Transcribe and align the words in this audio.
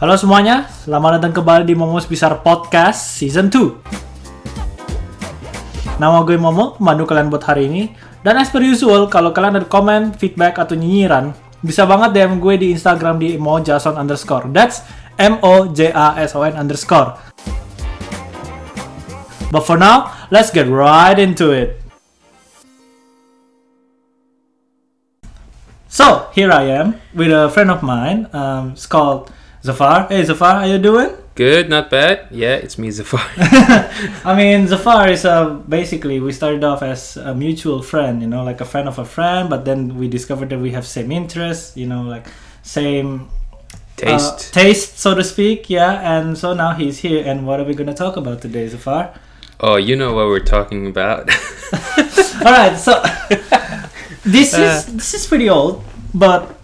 Halo 0.00 0.16
semuanya, 0.16 0.64
selamat 0.64 1.20
datang 1.20 1.44
kembali 1.44 1.68
di 1.68 1.76
Momo's 1.76 2.08
Bizarre 2.08 2.40
Podcast 2.40 3.20
Season 3.20 3.52
2 3.52 6.00
Nama 6.00 6.24
gue 6.24 6.40
Momo, 6.40 6.80
pemandu 6.80 7.04
kalian 7.04 7.28
buat 7.28 7.44
hari 7.44 7.68
ini. 7.68 7.92
Dan 8.24 8.40
as 8.40 8.48
per 8.48 8.64
usual, 8.64 9.12
kalau 9.12 9.36
kalian 9.36 9.60
ada 9.60 9.68
komen, 9.68 10.16
feedback, 10.16 10.56
atau 10.56 10.72
nyinyiran 10.72 11.36
Bisa 11.60 11.84
banget 11.84 12.16
DM 12.16 12.40
gue 12.40 12.56
di 12.56 12.72
Instagram 12.72 13.20
di 13.20 13.36
mojason 13.36 14.00
underscore. 14.00 14.48
That's 14.48 14.80
M-O-J-A-S-O-N 15.20 16.56
underscore. 16.56 17.20
But 19.52 19.68
for 19.68 19.76
now, 19.76 20.16
let's 20.32 20.48
get 20.48 20.64
right 20.64 21.20
into 21.20 21.52
it. 21.52 21.76
So, 25.92 26.32
here 26.32 26.48
I 26.48 26.72
am 26.72 26.96
with 27.12 27.28
a 27.28 27.52
friend 27.52 27.68
of 27.68 27.84
mine, 27.84 28.32
um, 28.32 28.72
it's 28.72 28.88
called 28.88 29.28
Zafar. 29.62 30.08
Hey 30.08 30.24
Zafar, 30.24 30.60
how 30.60 30.64
you 30.64 30.78
doing? 30.78 31.14
Good, 31.34 31.68
not 31.68 31.90
bad. 31.90 32.28
Yeah, 32.30 32.56
it's 32.56 32.78
me, 32.78 32.90
Zafar. 32.90 33.20
I 34.24 34.34
mean, 34.36 34.66
Zafar 34.66 35.08
is 35.08 35.24
uh, 35.24 35.50
basically 35.68 36.18
we 36.20 36.32
started 36.32 36.64
off 36.64 36.82
as 36.82 37.16
a 37.16 37.34
mutual 37.34 37.82
friend, 37.82 38.22
you 38.22 38.28
know, 38.28 38.42
like 38.42 38.60
a 38.60 38.64
friend 38.64 38.88
of 38.88 38.98
a 38.98 39.04
friend, 39.04 39.50
but 39.50 39.64
then 39.64 39.96
we 39.98 40.08
discovered 40.08 40.48
that 40.50 40.58
we 40.58 40.70
have 40.72 40.86
same 40.86 41.12
interests, 41.12 41.76
you 41.76 41.86
know, 41.86 42.02
like 42.02 42.26
same 42.62 43.28
uh, 43.72 43.76
Taste. 43.96 44.54
taste, 44.54 44.98
so 44.98 45.14
to 45.14 45.22
speak, 45.22 45.68
yeah. 45.68 46.18
And 46.18 46.36
so 46.38 46.54
now 46.54 46.72
he's 46.72 46.98
here, 46.98 47.22
and 47.26 47.46
what 47.46 47.60
are 47.60 47.64
we 47.64 47.74
gonna 47.74 47.94
talk 47.94 48.16
about 48.16 48.40
today, 48.40 48.66
Zafar? 48.66 49.12
oh, 49.60 49.76
you 49.76 49.94
know 49.94 50.14
what 50.14 50.26
we're 50.28 50.40
talking 50.40 50.86
about. 50.86 51.28
All 52.40 52.52
right, 52.52 52.76
so 52.78 53.02
this 54.24 54.56
is 54.56 54.86
this 54.96 55.12
is 55.12 55.26
pretty 55.26 55.50
old, 55.50 55.84
but 56.14 56.56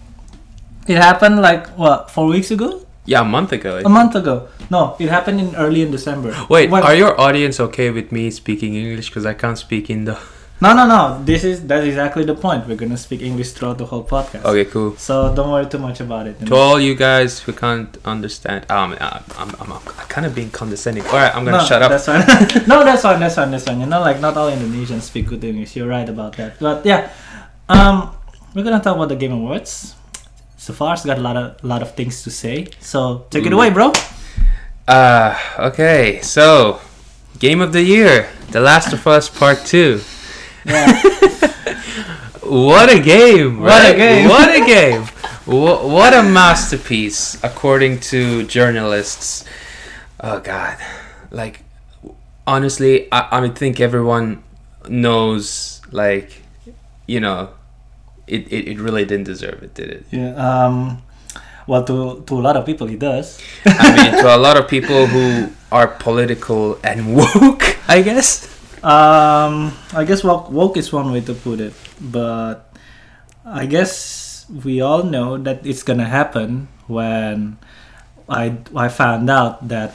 it 0.87 0.97
happened 0.97 1.41
like 1.41 1.67
what 1.77 2.09
four 2.09 2.25
weeks 2.25 2.49
ago, 2.49 2.86
yeah, 3.07 3.21
a 3.21 3.25
month 3.25 3.51
ago. 3.53 3.81
a 3.83 3.89
month 3.89 4.13
ago. 4.15 4.49
No, 4.69 4.95
it 4.99 5.09
happened 5.09 5.39
in 5.39 5.55
early 5.55 5.81
in 5.81 5.89
December. 5.91 6.35
Wait, 6.49 6.69
When- 6.69 6.83
are 6.83 6.93
your 6.93 7.19
audience 7.19 7.59
okay 7.59 7.89
with 7.89 8.11
me 8.11 8.29
speaking 8.29 8.75
English? 8.75 9.09
Because 9.09 9.25
I 9.25 9.33
can't 9.33 9.57
speak 9.57 9.89
Indo. 9.89 10.17
No, 10.59 10.73
no, 10.73 10.87
no. 10.87 11.23
This 11.23 11.43
is 11.43 11.67
that's 11.67 11.85
exactly 11.85 12.25
the 12.25 12.33
point. 12.33 12.67
We're 12.67 12.81
gonna 12.81 12.97
speak 12.97 13.21
English 13.21 13.51
throughout 13.51 13.77
the 13.77 13.85
whole 13.85 14.03
podcast. 14.03 14.43
Okay, 14.43 14.65
cool. 14.65 14.97
So 14.97 15.35
don't 15.35 15.51
worry 15.51 15.67
too 15.67 15.77
much 15.77 15.99
about 15.99 16.25
it. 16.25 16.43
To 16.47 16.55
all 16.55 16.79
you 16.79 16.95
guys 16.95 17.39
who 17.41 17.53
can't 17.53 17.95
understand, 18.05 18.65
um, 18.71 18.97
I'm, 18.99 19.23
I'm, 19.37 19.55
I'm, 19.61 19.71
I'm 19.71 20.07
kind 20.09 20.25
of 20.25 20.33
being 20.33 20.49
condescending. 20.49 21.05
All 21.05 21.13
right, 21.13 21.29
I'm 21.35 21.45
gonna 21.45 21.59
no, 21.59 21.63
shut 21.63 21.83
up. 21.83 21.91
That's 21.91 22.07
fine. 22.07 22.25
no, 22.67 22.83
that's 22.83 23.03
fine. 23.03 23.19
That's 23.19 23.35
fine. 23.35 23.51
That's 23.51 23.65
fine. 23.65 23.79
You 23.79 23.85
know, 23.85 24.01
like 24.01 24.19
not 24.19 24.35
all 24.35 24.49
Indonesians 24.49 25.01
speak 25.01 25.27
good 25.27 25.43
English. 25.43 25.75
You're 25.75 25.87
right 25.87 26.09
about 26.09 26.35
that. 26.37 26.57
But 26.59 26.83
yeah, 26.83 27.13
um, 27.69 28.15
we're 28.55 28.63
gonna 28.63 28.81
talk 28.81 28.95
about 28.95 29.09
the 29.09 29.15
Game 29.15 29.33
Awards. 29.33 29.93
Zafar's 30.67 31.05
got 31.05 31.17
a 31.17 31.21
lot 31.21 31.37
of 31.37 31.63
lot 31.63 31.81
of 31.81 31.95
things 31.95 32.23
to 32.23 32.31
say. 32.31 32.67
So 32.79 33.25
take 33.29 33.45
it 33.45 33.53
away, 33.53 33.69
bro. 33.69 33.93
Uh, 34.87 35.37
okay, 35.59 36.21
so 36.21 36.79
game 37.39 37.61
of 37.61 37.71
the 37.71 37.83
year, 37.83 38.29
The 38.51 38.59
Last 38.59 38.91
of 38.93 39.05
Us 39.07 39.29
Part 39.29 39.65
Two. 39.65 40.01
Yeah. 40.65 41.01
What 42.47 42.89
a 42.89 42.99
game! 43.01 43.59
What 43.59 43.83
a 43.83 43.93
game. 43.93 44.29
What 44.29 44.49
a 44.55 44.65
game! 44.65 45.01
What 45.45 46.13
a 46.13 46.23
masterpiece, 46.23 47.37
according 47.43 47.99
to 48.11 48.47
journalists. 48.47 49.43
Oh 50.21 50.39
God! 50.39 50.77
Like, 51.29 51.65
honestly, 52.45 53.11
I, 53.11 53.43
I 53.43 53.49
think 53.49 53.81
everyone 53.81 54.43
knows. 54.87 55.81
Like, 55.91 56.41
you 57.05 57.19
know, 57.19 57.49
it, 58.27 58.51
it, 58.51 58.67
it 58.67 58.79
really 58.79 59.05
didn't 59.05 59.25
deserve 59.25 59.63
it, 59.63 59.73
did 59.73 59.89
it? 59.89 60.05
yeah. 60.11 60.35
Um. 60.35 61.01
Well, 61.67 61.83
to 61.83 62.23
to 62.27 62.33
a 62.39 62.43
lot 62.43 62.55
of 62.55 62.65
people, 62.65 62.87
it 62.87 62.99
does. 62.99 63.41
I 63.65 63.91
mean, 63.95 64.23
to 64.23 64.35
a 64.35 64.39
lot 64.47 64.55
of 64.55 64.69
people 64.69 65.05
who 65.07 65.51
are 65.71 65.87
political 65.87 66.79
and 66.83 67.15
woke, 67.19 67.75
I 67.89 68.01
guess. 68.01 68.47
Um, 68.83 69.73
I 69.91 70.05
guess 70.07 70.23
woke, 70.23 70.49
woke 70.49 70.77
is 70.77 70.93
one 70.93 71.11
way 71.11 71.19
to 71.21 71.33
put 71.33 71.59
it, 71.59 71.73
but 71.99 72.71
I 73.43 73.65
guess 73.65 74.45
we 74.47 74.79
all 74.79 75.03
know 75.03 75.35
that 75.37 75.65
it's 75.65 75.83
gonna 75.83 76.05
happen 76.07 76.69
when 76.87 77.57
I 78.29 78.57
I 78.75 78.87
found 78.87 79.29
out 79.29 79.67
that 79.67 79.91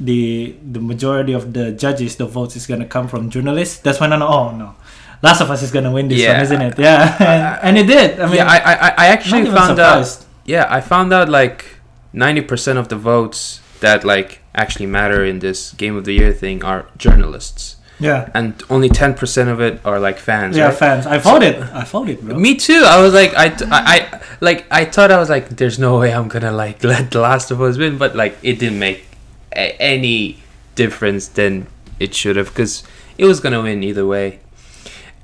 the 0.00 0.56
the 0.62 0.80
majority 0.80 1.32
of 1.34 1.52
the 1.52 1.70
judges, 1.72 2.16
the 2.16 2.26
votes 2.26 2.56
is 2.56 2.66
gonna 2.66 2.86
come 2.86 3.06
from 3.06 3.30
journalists. 3.30 3.78
That's 3.78 4.00
when 4.00 4.12
I 4.12 4.16
know. 4.18 4.28
Oh 4.28 4.50
no, 4.56 4.74
Last 5.22 5.40
of 5.40 5.50
Us 5.50 5.62
is 5.62 5.70
gonna 5.70 5.90
win 5.90 6.08
this 6.08 6.20
Yeah. 6.20 6.32
one, 6.34 6.42
isn't 6.42 6.62
it? 6.62 6.78
Yeah, 6.78 7.16
and, 7.20 7.58
and 7.62 7.78
it 7.78 7.86
did. 7.86 8.20
I 8.20 8.26
mean, 8.26 8.36
yeah, 8.36 8.46
I, 8.46 8.56
I, 8.56 8.94
I- 9.04 9.06
actually 9.08 9.46
found 9.46 9.78
out. 9.78 10.24
Yeah, 10.44 10.66
I 10.68 10.80
found 10.80 11.12
out 11.12 11.28
like 11.28 11.64
ninety 12.12 12.40
percent 12.42 12.78
of 12.78 12.88
the 12.88 12.96
votes 12.96 13.60
that 13.80 14.04
like 14.04 14.40
actually 14.54 14.86
matter 14.86 15.24
in 15.24 15.38
this 15.40 15.72
game 15.72 15.96
of 15.96 16.04
the 16.04 16.12
year 16.12 16.32
thing 16.32 16.64
are 16.64 16.86
journalists, 16.96 17.76
Yeah, 17.98 18.30
and 18.34 18.54
only 18.70 18.88
ten 18.88 19.14
percent 19.14 19.48
of 19.50 19.60
it 19.60 19.80
are 19.84 19.98
like 19.98 20.18
fans. 20.18 20.56
yeah, 20.56 20.66
right? 20.66 20.74
fans. 20.78 21.06
I 21.06 21.18
voted. 21.18 21.56
I 21.60 21.84
voted, 21.84 22.20
bro. 22.20 22.38
Me 22.38 22.54
too. 22.54 22.82
I 22.86 23.00
was 23.02 23.12
like, 23.14 23.34
I, 23.34 23.46
I, 23.70 23.80
I- 23.96 24.20
like, 24.40 24.66
I 24.70 24.84
thought 24.84 25.10
I 25.10 25.18
was 25.18 25.28
like, 25.30 25.48
there's 25.56 25.78
no 25.78 25.98
way 25.98 26.12
I'm 26.14 26.28
gonna 26.28 26.52
like 26.52 26.84
let 26.92 27.10
The 27.10 27.20
Last 27.20 27.50
of 27.50 27.60
Us 27.60 27.76
win, 27.78 27.96
but 27.98 28.14
like, 28.14 28.36
it 28.42 28.58
didn't 28.58 28.78
make 28.78 29.04
a- 29.52 29.76
any 29.80 30.38
difference 30.74 31.28
than 31.28 31.66
it 31.98 32.14
should 32.14 32.36
have, 32.36 32.48
because 32.48 32.82
it 33.18 33.24
was 33.24 33.40
gonna 33.40 33.62
win 33.62 33.82
either 33.82 34.06
way. 34.06 34.40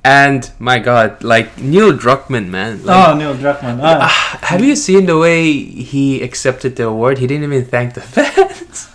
And 0.04 0.50
my 0.58 0.78
God, 0.80 1.22
like 1.22 1.58
Neil 1.58 1.92
Druckmann, 1.92 2.48
man. 2.48 2.84
Like, 2.84 3.08
oh, 3.08 3.14
Neil 3.16 3.34
Druckmann. 3.34 3.78
Ah. 3.82 3.98
Ah, 4.02 4.38
have 4.42 4.64
you 4.64 4.74
seen 4.74 5.06
the 5.06 5.16
way 5.16 5.52
he 5.52 6.20
accepted 6.22 6.74
the 6.74 6.88
award? 6.88 7.18
He 7.18 7.26
didn't 7.28 7.44
even 7.44 7.64
thank 7.64 7.94
the 7.94 8.00
fans. 8.14 8.88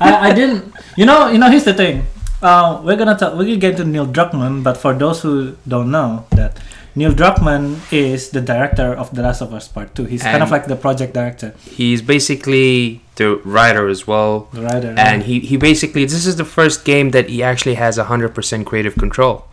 I, 0.00 0.30
I 0.30 0.32
didn't. 0.34 0.74
You 0.96 1.06
know, 1.06 1.28
you 1.28 1.38
know. 1.38 1.48
Here's 1.50 1.64
the 1.64 1.74
thing. 1.74 2.04
Uh, 2.42 2.80
we're 2.84 2.96
gonna 2.96 3.16
talk. 3.16 3.34
We're 3.34 3.44
gonna 3.46 3.56
get 3.62 3.76
to 3.78 3.84
Neil 3.84 4.06
Druckmann, 4.06 4.62
but 4.64 4.76
for 4.76 4.92
those 4.94 5.22
who 5.22 5.56
don't 5.66 5.90
know, 5.90 6.26
that 6.32 6.58
Neil 6.94 7.12
Druckmann 7.12 7.78
is 7.92 8.30
the 8.30 8.40
director 8.40 8.92
of 8.94 9.14
The 9.14 9.22
Last 9.22 9.40
of 9.40 9.54
Us 9.54 9.68
Part 9.68 9.94
Two. 9.94 10.04
He's 10.04 10.22
kind 10.22 10.42
of 10.42 10.50
like 10.50 10.66
the 10.66 10.76
project 10.76 11.14
director, 11.14 11.54
He's 11.62 12.02
basically 12.02 13.02
the 13.16 13.36
writer 13.44 13.88
as 13.88 14.06
well, 14.06 14.48
the 14.52 14.62
writer. 14.62 14.94
and 14.98 15.22
he 15.24 15.40
he 15.40 15.56
basically 15.56 16.04
this 16.04 16.26
is 16.26 16.36
the 16.36 16.44
first 16.44 16.84
game 16.84 17.10
that 17.10 17.28
he 17.30 17.42
actually 17.42 17.74
has 17.74 17.98
hundred 17.98 18.34
percent 18.34 18.66
creative 18.66 18.94
control. 18.96 19.46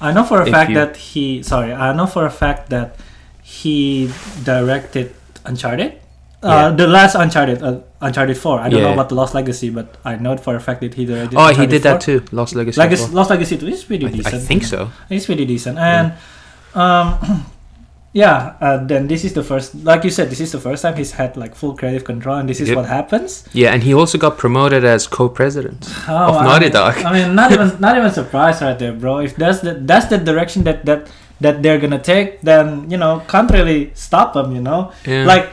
I 0.00 0.12
know 0.12 0.24
for 0.24 0.40
a 0.42 0.46
if 0.46 0.52
fact 0.52 0.70
you- 0.70 0.76
that 0.76 0.96
he. 0.96 1.42
Sorry, 1.42 1.72
I 1.72 1.92
know 1.92 2.06
for 2.06 2.24
a 2.26 2.30
fact 2.30 2.70
that 2.70 2.96
he 3.42 4.10
directed 4.44 5.14
Uncharted. 5.44 5.92
Uh, 6.40 6.48
Yeah. 6.48 6.70
the 6.70 6.86
last 6.86 7.16
Uncharted, 7.16 7.62
uh, 7.62 7.80
Uncharted 8.00 8.36
Four. 8.38 8.60
I 8.60 8.68
don't 8.68 8.82
know 8.82 8.92
about 8.92 9.08
the 9.08 9.16
Lost 9.16 9.34
Legacy, 9.34 9.70
but 9.70 9.96
I 10.04 10.14
know 10.16 10.36
for 10.36 10.54
a 10.54 10.60
fact 10.60 10.80
that 10.82 10.94
he 10.94 11.04
directed. 11.04 11.34
Oh, 11.36 11.42
he 11.42 11.48
Uncharted 11.66 11.70
did 11.70 11.82
that 11.82 12.02
4. 12.04 12.20
too. 12.20 12.24
Lost 12.30 12.54
Legacy. 12.54 12.78
Legacy, 12.78 13.06
4. 13.06 13.14
Lost 13.14 13.30
Legacy 13.30 13.56
Two 13.58 13.66
is 13.66 13.82
pretty 13.82 14.06
I, 14.06 14.10
decent. 14.10 14.34
I 14.34 14.38
think 14.38 14.62
so. 14.64 14.90
It's 15.10 15.26
pretty 15.26 15.44
decent. 15.46 15.78
And 15.78 16.12
um 16.74 17.18
yeah, 18.12 18.56
uh, 18.60 18.78
then 18.84 19.06
this 19.06 19.24
is 19.24 19.32
the 19.34 19.42
first 19.44 19.74
like 19.84 20.02
you 20.04 20.10
said, 20.10 20.30
this 20.30 20.40
is 20.40 20.50
the 20.52 20.58
first 20.60 20.82
time 20.82 20.96
he's 20.96 21.12
had 21.12 21.36
like 21.36 21.54
full 21.54 21.76
creative 21.76 22.04
control 22.04 22.36
and 22.36 22.48
this 22.48 22.60
is 22.60 22.68
Yep. 22.68 22.76
what 22.76 22.86
happens. 22.86 23.44
Yeah, 23.52 23.72
and 23.74 23.82
he 23.82 23.92
also 23.94 24.16
got 24.18 24.38
promoted 24.38 24.84
as 24.84 25.06
co-president 25.06 25.86
Oh, 26.08 26.16
of 26.30 26.36
I 26.36 26.44
Naughty 26.44 26.64
mean- 26.66 26.72
Dog. 26.72 26.96
I 27.04 27.12
mean 27.12 27.34
not 27.34 27.52
even 27.52 27.76
not 27.80 27.96
even 27.98 28.10
surprised 28.10 28.62
right 28.62 28.78
there, 28.78 28.92
bro. 28.92 29.18
If 29.18 29.36
that's 29.36 29.60
the 29.60 29.74
that's 29.74 30.06
the 30.06 30.18
direction 30.18 30.64
that 30.64 30.84
that 30.86 31.08
that 31.40 31.62
they're 31.62 31.78
gonna 31.78 32.00
take, 32.02 32.40
then 32.40 32.90
you 32.90 32.96
know, 32.96 33.22
can't 33.28 33.50
really 33.50 33.92
stop 33.94 34.32
them, 34.34 34.54
you 34.56 34.60
know? 34.62 34.90
Yeah. 35.06 35.24
Like 35.24 35.50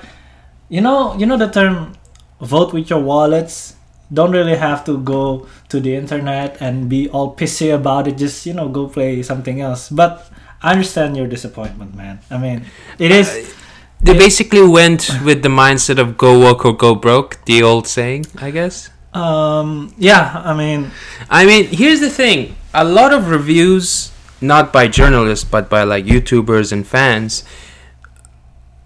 you 0.69 0.81
know 0.81 1.13
you 1.17 1.25
know 1.25 1.37
the 1.37 1.47
term 1.49 1.93
vote 2.41 2.73
with 2.73 2.89
your 2.89 2.99
wallets 2.99 3.75
don't 4.13 4.31
really 4.31 4.55
have 4.55 4.83
to 4.85 4.97
go 4.99 5.45
to 5.69 5.79
the 5.79 5.93
internet 5.95 6.57
and 6.61 6.87
be 6.89 7.09
all 7.09 7.35
pissy 7.35 7.73
about 7.73 8.07
it 8.07 8.17
just 8.17 8.45
you 8.45 8.53
know 8.53 8.67
go 8.69 8.87
play 8.87 9.21
something 9.23 9.61
else 9.61 9.89
but 9.89 10.29
i 10.61 10.71
understand 10.71 11.15
your 11.17 11.27
disappointment 11.27 11.95
man 11.95 12.19
i 12.31 12.37
mean 12.37 12.65
it 12.99 13.11
is 13.11 13.53
they 14.01 14.13
basically 14.13 14.61
went 14.61 15.09
with 15.23 15.41
the 15.41 15.49
mindset 15.49 15.97
of 15.99 16.17
go 16.17 16.37
woke 16.37 16.65
or 16.65 16.75
go 16.75 16.93
broke, 16.95 17.43
the 17.45 17.63
old 17.63 17.87
saying, 17.87 18.25
I 18.37 18.51
guess. 18.51 18.89
um 19.13 19.93
yeah 19.97 20.41
i 20.45 20.53
mean 20.53 20.91
I 21.29 21.45
mean, 21.45 21.65
here's 21.67 22.01
the 22.01 22.09
thing. 22.09 22.55
A 22.73 22.83
lot 22.83 23.13
of 23.13 23.29
reviews, 23.29 24.11
not 24.41 24.71
by 24.73 24.87
journalists, 24.87 25.45
but 25.49 25.69
by 25.69 25.83
like 25.83 26.03
YouTubers 26.05 26.71
and 26.73 26.85
fans, 26.85 27.43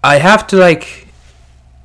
I 0.02 0.16
have 0.18 0.46
to 0.48 0.56
like 0.56 1.08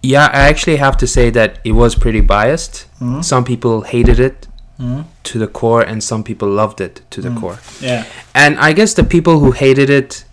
yeah, 0.04 0.26
I 0.32 0.48
actually 0.48 0.76
have 0.78 0.98
to 0.98 1.08
say 1.08 1.32
that 1.32 1.60
it 1.64 1.72
was 1.72 1.96
pretty 1.96 2.22
biased. 2.22 2.86
mhm, 3.02 3.24
Some 3.24 3.44
people 3.44 3.82
hated 3.82 4.20
it 4.20 4.45
mhm, 4.80 5.06
to 5.24 5.40
the 5.40 5.48
core 5.48 5.82
and 5.82 6.04
some 6.04 6.24
people 6.24 6.48
loved 6.48 6.80
it 6.82 7.02
to 7.12 7.22
the 7.22 7.30
Mm. 7.30 7.40
core. 7.42 7.60
yeah 7.82 8.04
And 8.34 8.58
I 8.60 8.74
guess 8.74 8.94
the 8.94 9.04
people 9.04 9.40
who 9.40 9.52
hated 9.52 9.90
it 9.90 10.26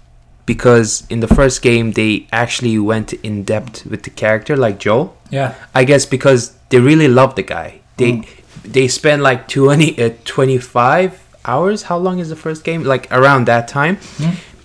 because 0.46 1.04
in 1.08 1.20
the 1.20 1.28
first 1.34 1.62
game 1.62 1.92
they 1.92 2.26
actually 2.32 2.78
went 2.78 3.12
in 3.22 3.44
depth 3.44 3.86
with 3.86 4.02
the 4.02 4.10
character 4.10 4.56
like 4.56 4.78
Joel. 4.78 5.14
yeah 5.30 5.54
I 5.74 5.84
guess 5.84 6.04
because 6.06 6.52
they 6.70 6.80
really 6.80 7.08
love 7.08 7.34
the 7.34 7.42
guy. 7.56 7.80
They 7.96 8.12
Mm. 8.12 8.24
they 8.64 8.88
spent 8.88 9.22
like 9.22 9.46
20 9.48 9.98
uh, 9.98 10.10
25 10.24 11.10
hours. 11.44 11.82
How 11.84 11.98
long 11.98 12.18
is 12.20 12.28
the 12.28 12.36
first 12.36 12.64
game? 12.64 12.82
Like 12.84 13.06
around 13.10 13.46
that 13.46 13.66
time. 13.68 13.96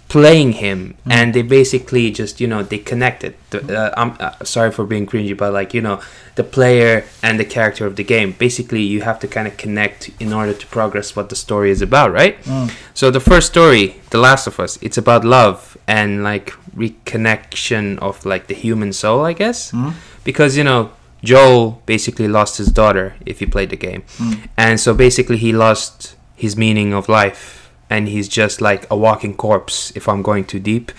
Mm. 0.08 0.12
playing 0.20 0.52
him 0.54 0.80
and 1.18 1.34
they 1.36 1.42
basically 1.60 2.06
just 2.12 2.40
you 2.42 2.48
know 2.48 2.64
they 2.64 2.78
connected 2.92 3.34
the, 3.52 3.60
uh, 3.80 3.92
i'm 4.02 4.12
uh, 4.20 4.32
sorry 4.44 4.72
for 4.72 4.86
being 4.86 5.06
cringy 5.06 5.36
but 5.36 5.52
like 5.60 5.74
you 5.78 5.82
know 5.88 6.00
the 6.36 6.44
player 6.58 7.04
and 7.22 7.34
the 7.38 7.44
character 7.56 7.86
of 7.86 7.94
the 8.00 8.04
game 8.04 8.30
basically 8.40 8.82
you 8.94 9.02
have 9.02 9.20
to 9.20 9.28
kind 9.28 9.48
of 9.50 9.54
connect 9.58 10.10
in 10.24 10.32
order 10.40 10.54
to 10.54 10.66
progress 10.68 11.14
what 11.18 11.28
the 11.30 11.36
story 11.36 11.70
is 11.76 11.82
about 11.82 12.10
right 12.22 12.36
Mm. 12.46 12.72
so 12.94 13.12
the 13.12 13.20
first 13.20 13.48
story 13.48 13.86
the 14.12 14.18
last 14.28 14.48
of 14.48 14.56
us 14.66 14.80
it's 14.82 14.98
about 14.98 15.22
love 15.26 15.60
and 15.88 16.24
like 16.24 16.54
reconnection 17.12 17.98
of 18.00 18.26
like 18.26 18.48
the 18.48 18.54
human 18.54 18.94
soul 18.94 19.26
i 19.26 19.34
guess 19.34 19.72
Mm. 19.72 19.94
because 20.24 20.56
you 20.58 20.64
know 20.64 20.92
joel 21.24 21.82
basically 21.86 22.28
lost 22.28 22.58
his 22.58 22.70
daughter 22.72 23.16
if 23.26 23.40
he 23.40 23.46
played 23.46 23.70
the 23.70 23.76
game 23.90 24.04
Mm. 24.18 24.48
and 24.58 24.80
so 24.80 24.94
basically 24.94 25.38
he 25.38 25.52
lost 25.52 26.16
his 26.36 26.56
meaning 26.56 26.94
of 26.94 27.10
life 27.10 27.57
and 27.90 28.08
he's 28.08 28.28
just 28.28 28.62
like 28.62 28.86
a 28.92 28.96
walking 28.98 29.34
corpse 29.36 29.92
if 29.96 30.08
i'm 30.10 30.22
going 30.22 30.44
too 30.46 30.60
deep. 30.60 30.92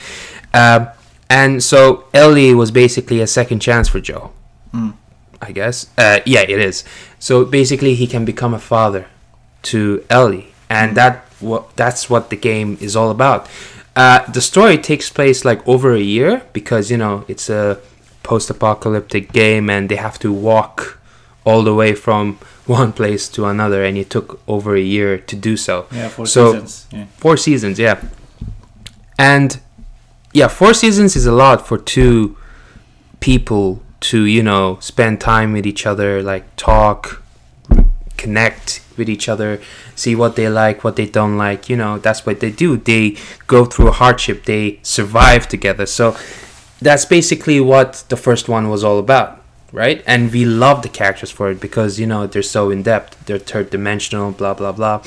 Um, 0.54 0.88
and 1.30 1.62
so 1.62 2.04
ellie 2.14 2.54
was 2.54 2.70
basically 2.70 3.20
a 3.20 3.26
second 3.26 3.60
chance 3.60 3.88
for 3.88 4.00
joe 4.00 4.32
Mm. 4.74 4.92
i 5.40 5.52
guess. 5.52 5.86
Uh, 5.96 6.20
yeah 6.26 6.40
it 6.42 6.60
is. 6.60 6.84
So 7.18 7.44
basically 7.44 7.94
he 7.94 8.06
can 8.06 8.24
become 8.24 8.52
a 8.54 8.58
father 8.58 9.06
to 9.62 10.04
ellie 10.10 10.52
and 10.68 10.96
that 10.96 11.24
what 11.40 11.74
that's 11.76 12.10
what 12.10 12.30
the 12.30 12.36
game 12.36 12.76
is 12.80 12.94
all 12.96 13.10
about. 13.10 13.48
Uh, 13.96 14.20
the 14.30 14.40
story 14.40 14.78
takes 14.78 15.08
place 15.10 15.44
like 15.44 15.66
over 15.66 15.92
a 15.94 16.00
year 16.00 16.42
because 16.52 16.90
you 16.90 16.96
know 16.96 17.24
it's 17.28 17.48
a 17.50 17.78
post-apocalyptic 18.22 19.32
game 19.32 19.68
and 19.70 19.88
they 19.88 19.96
have 19.96 20.18
to 20.18 20.32
walk 20.32 20.97
all 21.48 21.62
the 21.70 21.74
way 21.82 21.92
from 22.06 22.22
one 22.80 22.92
place 23.00 23.24
to 23.36 23.40
another 23.54 23.80
and 23.86 23.96
it 24.02 24.08
took 24.10 24.28
over 24.54 24.70
a 24.76 24.86
year 24.96 25.10
to 25.30 25.34
do 25.48 25.56
so 25.56 25.74
Yeah, 25.90 26.08
four 26.16 26.26
So- 26.26 26.52
seasons. 26.52 26.86
Yeah. 26.96 27.06
four 27.22 27.36
seasons 27.46 27.76
yeah 27.86 27.96
and 29.18 29.48
yeah 30.40 30.48
four 30.48 30.72
seasons 30.74 31.16
is 31.16 31.26
a 31.26 31.32
lot 31.44 31.66
for 31.68 31.78
two 31.78 32.36
people 33.20 33.66
to 34.00 34.18
you 34.36 34.42
know 34.42 34.78
spend 34.80 35.20
time 35.20 35.52
with 35.56 35.66
each 35.66 35.84
other 35.86 36.22
like 36.22 36.44
talk 36.56 37.22
connect 38.16 38.80
with 38.96 39.08
each 39.08 39.28
other 39.28 39.60
see 39.94 40.14
what 40.14 40.34
they 40.36 40.48
like 40.48 40.82
what 40.84 40.96
they 40.96 41.06
don't 41.06 41.36
like 41.36 41.68
you 41.70 41.76
know 41.76 41.98
that's 41.98 42.26
what 42.26 42.40
they 42.40 42.50
do 42.50 42.76
they 42.76 43.16
go 43.46 43.64
through 43.64 43.90
hardship 43.92 44.44
they 44.44 44.78
survive 44.82 45.48
together 45.48 45.86
so 45.86 46.16
that's 46.82 47.04
basically 47.04 47.60
what 47.60 48.04
the 48.08 48.16
first 48.16 48.48
one 48.48 48.68
was 48.68 48.82
all 48.84 48.98
about 48.98 49.37
right 49.72 50.02
and 50.06 50.32
we 50.32 50.44
love 50.44 50.82
the 50.82 50.88
characters 50.88 51.30
for 51.30 51.50
it 51.50 51.60
because 51.60 51.98
you 52.00 52.06
know 52.06 52.26
they're 52.26 52.42
so 52.42 52.70
in 52.70 52.82
depth 52.82 53.22
they're 53.26 53.38
third 53.38 53.68
dimensional 53.70 54.32
blah 54.32 54.54
blah 54.54 54.72
blah 54.72 55.02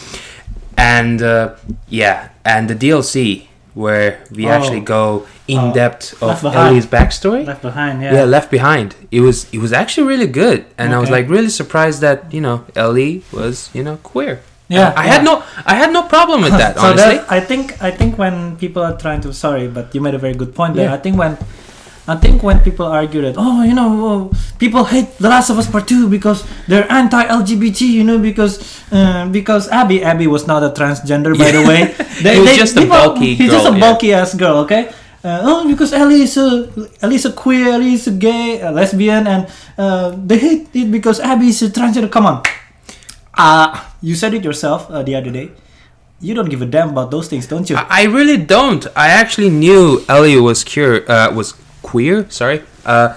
and 0.77 1.21
uh, 1.21 1.55
yeah 1.89 2.29
and 2.45 2.69
the 2.69 2.75
dlc 2.75 3.47
where 3.73 4.19
we 4.31 4.45
Oh. 4.47 4.49
actually 4.51 4.81
go 4.81 5.25
in 5.47 5.59
Oh. 5.59 5.73
depth 5.73 6.21
of 6.21 6.43
ellie's 6.43 6.85
backstory 6.85 7.45
Left 7.45 7.61
behind. 7.61 8.01
yeah. 8.01 8.13
Yeah. 8.13 8.23
left 8.25 8.51
behind 8.51 8.95
it 9.11 9.21
was 9.21 9.47
it 9.53 9.59
was 9.59 9.71
actually 9.73 10.07
really 10.07 10.27
good 10.27 10.65
and 10.77 10.93
i 10.93 10.99
was 10.99 11.09
like 11.09 11.27
really 11.29 11.49
surprised 11.49 12.01
that 12.01 12.33
you 12.33 12.41
know 12.41 12.65
ellie 12.75 13.23
was 13.31 13.69
you 13.73 13.83
know 13.83 13.97
queer 14.03 14.41
Yeah, 14.71 14.93
i 14.95 15.03
yeah. 15.05 15.11
had 15.13 15.23
no 15.29 15.43
i 15.65 15.75
had 15.75 15.91
no 15.91 16.03
problem 16.03 16.41
with 16.45 16.51
that 16.63 16.75
so 16.75 16.81
honestly 16.87 17.17
that, 17.19 17.31
I 17.31 17.39
think 17.49 17.63
I 17.87 17.91
think 17.91 18.17
when 18.23 18.55
people 18.63 18.81
are 18.87 18.95
trying 19.05 19.19
to 19.25 19.33
sorry, 19.33 19.67
but 19.67 19.85
you 19.95 19.99
made 20.07 20.15
a 20.15 20.21
very 20.25 20.33
good 20.41 20.51
point 20.59 20.75
there. 20.79 20.87
Yeah. 20.89 20.95
I 20.97 20.99
think 21.03 21.15
when 21.23 21.35
I 22.11 22.19
think 22.19 22.43
when 22.43 22.59
people 22.59 22.85
argue 22.85 23.21
that 23.23 23.35
oh 23.37 23.63
you 23.63 23.73
know 23.73 23.89
oh, 24.03 24.19
people 24.59 24.83
hate 24.83 25.15
The 25.15 25.29
Last 25.31 25.49
of 25.49 25.57
Us 25.57 25.71
Part 25.71 25.87
Two 25.87 26.09
because 26.11 26.43
they're 26.67 26.89
anti-LGBT 26.91 27.81
you 27.87 28.03
know 28.03 28.19
because 28.19 28.59
uh, 28.91 29.31
because 29.31 29.71
Abby 29.71 30.03
Abby 30.03 30.27
was 30.27 30.45
not 30.45 30.59
a 30.63 30.75
transgender 30.75 31.31
by 31.37 31.51
the 31.55 31.63
way. 31.63 31.95
He 32.21 32.39
was 32.39 32.57
just 32.57 32.75
a 32.77 32.85
bulky 32.85 33.33
He's 33.35 33.49
just 33.49 33.65
a 33.65 33.71
girl, 33.71 33.79
yeah. 33.79 33.85
bulky 33.85 34.13
ass 34.13 34.35
girl. 34.35 34.57
Okay. 34.67 34.91
Uh, 35.23 35.39
oh, 35.45 35.69
because 35.69 35.93
Ellie 35.93 36.25
is 36.27 36.35
a 36.35 36.67
Ellie 37.01 37.15
is 37.15 37.25
a 37.25 37.31
queer, 37.31 37.77
Ellie 37.77 37.93
is 37.93 38.07
a 38.07 38.11
gay, 38.11 38.59
a 38.59 38.71
lesbian, 38.71 39.27
and 39.27 39.47
uh, 39.77 40.11
they 40.17 40.37
hate 40.37 40.67
it 40.73 40.91
because 40.91 41.19
Abby 41.21 41.47
is 41.47 41.61
a 41.61 41.69
transgender. 41.69 42.11
Come 42.11 42.25
on, 42.25 42.41
uh, 43.37 43.69
you 44.01 44.15
said 44.15 44.33
it 44.33 44.43
yourself 44.43 44.89
uh, 44.89 45.03
the 45.03 45.15
other 45.15 45.31
day. 45.31 45.51
You 46.21 46.33
don't 46.33 46.49
give 46.49 46.61
a 46.61 46.65
damn 46.65 46.89
about 46.89 47.09
those 47.09 47.27
things, 47.27 47.47
don't 47.47 47.69
you? 47.69 47.75
I, 47.77 48.05
really 48.05 48.37
don't 48.37 48.85
i 48.95 49.09
actually 49.09 49.49
knew 49.49 50.05
ellie 50.07 50.39
was 50.39 50.63
queer 50.63 51.03
uh, 51.09 51.33
was 51.33 51.53
queer 51.91 52.17
sorry 52.29 52.59
uh 52.85 53.09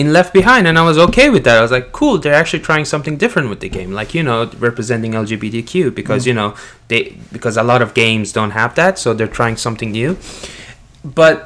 in 0.00 0.12
left 0.16 0.32
behind 0.40 0.62
and 0.68 0.76
i 0.82 0.84
was 0.90 0.98
okay 1.06 1.28
with 1.34 1.44
that 1.46 1.56
i 1.60 1.62
was 1.66 1.72
like 1.76 1.86
cool 1.98 2.14
they're 2.22 2.40
actually 2.42 2.62
trying 2.70 2.84
something 2.94 3.16
different 3.24 3.48
with 3.52 3.60
the 3.64 3.68
game 3.78 3.90
like 4.00 4.10
you 4.16 4.22
know 4.28 4.38
representing 4.68 5.12
lgbtq 5.24 5.72
because 6.00 6.22
Mm. 6.24 6.28
you 6.28 6.34
know 6.40 6.50
they 6.88 7.02
because 7.36 7.56
a 7.64 7.66
lot 7.72 7.80
of 7.86 7.90
games 8.04 8.32
don't 8.38 8.52
have 8.62 8.72
that 8.80 8.98
so 9.02 9.06
they're 9.16 9.34
trying 9.40 9.56
something 9.66 9.90
new 10.00 10.10
but 11.04 11.36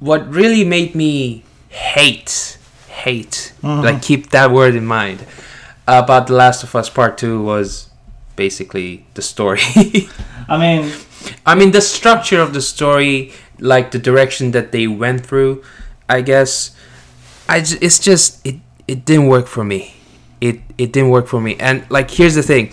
what 0.00 0.20
really 0.40 0.64
made 0.76 0.94
me 0.94 1.44
hate 1.68 2.58
hate 3.04 3.52
Mhm. 3.62 3.82
like 3.86 4.02
keep 4.02 4.30
that 4.30 4.50
word 4.58 4.74
in 4.74 4.86
mind 4.86 5.20
about 5.86 6.26
the 6.28 6.34
last 6.44 6.62
of 6.66 6.74
us 6.80 6.88
part 6.98 7.16
2 7.18 7.42
was 7.42 7.88
basically 8.36 9.04
the 9.14 9.22
story 9.22 9.60
I 10.48 10.56
mean, 10.58 10.92
I 11.46 11.54
mean, 11.54 11.70
the 11.70 11.80
structure 11.80 12.40
of 12.42 12.52
the 12.52 12.60
story, 12.60 13.32
like 13.60 13.86
the 13.92 13.98
direction 14.10 14.50
that 14.50 14.72
they 14.72 14.86
went 14.88 15.24
through, 15.24 15.62
I 16.08 16.20
guess, 16.22 16.74
I 17.48 17.58
it's 17.58 17.98
just 17.98 18.44
it 18.46 18.56
it 18.88 19.04
didn't 19.04 19.26
work 19.28 19.46
for 19.46 19.64
me. 19.64 19.94
It 20.40 20.60
it 20.78 20.92
didn't 20.92 21.10
work 21.10 21.26
for 21.26 21.40
me. 21.40 21.56
And 21.58 21.84
like, 21.90 22.10
here's 22.10 22.34
the 22.34 22.42
thing: 22.42 22.72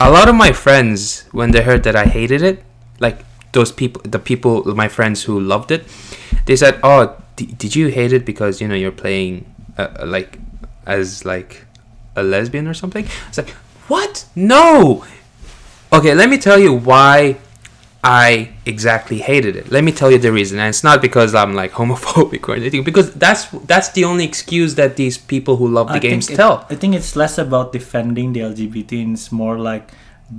a 0.00 0.10
lot 0.10 0.28
of 0.28 0.34
my 0.34 0.52
friends, 0.52 1.24
when 1.32 1.50
they 1.52 1.62
heard 1.62 1.82
that 1.84 1.96
I 1.96 2.04
hated 2.04 2.42
it, 2.42 2.64
like 3.00 3.24
those 3.52 3.72
people, 3.72 4.02
the 4.04 4.18
people, 4.18 4.64
my 4.74 4.88
friends 4.88 5.22
who 5.24 5.38
loved 5.38 5.70
it, 5.70 5.84
they 6.46 6.56
said, 6.56 6.78
"Oh, 6.82 7.16
d- 7.36 7.46
did 7.46 7.74
you 7.76 7.88
hate 7.88 8.12
it 8.12 8.24
because 8.26 8.60
you 8.60 8.68
know 8.68 8.74
you're 8.74 8.92
playing 8.92 9.46
uh, 9.78 9.88
uh, 10.00 10.06
like 10.06 10.38
as 10.86 11.24
like 11.24 11.64
a 12.16 12.22
lesbian 12.22 12.66
or 12.66 12.74
something?" 12.74 13.06
It's 13.28 13.38
like, 13.38 13.50
what? 13.88 14.26
No. 14.34 15.04
Okay, 15.92 16.14
let 16.14 16.28
me 16.28 16.38
tell 16.38 16.58
you 16.58 16.72
why 16.72 17.36
I 18.04 18.52
exactly 18.66 19.18
hated 19.18 19.56
it. 19.56 19.72
Let 19.72 19.82
me 19.82 19.90
tell 19.90 20.10
you 20.10 20.18
the 20.18 20.30
reason, 20.30 20.58
and 20.58 20.68
it's 20.68 20.84
not 20.84 21.00
because 21.00 21.34
I'm 21.34 21.54
like 21.54 21.72
homophobic 21.80 22.46
or 22.46 22.54
anything. 22.54 22.84
Because 22.84 23.12
that's 23.14 23.48
that's 23.64 23.88
the 23.92 24.04
only 24.04 24.24
excuse 24.24 24.74
that 24.74 24.96
these 24.96 25.16
people 25.16 25.56
who 25.56 25.66
love 25.68 25.88
the 25.88 25.94
I 25.94 25.98
games 25.98 26.28
it- 26.28 26.36
tell. 26.36 26.66
I 26.68 26.74
think 26.74 26.94
it's 26.94 27.16
less 27.16 27.38
about 27.38 27.72
defending 27.72 28.34
the 28.34 28.40
LGBT 28.40 29.02
and 29.02 29.14
it's 29.14 29.32
more 29.32 29.58
like 29.58 29.90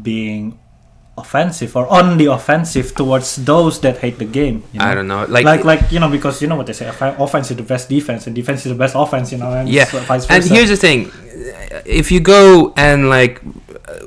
being 0.01 0.59
offensive 1.17 1.75
or 1.75 1.87
on 1.87 2.17
the 2.17 2.25
offensive 2.25 2.93
towards 2.93 3.37
those 3.37 3.79
that 3.79 3.97
hate 3.97 4.19
the 4.19 4.25
game. 4.25 4.63
You 4.73 4.79
know? 4.79 4.85
I 4.85 4.93
don't 4.93 5.07
know, 5.07 5.25
like, 5.27 5.45
like, 5.45 5.63
like 5.63 5.91
you 5.91 5.99
know, 5.99 6.09
because 6.09 6.41
you 6.43 6.47
know 6.47 6.57
what 6.57 6.67
they 6.67 6.73
say: 6.73 6.87
offense 6.87 7.49
is 7.49 7.57
the 7.57 7.63
best 7.63 7.89
defense, 7.89 8.27
and 8.27 8.35
defense 8.35 8.63
is 8.67 8.73
the 8.73 8.77
best 8.77 8.93
offense. 8.95 9.31
You 9.31 9.39
know, 9.39 9.51
and 9.51 9.67
yeah. 9.67 9.85
so 9.85 9.99
vice 10.01 10.27
versa. 10.27 10.33
And 10.33 10.43
here's 10.45 10.69
the 10.69 10.77
thing: 10.77 11.11
if 11.83 12.11
you 12.11 12.19
go 12.19 12.75
and 12.77 13.09
like 13.09 13.41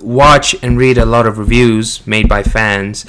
watch 0.00 0.54
and 0.62 0.78
read 0.78 0.98
a 0.98 1.06
lot 1.06 1.26
of 1.26 1.38
reviews 1.38 2.06
made 2.06 2.28
by 2.28 2.42
fans, 2.42 3.04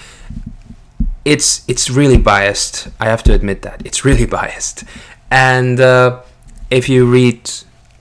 it's 1.25 1.63
it's 1.67 1.89
really 1.89 2.17
biased. 2.17 2.87
I 2.99 3.05
have 3.05 3.23
to 3.23 3.33
admit 3.33 3.61
that 3.63 3.81
it's 3.85 4.03
really 4.05 4.25
biased. 4.39 4.83
And 5.31 5.79
uh, 5.79 6.21
if 6.69 6.89
you 6.89 7.05
read 7.05 7.49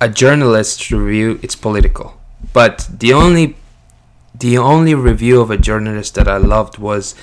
a 0.00 0.08
journalist's 0.08 0.90
review, 0.90 1.38
it's 1.42 1.56
political. 1.56 2.18
But 2.52 2.88
the 2.98 3.12
only 3.12 3.56
the 4.38 4.56
only 4.58 4.94
review 4.94 5.40
of 5.40 5.50
a 5.50 5.56
journalist 5.58 6.14
that 6.14 6.28
I 6.28 6.37
loved 6.38 6.78
was 6.78 7.14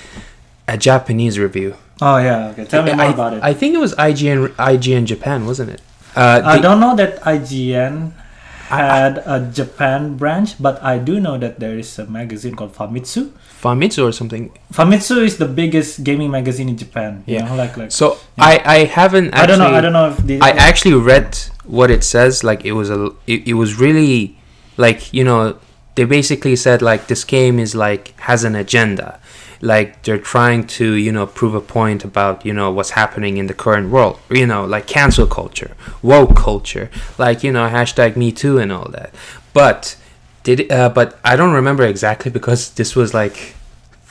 a 0.68 0.76
Japanese 0.76 1.38
review. 1.38 1.74
oh 2.02 2.18
yeah, 2.18 2.48
okay. 2.52 2.64
Tell 2.66 2.82
me 2.82 2.92
more 2.92 3.06
I, 3.06 3.12
about 3.12 3.32
it. 3.34 3.42
I 3.42 3.54
think 3.54 3.74
it 3.74 3.78
was 3.78 3.94
IGN 3.94 4.48
IGN 4.56 5.06
Japan, 5.06 5.46
wasn't 5.46 5.70
it? 5.70 5.80
Uh, 6.14 6.42
I 6.44 6.56
the- 6.56 6.62
don't 6.62 6.80
know 6.80 6.94
that 6.96 7.20
IGN 7.22 8.12
had 8.68 9.22
a 9.24 9.48
Japan 9.52 10.16
branch, 10.16 10.60
but 10.60 10.82
I 10.82 10.98
do 10.98 11.20
know 11.20 11.38
that 11.38 11.60
there 11.60 11.78
is 11.78 11.98
a 11.98 12.06
magazine 12.06 12.54
called 12.54 12.74
Famitsu. 12.74 13.30
Famitsu 13.66 14.02
or 14.08 14.12
something. 14.12 14.50
Famitsu 14.72 15.16
is 15.28 15.34
the 15.42 15.48
biggest 15.60 16.04
gaming 16.08 16.30
magazine 16.30 16.68
in 16.72 16.76
Japan. 16.84 17.22
You 17.26 17.34
Yeah. 17.36 17.46
know, 17.48 17.56
like 17.62 17.76
like 17.76 17.90
So 18.00 18.06
Yeah. 18.38 18.44
I 18.50 18.52
I 18.76 18.78
haven't 18.98 19.28
actually. 19.34 19.42
I 19.42 19.46
don't 19.50 19.60
know. 19.64 19.72
I 19.78 19.80
don't 19.84 19.96
know 19.98 20.08
if 20.12 20.16
the 20.28 20.34
I 20.48 20.50
actually 20.68 20.94
read 21.12 21.30
what 21.78 21.90
it 21.96 22.02
says. 22.14 22.32
Like 22.50 22.60
it 22.70 22.72
was 22.80 22.88
a. 22.90 23.00
It, 23.32 23.40
it 23.52 23.54
was 23.62 23.70
really 23.84 24.36
like 24.84 25.00
you 25.18 25.24
know 25.28 25.40
they 25.96 26.04
basically 26.04 26.56
said 26.56 26.78
like 26.90 27.06
this 27.12 27.24
game 27.24 27.56
is 27.64 27.74
like 27.74 28.04
has 28.28 28.44
an 28.44 28.54
agenda. 28.54 29.18
Like 29.72 30.02
they're 30.04 30.24
trying 30.34 30.66
to 30.78 30.86
you 31.06 31.12
know 31.16 31.26
prove 31.26 31.54
a 31.54 31.64
point 31.78 32.04
about 32.04 32.44
you 32.44 32.52
know 32.58 32.68
what's 32.76 32.90
happening 32.90 33.38
in 33.40 33.46
the 33.46 33.54
current 33.64 33.88
world. 33.90 34.16
You 34.40 34.46
know 34.46 34.62
like 34.74 34.86
cancel 34.86 35.26
culture, 35.26 35.72
woke 36.02 36.36
culture, 36.36 36.86
like 37.18 37.42
you 37.42 37.52
know 37.56 37.66
hashtag 37.68 38.16
Me 38.16 38.30
Too 38.32 38.58
and 38.62 38.70
all 38.70 38.88
that. 38.98 39.10
But 39.54 39.96
did 40.44 40.70
uh, 40.70 40.90
but 40.90 41.08
I 41.24 41.34
don't 41.36 41.54
remember 41.54 41.84
exactly 41.84 42.30
because 42.30 42.70
this 42.76 42.94
was 42.94 43.14
like 43.14 43.55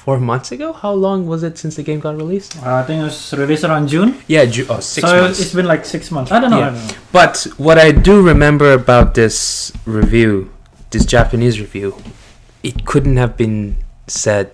four 0.06 0.20
months 0.20 0.52
ago. 0.52 0.72
How 0.72 0.94
long 0.94 1.26
was 1.26 1.42
it 1.42 1.58
since 1.58 1.76
the 1.76 1.84
game 1.84 2.00
got 2.00 2.16
released? 2.16 2.56
Uh, 2.64 2.76
I 2.76 2.84
think 2.84 3.02
it 3.02 3.06
was 3.06 3.34
released 3.34 3.64
around 3.64 3.88
June. 3.88 4.22
Yeah, 4.28 4.46
Ju- 4.46 4.68
oh, 4.70 4.80
six 4.80 5.08
so 5.10 5.22
months. 5.22 5.42
it's 5.42 5.54
been 5.54 5.66
like 5.66 5.84
six 5.84 6.12
months. 6.12 6.32
I 6.32 6.40
don't 6.40 6.52
know. 6.52 6.60
Yeah. 6.60 6.70
I 6.70 6.74
don't 6.76 6.88
know. 6.88 6.94
But 7.12 7.48
what 7.58 7.80
I 7.80 7.92
do 7.92 8.22
remember 8.22 8.72
about 8.74 9.16
this 9.16 9.74
review, 9.86 10.54
this 10.92 11.06
Japanese 11.06 11.60
review, 11.60 11.98
it 12.62 12.86
couldn't 12.86 13.18
have 13.18 13.36
been 13.36 13.78
said 14.06 14.52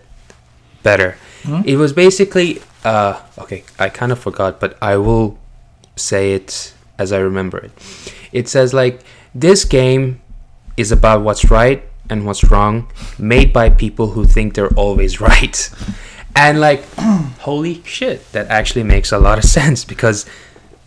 better. 0.83 1.17
Hmm? 1.43 1.61
It 1.65 1.75
was 1.75 1.91
basically 1.91 2.61
uh 2.85 3.19
okay, 3.37 3.63
I 3.77 3.89
kind 3.89 4.11
of 4.11 4.19
forgot, 4.19 4.59
but 4.59 4.77
I 4.81 4.95
will 4.95 5.37
say 5.97 6.33
it 6.33 6.73
as 6.97 7.11
I 7.11 7.19
remember 7.19 7.57
it. 7.59 7.71
It 8.31 8.47
says 8.47 8.73
like 8.73 9.03
this 9.35 9.65
game 9.65 10.21
is 10.77 10.91
about 10.91 11.21
what's 11.27 11.51
right 11.51 11.83
and 12.11 12.25
what's 12.25 12.43
wrong, 12.51 12.91
made 13.17 13.51
by 13.53 13.69
people 13.69 14.07
who 14.09 14.25
think 14.25 14.53
they're 14.53 14.75
always 14.75 15.19
right. 15.29 15.69
And 16.35 16.59
like 16.59 16.85
holy 17.39 17.81
shit, 17.83 18.31
that 18.33 18.47
actually 18.47 18.83
makes 18.83 19.11
a 19.11 19.17
lot 19.17 19.37
of 19.39 19.45
sense 19.59 19.83
because 19.83 20.25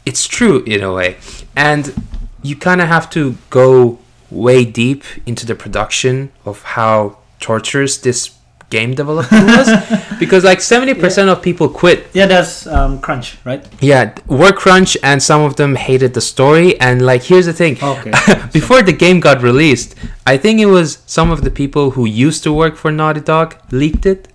it's 0.06 0.28
true 0.28 0.62
in 0.64 0.82
a 0.82 0.92
way. 0.92 1.16
And 1.56 1.94
you 2.42 2.54
kind 2.54 2.80
of 2.80 2.88
have 2.88 3.08
to 3.10 3.36
go 3.50 3.98
way 4.30 4.64
deep 4.64 5.04
into 5.26 5.46
the 5.46 5.54
production 5.54 6.30
of 6.44 6.62
how 6.62 7.18
torturous 7.40 7.96
this 7.98 8.36
game 8.70 8.94
developer 8.94 9.34
was 9.34 9.68
because 10.18 10.42
like 10.44 10.58
70% 10.58 11.28
of 11.28 11.42
people 11.42 11.68
quit 11.68 12.06
Yeah, 12.12 12.26
that's 12.26 12.66
um, 12.66 13.00
crunch, 13.00 13.38
right? 13.44 13.64
yeah 13.80 14.14
work 14.26 14.56
crunch 14.56 14.96
and 15.02 15.22
some 15.22 15.42
of 15.42 15.56
them 15.56 15.74
hated 15.76 16.14
the 16.14 16.20
story 16.20 16.78
and 16.80 17.04
like 17.04 17.22
here's 17.22 17.46
the 17.46 17.52
thing 17.52 17.78
Okay. 17.82 18.10
before 18.52 18.82
the 18.82 18.92
game 18.92 19.20
got 19.20 19.42
released 19.42 19.94
i 20.26 20.36
think 20.36 20.60
it 20.60 20.66
was 20.66 20.98
some 21.06 21.30
of 21.30 21.42
the 21.42 21.50
people 21.50 21.90
who 21.92 22.04
used 22.06 22.42
to 22.42 22.52
work 22.52 22.76
for 22.76 22.90
naughty 22.90 23.20
dog 23.20 23.56
leaked 23.70 24.06
it 24.06 24.28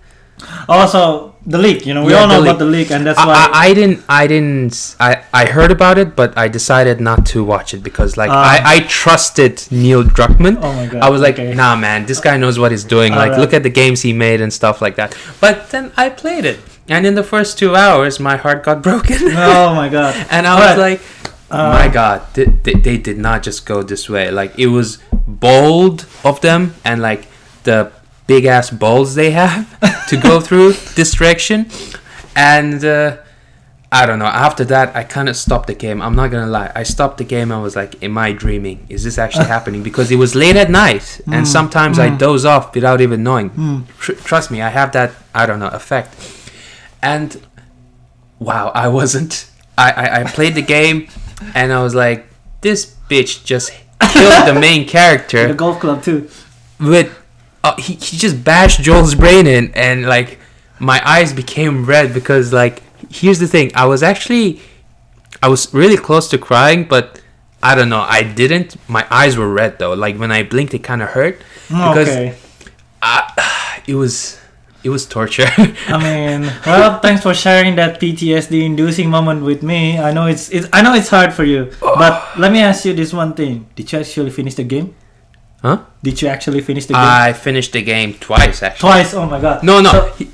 also, 0.68 1.29
the 1.46 1.58
leak. 1.58 1.86
You 1.86 1.94
know, 1.94 2.04
we 2.04 2.12
Yeah, 2.12 2.20
all 2.22 2.28
know 2.28 2.42
about 2.42 2.58
the 2.58 2.66
leak, 2.66 2.90
and 2.90 3.06
that's 3.06 3.18
I, 3.18 3.26
why. 3.26 3.34
I, 3.34 3.66
I 3.70 3.74
didn't 3.74 4.04
i 4.08 4.26
didn't 4.26 4.96
I, 5.00 5.22
I 5.32 5.46
heard 5.46 5.70
about 5.70 5.96
it 5.98 6.14
but 6.14 6.36
i 6.36 6.48
decided 6.48 7.00
not 7.00 7.24
to 7.32 7.42
watch 7.42 7.72
it 7.74 7.82
because 7.82 8.16
like 8.16 8.30
Ah. 8.30 8.60
I, 8.64 8.74
I 8.76 8.80
trusted 8.80 9.54
neil 9.70 10.04
druckmann 10.04 10.58
oh 10.60 10.72
my 10.74 10.86
god. 10.86 11.02
I 11.02 11.08
was 11.10 11.20
like, 11.22 11.38
okay. 11.38 11.54
nah, 11.54 11.76
man, 11.76 12.06
this 12.06 12.20
guy 12.20 12.36
knows 12.36 12.58
what 12.58 12.70
he's 12.72 12.84
doing. 12.84 13.12
Like, 13.12 13.32
Alright. 13.32 13.40
look 13.40 13.54
at 13.54 13.62
the 13.62 13.70
games 13.70 14.02
he 14.02 14.12
made 14.12 14.40
and 14.40 14.52
stuff 14.52 14.82
like 14.82 14.96
that. 14.96 15.16
But 15.40 15.70
then 15.70 15.92
I 15.96 16.08
played 16.10 16.44
it, 16.44 16.58
and 16.88 17.06
in 17.06 17.14
the 17.14 17.22
first 17.24 17.58
two 17.58 17.74
hours, 17.74 18.20
my 18.20 18.36
heart 18.36 18.62
got 18.62 18.82
broken, 18.88 19.16
Oh 19.32 19.74
my 19.74 19.88
god. 19.88 20.14
and 20.30 20.46
I 20.46 20.54
was 20.60 20.76
like, 20.78 21.00
Uh, 21.50 21.72
my 21.72 21.88
God, 21.88 22.20
they, 22.34 22.44
they, 22.64 22.74
they 22.74 22.96
did 22.96 23.18
not 23.18 23.42
just 23.42 23.66
go 23.66 23.82
this 23.82 24.08
way. 24.08 24.30
Like, 24.30 24.52
it 24.58 24.68
was 24.68 24.98
bold 25.26 26.06
of 26.22 26.40
them, 26.42 26.74
and 26.84 27.00
like 27.02 27.26
the 27.64 27.90
big 28.34 28.44
ass 28.56 28.70
balls 28.82 29.08
they 29.20 29.30
have 29.44 29.64
to 30.10 30.16
go 30.28 30.40
through 30.46 30.68
this 30.98 31.10
direction, 31.18 31.58
and. 32.36 32.84
Uh, 32.84 33.16
I 33.92 34.06
don't 34.06 34.20
know. 34.20 34.32
After 34.48 34.64
that, 34.66 34.94
I 34.94 35.02
kind 35.02 35.28
of 35.28 35.34
stopped 35.36 35.66
the 35.66 35.74
game. 35.86 35.98
I'm 36.06 36.14
not 36.14 36.28
gonna 36.32 36.46
lie. 36.58 36.70
I 36.80 36.84
stopped 36.84 37.16
the 37.18 37.24
game. 37.36 37.50
and 37.50 37.60
was 37.60 37.74
like, 37.74 37.92
"Am 38.06 38.16
I 38.26 38.28
dreaming? 38.44 38.78
Is 38.88 39.02
this 39.02 39.18
actually 39.18 39.48
happening?" 39.56 39.82
Because 39.82 40.12
it 40.14 40.18
was 40.24 40.32
late 40.36 40.54
at 40.64 40.70
night, 40.70 41.06
and 41.34 41.44
Mm, 41.44 41.46
sometimes 41.58 41.98
I 41.98 42.08
mm. 42.10 42.16
doze 42.24 42.44
off 42.52 42.72
without 42.76 43.00
even 43.00 43.24
knowing. 43.28 43.48
Hmm. 43.48 43.78
Tr- 44.02 44.18
trust 44.28 44.48
me, 44.52 44.58
I 44.62 44.70
have 44.78 44.90
that. 44.92 45.10
I 45.34 45.42
don't 45.46 45.58
know 45.58 45.72
effect. 45.80 46.10
And 47.02 47.28
wow, 48.38 48.70
I 48.84 48.86
wasn't. 48.98 49.50
I, 49.76 49.88
I 50.02 50.06
I 50.20 50.22
played 50.36 50.54
the 50.54 50.66
game, 50.78 50.98
and 51.58 51.72
I 51.72 51.82
was 51.82 51.94
like, 52.04 52.20
"This 52.60 52.94
bitch 53.10 53.42
just 53.52 53.72
killed 54.14 54.46
the 54.46 54.54
main 54.68 54.86
character." 54.96 55.48
The 55.48 55.54
golf 55.64 55.80
club 55.80 55.98
too. 56.04 56.28
with." 56.78 57.10
Uh, 57.62 57.76
he, 57.76 57.94
he 57.94 58.16
just 58.16 58.42
bashed 58.42 58.80
Joel's 58.80 59.14
brain 59.14 59.46
in, 59.46 59.70
and 59.74 60.06
like 60.06 60.38
my 60.78 61.00
eyes 61.04 61.32
became 61.32 61.84
red 61.84 62.14
because 62.14 62.52
like 62.52 62.82
here's 63.10 63.38
the 63.38 63.46
thing. 63.48 63.70
I 63.74 63.86
was 63.86 64.02
actually 64.02 64.60
i 65.42 65.48
was 65.48 65.72
really 65.72 65.96
close 65.96 66.28
to 66.28 66.36
crying 66.36 66.84
but 66.84 67.20
i 67.62 67.74
don't 67.74 67.88
know. 67.88 68.00
I 68.00 68.22
didn't. 68.22 68.76
My 68.88 69.06
eyes 69.10 69.36
were 69.36 69.48
red 69.48 69.78
though. 69.78 69.94
Like 69.94 70.16
when 70.16 70.32
i 70.32 70.42
blinked 70.42 70.74
it 70.74 70.82
kind 70.82 71.02
of 71.02 71.10
hurt 71.10 71.38
Because- 71.68 72.08
okay. 72.08 72.34
I, 73.02 73.80
it 73.86 73.94
was 73.94 74.38
it 74.82 74.88
was 74.88 75.04
torture. 75.06 75.44
I 75.88 75.98
mean, 76.00 76.50
well, 76.64 77.00
thanks 77.00 77.22
for 77.22 77.34
sharing 77.34 77.76
that 77.76 78.00
PTSD-inducing 78.00 79.10
moment 79.10 79.42
with 79.44 79.62
me. 79.62 79.98
I 79.98 80.10
know 80.12 80.26
it's, 80.26 80.48
it's 80.48 80.66
I 80.72 80.80
know 80.80 80.94
it's 80.94 81.08
hard 81.10 81.34
for 81.34 81.44
you, 81.44 81.70
but 81.80 82.38
let 82.38 82.50
me 82.50 82.60
ask 82.60 82.84
you 82.86 82.94
this 82.94 83.12
one 83.12 83.34
thing: 83.34 83.66
Did 83.76 83.92
you 83.92 83.98
actually 84.00 84.30
finish 84.30 84.54
the 84.54 84.64
game? 84.64 84.94
Huh 85.62 85.78
Did 86.02 86.22
you 86.22 86.28
actually 86.28 86.60
finish 86.62 86.86
the 86.86 86.94
game 86.94 87.02
i 87.04 87.32
finished 87.32 87.72
the 87.72 87.82
game 87.82 88.14
twice 88.14 88.62
actually 88.62 88.80
twice? 88.90 89.14
Oh 89.14 89.26
my 89.26 89.40
god! 89.40 89.62
no 89.62 89.80
no 89.80 89.90
So- 89.90 90.12
he- 90.18 90.30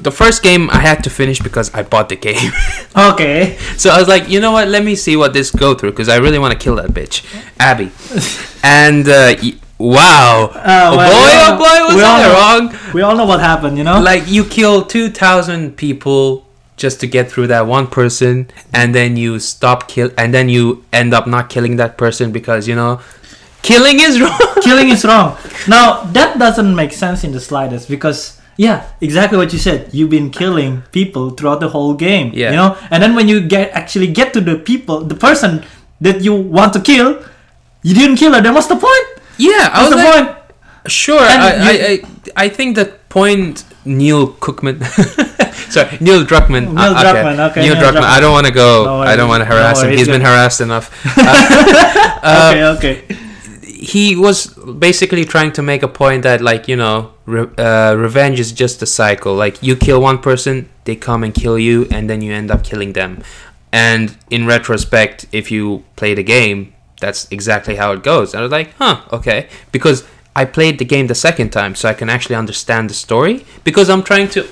the 0.00 0.10
first 0.10 0.42
game 0.42 0.68
i 0.70 0.78
had 0.80 1.04
to 1.04 1.10
finish 1.10 1.38
because 1.38 1.72
i 1.72 1.82
bought 1.82 2.08
the 2.08 2.16
game 2.16 2.50
okay. 2.96 3.56
so 3.76 3.90
i 3.90 3.98
was 3.98 4.08
like 4.08 4.28
you 4.28 4.40
know 4.40 4.50
what 4.50 4.66
let 4.66 4.82
me 4.84 4.96
see 4.96 5.14
what 5.16 5.32
this 5.32 5.52
go 5.52 5.72
through 5.74 5.90
because 5.92 6.08
i 6.08 6.16
really 6.16 6.38
want 6.38 6.50
to 6.52 6.58
kill 6.58 6.74
that 6.74 6.90
bitch 6.90 7.22
abby 7.60 7.90
and 8.64 9.06
uh, 9.08 9.34
y- 9.40 9.54
wow 9.78 10.50
Uh, 10.52 10.90
oh 10.92 10.96
well, 10.96 11.10
boy 11.14 11.30
oh 11.46 11.52
boy 11.62 11.94
was 11.94 12.02
know- 12.02 12.32
wrong 12.34 12.92
We 12.94 13.02
all 13.02 13.16
know 13.16 13.24
what 13.26 13.40
happened, 13.40 13.78
you 13.78 13.84
know. 13.84 14.00
like 14.00 14.26
you 14.26 14.44
kill 14.44 14.84
2000 14.84 15.76
people 15.76 16.44
just 16.76 16.98
to 17.00 17.06
get 17.06 17.30
through 17.30 17.46
that 17.48 17.66
one 17.68 17.86
person 17.86 18.50
and 18.72 18.94
then 18.94 19.16
you 19.16 19.38
stop 19.38 19.86
kill 19.86 20.10
and 20.18 20.34
then 20.34 20.48
you 20.48 20.84
end 20.92 21.14
up 21.14 21.26
not 21.26 21.48
killing 21.50 21.76
that 21.76 21.96
person 21.96 22.32
because 22.32 22.66
you 22.66 22.74
know 22.74 23.00
killing 23.64 23.98
is 24.00 24.20
wrong 24.20 24.38
killing 24.62 24.88
is 24.94 25.02
wrong. 25.04 25.36
Now 25.66 26.04
that 26.12 26.38
doesn't 26.38 26.74
make 26.76 26.92
sense 26.92 27.24
in 27.24 27.32
the 27.32 27.40
slightest 27.40 27.88
because 27.88 28.38
yeah, 28.56 28.86
exactly 29.00 29.36
what 29.40 29.50
you 29.52 29.58
said. 29.58 29.90
You've 29.96 30.10
been 30.14 30.30
killing 30.30 30.82
people 30.92 31.30
throughout 31.34 31.58
the 31.58 31.68
whole 31.74 31.94
game. 31.98 32.30
Yeah. 32.32 32.50
You 32.52 32.56
know, 32.60 32.70
and 32.92 33.02
then 33.02 33.16
when 33.18 33.26
you 33.26 33.40
get 33.42 33.72
actually 33.74 34.06
get 34.12 34.30
to 34.34 34.40
the 34.40 34.56
people, 34.62 35.02
the 35.02 35.16
person 35.18 35.64
that 36.00 36.22
you 36.22 36.34
want 36.36 36.72
to 36.74 36.80
kill, 36.80 37.18
you 37.82 37.94
didn't 37.98 38.16
kill 38.22 38.32
her. 38.34 38.40
Then 38.44 38.54
what's 38.54 38.68
the 38.68 38.76
point? 38.78 39.06
yeah 39.36 39.66
i 39.74 39.82
What's 39.82 39.96
was 39.96 40.04
the 40.04 40.10
like, 40.10 40.14
point? 40.14 40.30
sure 40.86 41.18
I, 41.18 41.34
you- 41.34 41.66
I, 41.66 41.74
I 42.38 42.44
i 42.44 42.48
think 42.48 42.76
the 42.78 42.86
point 43.10 43.64
neil 43.84 44.28
cookman 44.44 44.78
sorry 45.74 45.98
neil 45.98 46.22
druckmann 46.22 46.70
Neil 46.70 46.94
uh, 46.94 47.02
Druckmann, 47.02 47.38
okay, 47.50 47.62
neil, 47.66 47.74
Neil 47.74 47.82
druckmann 47.82 48.06
i 48.16 48.20
don't 48.22 48.30
want 48.30 48.46
to 48.46 48.52
go 48.54 48.84
No 48.84 49.02
i 49.02 49.16
don't 49.18 49.26
want 49.26 49.42
to 49.42 49.48
No 49.50 49.56
harass 49.58 49.82
him 49.82 49.88
worries, 49.90 49.98
he's 49.98 50.06
been 50.14 50.22
harassed 50.22 50.60
enough 50.62 50.86
Uh, 52.22 52.52
okay, 52.54 52.64
okay. 52.78 52.96
He 53.84 54.16
was 54.16 54.46
basically 54.88 55.24
trying 55.24 55.52
to 55.52 55.62
make 55.62 55.82
a 55.82 55.88
point 55.88 56.22
that 56.22 56.40
like 56.40 56.68
you 56.68 56.76
know 56.76 57.12
re- 57.26 57.50
uh, 57.58 57.94
revenge 57.96 58.40
is 58.40 58.52
just 58.52 58.82
a 58.82 58.86
cycle. 58.86 59.34
Like 59.34 59.62
you 59.62 59.76
kill 59.76 60.00
one 60.00 60.18
person 60.18 60.68
they 60.84 60.96
come 60.96 61.24
and 61.24 61.34
kill 61.34 61.58
you 61.58 61.86
and 61.90 62.08
then 62.10 62.20
you 62.20 62.32
end 62.32 62.50
up 62.50 62.62
killing 62.64 62.92
them. 62.94 63.22
And 63.72 64.16
in 64.30 64.46
retrospect 64.46 65.26
if 65.32 65.50
you 65.50 65.84
play 65.96 66.14
the 66.14 66.22
game 66.22 66.72
that's 67.00 67.26
exactly 67.30 67.76
how 67.76 67.92
it 67.92 68.02
goes. 68.02 68.32
And 68.32 68.40
i 68.40 68.42
was 68.42 68.52
like 68.52 68.70
huh 68.78 69.02
okay. 69.12 69.48
Because 69.72 70.04
i 70.36 70.44
played 70.44 70.78
the 70.78 70.84
game 70.84 71.06
the 71.06 71.14
second 71.14 71.50
time 71.50 71.74
so 71.74 71.88
i 71.88 71.94
can 71.94 72.08
actually 72.08 72.36
understand 72.36 72.88
the 72.90 72.94
story. 72.94 73.44
Because 73.64 73.90
i'm 73.90 74.02
trying 74.02 74.28
to 74.30 74.46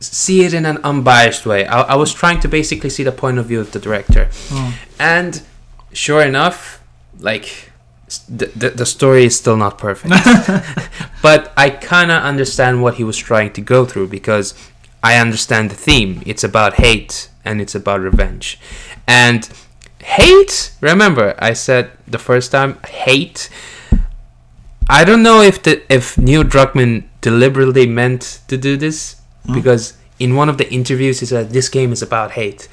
see 0.00 0.44
it 0.44 0.54
in 0.54 0.64
an 0.64 0.78
unbiased 0.84 1.44
way. 1.44 1.66
I, 1.66 1.80
I 1.82 1.96
was 1.96 2.12
trying 2.12 2.40
to 2.40 2.48
basically 2.48 2.90
see 2.90 3.02
the 3.02 3.12
point 3.12 3.38
of 3.38 3.46
view 3.46 3.60
of 3.60 3.72
the 3.72 3.80
director. 3.80 4.28
Hmm. 4.48 4.70
and 4.98 5.42
sure 5.92 6.22
enough 6.22 6.80
like 7.18 7.72
the, 8.28 8.46
the, 8.56 8.70
the 8.70 8.86
story 8.86 9.24
is 9.24 9.36
still 9.36 9.56
not 9.56 9.78
perfect. 9.78 10.14
But 11.22 11.52
i 11.56 11.70
kind 11.70 12.10
of 12.10 12.22
understand 12.22 12.82
what 12.82 12.94
he 12.94 13.04
was 13.04 13.16
trying 13.16 13.52
to 13.54 13.60
go 13.60 13.84
through 13.84 14.08
because 14.08 14.54
i 15.02 15.16
understand 15.16 15.70
the 15.70 15.76
theme. 15.76 16.22
It's 16.26 16.44
about 16.44 16.74
hate 16.74 17.28
and 17.44 17.60
it's 17.60 17.74
about 17.74 18.00
revenge. 18.00 18.58
And 19.06 19.48
hate 20.00 20.72
remember 20.80 21.34
i 21.38 21.52
said 21.52 21.90
the 22.06 22.18
first 22.18 22.52
time 22.52 22.78
hate 22.86 23.50
i 24.88 25.04
don't 25.04 25.22
know 25.22 25.40
if 25.42 25.62
the 25.64 25.82
if 25.92 26.16
neil 26.16 26.44
druckmann 26.44 27.02
deliberately 27.20 27.86
meant 27.86 28.40
to 28.48 28.56
do 28.56 28.76
this 28.76 29.16
Hmm. 29.46 29.54
because 29.54 29.94
in 30.18 30.34
one 30.36 30.48
of 30.48 30.58
the 30.58 30.70
interviews 30.72 31.20
he 31.20 31.26
said 31.26 31.50
this 31.50 31.68
game 31.68 31.92
is 31.92 32.02
about 32.02 32.32
hate 32.32 32.68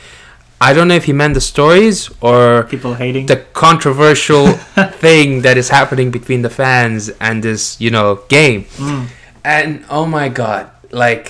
i 0.67 0.73
don't 0.73 0.87
know 0.89 0.95
if 1.01 1.05
he 1.09 1.13
meant 1.21 1.33
the 1.39 1.45
stories 1.53 1.97
or 2.27 2.63
People 2.75 2.93
hating. 3.03 3.25
the 3.33 3.37
controversial 3.65 4.45
thing 5.03 5.41
that 5.45 5.55
is 5.61 5.69
happening 5.69 6.09
between 6.17 6.41
the 6.47 6.49
fans 6.61 7.09
and 7.27 7.43
this 7.47 7.79
you 7.83 7.91
know 7.95 8.07
game 8.37 8.61
Mm. 8.81 9.03
and 9.43 9.69
oh 9.89 10.05
my 10.17 10.27
god 10.41 10.63
like 10.91 11.27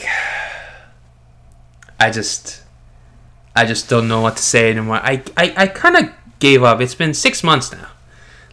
i 1.99 2.09
just 2.11 2.63
i 3.55 3.65
just 3.65 3.89
don't 3.89 4.07
know 4.07 4.21
what 4.21 4.37
to 4.37 4.43
say 4.43 4.69
anymore 4.71 4.97
i 4.97 5.21
i, 5.37 5.53
I 5.63 5.67
kind 5.67 5.95
of 5.97 6.09
gave 6.39 6.63
up 6.63 6.81
it's 6.81 6.95
been 6.95 7.13
six 7.13 7.43
months 7.43 7.71
now 7.71 7.87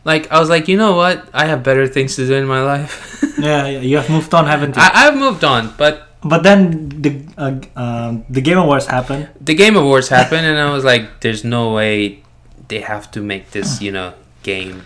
like 0.05 0.31
i 0.31 0.39
was 0.41 0.49
like 0.49 0.69
you 0.69 0.77
know 0.77 0.95
what 0.95 1.29
i 1.35 1.47
have 1.47 1.63
better 1.63 1.87
things 1.87 2.17
to 2.17 2.27
do 2.27 2.35
in 2.35 2.47
my 2.47 2.63
life 2.63 3.19
Yeah, 3.43 3.67
yeah, 3.67 3.81
you 3.81 3.97
have 3.97 4.09
moved 4.11 4.33
on, 4.35 4.47
haven't 4.47 4.77
you? 4.77 4.83
I, 4.83 4.91
i've 5.09 5.17
moved 5.17 5.43
on 5.43 5.75
but 5.77 6.12
but 6.25 6.43
then 6.43 6.89
the 7.03 7.13
uh, 7.37 7.59
um, 7.77 8.25
the 8.31 8.41
Game 8.41 8.59
Awards 8.59 8.87
happened. 8.87 9.29
the 9.41 9.55
game 9.55 9.77
awards 9.77 10.09
happened 10.09 10.47
and 10.47 10.59
i 10.59 10.71
was 10.73 10.85
like 10.85 11.21
there's 11.21 11.43
no 11.45 11.73
way 11.75 12.23
they 12.69 12.81
have 12.81 13.11
to 13.11 13.21
make 13.21 13.51
this 13.51 13.81
you 13.83 13.91
know 13.91 14.15
game 14.43 14.83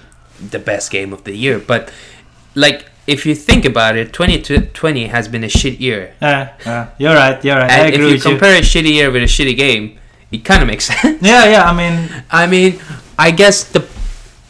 the 0.50 0.59
best 0.59 0.90
game 0.90 1.12
of 1.12 1.25
the 1.25 1.35
year 1.37 1.59
but 1.59 1.93
like 2.55 2.87
if 3.07 3.25
you 3.26 3.35
think 3.35 3.64
about 3.64 3.97
it 3.97 4.12
2020 4.12 5.07
has 5.09 5.28
been 5.28 5.45
a 5.45 5.49
shit 5.49 5.78
year 5.78 6.14
Yeah, 6.21 6.52
yeah, 6.64 6.88
you're 6.99 7.14
right. 7.14 7.38
You're 7.45 7.57
right. 7.57 7.71
I 7.71 7.87
and 7.87 7.95
if 7.95 8.00
you 8.00 8.07
with 8.07 8.25
you. 8.25 8.31
compare 8.31 8.55
a 8.57 8.62
shitty 8.62 8.93
year 8.99 9.11
with 9.11 9.23
a 9.23 9.26
shitty 9.37 9.57
game 9.57 9.99
it 10.33 10.45
kind 10.45 10.61
of 10.62 10.66
makes 10.69 10.87
sense 10.90 11.23
Yeah, 11.23 11.45
yeah. 11.55 11.64
I 11.71 11.73
mean, 11.76 11.97
i 12.31 12.47
mean 12.47 12.81
i 13.19 13.31
guess 13.31 13.62
the 13.64 13.85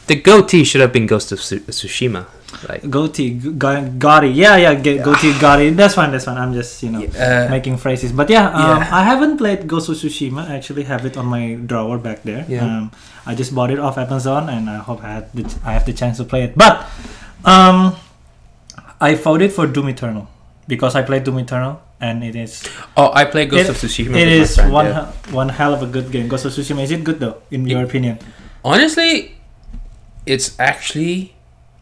the 0.07 0.14
goatee 0.14 0.62
should 0.64 0.81
have 0.81 0.93
been 0.93 1.07
Ghost 1.07 1.33
of 1.33 1.40
Tsushima. 1.40 2.26
Like, 2.69 2.83
Goatee, 2.89 3.39
Gotti. 3.39 4.35
Yeah, 4.35 4.57
yeah, 4.57 4.75
G- 4.75 4.99
Goatee, 4.99 5.33
Gotti. 5.33 5.75
That's 5.77 5.95
fine, 5.95 6.11
that's 6.11 6.25
fine. 6.25 6.39
I'm 6.39 6.55
just, 6.55 6.83
you 6.83 6.91
know, 6.91 7.05
uh, 7.05 7.49
making 7.51 7.77
phrases. 7.77 8.13
But 8.13 8.31
yeah, 8.31 8.49
um, 8.49 8.81
Yeah. 8.81 8.89
I 8.97 9.03
haven't 9.05 9.37
played 9.37 9.67
Ghost 9.69 9.89
of 9.91 9.97
Tsushima. 9.97 10.49
I 10.49 10.57
actually 10.57 10.85
have 10.85 11.05
it 11.05 11.17
on 11.17 11.27
my 11.27 11.55
drawer 11.55 11.99
back 11.99 12.23
there. 12.23 12.47
Yeah. 12.49 12.65
Um, 12.65 12.91
I 13.27 13.35
just 13.35 13.55
bought 13.55 13.71
it 13.71 13.79
off 13.79 13.99
Amazon, 13.99 14.49
and 14.49 14.71
I 14.71 14.77
hope 14.79 15.05
I 15.05 15.13
had 15.21 15.33
the 15.35 15.45
I 15.65 15.73
have 15.73 15.85
the 15.85 15.93
chance 15.93 16.17
to 16.19 16.25
play 16.25 16.45
it. 16.45 16.57
But 16.57 16.87
um, 17.45 17.95
I 19.01 19.15
voted 19.15 19.53
for 19.53 19.67
Doom 19.67 19.89
Eternal 19.91 20.27
because 20.67 20.95
I 20.97 21.03
played 21.03 21.25
Doom 21.25 21.39
Eternal, 21.39 21.83
and 22.01 22.25
it 22.25 22.35
is 22.37 22.65
oh, 22.97 23.13
I 23.13 23.25
played 23.27 23.51
Ghost 23.51 23.69
It- 23.69 23.71
of 23.71 23.77
Tsushima. 23.77 24.17
it 24.17 24.29
is 24.29 24.55
friend, 24.57 24.73
one 24.73 24.87
yeah. 24.87 25.13
one 25.31 25.49
hell 25.51 25.75
of 25.75 25.83
a 25.83 25.87
good 25.87 26.11
game. 26.11 26.29
Ghost 26.29 26.47
of 26.47 26.53
Tsushima 26.53 26.83
is 26.83 26.91
it 26.91 27.05
good 27.05 27.21
though, 27.21 27.43
in 27.51 27.67
your 27.67 27.85
opinion? 27.85 28.19
Honestly, 28.65 29.37
it's 30.25 30.59
actually 30.59 31.36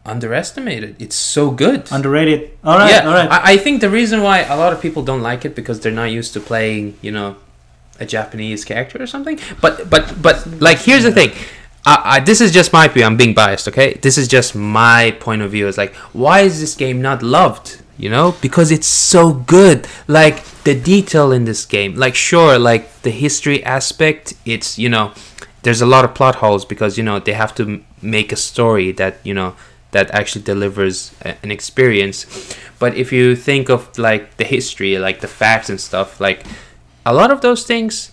underestimated. 0.05 0.95
It's 0.99 1.15
so 1.15 1.51
good. 1.51 1.87
Underrated. 1.91 2.51
All 2.63 2.77
right, 2.77 2.89
yeah, 2.89 3.07
all 3.07 3.13
right. 3.13 3.29
I, 3.29 3.53
I 3.53 3.57
think 3.57 3.81
the 3.81 3.89
reason 3.89 4.21
why 4.21 4.39
a 4.39 4.55
lot 4.57 4.73
of 4.73 4.81
people 4.81 5.03
don't 5.03 5.21
like 5.21 5.45
it 5.45 5.55
because 5.55 5.79
they're 5.79 5.91
not 5.91 6.11
used 6.11 6.33
to 6.33 6.39
playing, 6.39 6.97
you 7.01 7.11
know, 7.11 7.37
a 7.99 8.05
Japanese 8.05 8.65
character 8.65 9.01
or 9.01 9.07
something. 9.07 9.39
But 9.61 9.89
but 9.89 10.21
but 10.21 10.45
like 10.61 10.79
here's 10.79 11.03
the 11.03 11.11
thing. 11.11 11.31
I, 11.85 12.01
I, 12.05 12.19
this 12.19 12.41
is 12.41 12.51
just 12.51 12.73
my 12.73 12.87
view. 12.87 13.03
I'm 13.03 13.15
being 13.17 13.35
biased, 13.35 13.67
okay? 13.67 13.93
This 14.01 14.17
is 14.17 14.27
just 14.27 14.55
my 14.55 15.11
point 15.19 15.43
of 15.43 15.51
view. 15.51 15.67
It's 15.67 15.77
like, 15.77 15.93
why 16.13 16.39
is 16.39 16.59
this 16.59 16.73
game 16.75 16.99
not 16.99 17.21
loved? 17.21 17.81
You 17.97 18.09
know, 18.09 18.35
because 18.41 18.71
it's 18.71 18.87
so 18.87 19.31
good. 19.31 19.87
Like 20.07 20.43
the 20.63 20.79
detail 20.79 21.31
in 21.31 21.45
this 21.45 21.63
game. 21.63 21.95
Like, 21.95 22.15
sure, 22.15 22.57
like 22.57 23.01
the 23.03 23.11
history 23.11 23.63
aspect. 23.63 24.33
It's 24.45 24.77
you 24.77 24.89
know, 24.89 25.13
there's 25.61 25.81
a 25.81 25.85
lot 25.85 26.03
of 26.05 26.13
plot 26.13 26.35
holes 26.35 26.65
because 26.65 26.97
you 26.97 27.03
know 27.03 27.19
they 27.19 27.33
have 27.33 27.55
to 27.55 27.63
m- 27.63 27.85
make 28.01 28.31
a 28.31 28.35
story 28.35 28.91
that 28.93 29.17
you 29.23 29.33
know 29.33 29.55
that 29.95 30.11
actually 30.11 30.43
delivers 30.43 31.15
a, 31.23 31.39
an 31.41 31.51
experience. 31.55 32.27
But 32.79 32.99
if 32.99 33.15
you 33.15 33.33
think 33.33 33.69
of 33.69 33.97
like 33.97 34.35
the 34.35 34.43
history, 34.43 34.99
like 34.99 35.21
the 35.21 35.31
facts 35.31 35.71
and 35.71 35.79
stuff, 35.79 36.19
like 36.19 36.43
a 37.05 37.13
lot 37.15 37.31
of 37.31 37.39
those 37.39 37.63
things 37.63 38.11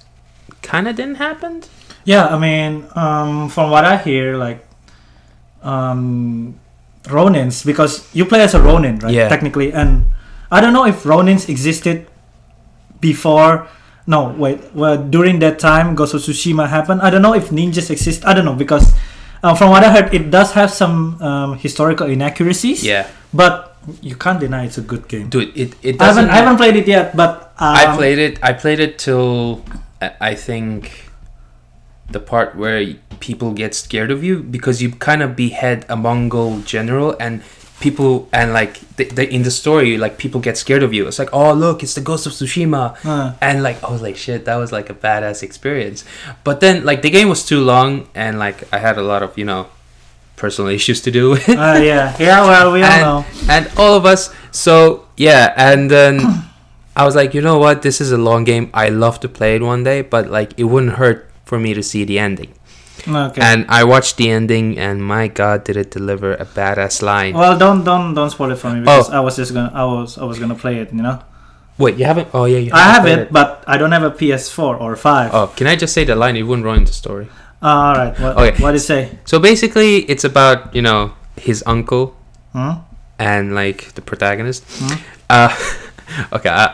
kind 0.62 0.86
of 0.86 0.94
didn't 0.94 1.18
happen. 1.18 1.66
Yeah, 2.04 2.30
I 2.30 2.38
mean, 2.38 2.86
um, 2.94 3.48
from 3.50 3.74
what 3.74 3.84
I 3.84 3.96
hear, 3.98 4.38
like 4.38 4.62
um, 5.62 6.54
Ronins, 7.10 7.66
because 7.66 8.06
you 8.14 8.24
play 8.26 8.42
as 8.42 8.54
a 8.54 8.62
Ronin, 8.62 9.02
right? 9.02 9.12
Yeah. 9.12 9.28
Technically, 9.28 9.72
and 9.74 10.06
I 10.54 10.60
don't 10.60 10.72
know 10.72 10.86
if 10.86 11.02
Ronins 11.02 11.48
existed 11.48 12.06
before. 13.00 13.66
No, 14.06 14.30
wait. 14.38 14.74
Well, 14.74 15.02
during 15.02 15.40
that 15.40 15.58
time, 15.58 15.94
Ghost 15.94 16.14
of 16.14 16.22
Tsushima 16.22 16.68
happened. 16.68 17.02
I 17.02 17.10
don't 17.10 17.22
know 17.22 17.34
if 17.34 17.50
ninjas 17.50 17.90
exist. 17.90 18.24
I 18.24 18.34
don't 18.34 18.44
know 18.44 18.54
because 18.54 18.94
uh, 19.42 19.54
from 19.54 19.70
what 19.70 19.82
I 19.84 19.90
heard, 19.92 20.14
it 20.14 20.30
does 20.30 20.52
have 20.52 20.70
some 20.70 21.20
um, 21.22 21.58
historical 21.58 22.06
inaccuracies. 22.06 22.84
Yeah, 22.84 23.08
But 23.34 23.76
you 24.00 24.14
can't 24.14 24.38
deny 24.38 24.64
it's 24.66 24.78
a 24.78 24.86
good 24.86 25.08
game. 25.08 25.28
dude, 25.28 25.50
it 25.58 25.74
it 25.82 25.98
I 26.00 26.06
doesn't. 26.06 26.28
haven't, 26.28 26.30
I 26.30 26.36
haven't 26.36 26.56
played 26.58 26.76
it 26.76 26.86
yet, 26.86 27.16
but 27.16 27.50
um, 27.58 27.74
I 27.74 27.96
played 27.96 28.18
it. 28.18 28.38
I 28.42 28.52
played 28.54 28.78
it 28.78 28.98
till 28.98 29.64
I 30.00 30.32
I 30.32 30.34
think 30.38 31.10
the 32.10 32.20
part 32.20 32.54
where 32.54 32.94
people 33.18 33.52
get 33.52 33.74
scared 33.74 34.10
of 34.10 34.22
you 34.22 34.42
because 34.42 34.82
you 34.82 34.90
kind 34.92 35.22
of 35.22 35.34
behead 35.34 35.86
a 35.88 35.96
Mongol 35.96 36.60
general 36.62 37.16
and 37.18 37.42
people 37.82 38.28
and 38.32 38.52
like 38.54 38.80
the, 38.96 39.04
the, 39.04 39.28
in 39.28 39.42
the 39.42 39.50
story 39.50 39.98
like 39.98 40.16
people 40.16 40.40
get 40.40 40.56
scared 40.56 40.82
of 40.82 40.94
you. 40.94 41.06
It's 41.06 41.18
like 41.18 41.32
oh 41.32 41.52
look, 41.52 41.82
it's 41.82 41.94
the 41.94 42.00
Ghost 42.00 42.26
of 42.26 42.32
Tsushima. 42.32 42.96
Uh, 43.04 43.34
and 43.40 43.62
like 43.62 43.82
I 43.82 43.90
was 43.90 44.00
like 44.00 44.16
shit 44.16 44.44
that 44.46 44.56
was 44.56 44.72
like 44.72 44.88
a 44.88 44.94
badass 44.94 45.42
experience 45.42 46.04
but 46.44 46.60
then 46.60 46.84
like 46.84 47.02
the 47.02 47.10
game 47.10 47.28
was 47.28 47.44
too 47.44 47.60
long 47.60 48.08
and 48.14 48.38
like 48.38 48.72
I 48.72 48.78
had 48.78 48.96
a 48.96 49.02
lot 49.02 49.22
of 49.22 49.36
you 49.36 49.44
know 49.44 49.68
personal 50.36 50.70
issues 50.78 51.00
to 51.02 51.10
do 51.10 51.30
with 51.30 51.48
it 51.48 51.58
uh, 51.58 51.78
yeah, 51.82 52.16
yeah. 52.18 52.40
Well, 52.42 52.72
we 52.72 52.82
all 52.82 52.90
and, 52.90 53.02
know. 53.02 53.24
and 53.48 53.70
all 53.76 53.94
of 53.94 54.06
us 54.06 54.32
so 54.50 55.08
yeah 55.16 55.52
and 55.56 55.90
then 55.90 56.20
I 56.96 57.04
was 57.04 57.16
like 57.16 57.34
you 57.34 57.42
know 57.42 57.58
what 57.58 57.82
this 57.82 58.00
is 58.00 58.12
a 58.12 58.18
long 58.18 58.44
game 58.44 58.70
I 58.72 58.88
love 58.88 59.20
to 59.20 59.28
play 59.28 59.56
it 59.56 59.62
one 59.62 59.82
day 59.82 60.02
but 60.02 60.30
like 60.30 60.58
it 60.58 60.64
wouldn't 60.64 60.94
hurt 60.94 61.30
for 61.44 61.58
me 61.58 61.74
to 61.74 61.82
see 61.82 62.04
the 62.04 62.18
ending 62.18 62.54
Okay. 63.08 63.40
and 63.42 63.66
I 63.68 63.82
watched 63.84 64.16
the 64.16 64.30
ending 64.30 64.78
and 64.78 65.02
my 65.02 65.26
god 65.28 65.64
did 65.64 65.76
it 65.76 65.90
deliver 65.90 66.34
a 66.34 66.44
badass 66.46 67.02
line 67.02 67.34
Well, 67.34 67.58
don't 67.58 67.82
don't 67.84 68.14
don't 68.14 68.30
spoil 68.30 68.52
it 68.52 68.58
for 68.58 68.70
me 68.70 68.80
because 68.80 69.10
Oh. 69.10 69.16
I 69.18 69.20
was 69.20 69.36
just 69.36 69.52
gonna 69.54 69.72
I 69.74 69.84
was 69.84 70.18
I 70.18 70.24
was 70.24 70.38
gonna 70.38 70.54
play 70.54 70.78
it. 70.78 70.92
You 70.92 71.02
know, 71.02 71.18
wait 71.78 71.96
you 71.98 72.04
haven't 72.04 72.28
oh 72.32 72.44
yeah 72.44 72.58
you 72.58 72.70
I 72.72 72.82
have 72.94 73.02
played 73.02 73.18
it, 73.18 73.32
but 73.32 73.64
I 73.66 73.76
don't 73.76 73.90
have 73.92 74.04
a 74.04 74.10
PS4 74.12 74.80
or 74.80 74.94
five. 74.96 75.34
oh 75.34 75.46
can 75.56 75.66
I 75.66 75.74
just 75.74 75.92
say 75.94 76.04
the 76.04 76.14
line 76.14 76.36
it 76.36 76.42
wouldn't 76.44 76.64
ruin 76.64 76.84
the 76.84 76.92
story 76.92 77.26
All 77.62 77.94
right. 77.94 78.14
What 78.18 78.36
Okay. 78.38 78.62
what 78.62 78.70
did 78.72 78.78
it 78.82 78.86
say? 78.86 79.18
so 79.24 79.38
basically 79.38 80.02
it's 80.10 80.24
about 80.24 80.74
you 80.74 80.82
know 80.82 81.12
his 81.36 81.62
uncle 81.66 82.14
Hmm? 82.52 82.84
and 83.18 83.54
like 83.54 83.94
the 83.94 84.02
protagonist. 84.02 84.62
Hmm? 84.78 84.94
Uh, 85.30 85.48
okay, 86.36 86.50
I, 86.50 86.68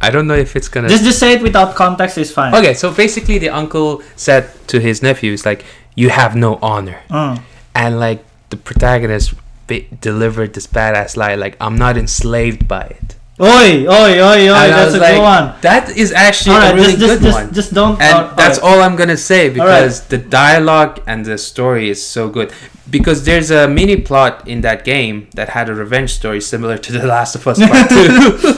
I 0.00 0.10
don't 0.10 0.26
know 0.26 0.34
if 0.34 0.56
it's 0.56 0.68
gonna. 0.68 0.88
Just 0.88 1.04
just 1.04 1.18
say 1.18 1.32
it 1.34 1.42
without 1.42 1.74
context 1.74 2.18
is 2.18 2.30
fine. 2.32 2.54
okay, 2.54 2.74
so 2.74 2.92
basically 2.92 3.38
the 3.38 3.48
uncle 3.50 4.02
said 4.16 4.48
to 4.68 4.80
his 4.80 5.02
nephew, 5.02 5.32
"It's 5.32 5.46
like 5.46 5.64
you 5.94 6.10
have 6.10 6.34
no 6.36 6.58
honor," 6.62 7.00
Mm. 7.10 7.40
and 7.74 7.98
like 8.00 8.24
the 8.50 8.56
protagonist 8.56 9.34
bi- 9.66 9.86
delivered 10.00 10.52
this 10.54 10.66
badass 10.66 11.16
line, 11.16 11.40
like 11.40 11.56
I'm 11.60 11.76
not 11.76 11.96
enslaved 11.96 12.68
by 12.68 12.82
it. 12.82 13.14
Oi, 13.40 13.84
oi, 13.88 13.90
oi, 13.90 14.48
oi. 14.48 14.54
And 14.54 14.72
That's 14.72 14.94
a 14.94 14.98
like, 14.98 15.14
good 15.14 15.22
one. 15.22 15.54
That 15.62 15.90
is 15.96 16.12
actually 16.12 16.54
All 16.54 16.60
right, 16.62 16.72
a 16.72 16.76
really 16.76 16.92
just 16.92 17.00
just 17.00 17.12
good 17.18 17.22
just, 17.22 17.34
one. 17.38 17.52
just 17.54 17.74
don't. 17.74 18.00
and 18.00 18.14
all- 18.14 18.24
all 18.30 18.34
that's 18.36 18.58
right. 18.60 18.66
all 18.70 18.80
I'm 18.82 18.94
gonna 18.94 19.16
say 19.16 19.48
because 19.50 20.02
the 20.06 20.18
dialogue 20.18 21.00
and 21.06 21.24
the 21.24 21.36
story 21.38 21.88
is 21.90 22.04
so 22.04 22.28
good. 22.28 22.52
Because 22.90 23.24
there's 23.24 23.50
a 23.50 23.66
mini 23.66 23.96
plot 23.96 24.46
in 24.46 24.60
that 24.60 24.84
game 24.84 25.26
that 25.34 25.48
had 25.48 25.68
a 25.68 25.74
revenge 25.74 26.12
story 26.12 26.40
similar 26.40 26.76
to 26.78 26.92
The 26.92 27.06
Last 27.06 27.34
of 27.34 27.42
Us 27.48 27.58
Part 27.58 27.88
Two, 27.96 28.54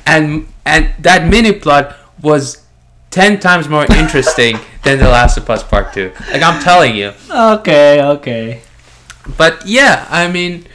and 0.06 0.46
and 0.64 0.90
that 1.00 1.26
mini 1.28 1.52
plot 1.52 1.96
was 2.22 2.62
ten 3.10 3.38
times 3.40 3.68
more 3.68 3.84
interesting 3.92 4.58
than 4.84 4.98
The 4.98 5.08
Last 5.08 5.36
of 5.36 5.48
Us 5.50 5.62
Part 5.62 5.92
Two. 5.92 6.12
Like 6.32 6.42
I'm 6.42 6.62
telling 6.62 6.94
you. 6.96 7.12
Okay, 7.30 8.02
okay. 8.02 8.62
But 9.36 9.66
yeah, 9.66 10.06
I 10.10 10.28
mean, 10.28 10.66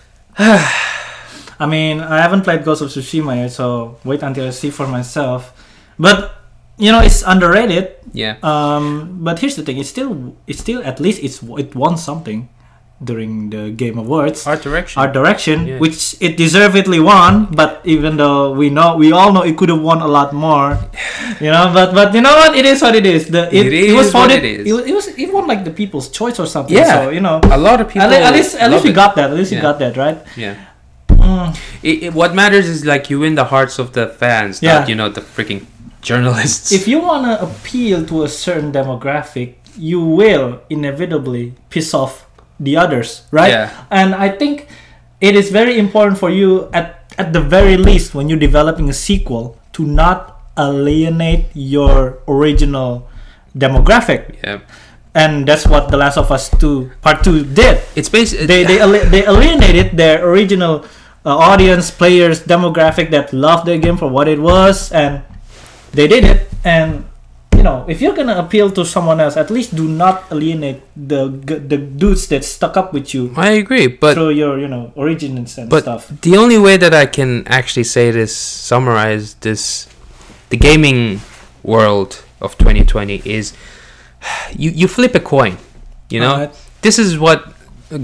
I 0.38 1.66
mean, 1.68 2.00
I 2.00 2.18
haven't 2.22 2.42
played 2.42 2.64
Ghost 2.64 2.82
of 2.82 2.88
Tsushima 2.88 3.36
yet, 3.36 3.52
so 3.52 3.98
wait 4.04 4.22
until 4.22 4.46
I 4.46 4.50
see 4.50 4.70
for 4.70 4.86
myself. 4.86 5.52
But 5.98 6.34
you 6.78 6.90
know, 6.90 7.00
it's 7.00 7.22
underrated. 7.22 7.92
yeah, 8.12 8.36
Um, 8.42 9.18
but 9.20 9.38
here's 9.38 9.56
the 9.56 9.62
thing: 9.62 9.76
it's 9.78 9.90
still, 9.90 10.34
it's 10.46 10.60
still 10.60 10.82
at 10.84 10.98
least 11.00 11.22
it's 11.22 11.42
it 11.42 11.74
won 11.74 11.96
something 11.98 12.48
during 13.02 13.48
the 13.48 13.70
Game 13.70 13.96
Awards. 13.98 14.46
art 14.46 14.60
direction. 14.62 15.00
Art 15.00 15.12
direction, 15.12 15.66
Yeah. 15.66 15.78
which 15.78 16.16
it 16.20 16.36
deservedly 16.36 17.00
won, 17.00 17.48
but 17.50 17.80
even 17.84 18.16
though 18.18 18.52
we 18.52 18.68
know, 18.68 18.96
we 18.96 19.10
all 19.12 19.32
know 19.32 19.40
it 19.42 19.56
could 19.56 19.70
have 19.70 19.80
won 19.80 20.00
a 20.02 20.06
lot 20.08 20.32
more, 20.36 20.76
you 21.40 21.48
know. 21.50 21.70
But 21.72 21.94
but 21.94 22.12
you 22.14 22.20
know 22.20 22.36
what? 22.36 22.52
It 22.56 22.66
is 22.66 22.82
what 22.82 22.94
it 22.94 23.06
is. 23.06 23.28
The 23.32 23.48
it, 23.48 23.72
It 23.72 23.94
was 23.96 24.08
is 24.08 24.14
what 24.14 24.28
voted. 24.28 24.44
it 24.44 24.60
is. 24.60 24.66
It 24.68 24.72
was, 24.76 24.84
it 24.84 24.94
was 24.94 25.06
it 25.08 25.32
won 25.32 25.46
like 25.48 25.64
the 25.64 25.70
People's 25.72 26.08
Choice 26.10 26.38
or 26.38 26.46
something. 26.46 26.76
Yeah. 26.76 27.04
So 27.04 27.10
you 27.10 27.20
know, 27.24 27.40
a 27.44 27.56
lot 27.56 27.80
of 27.80 27.88
people. 27.88 28.04
at, 28.08 28.12
at 28.12 28.32
least 28.36 28.54
at 28.60 28.70
least 28.70 28.84
we 28.84 28.92
got 28.92 29.16
that. 29.16 29.30
At 29.30 29.36
least 29.36 29.50
we 29.50 29.56
Yeah. 29.56 29.62
got 29.72 29.78
that 29.80 29.96
right. 29.96 30.18
Yeah. 30.36 30.56
Mm. 31.08 31.56
It, 31.82 32.02
it- 32.04 32.14
what 32.14 32.34
matters 32.34 32.68
is 32.68 32.84
like 32.84 33.08
you 33.08 33.18
win 33.20 33.34
the 33.34 33.44
hearts 33.48 33.78
of 33.78 33.92
the 33.96 34.08
fans, 34.08 34.60
Yeah. 34.60 34.80
not 34.80 34.88
you 34.88 34.94
know 34.94 35.08
the 35.08 35.20
freaking 35.24 35.64
journalists. 36.02 36.72
If 36.72 36.88
you 36.88 37.00
want 37.00 37.24
to 37.24 37.40
appeal 37.48 38.04
to 38.12 38.24
a 38.24 38.28
certain 38.28 38.72
demographic, 38.72 39.54
you 39.76 40.00
will 40.00 40.60
inevitably 40.68 41.54
piss 41.68 41.92
off 41.94 42.26
the 42.60 42.76
others, 42.76 43.24
right? 43.32 43.50
Yeah. 43.50 43.72
And 43.90 44.14
I 44.14 44.28
think 44.28 44.68
it 45.20 45.34
is 45.34 45.50
very 45.50 45.78
important 45.80 46.18
for 46.20 46.28
you 46.30 46.68
at 46.76 47.00
at 47.18 47.32
the 47.32 47.40
very 47.40 47.76
least 47.76 48.14
when 48.14 48.28
you're 48.28 48.38
developing 48.40 48.88
a 48.88 48.96
sequel 48.96 49.56
to 49.72 49.84
not 49.84 50.36
alienate 50.56 51.48
your 51.54 52.20
original 52.28 53.08
demographic. 53.56 54.36
yeah, 54.44 54.60
And 55.14 55.42
that's 55.48 55.66
what 55.66 55.90
The 55.90 55.96
Last 55.98 56.16
of 56.16 56.30
Us 56.30 56.48
2 56.62 56.90
Part 57.02 57.24
2 57.24 57.44
did. 57.50 57.82
it's 57.98 58.08
basically 58.08 58.46
They 58.46 58.62
they 58.64 58.78
ali- 58.80 59.04
they 59.10 59.26
alienated 59.26 59.98
their 59.98 60.22
original 60.22 60.86
uh, 61.26 61.34
audience, 61.36 61.90
players, 61.90 62.46
demographic 62.46 63.10
that 63.10 63.32
loved 63.34 63.66
the 63.66 63.76
game 63.76 63.98
for 63.98 64.06
what 64.08 64.24
it 64.30 64.38
was, 64.40 64.88
and 64.94 65.20
they 65.92 66.06
did 66.08 66.24
it. 66.24 66.48
And 66.64 67.09
you 67.60 67.64
know, 67.64 67.84
if 67.86 68.00
you're 68.00 68.16
gonna 68.16 68.38
appeal 68.38 68.70
to 68.72 68.86
someone 68.86 69.20
else, 69.20 69.36
at 69.36 69.50
least 69.50 69.76
do 69.76 69.86
not 69.86 70.24
alienate 70.32 70.80
the 70.96 71.28
the 71.44 71.76
dudes 71.76 72.26
that 72.28 72.42
stuck 72.42 72.78
up 72.80 72.94
with 72.94 73.12
you 73.12 73.34
I 73.36 73.60
agree, 73.60 73.86
but 73.86 74.14
through 74.14 74.30
your 74.30 74.58
you 74.58 74.66
know 74.66 74.92
origins 74.96 75.58
and 75.58 75.68
but 75.68 75.82
stuff. 75.82 76.08
the 76.22 76.38
only 76.38 76.56
way 76.56 76.78
that 76.78 76.94
I 76.94 77.04
can 77.04 77.46
actually 77.46 77.84
say 77.84 78.10
this, 78.10 78.34
summarize 78.34 79.34
this, 79.44 79.92
the 80.48 80.56
gaming 80.56 81.20
world 81.62 82.24
of 82.40 82.56
2020 82.56 83.20
is 83.28 83.52
you 84.56 84.70
you 84.70 84.88
flip 84.88 85.14
a 85.14 85.20
coin, 85.20 85.58
you 86.08 86.20
know. 86.20 86.32
Alright. 86.32 86.56
This 86.80 86.98
is 86.98 87.18
what 87.18 87.52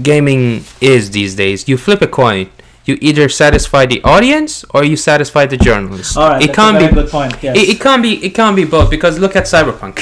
gaming 0.03 0.61
is 0.81 1.09
these 1.09 1.33
days. 1.33 1.67
You 1.67 1.77
flip 1.77 2.03
a 2.03 2.07
coin. 2.07 2.51
You 2.87 2.97
either 3.01 3.27
satisfy 3.27 3.85
the 3.85 4.01
audience 4.03 4.63
or 4.73 4.83
you 4.85 4.95
satisfy 4.95 5.45
the 5.45 5.57
journalists. 5.57 6.15
All 6.15 6.29
right, 6.29 6.41
it 6.41 6.53
can't 6.55 6.79
be 6.79 6.87
good 6.87 7.09
point. 7.11 7.35
Yes. 7.43 7.57
It, 7.57 7.69
it 7.75 7.79
can't 7.81 8.01
be. 8.01 8.23
It 8.23 8.33
can't 8.33 8.55
be 8.55 8.63
both 8.63 8.89
because 8.89 9.19
look 9.19 9.35
at 9.35 9.43
Cyberpunk. 9.43 9.99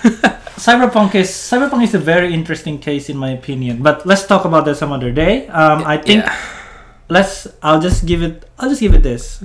Cyberpunk 0.60 1.14
is 1.16 1.28
Cyberpunk 1.30 1.82
is 1.82 1.94
a 1.94 1.98
very 1.98 2.32
interesting 2.32 2.78
case 2.78 3.08
in 3.10 3.16
my 3.16 3.30
opinion. 3.30 3.82
But 3.82 4.06
let's 4.06 4.26
talk 4.26 4.44
about 4.44 4.64
that 4.66 4.76
some 4.76 4.92
other 4.92 5.10
day. 5.10 5.48
Um, 5.48 5.82
I 5.84 5.96
think 5.96 6.22
Yeah. 6.22 6.36
let's. 7.08 7.48
I'll 7.62 7.80
just 7.80 8.06
give 8.06 8.22
it. 8.22 8.46
I'll 8.58 8.68
just 8.70 8.80
give 8.80 8.94
it 8.94 9.02
this. 9.02 9.42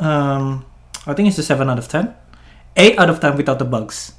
Um, 0.00 0.64
I 1.06 1.12
think 1.12 1.28
it's 1.28 1.36
a 1.38 1.42
seven 1.44 1.68
out 1.68 1.78
of 1.78 1.88
ten. 1.88 2.14
Eight 2.74 2.98
out 2.98 3.10
of 3.10 3.20
ten 3.20 3.36
without 3.36 3.58
the 3.58 3.68
bugs. 3.68 4.14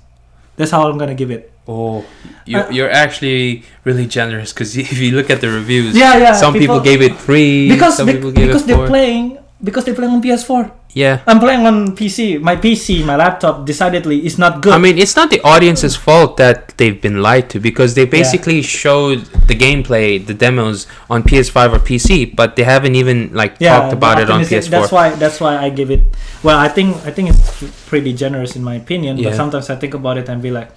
That's 0.57 0.69
how 0.69 0.87
I'm 0.87 0.99
gonna 1.01 1.15
give 1.17 1.31
it. 1.31 1.54
Oh, 1.67 2.05
you're, 2.45 2.61
Uh, 2.63 2.69
you're 2.69 2.91
actually 2.91 3.63
really 3.83 4.05
generous 4.05 4.53
because 4.53 4.77
if 4.85 4.97
you 4.99 5.11
look 5.15 5.29
at 5.29 5.41
the 5.41 5.49
reviews, 5.49 5.95
Yeah, 5.95 6.17
yeah. 6.17 6.33
some 6.33 6.53
people, 6.53 6.79
gave 6.79 7.01
it 7.01 7.17
three, 7.17 7.69
because 7.69 7.97
some 7.97 8.05
bec- 8.05 8.15
people 8.17 8.31
gave 8.31 8.47
because 8.47 8.63
it 8.63 8.67
they're 8.67 8.77
four. 8.77 8.87
playing 8.87 9.37
because 9.63 9.83
they're 9.85 9.95
playing 9.95 10.13
on 10.13 10.21
PS4. 10.21 10.69
yeah. 10.93 11.21
I'm 11.25 11.39
playing 11.39 11.65
on 11.65 11.95
PC. 11.95 12.39
My 12.39 12.55
PC, 12.55 13.03
my 13.03 13.15
laptop, 13.15 13.65
decidedly 13.65 14.23
is 14.27 14.37
not 14.37 14.61
good. 14.61 14.73
I 14.73 14.77
mean, 14.77 14.99
it's 14.99 15.15
not 15.15 15.31
the 15.31 15.41
audience's 15.41 15.95
fault 15.95 16.37
that 16.37 16.77
they've 16.77 17.01
been 17.01 17.23
lied 17.23 17.49
to 17.51 17.59
because 17.59 17.95
they 17.95 18.05
basically 18.05 18.61
showed 18.61 19.25
the 19.49 19.55
gameplay, 19.55 20.21
the 20.23 20.35
demos 20.35 20.85
on 21.09 21.23
PS5 21.23 21.73
or 21.73 21.79
PC, 21.79 22.35
but 22.35 22.55
they 22.57 22.63
haven't 22.63 22.93
even 22.95 23.31
like 23.33 23.57
talked 23.57 23.93
about 23.93 24.19
it 24.21 24.29
on 24.29 24.41
optimistic- 24.43 24.69
PS4. 24.69 24.71
That's 24.71 24.91
why 24.91 25.07
that's 25.17 25.39
why 25.41 25.57
I 25.57 25.69
give 25.73 25.89
it. 25.89 26.03
Well, 26.43 26.59
I 26.59 26.67
think 26.69 26.93
I 27.07 27.11
think 27.11 27.29
it's 27.33 27.63
pretty 27.89 28.13
generous 28.13 28.55
in 28.55 28.61
my 28.63 28.75
opinion. 28.75 29.17
Yeah. 29.17 29.29
But 29.31 29.35
sometimes 29.41 29.69
I 29.71 29.75
think 29.81 29.95
about 29.95 30.17
it 30.21 30.29
and 30.29 30.41
be 30.43 30.51
like, 30.51 30.69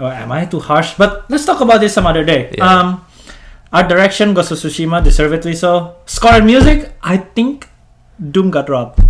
oh, 0.00 0.08
am 0.08 0.32
I 0.32 0.44
too 0.46 0.60
harsh? 0.60 0.94
But 0.96 1.28
let's 1.30 1.44
talk 1.44 1.60
about 1.60 1.80
this 1.80 1.94
some 1.94 2.06
other 2.06 2.24
day. 2.24 2.52
Yeah. 2.56 2.64
Um, 2.66 3.04
art 3.72 3.88
direction, 3.88 4.34
Ghost 4.34 4.50
of 4.52 4.58
Tsushima, 4.58 5.02
deservedly 5.04 5.54
so. 5.54 5.96
Score 6.06 6.32
and 6.32 6.46
music, 6.46 6.92
I 7.02 7.18
think 7.18 7.68
Doom 8.18 8.50
got 8.50 8.68
robbed. 8.68 9.00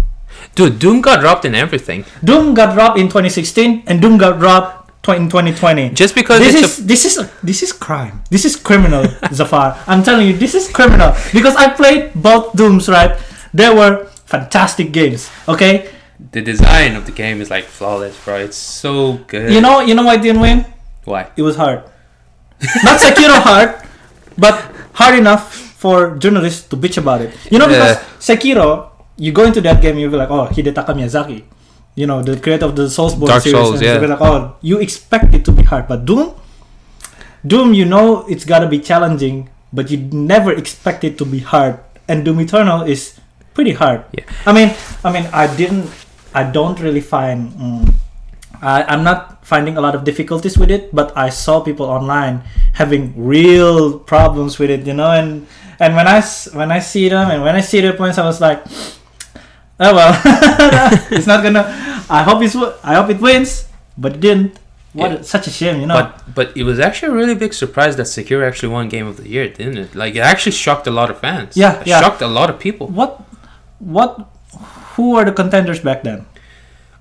Dude, 0.54 0.78
Doom 0.78 1.00
got 1.00 1.20
dropped 1.20 1.44
in 1.44 1.54
everything 1.54 2.04
Doom 2.22 2.54
got 2.54 2.76
robbed 2.76 2.98
in 2.98 3.06
2016, 3.08 3.84
and 3.86 4.00
Doom 4.00 4.16
got 4.18 4.40
robbed 4.40 4.76
in 5.08 5.28
2020. 5.28 5.90
just 5.90 6.14
because 6.14 6.38
this 6.38 6.54
is 6.54 6.86
this 6.86 7.04
is 7.04 7.30
this 7.42 7.62
is 7.62 7.72
crime. 7.72 8.22
This 8.30 8.44
is 8.44 8.54
criminal, 8.54 9.04
Zafar. 9.32 9.76
I'm 9.88 10.02
telling 10.04 10.28
you, 10.28 10.34
this 10.36 10.54
is 10.54 10.68
criminal 10.70 11.14
because 11.32 11.56
I 11.56 11.70
played 11.74 12.12
both 12.14 12.54
Dooms. 12.54 12.88
Right, 12.88 13.18
they 13.52 13.70
were 13.74 14.06
fantastic 14.26 14.92
games. 14.92 15.28
Okay, 15.48 15.90
the 16.30 16.40
design 16.42 16.94
of 16.94 17.06
the 17.06 17.12
game 17.12 17.40
is 17.40 17.50
like 17.50 17.64
flawless, 17.64 18.14
bro. 18.24 18.36
It's 18.38 18.56
so 18.56 19.18
good. 19.26 19.50
you 19.52 19.60
know, 19.60 19.80
you 19.80 19.94
know 19.94 20.04
why 20.04 20.14
I 20.14 20.18
didn't 20.18 20.40
win? 20.42 20.64
Why? 21.10 21.30
It 21.36 21.42
was 21.42 21.56
hard. 21.56 21.84
Not 22.84 23.00
Sekiro 23.00 23.40
hard, 23.40 23.74
but 24.36 24.54
hard 24.92 25.18
enough 25.18 25.52
for 25.80 26.16
journalists 26.16 26.68
to 26.68 26.76
bitch 26.76 26.98
about 26.98 27.20
it. 27.22 27.32
You 27.50 27.58
know, 27.58 27.66
because 27.66 27.96
Yeah. 27.96 28.04
Sekiro, 28.20 28.90
you 29.16 29.32
go 29.32 29.44
into 29.44 29.60
that 29.62 29.80
game, 29.80 29.98
you'll 29.98 30.10
be 30.10 30.16
like, 30.16 30.30
oh, 30.30 30.46
Hidetaka 30.48 30.92
Miyazaki. 30.92 31.44
You 31.96 32.06
know, 32.06 32.22
the 32.22 32.36
creator 32.38 32.66
of 32.66 32.76
the 32.76 32.86
Soulsborne 32.86 33.26
Dark 33.28 33.42
series. 33.42 33.58
Souls, 33.58 33.82
yeah. 33.82 33.98
be 33.98 34.06
like, 34.06 34.20
oh, 34.20 34.56
you 34.60 34.78
expect 34.78 35.34
it 35.34 35.44
to 35.44 35.52
be 35.52 35.62
hard. 35.62 35.88
But 35.88 36.04
Doom, 36.04 36.34
Doom, 37.46 37.74
you 37.74 37.84
know 37.84 38.24
it's 38.28 38.44
gotta 38.44 38.68
be 38.68 38.78
challenging, 38.78 39.48
but 39.72 39.90
you 39.90 39.98
never 40.12 40.52
expect 40.52 41.04
it 41.04 41.18
to 41.18 41.24
be 41.24 41.40
hard. 41.40 41.80
And 42.08 42.24
Doom 42.24 42.40
Eternal 42.40 42.82
is 42.82 43.18
pretty 43.54 43.72
hard. 43.72 44.04
Yeah. 44.12 44.24
I 44.46 44.52
mean, 44.52 44.74
I 45.04 45.12
mean, 45.12 45.26
I 45.32 45.48
didn't, 45.56 45.88
I 46.34 46.44
don't 46.44 46.78
really 46.80 47.00
find, 47.00 47.52
mm, 47.52 47.94
I, 48.62 48.84
I'm 48.84 49.02
not 49.04 49.39
finding 49.50 49.74
a 49.76 49.82
lot 49.82 49.94
of 49.98 50.02
difficulties 50.06 50.54
with 50.56 50.70
it, 50.70 50.94
but 50.94 51.10
I 51.18 51.28
saw 51.34 51.60
people 51.60 51.86
online 51.90 52.42
having 52.78 53.10
real 53.18 53.98
problems 53.98 54.58
with 54.62 54.70
it, 54.70 54.86
you 54.86 54.94
know, 54.94 55.10
and 55.10 55.46
and 55.82 55.98
when 55.98 56.06
I 56.06 56.22
when 56.54 56.70
I 56.70 56.78
see 56.78 57.08
them 57.10 57.26
and 57.34 57.42
when 57.42 57.56
I 57.58 57.62
see 57.70 57.80
their 57.82 57.96
points, 57.98 58.16
I 58.22 58.24
was 58.30 58.38
like, 58.40 58.62
oh 59.82 59.92
well, 59.98 60.12
it's 61.10 61.26
not 61.26 61.42
gonna. 61.42 61.64
I 62.08 62.22
hope 62.22 62.42
it's 62.46 62.56
I 62.84 62.94
hope 62.94 63.10
it 63.10 63.20
wins, 63.20 63.66
but 63.98 64.14
it 64.16 64.20
didn't. 64.20 64.58
What 64.92 65.10
Yeah. 65.12 65.22
such 65.22 65.46
a 65.46 65.52
shame, 65.54 65.76
you 65.82 65.86
know. 65.86 65.94
But 65.94 66.34
but 66.34 66.46
it 66.58 66.64
was 66.70 66.78
actually 66.86 67.10
a 67.14 67.16
really 67.20 67.36
big 67.38 67.54
surprise 67.54 67.94
that 67.98 68.06
Sekiro 68.10 68.42
actually 68.46 68.72
won 68.74 68.88
Game 68.90 69.06
of 69.06 69.16
the 69.22 69.28
Year, 69.34 69.46
didn't 69.48 69.78
it? 69.78 69.94
Like 69.94 70.14
it 70.18 70.24
actually 70.32 70.52
shocked 70.64 70.86
a 70.90 70.94
lot 71.00 71.10
of 71.10 71.18
fans. 71.22 71.56
Yeah, 71.56 71.78
it 71.80 71.86
yeah. 71.86 72.00
shocked 72.02 72.22
a 72.22 72.30
lot 72.38 72.50
of 72.50 72.58
people. 72.58 72.86
what 73.00 73.22
what 73.78 74.10
who 74.94 75.14
were 75.14 75.24
the 75.24 75.32
contenders 75.32 75.78
back 75.88 76.02
then 76.02 76.26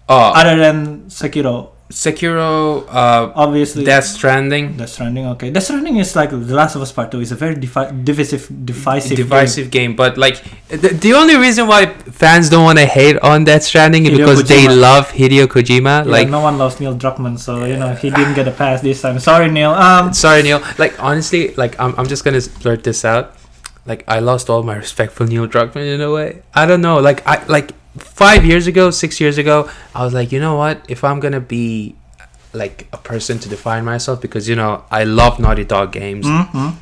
Oh, 0.08 0.32
other 0.40 0.56
than 0.56 1.10
Sekiro? 1.10 1.56
Sekiro, 1.92 2.86
uh, 2.88 3.32
Obviously, 3.34 3.84
Death 3.84 4.06
Stranding, 4.06 4.78
Death 4.78 4.90
Stranding. 4.90 5.26
Okay, 5.26 5.50
Death 5.50 5.64
Stranding 5.64 5.98
is 5.98 6.16
like 6.16 6.30
The 6.30 6.54
Last 6.54 6.76
of 6.76 6.84
Us 6.84 6.92
Part 6.92 7.10
Two. 7.10 7.20
It's 7.20 7.32
a 7.32 7.36
very 7.36 7.56
defi- 7.56 7.90
divisive, 8.04 8.48
divisive, 8.64 9.18
game. 9.18 9.26
divisive 9.26 9.72
game. 9.72 9.96
But 9.96 10.16
like 10.16 10.44
the, 10.68 10.90
the 10.90 11.14
only 11.14 11.36
reason 11.36 11.66
why 11.66 11.88
fans 11.88 12.48
don't 12.50 12.64
want 12.64 12.78
to 12.78 12.86
hate 12.86 13.18
on 13.20 13.44
Death 13.44 13.64
Stranding 13.64 14.06
is 14.06 14.12
Hideo 14.12 14.18
because 14.18 14.48
they 14.48 14.68
love 14.68 15.10
Hideo 15.12 15.48
Kojima. 15.48 16.06
Yeah, 16.06 16.12
like 16.12 16.30
no 16.30 16.42
one 16.42 16.60
loves 16.60 16.80
Neil 16.80 16.96
Druckmann, 16.96 17.40
so 17.40 17.66
you 17.66 17.78
know 17.78 17.96
he 17.96 18.10
didn't 18.18 18.36
get 18.36 18.48
a 18.48 18.52
pass 18.52 18.82
this 18.82 19.02
time. 19.02 19.18
Sorry, 19.18 19.50
Neil. 19.50 19.72
Um, 19.72 20.14
sorry 20.14 20.44
Neil. 20.44 20.62
Like 20.78 21.02
honestly, 21.02 21.56
like 21.56 21.80
I'm 21.80 21.96
I'm 21.98 22.08
just 22.08 22.24
gonna 22.24 22.42
blurt 22.62 22.84
this 22.84 23.04
out. 23.04 23.36
Like 23.88 24.04
I 24.08 24.20
lost 24.20 24.48
all 24.52 24.62
my 24.62 24.76
respect 24.76 25.12
for 25.14 25.26
Neil 25.26 25.48
Druckmann 25.48 25.92
in 25.92 26.02
a 26.02 26.12
way. 26.12 26.44
I 26.54 26.68
don't 26.68 26.82
know. 26.82 27.00
Like 27.00 27.26
I 27.26 27.44
like 27.46 27.72
five 28.02 28.46
years 28.46 28.68
ago, 28.68 28.92
six 28.92 29.20
years 29.20 29.38
ago, 29.38 29.70
I 29.96 30.04
was 30.04 30.14
like, 30.14 30.32
you 30.32 30.40
know 30.40 30.56
what? 30.56 30.84
If 30.88 31.04
I'm 31.04 31.20
gonna 31.20 31.40
be 31.40 31.96
like 32.54 32.88
a 32.94 32.98
person 32.98 33.38
to 33.40 33.50
define 33.50 33.86
myself, 33.86 34.22
because 34.22 34.50
you 34.50 34.56
know 34.56 34.84
I 34.92 35.04
love 35.04 35.40
Naughty 35.40 35.64
Dog 35.66 35.92
games. 35.92 36.26
mhm. 36.26 36.76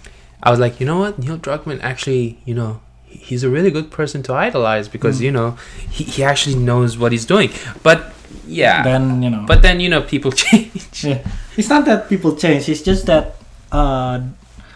I 0.43 0.51
was 0.51 0.60
like, 0.60 0.80
you 0.80 0.86
know 0.86 0.99
what? 0.99 1.17
Neil 1.19 1.38
Druckmann 1.38 1.80
actually, 1.82 2.38
you 2.45 2.53
know, 2.53 2.80
he's 3.08 3.43
a 3.43 3.49
really 3.49 3.71
good 3.71 3.89
person 3.91 4.21
to 4.23 4.34
idolize 4.34 4.88
because 4.88 5.19
Mm. 5.19 5.23
you 5.23 5.32
know 5.32 5.58
he, 5.89 6.03
he 6.03 6.23
actually 6.23 6.56
knows 6.56 6.97
what 6.97 7.12
he's 7.12 7.25
doing. 7.25 7.49
But 7.84 8.13
yeah, 8.45 8.84
Then 8.84 9.21
you 9.23 9.30
know. 9.30 9.43
but 9.47 9.62
then 9.62 9.80
you 9.80 9.89
know 9.89 10.01
people 10.01 10.32
change. 10.43 11.03
Yeah. 11.03 11.19
It's 11.58 11.69
not 11.69 11.86
that 11.86 12.08
people 12.08 12.36
change. 12.36 12.69
It's 12.69 12.84
just 12.84 13.08
that, 13.08 13.36
uh, 13.71 14.21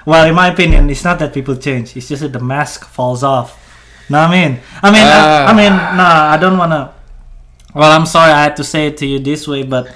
well, 0.05 0.25
in 0.27 0.33
my 0.33 0.47
opinion, 0.51 0.89
it's 0.89 1.03
not 1.03 1.19
that 1.19 1.31
people 1.31 1.55
change. 1.55 1.95
It's 1.95 2.07
just 2.09 2.21
that 2.23 2.33
the 2.33 2.39
mask 2.39 2.85
falls 2.85 3.23
off. 3.23 3.55
No, 4.11 4.19
I 4.19 4.29
mean, 4.29 4.59
I 4.83 4.91
mean, 4.91 5.01
I, 5.07 5.17
I 5.47 5.51
Ah. 5.51 5.53
mean, 5.55 5.73
nah, 5.97 6.31
I 6.33 6.37
don't 6.37 6.57
wanna. 6.57 6.91
Well, 7.73 7.91
I'm 7.91 8.05
sorry 8.05 8.31
I 8.31 8.43
had 8.43 8.55
to 8.57 8.63
say 8.63 8.87
it 8.87 8.97
to 8.97 9.05
you 9.07 9.19
this 9.19 9.47
way, 9.47 9.63
but 9.63 9.87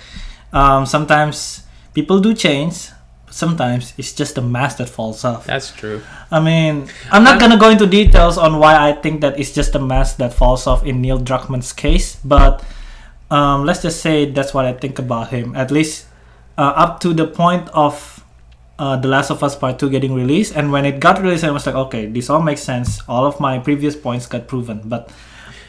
um, 0.54 0.86
sometimes 0.86 1.64
people 1.94 2.20
do 2.20 2.34
change. 2.34 2.90
Sometimes 3.30 3.92
it's 3.98 4.14
just 4.14 4.36
the 4.36 4.42
mask 4.42 4.78
that 4.78 4.88
falls 4.88 5.26
off. 5.26 5.44
That's 5.46 5.72
true. 5.76 6.00
I 6.32 6.40
mean, 6.40 6.88
I'm 7.12 7.24
not 7.28 7.38
gonna 7.40 7.58
go 7.60 7.68
into 7.70 7.86
details 7.86 8.38
on 8.38 8.60
why 8.60 8.80
I 8.80 8.94
think 8.94 9.20
that 9.22 9.38
it's 9.38 9.52
just 9.52 9.76
a 9.76 9.80
mask 9.80 10.18
that 10.24 10.32
falls 10.34 10.66
off 10.68 10.86
in 10.86 11.02
Neil 11.02 11.20
Druckmann's 11.20 11.74
case, 11.74 12.16
but 12.24 12.64
um, 13.30 13.66
let's 13.66 13.82
just 13.82 14.00
say 14.00 14.24
that's 14.32 14.54
what 14.54 14.64
I 14.64 14.72
think 14.72 15.00
about 15.00 15.30
him. 15.36 15.54
At 15.56 15.70
least 15.70 16.06
uh, 16.58 16.72
up 16.80 17.02
to 17.02 17.14
the 17.14 17.28
point 17.28 17.68
of 17.74 18.15
uh, 18.78 18.98
The 18.98 19.08
Last 19.08 19.30
of 19.30 19.44
Us 19.44 19.56
Part 19.56 19.80
Two 19.80 19.90
getting 19.90 20.14
released, 20.14 20.56
and 20.56 20.72
when 20.72 20.86
it 20.86 21.00
got 21.00 21.22
released, 21.22 21.44
I 21.44 21.52
was 21.52 21.66
like, 21.66 21.76
okay, 21.76 22.08
this 22.08 22.30
all 22.30 22.42
makes 22.42 22.62
sense. 22.62 23.02
All 23.08 23.26
of 23.26 23.40
my 23.40 23.60
previous 23.60 23.96
points 23.96 24.28
got 24.28 24.48
proven, 24.48 24.82
but 24.86 25.12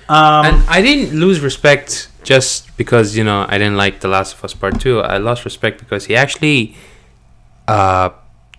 um, 0.09 0.47
and 0.47 0.69
I 0.69 0.83
didn't 0.83 1.19
lose 1.19 1.41
respect 1.41 2.09
just 2.23 2.77
because 2.77 3.17
you 3.17 3.25
know 3.25 3.47
I 3.49 3.59
didn't 3.59 3.77
like 3.77 4.01
The 4.01 4.09
Last 4.09 4.35
of 4.35 4.45
Us 4.45 4.55
Part 4.55 4.81
Two. 4.81 5.01
I 5.01 5.19
lost 5.19 5.45
respect 5.45 5.79
because 5.79 6.07
he 6.07 6.17
actually 6.17 6.77
uh, 7.67 8.11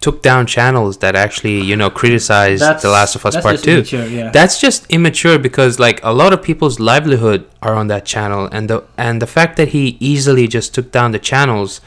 took 0.01 0.21
down 0.21 0.45
channels 0.45 0.97
that 0.99 1.15
actually 1.15 1.61
you 1.61 1.75
know 1.75 1.89
criticized 1.89 2.63
The 2.81 2.89
Last 2.89 3.15
of 3.15 3.25
Us 3.25 3.35
that's 3.35 3.43
Part 3.43 3.55
just 3.55 3.65
Two. 3.65 3.71
immature, 3.71 4.05
yeah. 4.07 4.31
That's 4.31 4.59
just 4.59 4.89
immature 4.89 5.39
because 5.39 5.79
like 5.79 5.99
a 6.03 6.11
lot 6.11 6.33
of 6.33 6.41
people's 6.41 6.79
livelihood 6.79 7.47
are 7.61 7.75
on 7.75 7.87
that 7.87 8.05
channel, 8.05 8.47
and 8.51 8.69
the 8.69 8.83
and 8.97 9.21
the 9.21 9.27
fact 9.27 9.57
that 9.57 9.69
he 9.69 9.97
easily 9.99 10.47
just 10.47 10.73
took 10.73 10.91
down 10.91 11.11
the 11.11 11.19
channels 11.19 11.81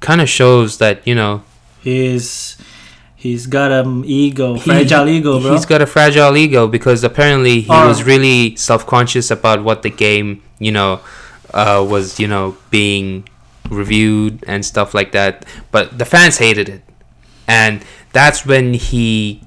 kind 0.00 0.20
of 0.20 0.28
shows 0.28 0.78
that 0.78 1.06
you 1.06 1.14
know 1.14 1.42
he's 1.82 2.56
he's 3.16 3.46
got 3.46 3.70
an 3.72 4.04
ego, 4.04 4.54
he- 4.54 4.60
fragile 4.60 5.08
ego, 5.08 5.40
bro. 5.40 5.52
He's 5.52 5.66
got 5.66 5.82
a 5.82 5.86
fragile 5.86 6.36
ego 6.36 6.66
because 6.66 7.04
apparently 7.04 7.60
he 7.62 7.68
was 7.70 8.02
really 8.04 8.56
self 8.56 8.86
conscious 8.86 9.30
about 9.30 9.62
what 9.64 9.82
the 9.82 9.90
game, 9.90 10.42
you 10.58 10.72
know, 10.72 11.00
uh, 11.52 11.84
was, 11.88 12.18
you 12.18 12.28
know, 12.28 12.56
being 12.70 13.28
reviewed 13.68 14.44
and 14.46 14.64
stuff 14.64 14.94
like 14.94 15.12
that. 15.12 15.44
But 15.70 15.98
the 15.98 16.04
fans 16.04 16.38
hated 16.38 16.68
it. 16.68 16.82
And 17.46 17.84
that's 18.12 18.46
when 18.46 18.74
he 18.74 19.42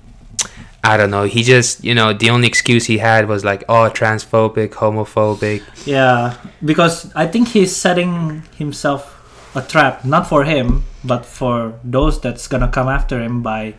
I 0.84 0.98
don't 0.98 1.12
know, 1.12 1.24
he 1.24 1.44
just 1.44 1.84
you 1.84 1.94
know, 1.94 2.12
the 2.12 2.30
only 2.30 2.48
excuse 2.48 2.86
he 2.86 2.98
had 2.98 3.28
was 3.28 3.46
like, 3.46 3.63
oh 3.70 3.89
transphobic, 3.89 4.70
homophobic. 4.70 5.63
Yeah, 5.86 6.38
because 6.65 7.12
I 7.15 7.28
think 7.28 7.50
he's 7.50 7.76
setting 7.76 8.44
himself 8.58 9.11
a 9.56 9.62
trap, 9.62 10.06
not 10.06 10.28
for 10.28 10.44
him, 10.44 10.84
but 11.04 11.26
for 11.26 11.80
those 11.84 12.20
that's 12.22 12.48
gonna 12.48 12.70
come 12.70 12.88
after 12.88 13.22
him 13.22 13.42
by 13.42 13.76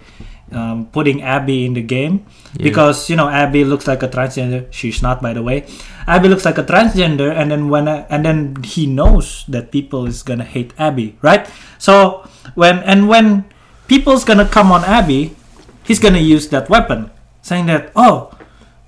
um, 0.53 0.87
putting 0.93 1.23
Abby 1.23 1.65
in 1.65 1.75
the 1.75 1.83
game. 1.83 2.27
Yeah. 2.55 2.65
Because 2.65 3.09
you 3.09 3.17
know 3.17 3.29
Abby 3.29 3.65
looks 3.65 3.87
like 3.87 4.03
a 4.03 4.09
transgender. 4.09 4.71
She's 4.71 5.03
not, 5.03 5.23
by 5.23 5.33
the 5.33 5.43
way. 5.43 5.67
Abby 6.07 6.29
looks 6.29 6.45
like 6.45 6.59
a 6.59 6.65
transgender, 6.65 7.33
and 7.33 7.51
then 7.51 7.69
when 7.69 7.89
I, 7.89 8.05
and 8.11 8.25
then 8.25 8.57
he 8.63 8.87
knows 8.87 9.45
that 9.49 9.73
people 9.73 10.07
is 10.07 10.23
gonna 10.23 10.45
hate 10.45 10.73
Abby, 10.79 11.17
right? 11.23 11.49
So 11.79 12.29
when 12.55 12.81
and 12.85 13.09
when 13.09 13.45
people's 13.89 14.25
gonna 14.25 14.49
come 14.49 14.71
on 14.71 14.85
Abby, 14.85 15.37
he's 15.85 15.99
gonna 15.99 16.19
use 16.23 16.49
that 16.49 16.69
weapon, 16.69 17.11
saying 17.41 17.67
that 17.67 17.93
oh 17.97 18.37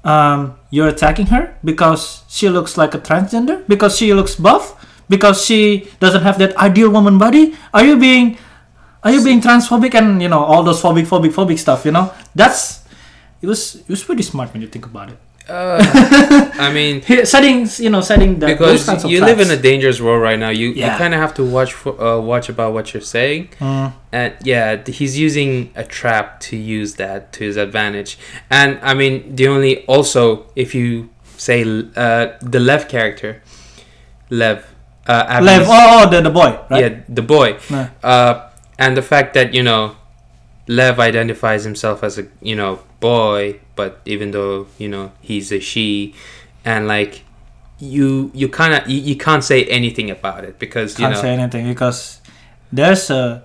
um, 0.05 0.57
you're 0.71 0.89
attacking 0.89 1.27
her 1.27 1.57
because 1.65 2.23
she 2.29 2.49
looks 2.49 2.77
like 2.77 2.95
a 2.95 2.99
transgender 2.99 3.67
because 3.67 3.97
she 3.97 4.13
looks 4.13 4.35
buff 4.35 4.77
because 5.09 5.45
she 5.45 5.89
doesn't 6.01 6.23
have 6.23 6.39
that 6.39 6.57
ideal 6.57 6.91
woman 6.91 7.19
body? 7.19 7.55
Are 7.73 7.85
you 7.85 7.97
being 7.99 8.39
are 9.03 9.11
you 9.13 9.23
being 9.23 9.41
transphobic 9.41 9.95
and 9.95 10.23
you 10.23 10.29
know 10.29 10.43
all 10.43 10.63
those 10.63 10.81
phobic 10.81 11.07
phobic 11.07 11.33
phobic 11.33 11.59
stuff? 11.59 11.85
You 11.85 11.93
know 11.93 12.13
that's 12.35 12.85
it 13.43 13.47
was 13.47 13.77
it 13.77 13.89
was 13.89 14.03
pretty 14.03 14.23
smart 14.23 14.53
when 14.53 14.63
you 14.63 14.69
think 14.69 14.87
about 14.87 15.11
it. 15.11 15.19
Uh, 15.47 15.77
I 16.59 16.73
mean, 16.73 17.03
setting 17.27 17.69
you 17.77 17.91
know 17.91 18.01
setting 18.01 18.39
that 18.39 18.47
because 18.47 19.05
you 19.05 19.21
live 19.21 19.41
in 19.41 19.51
a 19.51 19.59
dangerous 19.59 20.01
world 20.01 20.23
right 20.23 20.39
now. 20.39 20.49
You 20.49 20.69
you 20.69 20.77
Yeah. 20.87 20.97
kind 20.97 21.13
of 21.13 21.21
have 21.21 21.35
to 21.35 21.45
watch 21.45 21.75
for, 21.75 21.93
uh, 22.01 22.19
watch 22.19 22.49
about 22.49 22.73
what 22.73 22.95
you're 22.95 23.03
saying. 23.03 23.49
Mm, 23.61 23.93
And 24.11 24.33
yeah, 24.43 24.81
he's 24.87 25.19
using 25.19 25.71
a 25.77 25.85
trap 25.85 26.41
to 26.49 26.57
use 26.57 26.95
that 26.95 27.33
to 27.35 27.45
his 27.45 27.59
advantage. 27.59 28.17
And 28.49 28.79
I 28.83 28.95
mean, 28.95 29.37
the 29.37 29.49
only 29.49 29.85
also 29.85 30.47
if 30.57 30.75
you 30.75 31.11
say 31.37 31.61
uh, 31.95 32.29
the 32.41 32.59
Lev 32.61 32.89
character, 32.89 33.43
Lev, 34.31 34.65
uh, 35.07 35.25
Abby's- 35.29 35.47
Lev, 35.47 35.67
oh, 35.69 36.03
oh 36.07 36.11
the, 36.11 36.21
the 36.23 36.31
boy, 36.31 36.59
right? 36.71 36.81
yeah, 36.81 37.01
the 37.09 37.23
boy, 37.23 37.59
uh, 38.03 38.49
and 38.79 38.97
the 38.97 39.03
fact 39.03 39.35
that 39.35 39.55
you 39.55 39.63
know, 39.63 39.97
Lev 40.67 40.99
identifies 41.01 41.65
himself 41.65 42.03
as 42.03 42.19
a 42.19 42.27
you 42.41 42.57
know 42.57 42.81
boy, 43.01 43.61
but 43.77 44.01
even 44.05 44.31
though 44.31 44.67
you 44.79 44.89
know 44.89 45.13
he's 45.21 45.53
a 45.53 45.61
she, 45.61 46.15
and 46.65 46.89
like 46.89 47.23
you 47.79 48.31
you 48.35 48.49
kind 48.49 48.75
of 48.75 48.89
you, 48.89 49.01
you 49.01 49.17
can't 49.17 49.45
say 49.45 49.65
anything 49.67 50.11
about 50.11 50.45
it 50.45 50.59
because 50.59 50.99
you 50.99 51.05
Can't 51.05 51.15
know 51.15 51.21
say 51.21 51.33
anything 51.35 51.69
because 51.69 52.21
there's 52.73 53.11
a 53.11 53.43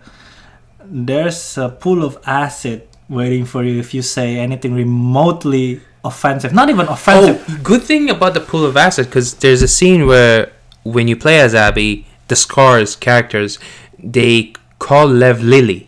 there's 0.85 1.57
a 1.57 1.69
pool 1.69 2.03
of 2.03 2.17
acid 2.25 2.87
waiting 3.09 3.45
for 3.45 3.63
you 3.63 3.79
if 3.79 3.93
you 3.93 4.01
say 4.01 4.37
anything 4.37 4.73
remotely 4.73 5.81
offensive. 6.05 6.53
Not 6.53 6.69
even 6.69 6.87
offensive. 6.87 7.43
Oh, 7.49 7.59
good 7.63 7.83
thing 7.83 8.09
about 8.09 8.33
the 8.33 8.39
pool 8.39 8.65
of 8.65 8.77
acid 8.77 9.07
because 9.07 9.33
there's 9.35 9.61
a 9.61 9.67
scene 9.67 10.05
where 10.07 10.51
when 10.91 11.07
you 11.07 11.15
play 11.15 11.39
as 11.39 11.53
Abby, 11.55 12.05
the 12.27 12.35
Scars 12.35 12.95
characters 12.95 13.59
they 13.97 14.53
call 14.79 15.07
Lev 15.07 15.41
Lily, 15.43 15.87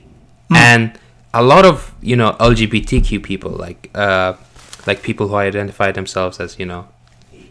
Hmm. 0.50 0.56
and 0.56 0.84
a 1.34 1.42
lot 1.44 1.64
of 1.66 1.94
you 2.02 2.16
know 2.16 2.36
LGBTQ 2.40 3.24
people 3.24 3.52
like 3.52 3.90
uh 3.96 4.34
like 4.88 5.02
people 5.02 5.28
who 5.30 5.36
identify 5.36 5.92
themselves 5.92 6.40
as 6.40 6.58
you 6.60 6.66
know 6.66 6.88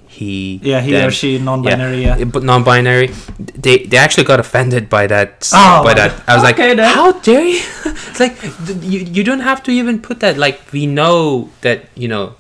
he 0.07 0.59
yeah, 0.63 0.81
he 0.81 0.91
them, 0.93 1.07
or 1.09 1.11
she, 1.13 1.39
non-binary. 1.39 2.03
Yeah. 2.03 2.17
uh, 2.19 2.25
but 2.25 2.43
non-binary 2.43 3.09
they 3.39 3.85
they 3.87 3.97
actually 3.97 4.25
got 4.25 4.41
offended 4.41 4.91
by 4.91 5.07
that 5.07 5.49
Oh, 5.55 5.85
by 5.85 5.95
that 5.95 6.11
i 6.27 6.35
was 6.35 6.43
okay 6.45 6.69
like 6.75 6.77
then. 6.83 6.95
how 6.95 7.13
dare 7.23 7.45
you 7.47 7.63
it's 8.11 8.19
like 8.21 8.35
you, 8.83 9.01
you 9.17 9.23
don't 9.23 9.41
have 9.47 9.63
to 9.65 9.71
even 9.71 10.03
put 10.03 10.19
that 10.21 10.37
like 10.37 10.61
we 10.73 10.85
know 10.87 11.49
that 11.63 11.87
you 11.95 12.09
know 12.09 12.35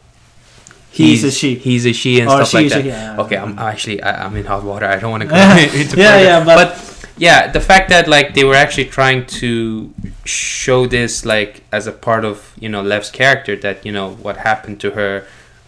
He's 0.92 1.22
a 1.24 1.30
she. 1.30 1.54
he's 1.54 1.86
a 1.86 1.92
she 1.92 2.20
and 2.20 2.28
Or 2.28 2.44
stuff 2.44 2.54
like 2.54 2.66
a 2.66 2.68
that 2.70 2.84
yeah. 2.84 3.20
okay 3.22 3.36
i'm 3.36 3.58
actually 3.58 4.02
I, 4.02 4.24
i'm 4.26 4.34
in 4.36 4.44
hot 4.44 4.64
water 4.64 4.86
i 4.86 4.98
don't 4.98 5.10
want 5.12 5.22
to 5.22 5.28
go 5.28 5.34
Yeah, 5.36 5.56
into 5.58 5.96
yeah, 5.96 6.12
further. 6.12 6.24
yeah, 6.24 6.44
but- 6.44 6.86
yeah 7.16 7.52
the 7.52 7.60
fact 7.60 7.90
that 7.90 8.08
like 8.08 8.34
they 8.34 8.44
were 8.44 8.54
actually 8.54 8.86
trying 8.86 9.26
to 9.26 9.92
show 10.24 10.86
this 10.86 11.24
like 11.24 11.62
as 11.70 11.86
a 11.86 11.92
part 11.92 12.24
of 12.24 12.52
you 12.58 12.68
know 12.68 12.82
lev's 12.82 13.10
character 13.10 13.54
that 13.56 13.84
you 13.86 13.92
know 13.92 14.10
what 14.14 14.38
happened 14.38 14.80
to 14.80 14.90
her 14.92 15.24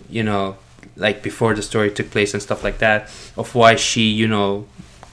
you 0.09 0.23
know 0.23 0.57
like 0.97 1.23
before 1.23 1.55
the 1.55 1.63
story 1.63 1.91
took 1.91 2.11
place 2.11 2.33
and 2.35 2.43
stuff 2.43 2.65
like 2.65 2.79
that 2.79 3.03
of 3.37 3.55
why 3.55 3.75
she 3.77 4.03
you 4.11 4.27
know 4.27 4.67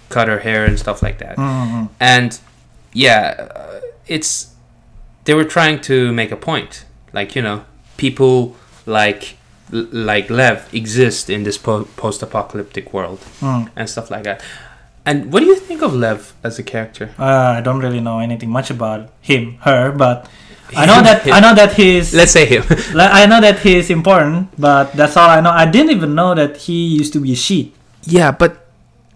cut 0.09 0.27
her 0.27 0.39
hair 0.39 0.65
and 0.65 0.79
stuff 0.79 1.03
like 1.03 1.17
that 1.19 1.35
Mhm. 1.37 1.89
and 1.99 2.39
yeah 2.93 3.47
uh, 3.55 3.79
it's 4.07 4.53
they 5.25 5.33
were 5.33 5.43
trying 5.45 5.79
to 5.81 6.11
make 6.13 6.31
a 6.31 6.37
point 6.37 6.85
like 7.13 7.35
you 7.35 7.41
know 7.41 7.63
people 7.97 8.55
like 8.85 9.35
like 9.71 10.29
lev 10.29 10.67
exist 10.73 11.29
in 11.29 11.43
this 11.43 11.57
po- 11.57 11.87
post-apocalyptic 11.95 12.93
world 12.93 13.19
Mm. 13.41 13.69
and 13.75 13.89
stuff 13.89 14.09
like 14.11 14.23
that 14.23 14.41
and 15.05 15.31
what 15.31 15.39
do 15.41 15.45
you 15.45 15.55
think 15.55 15.81
of 15.81 15.93
lev 15.93 16.33
as 16.43 16.59
a 16.59 16.63
character 16.63 17.09
Uh, 17.19 17.57
I 17.57 17.61
don't 17.61 17.79
really 17.79 17.99
know 18.01 18.19
anything 18.19 18.49
much 18.49 18.69
about 18.69 19.09
him, 19.21 19.57
her, 19.61 19.91
but 19.91 20.27
I 20.75 20.85
know 20.85 21.01
that 21.01 21.23
him. 21.25 21.33
I 21.33 21.39
know 21.39 21.55
that 21.55 21.73
he's. 21.73 22.13
let's 22.19 22.31
say 22.31 22.45
him 22.45 22.61
I 22.95 23.25
know 23.25 23.41
that 23.41 23.57
he's 23.65 23.89
important, 23.89 24.49
but 24.59 24.93
that's 24.93 25.17
all 25.17 25.29
I 25.29 25.41
know. 25.41 25.49
I 25.49 25.65
didn't 25.65 25.91
even 25.97 26.13
know 26.13 26.35
that 26.35 26.57
he 26.57 26.85
used 26.99 27.13
to 27.13 27.19
be 27.19 27.33
a 27.33 27.35
she. 27.35 27.73
yeah 28.05 28.29
but 28.31 28.67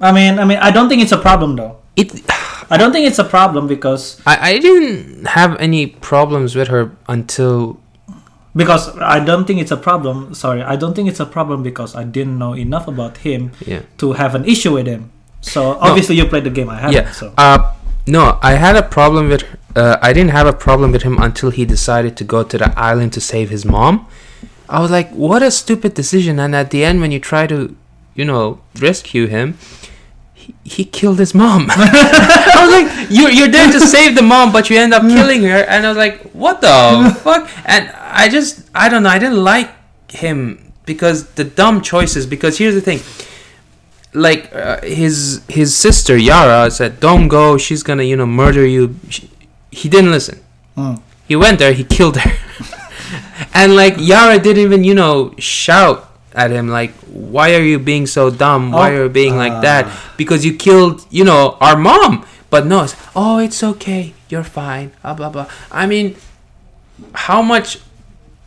I 0.01 0.11
mean, 0.11 0.39
I 0.39 0.45
mean, 0.45 0.57
I 0.57 0.71
don't 0.71 0.89
think 0.89 1.01
it's 1.05 1.11
a 1.13 1.21
problem 1.21 1.55
though. 1.55 1.77
it 1.95 2.09
I 2.73 2.77
don't 2.77 2.91
think 2.91 3.05
it's 3.05 3.19
a 3.19 3.27
problem 3.27 3.67
because 3.67 4.17
I, 4.25 4.35
I 4.49 4.57
didn't 4.57 5.27
have 5.37 5.53
any 5.59 5.85
problems 5.87 6.55
with 6.57 6.69
her 6.73 6.89
until 7.07 7.77
because 8.55 8.95
I 8.99 9.19
don't 9.19 9.45
think 9.45 9.59
it's 9.61 9.71
a 9.71 9.77
problem. 9.77 10.33
Sorry, 10.33 10.61
I 10.61 10.75
don't 10.75 10.93
think 10.95 11.09
it's 11.09 11.19
a 11.19 11.25
problem 11.25 11.63
because 11.63 11.95
I 11.95 12.03
didn't 12.03 12.37
know 12.37 12.53
enough 12.53 12.87
about 12.87 13.17
him 13.17 13.51
yeah 13.65 13.81
to 13.97 14.13
have 14.13 14.35
an 14.35 14.45
issue 14.45 14.73
with 14.73 14.87
him. 14.87 15.11
So 15.41 15.77
obviously 15.81 16.15
you 16.15 16.25
played 16.25 16.43
the 16.45 16.49
game. 16.49 16.69
I 16.69 16.77
haven't. 16.79 16.93
yeah 16.95 17.11
So 17.11 17.33
uh 17.37 17.73
no 18.05 18.37
i 18.41 18.51
had 18.55 18.75
a 18.75 18.83
problem 18.83 19.29
with 19.29 19.43
uh, 19.77 19.95
i 20.01 20.11
didn't 20.11 20.31
have 20.31 20.45
a 20.45 20.51
problem 20.51 20.91
with 20.91 21.03
him 21.03 21.17
until 21.19 21.49
he 21.51 21.63
decided 21.63 22.17
to 22.17 22.23
go 22.25 22.43
to 22.43 22.57
the 22.57 22.67
island 22.77 23.13
to 23.13 23.21
save 23.21 23.49
his 23.49 23.63
mom 23.63 24.05
i 24.67 24.77
was 24.81 24.91
like 24.91 25.09
what 25.11 25.41
a 25.41 25.49
stupid 25.49 25.93
decision 25.93 26.37
and 26.37 26.53
at 26.53 26.69
the 26.71 26.83
end 26.83 26.99
when 26.99 27.11
you 27.15 27.19
try 27.31 27.47
to 27.47 27.73
you 28.13 28.25
know 28.25 28.59
rescue 28.87 29.25
him 29.27 29.57
he, 30.63 30.69
he 30.69 30.85
killed 30.85 31.19
his 31.19 31.33
mom 31.33 31.67
i 31.69 32.59
was 32.59 32.71
like 32.71 33.07
you're, 33.09 33.29
you're 33.29 33.47
there 33.47 33.71
to 33.71 33.79
save 33.95 34.15
the 34.15 34.21
mom 34.21 34.51
but 34.51 34.69
you 34.69 34.77
end 34.77 34.93
up 34.93 35.01
killing 35.03 35.43
her 35.43 35.63
and 35.65 35.85
i 35.85 35.89
was 35.89 35.97
like 35.97 36.21
what 36.31 36.61
the 36.61 37.19
fuck 37.21 37.49
and 37.65 37.89
i 37.91 38.27
just 38.29 38.69
i 38.73 38.89
don't 38.89 39.03
know 39.03 39.09
i 39.09 39.19
didn't 39.19 39.43
like 39.43 39.69
him 40.11 40.71
because 40.85 41.29
the 41.31 41.43
dumb 41.43 41.81
choices 41.81 42.25
because 42.25 42.57
here's 42.57 42.75
the 42.75 42.81
thing 42.81 42.99
like 44.13 44.53
uh, 44.53 44.79
his 44.81 45.43
his 45.47 45.75
sister 45.75 46.15
Yara 46.17 46.69
said, 46.69 46.99
"Don't 46.99 47.27
go. 47.27 47.57
She's 47.57 47.83
gonna 47.83 48.03
you 48.03 48.15
know 48.15 48.25
murder 48.25 48.65
you." 48.65 48.95
She, 49.09 49.29
he 49.71 49.89
didn't 49.89 50.11
listen. 50.11 50.39
Mm. 50.77 51.01
He 51.27 51.35
went 51.35 51.59
there. 51.59 51.73
He 51.73 51.83
killed 51.83 52.17
her. 52.17 52.31
and 53.53 53.75
like 53.75 53.95
Yara 53.97 54.39
didn't 54.39 54.61
even 54.63 54.83
you 54.83 54.93
know 54.93 55.33
shout 55.37 56.09
at 56.35 56.51
him 56.51 56.67
like, 56.69 56.91
"Why 57.09 57.53
are 57.55 57.61
you 57.61 57.79
being 57.79 58.05
so 58.07 58.29
dumb? 58.29 58.71
Why 58.71 58.91
Oh, 58.91 58.95
are 58.95 59.03
you 59.03 59.09
being 59.09 59.37
like 59.37 59.61
that? 59.61 59.85
ah. 59.87 60.13
Because 60.17 60.43
you 60.45 60.53
killed 60.57 61.05
you 61.09 61.23
know 61.23 61.57
our 61.61 61.75
mom." 61.77 62.25
But 62.49 62.67
no, 62.67 62.83
it's, 62.83 62.95
oh, 63.15 63.39
it's 63.39 63.63
okay. 63.63 64.13
You're 64.29 64.43
fine. 64.45 64.91
Blah 65.01 65.13
blah 65.15 65.29
blah. 65.29 65.47
I 65.71 65.85
mean, 65.87 66.15
how 67.27 67.41
much 67.41 67.79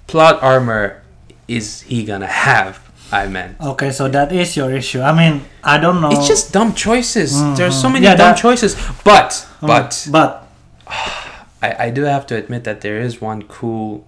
plot 0.07 0.39
armor 0.43 1.03
is 1.49 1.83
he 1.83 2.05
gonna 2.05 2.27
have? 2.31 2.79
I 3.13 3.29
meant. 3.31 3.55
okay, 3.63 3.91
so 3.95 4.09
that 4.11 4.33
is 4.35 4.57
your 4.57 4.71
issue. 4.75 4.99
I 5.01 5.15
mean, 5.15 5.43
I 5.63 5.79
don't 5.79 6.01
know. 6.03 6.11
It's 6.11 6.27
just 6.27 6.51
dumb 6.53 6.75
choices. 6.75 7.39
There's 7.55 7.79
so 7.81 7.89
many 7.89 8.03
Yeah, 8.05 8.17
dumb 8.19 8.35
that- 8.35 8.43
choices. 8.43 8.75
But 9.07 9.31
Mm, 9.63 9.67
but 9.71 9.91
but 10.11 10.31
I, 11.63 11.87
I 11.87 11.91
do 11.91 12.03
have 12.03 12.27
to 12.31 12.35
admit 12.37 12.65
that 12.65 12.81
there 12.83 12.99
is 12.99 13.21
one 13.23 13.43
cool 13.47 14.03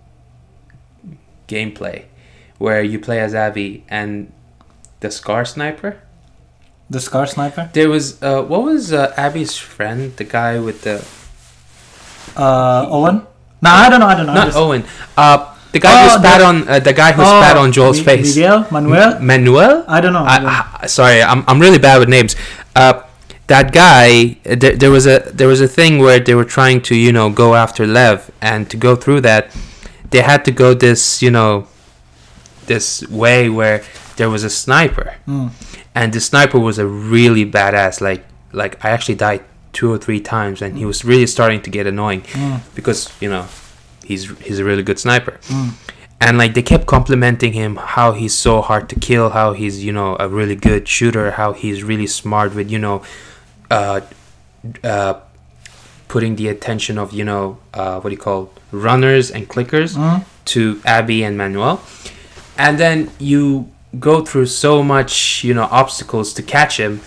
gameplay 1.49 2.05
where 2.59 2.83
you 2.83 2.99
play 2.99 3.21
as 3.21 3.35
Abby 3.35 3.85
and 3.89 4.33
the 5.01 5.11
Scar 5.11 5.45
Sniper. 5.45 5.97
the 6.91 7.01
scar 7.01 7.27
sniper. 7.27 7.69
There 7.75 7.91
was 7.91 8.17
uh 8.23 8.43
what 8.51 8.63
was 8.65 8.93
uh, 8.93 9.13
Abby's 9.17 9.57
friend, 9.59 10.17
the 10.17 10.25
guy 10.25 10.59
with 10.59 10.83
the 10.89 11.05
Uh, 12.37 12.87
Owen. 12.89 13.27
No, 13.61 13.71
I 13.71 13.91
don't 13.91 14.01
know. 14.01 14.07
I 14.07 14.15
don't 14.15 14.27
know. 14.27 14.35
not 14.35 14.47
Just- 14.47 14.57
Owen. 14.59 14.85
Uh 15.17 15.55
the 15.73 15.81
guy 15.81 15.93
who 16.03 16.09
Oh, 16.09 16.19
spat 16.19 16.39
the- 16.41 16.47
on 16.47 16.57
uh, 16.69 16.79
the 16.81 16.93
guy 16.93 17.13
who 17.13 17.23
Oh, 17.23 17.41
spat 17.41 17.57
on 17.57 17.73
Joel's 17.73 17.99
Mi- 17.99 18.05
face. 18.05 18.37
Miguel 18.37 18.67
Manuel. 18.71 19.21
Manuel? 19.21 19.85
I 19.87 20.01
don't 20.01 20.13
know. 20.17 20.25
I. 20.25 20.37
I, 20.39 20.79
I, 20.83 20.87
sorry, 20.87 21.23
I'm, 21.23 21.45
I'm 21.47 21.61
really 21.61 21.79
bad 21.79 21.99
with 22.01 22.09
names. 22.09 22.37
Uh, 22.75 23.03
that 23.49 23.73
guy, 23.73 24.37
there, 24.45 24.77
there 24.77 24.91
was 24.91 25.07
a 25.07 25.19
there 25.39 25.49
was 25.49 25.61
a 25.61 25.69
thing 25.69 25.99
where 25.99 26.21
they 26.21 26.35
were 26.35 26.45
trying 26.59 26.81
to 26.89 26.95
you 26.95 27.13
know 27.13 27.29
go 27.29 27.55
after 27.55 27.87
Lev, 27.87 28.31
and 28.41 28.69
to 28.71 28.77
go 28.79 28.97
through 28.97 29.21
that, 29.29 29.53
they 30.11 30.23
had 30.23 30.45
to 30.47 30.51
go 30.53 30.73
this 30.75 31.21
you 31.21 31.31
know, 31.31 31.67
this 32.69 33.03
way 33.09 33.49
where 33.49 33.83
there 34.17 34.31
was 34.31 34.45
a 34.45 34.51
sniper, 34.51 35.09
Mm. 35.27 35.51
and 35.95 36.13
the 36.13 36.21
sniper 36.21 36.59
was 36.59 36.79
a 36.79 36.87
really 36.87 37.45
badass. 37.45 38.01
Like 38.01 38.23
like 38.53 38.73
I 38.85 38.91
actually 38.91 39.17
died 39.17 39.43
two 39.73 39.91
or 39.93 39.99
three 39.99 40.21
times, 40.21 40.63
and 40.63 40.79
he 40.79 40.85
was 40.87 41.05
really 41.05 41.27
starting 41.27 41.61
to 41.63 41.71
get 41.71 41.87
annoying 41.87 42.23
Mm. 42.33 42.61
because 42.75 43.01
you 43.21 43.29
know, 43.31 43.45
he's 44.05 44.23
he's 44.47 44.59
a 44.61 44.65
really 44.65 44.83
good 44.83 44.99
sniper 44.99 45.35
Mm. 45.51 45.71
and 46.21 46.39
like 46.43 46.53
they 46.55 46.63
kept 46.63 46.87
complimenting 46.87 47.53
him 47.53 47.77
how 47.97 48.09
he's 48.21 48.35
so 48.35 48.61
hard 48.69 48.89
to 48.89 48.97
kill 49.09 49.27
how 49.39 49.53
he's 49.61 49.77
you 49.87 49.93
know 49.99 50.17
a 50.19 50.27
really 50.39 50.57
good 50.69 50.83
shooter 50.97 51.27
how 51.41 51.53
he's 51.63 51.79
really 51.91 52.07
smart 52.09 52.55
with 52.59 52.69
you 52.75 52.79
know 52.87 52.97
uh 53.71 54.01
uh 54.83 55.15
putting 56.09 56.37
the 56.37 56.49
attention 56.49 56.99
of 56.99 57.13
you 57.13 57.25
know 57.25 57.59
uh 57.75 58.01
what 58.01 58.11
do 58.11 58.15
you 58.19 58.23
call 58.29 58.51
runners 58.73 59.31
and 59.31 59.43
clickers 59.49 59.91
Mm. 59.97 60.25
to 60.53 60.61
abby 60.85 61.23
and 61.27 61.37
manuel 61.39 61.75
and 62.59 62.79
then 62.79 63.11
you 63.19 63.71
go 63.99 64.23
through 64.25 64.47
so 64.47 64.83
much 64.83 65.43
you 65.45 65.55
know 65.55 65.65
obstacles 65.71 66.35
to 66.35 66.43
catch 66.43 66.79
him 66.79 67.01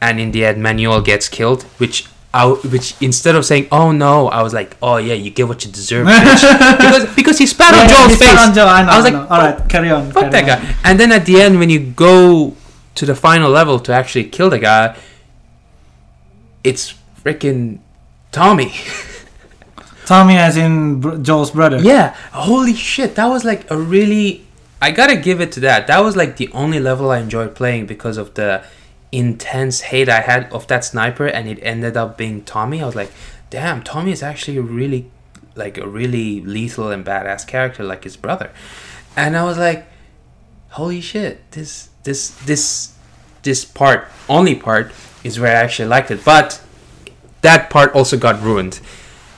and 0.00 0.18
in 0.18 0.32
the 0.32 0.44
end 0.44 0.60
manuel 0.62 1.00
gets 1.00 1.28
killed 1.28 1.62
which 1.78 2.06
I, 2.34 2.48
which 2.48 2.96
instead 3.00 3.36
of 3.36 3.44
saying 3.46 3.68
oh 3.70 3.92
no 3.92 4.26
i 4.28 4.42
was 4.42 4.52
like 4.52 4.76
oh 4.82 4.96
yeah 4.96 5.14
you 5.14 5.30
get 5.30 5.46
what 5.46 5.64
you 5.64 5.70
deserve 5.70 6.06
because 6.78 7.06
because 7.14 7.38
he 7.38 7.46
spat 7.46 7.72
on 7.74 7.80
Yeah, 7.88 7.94
joel's 7.94 8.18
face 8.18 8.38
on 8.40 8.52
Joel, 8.54 8.68
I, 8.68 8.82
know, 8.82 8.90
I 8.90 8.96
was 8.96 9.06
I 9.06 9.10
like, 9.10 9.30
all 9.30 9.38
right, 9.38 9.68
carry 9.68 9.90
on. 9.90 10.10
fuck 10.10 10.30
carry 10.30 10.30
that 10.32 10.58
on. 10.58 10.64
guy. 10.66 10.74
And 10.82 10.98
then 10.98 11.12
at 11.12 11.24
the 11.26 11.40
end, 11.40 11.60
when 11.60 11.70
you 11.70 11.78
go 11.78 12.56
to 12.96 13.06
the 13.06 13.14
final 13.14 13.50
level 13.50 13.78
to 13.86 13.92
actually 13.92 14.24
kill 14.24 14.50
the 14.50 14.58
guy, 14.58 14.96
it's 16.64 16.94
freaking 17.22 17.78
Tommy. 18.32 18.72
Tommy, 20.06 20.36
as 20.36 20.56
in 20.56 21.22
Joel's 21.24 21.50
brother. 21.52 21.78
Yeah, 21.78 22.14
holy 22.32 22.74
shit, 22.74 23.14
that 23.14 23.26
was 23.26 23.44
like 23.44 23.70
a 23.70 23.76
really. 23.78 24.44
I 24.80 24.90
gotta 24.90 25.16
give 25.16 25.40
it 25.40 25.52
to 25.52 25.60
that. 25.60 25.86
That 25.86 26.00
was 26.00 26.16
like 26.16 26.36
the 26.36 26.50
only 26.52 26.78
level 26.78 27.10
I 27.10 27.18
enjoyed 27.18 27.54
playing 27.54 27.86
because 27.86 28.16
of 28.16 28.34
the 28.34 28.64
intense 29.12 29.80
hate 29.82 30.08
I 30.08 30.20
had 30.20 30.52
of 30.52 30.66
that 30.66 30.84
sniper, 30.84 31.26
and 31.26 31.48
it 31.48 31.58
ended 31.62 31.96
up 31.96 32.18
being 32.18 32.42
Tommy. 32.44 32.82
I 32.82 32.86
was 32.86 32.96
like, 32.96 33.12
damn, 33.50 33.82
Tommy 33.82 34.12
is 34.12 34.22
actually 34.22 34.56
a 34.56 34.62
really, 34.62 35.10
like 35.54 35.78
a 35.78 35.86
really 35.86 36.40
lethal 36.40 36.90
and 36.90 37.04
badass 37.04 37.46
character, 37.46 37.84
like 37.84 38.04
his 38.04 38.16
brother. 38.16 38.50
And 39.16 39.36
I 39.36 39.44
was 39.44 39.56
like, 39.56 39.86
holy 40.70 41.00
shit, 41.00 41.50
this, 41.52 41.90
this, 42.02 42.30
this, 42.44 42.94
this 43.42 43.64
part, 43.64 44.08
only 44.28 44.56
part, 44.56 44.92
is 45.22 45.38
where 45.38 45.56
I 45.56 45.60
actually 45.60 45.88
liked 45.88 46.10
it. 46.10 46.24
But 46.24 46.60
that 47.42 47.70
part 47.70 47.94
also 47.94 48.18
got 48.18 48.42
ruined. 48.42 48.80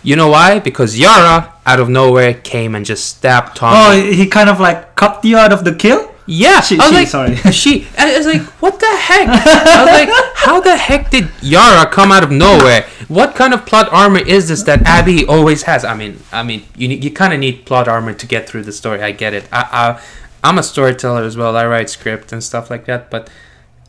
You 0.07 0.15
know 0.15 0.29
why? 0.29 0.61
Because 0.61 0.97
Yara, 0.97 1.53
out 1.67 1.81
of 1.81 1.89
nowhere, 1.89 2.35
came 2.35 2.75
and 2.77 2.87
just 2.87 3.05
stabbed 3.07 3.57
Tommy. 3.57 3.77
Oh, 3.77 4.13
he 4.13 4.27
kind 4.29 4.49
of 4.49 4.61
like 4.61 4.95
cut 4.95 5.25
you 5.25 5.37
out 5.37 5.53
of 5.53 5.65
the 5.65 5.75
kill. 5.75 6.01
yeah, 6.27 6.61
she- 6.61 6.79
I 6.79 6.85
was 6.85 6.89
she, 6.91 6.95
like, 6.95 7.09
sorry. 7.09 7.35
she. 7.53 7.87
I 7.99 8.17
was 8.17 8.27
like, 8.27 8.43
what 8.63 8.79
the 8.79 8.87
heck? 8.87 9.29
I 9.29 9.83
was 9.83 9.91
like, 9.99 10.11
how 10.37 10.61
the 10.61 10.77
heck 10.77 11.11
did 11.11 11.29
Yara 11.43 11.91
come 11.91 12.13
out 12.13 12.23
of 12.23 12.31
nowhere? 12.31 12.83
What 13.09 13.35
kind 13.35 13.53
of 13.53 13.67
plot 13.67 13.89
armor 13.93 14.21
is 14.21 14.47
this 14.49 14.63
that 14.65 14.83
Abby 14.83 15.27
always 15.27 15.65
has? 15.65 15.85
I 15.85 15.95
mean, 15.95 16.19
I 16.33 16.43
mean, 16.45 16.63
you 16.77 16.89
you 16.89 17.11
kind 17.11 17.33
of 17.35 17.41
need 17.41 17.67
plot 17.67 17.89
armor 17.89 18.15
to 18.15 18.27
get 18.27 18.49
through 18.49 18.63
the 18.63 18.73
story. 18.73 19.03
I 19.03 19.11
get 19.11 19.35
it. 19.35 19.49
I, 19.53 19.63
I 19.83 20.03
I'm 20.49 20.59
a 20.59 20.63
storyteller 20.63 21.23
as 21.25 21.37
well. 21.37 21.57
I 21.57 21.67
write 21.67 21.91
script 21.91 22.33
and 22.33 22.43
stuff 22.45 22.71
like 22.71 22.85
that. 22.87 23.11
But 23.11 23.29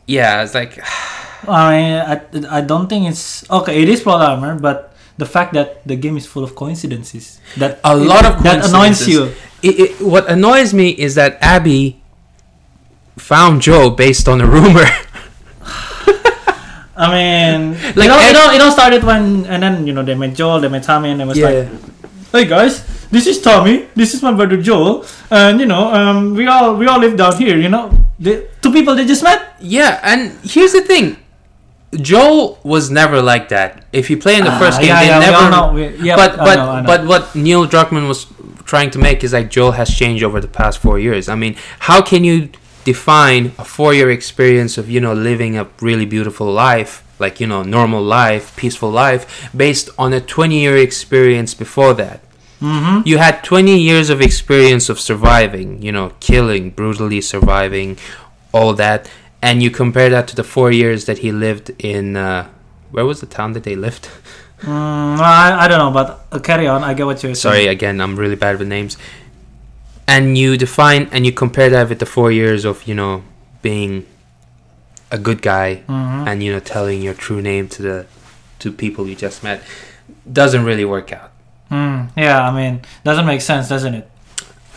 yeah, 0.06 0.42
it's 0.42 0.54
like 0.54 0.78
I 1.48 1.62
mean, 1.70 2.44
I, 2.50 2.58
I 2.58 2.60
don't 2.62 2.88
think 2.88 3.08
it's 3.08 3.48
okay. 3.50 3.82
It 3.82 3.88
is 3.88 4.00
plot 4.02 4.20
armor, 4.22 4.58
but 4.58 4.87
the 5.18 5.26
fact 5.26 5.52
that 5.52 5.82
the 5.86 5.96
game 5.96 6.16
is 6.16 6.26
full 6.26 6.44
of 6.44 6.54
coincidences 6.54 7.40
that 7.58 7.80
a 7.84 7.94
lot 7.94 8.24
of 8.24 8.42
that 8.42 8.64
annoys 8.64 9.06
you. 9.06 9.34
It, 9.62 9.74
it, 9.78 9.90
what 10.00 10.30
annoys 10.30 10.72
me 10.72 10.90
is 10.94 11.16
that 11.18 11.36
Abby 11.42 12.00
found 13.18 13.60
Joe 13.60 13.90
based 13.90 14.28
on 14.30 14.40
a 14.40 14.46
rumor. 14.46 14.86
I 16.98 17.06
mean, 17.14 17.74
Like, 17.94 18.06
you 18.06 18.08
know, 18.10 18.18
you 18.26 18.32
know, 18.32 18.46
you 18.54 18.58
know, 18.58 18.70
started 18.70 19.02
when 19.04 19.46
and 19.46 19.62
then 19.62 19.86
you 19.86 19.92
know 19.92 20.02
they 20.02 20.14
met 20.14 20.34
Joel, 20.34 20.60
they 20.60 20.68
met 20.68 20.82
Tommy, 20.82 21.10
and 21.10 21.20
they 21.20 21.24
was 21.26 21.38
like, 21.38 21.68
"Hey 22.32 22.44
guys, 22.46 22.82
this 23.10 23.26
is 23.26 23.38
Tommy, 23.40 23.86
this 23.94 24.14
is 24.14 24.22
my 24.22 24.32
brother 24.34 24.58
Joel, 24.58 25.06
and 25.30 25.60
you 25.60 25.66
know, 25.66 25.94
um, 25.94 26.34
we 26.34 26.46
all 26.46 26.74
we 26.74 26.86
all 26.90 26.98
live 26.98 27.14
down 27.16 27.38
here. 27.38 27.56
You 27.56 27.68
know, 27.70 27.90
the 28.18 28.48
two 28.62 28.72
people 28.72 28.94
they 28.98 29.06
just 29.06 29.22
met. 29.22 29.54
Yeah, 29.62 30.00
and 30.02 30.34
here's 30.42 30.72
the 30.74 30.82
thing. 30.82 31.18
Joel 31.94 32.58
was 32.64 32.90
never 32.90 33.22
like 33.22 33.48
that. 33.48 33.84
If 33.92 34.10
you 34.10 34.16
play 34.18 34.36
in 34.36 34.44
the 34.44 34.52
Ah, 34.52 34.58
first 34.58 34.78
game, 34.80 34.88
yeah, 34.88 35.00
they 35.00 35.06
yeah, 35.08 35.18
never. 35.20 35.50
know. 35.50 35.72
We- 35.72 35.96
yeah, 36.06 36.16
but 36.16 36.32
I 36.38 36.44
but 36.44 36.54
know, 36.56 36.70
I 36.70 36.80
know. 36.82 36.86
but 36.86 37.06
what 37.06 37.34
Neil 37.34 37.66
Druckmann 37.66 38.06
was 38.08 38.26
trying 38.64 38.90
to 38.90 38.98
make 38.98 39.24
is 39.24 39.32
like 39.32 39.48
Joel 39.50 39.72
has 39.72 39.88
changed 39.94 40.22
over 40.22 40.40
the 40.40 40.48
past 40.48 40.78
four 40.78 40.98
years. 40.98 41.28
I 41.30 41.34
mean, 41.34 41.56
how 41.80 42.02
can 42.02 42.24
you 42.24 42.50
define 42.84 43.52
a 43.58 43.64
four-year 43.64 44.10
experience 44.10 44.76
of 44.78 44.88
you 44.90 45.00
know 45.00 45.14
living 45.14 45.56
a 45.56 45.66
really 45.80 46.04
beautiful 46.06 46.46
life, 46.52 47.02
like 47.18 47.40
you 47.40 47.46
know 47.46 47.62
normal 47.62 48.02
life, 48.02 48.54
peaceful 48.56 48.90
life, 48.90 49.48
based 49.56 49.88
on 49.98 50.12
a 50.12 50.20
twenty-year 50.20 50.76
experience 50.76 51.54
before 51.54 51.94
that? 51.94 52.20
mm-hmm. 52.60 53.06
You 53.06 53.16
had 53.18 53.44
20 53.44 53.78
years 53.78 54.10
of 54.10 54.20
experience 54.20 54.88
of 54.90 54.98
surviving, 55.00 55.80
you 55.80 55.92
know, 55.92 56.12
killing, 56.20 56.70
brutally 56.70 57.20
surviving, 57.20 57.96
all 58.52 58.74
that, 58.74 59.08
and 59.42 59.62
you 59.62 59.70
compare 59.70 60.08
that 60.10 60.28
to 60.28 60.36
the 60.36 60.44
four 60.44 60.70
years 60.70 61.04
that 61.06 61.18
he 61.18 61.32
lived 61.32 61.70
in. 61.78 62.16
Uh, 62.16 62.48
where 62.90 63.04
was 63.04 63.20
the 63.20 63.26
town 63.26 63.52
that 63.52 63.64
they 63.64 63.76
lived? 63.76 64.08
Mm, 64.62 65.18
I, 65.20 65.64
I 65.64 65.68
don't 65.68 65.78
know, 65.78 65.90
but 65.92 66.26
uh, 66.32 66.38
carry 66.40 66.66
on. 66.66 66.82
I 66.82 66.94
get 66.94 67.06
what 67.06 67.22
you're 67.22 67.34
Sorry, 67.34 67.58
saying. 67.58 67.68
again, 67.68 68.00
I'm 68.00 68.16
really 68.16 68.34
bad 68.36 68.58
with 68.58 68.66
names. 68.68 68.96
And 70.06 70.36
you 70.38 70.56
define 70.56 71.08
and 71.12 71.26
you 71.26 71.32
compare 71.32 71.68
that 71.70 71.88
with 71.90 71.98
the 71.98 72.06
four 72.06 72.32
years 72.32 72.64
of, 72.64 72.82
you 72.88 72.94
know, 72.94 73.22
being 73.62 74.06
a 75.10 75.18
good 75.18 75.42
guy 75.42 75.82
Mhm. 75.88 76.26
and, 76.26 76.42
you 76.42 76.50
know, 76.52 76.60
telling 76.60 77.02
your 77.02 77.14
true 77.14 77.40
name 77.42 77.68
to 77.68 77.82
the 77.82 78.06
to 78.60 78.72
people 78.72 79.06
you 79.06 79.14
just 79.14 79.44
met. 79.44 79.62
Doesn't 80.30 80.64
really 80.64 80.84
work 80.84 81.12
out. 81.12 81.30
Mm, 81.70 82.08
yeah, 82.16 82.48
I 82.48 82.50
mean, 82.50 82.80
doesn't 83.04 83.26
make 83.26 83.40
sense, 83.42 83.68
doesn't 83.68 83.94
it? 83.94 84.10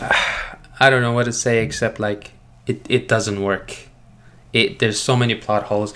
I 0.80 0.90
don't 0.90 1.02
know 1.02 1.12
what 1.12 1.24
to 1.24 1.32
say 1.32 1.64
except 1.64 1.98
like 1.98 2.30
it, 2.66 2.84
it 2.88 3.08
doesn't 3.08 3.40
work. 3.42 3.74
It 4.52 4.78
there's 4.78 5.00
so 5.00 5.16
many 5.16 5.34
plot 5.34 5.64
holes. 5.64 5.94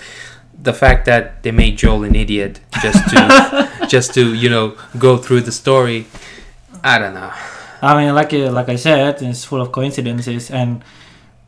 The 0.59 0.73
fact 0.73 1.05
that 1.05 1.43
they 1.43 1.51
made 1.51 1.77
Joel 1.77 2.03
an 2.03 2.15
idiot 2.15 2.59
just 2.81 3.09
to 3.11 3.69
just 3.87 4.13
to 4.15 4.33
you 4.33 4.49
know 4.49 4.75
go 4.97 5.17
through 5.17 5.41
the 5.41 5.51
story, 5.51 6.05
I 6.83 6.97
don't 6.99 7.13
know. 7.13 7.31
I 7.81 7.93
mean, 7.97 8.15
like 8.15 8.31
like 8.33 8.69
I 8.69 8.75
said, 8.75 9.21
it's 9.21 9.45
full 9.45 9.61
of 9.61 9.71
coincidences, 9.71 10.49
and 10.49 10.83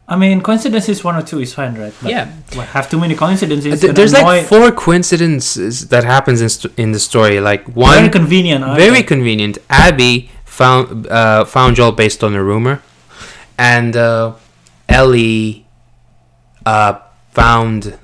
I 0.08 0.16
mean, 0.16 0.42
coincidences 0.42 1.04
one 1.04 1.16
or 1.16 1.24
two 1.24 1.40
is 1.40 1.54
fine, 1.54 1.74
right? 1.76 1.94
But 2.02 2.12
Yeah. 2.12 2.28
well, 2.56 2.66
have 2.68 2.88
too 2.90 3.00
many 3.00 3.16
coincidences. 3.16 3.82
Th- 3.82 3.94
there's 3.94 4.14
like 4.14 4.46
four 4.46 4.72
coincidences 4.72 5.88
that 5.90 6.04
happens 6.04 6.42
in, 6.42 6.50
st- 6.50 6.74
in 6.78 6.92
the 6.92 7.00
story. 7.00 7.40
Like 7.40 7.66
one 7.76 7.96
very 7.98 8.10
convenient. 8.10 8.64
very 8.78 9.02
convenient. 9.04 9.58
Abby 9.70 10.30
found 10.46 11.08
uh, 11.08 11.46
found 11.46 11.76
Joel 11.78 11.92
based 11.94 12.24
on 12.24 12.36
a 12.36 12.44
rumor, 12.44 12.82
and 13.58 13.96
uh, 13.98 14.34
Ellie 14.88 15.66
uh, 16.66 17.00
found 17.32 17.98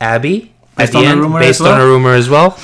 Abby 0.00 0.52
Based 0.76 0.90
at 0.90 0.92
the 0.92 0.98
on 0.98 1.04
a 1.04 1.08
end 1.08 1.20
rumor 1.20 1.40
based 1.40 1.60
as 1.60 1.66
on 1.66 1.78
well? 1.78 1.86
a 1.86 1.90
rumor 1.90 2.14
as 2.14 2.28
well. 2.28 2.58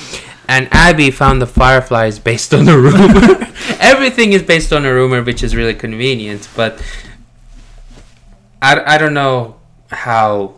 And 0.47 0.67
Abby 0.71 1.09
found 1.11 1.41
the 1.41 1.47
fireflies 1.47 2.19
based 2.19 2.53
on 2.53 2.67
a 2.69 2.77
rumor. 2.77 3.47
Everything 3.79 4.33
is 4.33 4.43
based 4.43 4.71
on 4.71 4.85
a 4.85 4.93
rumor, 4.93 5.21
which 5.23 5.43
is 5.43 5.55
really 5.55 5.73
convenient. 5.73 6.47
But 6.55 6.81
I, 8.61 8.95
I 8.95 8.97
don't 8.97 9.13
know 9.13 9.55
how 9.89 10.55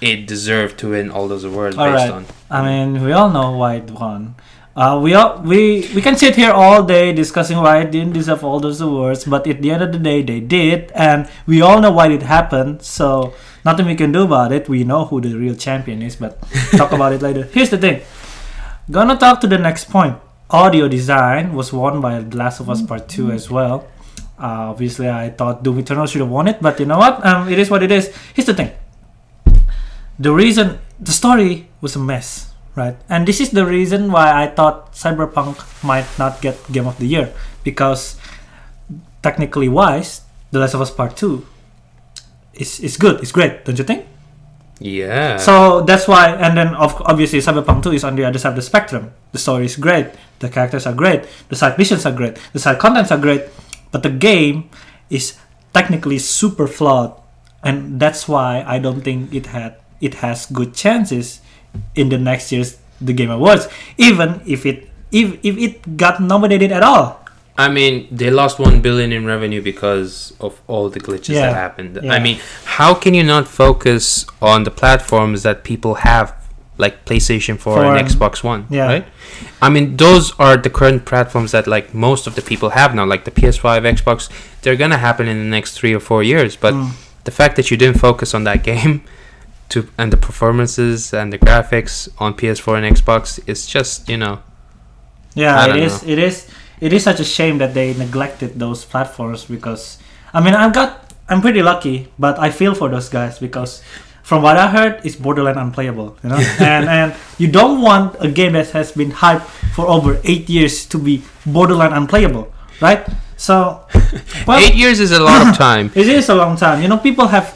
it 0.00 0.26
deserved 0.26 0.78
to 0.80 0.90
win 0.90 1.10
all 1.10 1.28
those 1.28 1.44
awards 1.44 1.76
All 1.76 1.90
based 1.90 2.04
right. 2.04 2.10
on. 2.12 2.26
I 2.50 2.62
mean, 2.62 3.02
we 3.04 3.12
all 3.12 3.30
know 3.30 3.50
why 3.52 3.76
it 3.76 3.90
won. 3.90 4.34
Uh, 4.78 4.94
we 5.02 5.12
all 5.12 5.42
we 5.42 5.90
we 5.92 6.00
can 6.00 6.14
sit 6.14 6.36
here 6.36 6.52
all 6.52 6.84
day 6.86 7.12
discussing 7.12 7.58
why 7.58 7.80
it 7.82 7.90
didn't 7.90 8.12
deserve 8.12 8.44
all 8.44 8.60
those 8.60 8.80
awards, 8.80 9.24
but 9.24 9.44
at 9.44 9.60
the 9.60 9.72
end 9.72 9.82
of 9.82 9.90
the 9.90 9.98
day, 9.98 10.22
they 10.22 10.38
did, 10.38 10.92
and 10.94 11.28
we 11.46 11.60
all 11.60 11.80
know 11.80 11.90
why 11.90 12.06
it 12.06 12.22
happened. 12.22 12.80
So 12.80 13.34
nothing 13.64 13.86
we 13.86 13.96
can 13.96 14.12
do 14.12 14.22
about 14.22 14.52
it. 14.52 14.68
We 14.68 14.84
know 14.84 15.04
who 15.06 15.20
the 15.20 15.34
real 15.34 15.56
champion 15.56 16.00
is, 16.00 16.14
but 16.14 16.38
talk 16.78 16.92
about 16.92 17.12
it 17.12 17.22
later. 17.22 17.42
Here's 17.52 17.70
the 17.70 17.78
thing. 17.78 18.02
Gonna 18.88 19.18
talk 19.18 19.40
to 19.40 19.48
the 19.48 19.58
next 19.58 19.90
point. 19.90 20.14
Audio 20.48 20.86
design 20.86 21.54
was 21.54 21.72
won 21.72 22.00
by 22.00 22.20
The 22.20 22.36
Last 22.36 22.60
of 22.60 22.70
Us 22.70 22.80
Part 22.80 23.08
Two 23.08 23.32
as 23.32 23.50
well. 23.50 23.88
Uh, 24.38 24.70
obviously, 24.70 25.10
I 25.10 25.30
thought 25.30 25.64
Doom 25.64 25.80
Eternal 25.80 26.06
should 26.06 26.20
have 26.20 26.30
won 26.30 26.46
it, 26.46 26.62
but 26.62 26.78
you 26.78 26.86
know 26.86 26.98
what? 26.98 27.26
Um, 27.26 27.48
it 27.48 27.58
is 27.58 27.68
what 27.68 27.82
it 27.82 27.90
is. 27.90 28.14
Here's 28.32 28.46
the 28.46 28.54
thing 28.54 28.70
the 30.20 30.30
reason 30.30 30.78
the 31.00 31.10
story 31.10 31.66
was 31.80 31.96
a 31.96 31.98
mess 31.98 32.47
right. 32.78 32.96
And 33.08 33.26
this 33.26 33.40
is 33.40 33.50
the 33.50 33.66
reason 33.66 34.10
why 34.10 34.30
i 34.32 34.46
thought 34.46 34.94
cyberpunk 34.94 35.58
might 35.82 36.06
not 36.18 36.40
get 36.40 36.56
game 36.70 36.86
of 36.86 36.98
the 36.98 37.06
year 37.06 37.34
because 37.64 38.16
technically 39.22 39.68
wise 39.68 40.22
the 40.50 40.58
last 40.58 40.74
of 40.74 40.80
us 40.80 40.90
part 40.90 41.16
2 41.16 41.44
is, 42.54 42.80
is 42.80 42.96
good 42.96 43.20
it's 43.20 43.32
great 43.32 43.64
don't 43.64 43.78
you 43.78 43.84
think? 43.84 44.06
Yeah. 44.80 45.38
so 45.38 45.82
that's 45.82 46.06
why 46.06 46.30
and 46.38 46.56
then 46.56 46.74
of, 46.78 46.94
obviously 47.02 47.40
cyberpunk 47.40 47.82
2 47.82 47.98
is 47.98 48.04
on 48.04 48.14
the 48.14 48.24
other 48.24 48.38
side 48.38 48.50
of 48.50 48.56
the 48.56 48.62
spectrum. 48.62 49.10
The 49.32 49.38
story 49.38 49.66
is 49.66 49.76
great 49.76 50.06
the 50.38 50.48
characters 50.48 50.86
are 50.86 50.94
great 50.94 51.26
the 51.48 51.56
side 51.56 51.76
missions 51.76 52.06
are 52.06 52.14
great 52.14 52.38
the 52.52 52.60
side 52.60 52.78
contents 52.78 53.10
are 53.10 53.18
great 53.18 53.42
but 53.90 54.02
the 54.02 54.10
game 54.10 54.70
is 55.10 55.36
technically 55.74 56.18
super 56.18 56.68
flawed 56.68 57.12
and 57.64 57.98
that's 57.98 58.28
why 58.28 58.62
i 58.66 58.78
don't 58.78 59.02
think 59.02 59.34
it 59.34 59.46
had 59.46 59.76
it 60.00 60.22
has 60.22 60.46
good 60.46 60.74
chances 60.74 61.40
in 61.94 62.08
the 62.08 62.18
next 62.18 62.50
year's 62.52 62.78
the 63.00 63.12
game 63.12 63.30
awards 63.30 63.68
even 63.96 64.40
if 64.46 64.66
it 64.66 64.88
if, 65.12 65.38
if 65.42 65.56
it 65.56 65.96
got 65.96 66.20
nominated 66.20 66.72
at 66.72 66.82
all 66.82 67.24
I 67.60 67.68
mean, 67.68 68.06
they 68.12 68.30
lost 68.30 68.60
one 68.60 68.80
billion 68.82 69.10
in 69.10 69.26
revenue 69.26 69.60
because 69.60 70.32
of 70.38 70.60
all 70.68 70.88
the 70.90 71.00
glitches 71.00 71.34
Yeah, 71.34 71.46
that 71.46 71.54
happened. 71.54 71.98
yeah. 72.04 72.12
I 72.12 72.20
mean, 72.20 72.38
how 72.78 72.94
can 72.94 73.14
you 73.14 73.24
not 73.24 73.48
focus 73.48 74.26
on 74.40 74.62
the 74.62 74.70
platforms 74.70 75.42
that 75.42 75.64
people 75.64 75.94
have, 76.06 76.36
like 76.76 77.04
PlayStation 77.04 77.58
4 77.58 77.74
For- 77.74 77.84
and 77.96 78.06
Xbox 78.08 78.44
One? 78.44 78.66
yeah. 78.70 78.86
Right. 78.86 79.06
I 79.60 79.70
mean, 79.70 79.96
those 79.96 80.30
are 80.38 80.56
the 80.56 80.70
current 80.70 81.04
platforms 81.04 81.50
that 81.50 81.66
like 81.66 81.92
most 81.92 82.28
of 82.28 82.36
the 82.36 82.42
people 82.42 82.70
have 82.78 82.94
now, 82.94 83.04
like 83.04 83.24
the 83.24 83.32
PS5, 83.32 83.82
Xbox. 83.96 84.30
They're 84.62 84.76
gonna 84.76 84.98
happen 84.98 85.26
in 85.26 85.38
the 85.38 85.50
next 85.56 85.72
three 85.76 85.92
or 85.92 85.98
four 86.00 86.22
years. 86.22 86.54
But 86.54 86.74
Mm. 86.74 86.90
the 87.24 87.32
fact 87.32 87.56
that 87.56 87.72
you 87.72 87.76
didn't 87.76 87.98
focus 87.98 88.34
on 88.34 88.44
that 88.44 88.62
game, 88.70 89.02
to 89.70 89.88
and 89.98 90.12
the 90.12 90.16
performances 90.16 91.12
and 91.12 91.32
the 91.32 91.38
graphics 91.38 92.08
on 92.18 92.34
PS4 92.34 92.78
and 92.82 92.96
Xbox 92.96 93.38
is 93.46 93.66
just 93.66 94.08
you 94.08 94.16
know 94.16 94.40
Yeah, 95.34 95.66
it 95.70 95.76
is. 95.76 96.02
It 96.02 96.18
is. 96.18 96.48
It 96.80 96.92
is 96.92 97.02
such 97.04 97.20
a 97.20 97.24
shame 97.24 97.58
that 97.58 97.74
they 97.74 97.94
neglected 97.94 98.58
those 98.58 98.84
platforms 98.84 99.44
because 99.44 99.98
I 100.32 100.40
mean 100.40 100.54
I've 100.54 100.72
got 100.72 101.12
I'm 101.28 101.40
pretty 101.42 101.62
lucky, 101.62 102.08
but 102.18 102.38
I 102.38 102.50
feel 102.50 102.74
for 102.74 102.88
those 102.88 103.08
guys 103.08 103.38
because 103.38 103.82
from 104.22 104.42
what 104.42 104.56
I 104.56 104.68
heard, 104.68 105.00
it's 105.04 105.16
borderline 105.16 105.56
unplayable. 105.56 106.16
You 106.22 106.30
know, 106.30 106.40
and 106.60 106.88
and 106.88 107.14
you 107.38 107.48
don't 107.50 107.80
want 107.82 108.16
a 108.20 108.28
game 108.28 108.52
that 108.52 108.70
has 108.70 108.92
been 108.92 109.12
hyped 109.12 109.44
for 109.76 109.86
over 109.86 110.18
eight 110.24 110.48
years 110.48 110.86
to 110.86 110.98
be 110.98 111.22
borderline 111.46 111.92
unplayable, 111.92 112.52
right? 112.80 113.06
So, 113.36 113.86
well, 114.46 114.58
Eight 114.58 114.74
years 114.74 114.98
is 114.98 115.12
a 115.12 115.20
lot 115.22 115.46
of 115.46 115.56
time. 115.66 115.92
it 115.94 116.08
is 116.08 116.28
a 116.28 116.34
long 116.34 116.56
time. 116.56 116.82
You 116.82 116.88
know, 116.88 116.98
people 116.98 117.28
have 117.28 117.54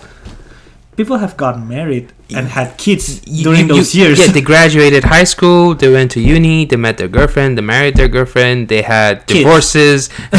people 0.96 1.16
have 1.18 1.36
gotten 1.36 1.66
married 1.68 2.12
and 2.34 2.48
had 2.48 2.76
kids 2.76 3.20
You- 3.26 3.44
during 3.44 3.68
you- 3.68 3.74
those 3.74 3.94
you- 3.94 4.04
years. 4.04 4.18
Yeah, 4.20 4.28
they 4.32 4.40
graduated 4.40 5.04
high 5.04 5.24
school, 5.24 5.74
they 5.74 5.88
went 5.90 6.10
to 6.12 6.20
uni, 6.20 6.64
they 6.64 6.76
met 6.76 6.96
their 6.98 7.08
girlfriend, 7.08 7.56
they 7.58 7.62
married 7.62 7.96
their 7.96 8.08
girlfriend, 8.08 8.68
they 8.68 8.82
had 8.82 9.26
Kids. 9.26 9.40
divorces, 9.40 10.08
they 10.30 10.38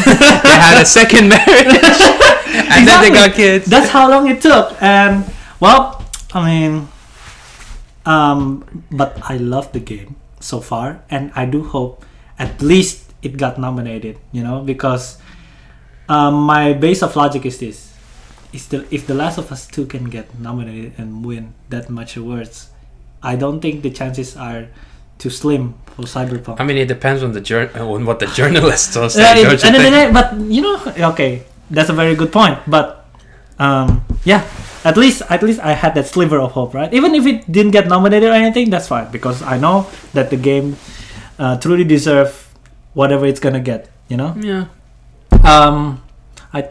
had 0.67 0.81
a 0.81 0.85
second 0.85 1.29
marriage, 1.29 1.67
and 2.73 2.87
then 2.87 2.97
they 3.01 3.09
got 3.09 3.33
kids. 3.33 3.65
That's 3.65 3.89
how 3.89 4.09
long 4.09 4.27
it 4.29 4.41
took. 4.41 4.73
And 4.81 5.25
well, 5.59 6.03
I 6.33 6.39
mean, 6.49 6.87
um, 8.05 8.65
but 8.91 9.17
I 9.29 9.37
love 9.37 9.71
the 9.71 9.79
game 9.79 10.15
so 10.39 10.59
far, 10.59 11.01
and 11.09 11.31
I 11.35 11.45
do 11.45 11.63
hope 11.63 12.03
at 12.37 12.61
least 12.61 13.13
it 13.21 13.37
got 13.37 13.57
nominated. 13.57 14.17
You 14.31 14.43
know, 14.43 14.59
because 14.61 15.17
um, 16.09 16.35
my 16.43 16.73
base 16.73 17.01
of 17.01 17.15
logic 17.15 17.45
is 17.45 17.59
this: 17.59 17.92
is 18.53 18.67
the 18.69 18.85
if 18.93 19.05
The 19.07 19.13
Last 19.13 19.37
of 19.37 19.51
Us 19.51 19.65
Two 19.67 19.85
can 19.85 20.05
get 20.09 20.39
nominated 20.39 20.93
and 20.97 21.25
win 21.25 21.53
that 21.69 21.89
much 21.89 22.15
awards, 22.15 22.69
I 23.21 23.35
don't 23.35 23.59
think 23.59 23.81
the 23.83 23.89
chances 23.89 24.37
are 24.37 24.67
too 25.17 25.29
slim 25.29 25.73
for 25.97 26.03
Cyberpunk. 26.03 26.59
I 26.59 26.63
mean, 26.63 26.77
it 26.77 26.87
depends 26.87 27.23
on 27.23 27.33
the 27.33 27.41
jour- 27.41 27.69
on 27.75 28.05
what 28.05 28.19
the 28.19 28.27
journalists 28.39 28.95
will 28.95 29.09
say. 29.09 29.21
Yeah, 29.21 29.37
it- 29.37 29.43
don't 29.43 29.61
you 29.61 29.67
and 29.67 29.75
then- 29.75 29.91
think? 29.91 30.13
but 30.13 30.27
you 30.53 30.61
know, 30.61 30.77
okay, 31.13 31.43
that's 31.69 31.89
a 31.89 31.93
very 31.97 32.15
good 32.15 32.31
point. 32.31 32.59
But 32.67 33.05
um, 33.59 34.01
yeah, 34.23 34.45
at 34.85 34.97
least 34.97 35.21
at 35.29 35.41
least 35.43 35.59
I 35.61 35.73
had 35.73 35.93
that 35.95 36.07
sliver 36.07 36.39
of 36.39 36.51
hope, 36.53 36.73
right? 36.73 36.93
Even 36.93 37.15
if 37.15 37.25
it 37.25 37.49
didn't 37.51 37.71
get 37.71 37.87
nominated 37.87 38.29
or 38.29 38.33
anything, 38.37 38.69
that's 38.69 38.87
fine 38.87 39.09
because 39.11 39.41
I 39.41 39.57
know 39.57 39.87
that 40.13 40.29
the 40.29 40.37
game 40.37 40.77
uh, 41.39 41.57
truly 41.57 41.83
deserve 41.85 42.49
whatever 42.93 43.25
it's 43.25 43.39
gonna 43.39 43.61
get. 43.61 43.89
You 44.09 44.17
know, 44.17 44.35
yeah. 44.37 44.65
um, 45.43 46.03
I 46.53 46.67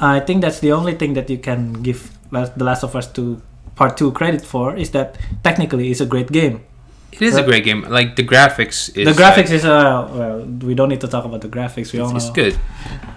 I 0.00 0.20
think 0.20 0.42
that's 0.42 0.60
the 0.60 0.72
only 0.72 0.94
thing 0.94 1.14
that 1.14 1.28
you 1.30 1.38
can 1.38 1.82
give 1.82 2.10
The 2.30 2.64
Last 2.64 2.82
of 2.84 2.94
Us 2.96 3.06
to 3.12 3.40
Part 3.74 3.96
Two 3.96 4.12
credit 4.12 4.42
for 4.44 4.76
is 4.76 4.90
that 4.90 5.18
technically 5.42 5.90
it's 5.90 6.00
a 6.00 6.06
great 6.06 6.30
game. 6.30 6.64
It 7.12 7.20
is 7.20 7.36
a 7.36 7.42
great 7.42 7.64
game. 7.64 7.82
Like 7.82 8.16
the 8.16 8.22
graphics 8.24 8.88
is 8.96 9.04
the 9.04 9.12
graphics 9.22 9.50
is 9.50 9.64
uh 9.64 10.08
well 10.14 10.40
we 10.44 10.74
don't 10.74 10.88
need 10.88 11.00
to 11.02 11.08
talk 11.08 11.24
about 11.24 11.40
the 11.42 11.48
graphics. 11.48 11.92
We 11.92 11.98
all 12.00 12.14
it's, 12.16 12.24
know 12.26 12.42
it's 12.44 12.56
good. 12.56 12.58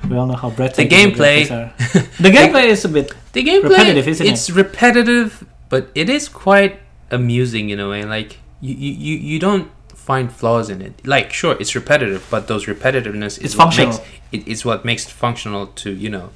we 0.09 0.17
all 0.17 0.27
know 0.27 0.35
how 0.35 0.49
breathtaking 0.49 0.89
the 0.89 0.95
gameplay- 1.15 1.51
are. 1.51 1.73
the 2.23 2.29
gameplay 2.29 2.65
is 2.65 2.83
a 2.83 2.89
bit 2.89 3.13
The 3.31 3.43
gameplay 3.43 3.69
Repetitive, 3.69 4.07
isn't 4.07 4.27
it? 4.27 4.31
it's 4.31 4.49
repetitive, 4.49 5.45
but 5.69 5.89
it 5.95 6.09
is 6.09 6.27
quite 6.27 6.79
amusing 7.09 7.69
in 7.69 7.79
a 7.79 7.87
way. 7.87 8.03
Like 8.03 8.39
you, 8.59 8.75
you, 8.75 8.91
you, 8.91 9.15
you 9.17 9.39
don't 9.39 9.71
find 9.93 10.31
flaws 10.31 10.69
in 10.69 10.81
it. 10.81 11.05
Like 11.07 11.31
sure, 11.31 11.55
it's 11.59 11.73
repetitive, 11.75 12.27
but 12.29 12.47
those 12.47 12.65
repetitiveness 12.65 13.37
is 13.39 13.45
It's 13.45 13.55
what 13.55 13.73
functional. 13.73 13.91
makes 13.93 14.01
it 14.31 14.47
is 14.47 14.65
what 14.65 14.83
makes 14.83 15.05
it 15.05 15.11
functional 15.11 15.67
to 15.67 15.91
you 15.91 16.09
know 16.09 16.29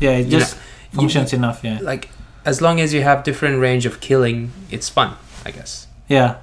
yeah 0.00 0.10
it 0.22 0.28
just 0.28 0.56
you- 0.92 0.98
functions 1.00 1.32
enough 1.32 1.60
yeah 1.62 1.78
like 1.82 2.08
as 2.44 2.60
long 2.62 2.80
as 2.80 2.94
you 2.94 3.02
have 3.02 3.24
different 3.24 3.60
range 3.60 3.84
of 3.84 4.00
killing, 4.00 4.50
it's 4.70 4.88
fun. 4.88 5.16
I 5.44 5.50
guess. 5.50 5.86
yeah 6.08 6.36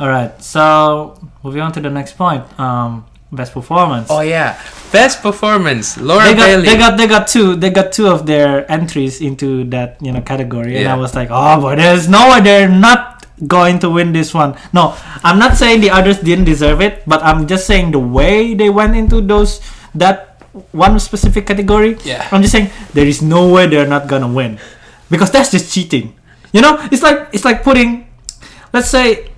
all 0.00 0.08
right 0.08 0.30
so 0.42 1.18
moving 1.42 1.60
on 1.60 1.72
to 1.72 1.80
the 1.80 1.90
next 1.90 2.16
point 2.16 2.44
um 2.60 3.04
best 3.32 3.52
performance 3.52 4.08
Oh 4.10 4.20
yeah, 4.20 4.56
best 4.92 5.20
performance, 5.22 5.98
Laura 6.00 6.24
they 6.24 6.34
got, 6.34 6.46
Bailey. 6.46 6.64
they 6.66 6.76
got 6.78 6.92
they 6.96 7.06
got 7.06 7.28
two 7.28 7.56
they 7.56 7.70
got 7.70 7.92
two 7.92 8.06
of 8.08 8.24
their 8.26 8.64
entries 8.70 9.20
into 9.20 9.64
that 9.68 9.96
you 10.00 10.12
know 10.12 10.20
category 10.22 10.76
and 10.78 10.88
I 10.88 10.94
was 10.96 11.14
like 11.14 11.28
oh 11.30 11.60
boy 11.60 11.76
there's 11.76 12.08
no 12.08 12.30
way 12.30 12.40
they're 12.40 12.68
not 12.72 13.26
going 13.46 13.78
to 13.80 13.90
win 13.90 14.12
this 14.12 14.32
one 14.34 14.56
no 14.72 14.96
I'm 15.22 15.38
not 15.38 15.56
saying 15.56 15.80
the 15.80 15.90
others 15.90 16.18
didn't 16.20 16.44
deserve 16.46 16.80
it 16.80 17.02
but 17.06 17.22
I'm 17.22 17.46
just 17.46 17.66
saying 17.66 17.92
the 17.92 18.00
way 18.00 18.54
they 18.54 18.70
went 18.70 18.96
into 18.96 19.20
those 19.20 19.60
that 19.94 20.27
one 20.72 20.98
specific 20.98 21.46
category 21.46 21.96
yeah. 22.04 22.26
I'm 22.32 22.40
just 22.42 22.52
saying 22.52 22.70
there 22.94 23.06
is 23.06 23.20
no 23.22 23.48
way 23.52 23.66
they're 23.66 23.86
not 23.86 24.08
gonna 24.08 24.28
win 24.28 24.58
because 25.10 25.30
that's 25.30 25.50
just 25.50 25.72
cheating. 25.72 26.14
You 26.52 26.62
know, 26.62 26.78
it's 26.90 27.02
like 27.02 27.28
it's 27.32 27.44
like 27.44 27.62
putting, 27.62 28.08
let's 28.72 28.88
say, 28.88 29.28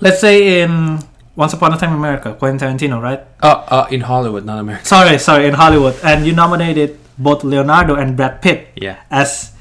let's 0.00 0.20
say 0.20 0.62
in 0.62 0.98
Once 1.36 1.52
Upon 1.54 1.72
a 1.72 1.78
Time 1.78 1.90
in 1.90 1.96
America, 1.98 2.34
Quentin 2.34 2.58
Tarantino, 2.58 3.00
right? 3.00 3.22
Uh, 3.40 3.64
uh, 3.70 3.86
in 3.90 4.00
Hollywood, 4.02 4.44
not 4.44 4.58
America. 4.58 4.84
Sorry, 4.84 5.18
sorry, 5.18 5.46
in 5.46 5.54
Hollywood, 5.54 5.94
and 6.02 6.26
you 6.26 6.32
nominated 6.34 6.98
both 7.18 7.44
Leonardo 7.44 7.94
and 7.94 8.16
Brad 8.16 8.42
Pitt 8.42 8.68
Yeah. 8.74 8.98
as 9.10 9.52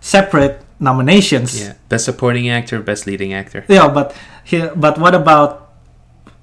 separate 0.00 0.64
nominations. 0.80 1.60
Yeah. 1.60 1.74
Best 1.88 2.04
supporting 2.06 2.48
actor, 2.48 2.80
best 2.80 3.06
leading 3.06 3.32
actor. 3.32 3.64
Yeah, 3.68 3.88
but 3.88 4.16
here, 4.44 4.72
but 4.74 4.96
what 4.98 5.14
about 5.14 5.61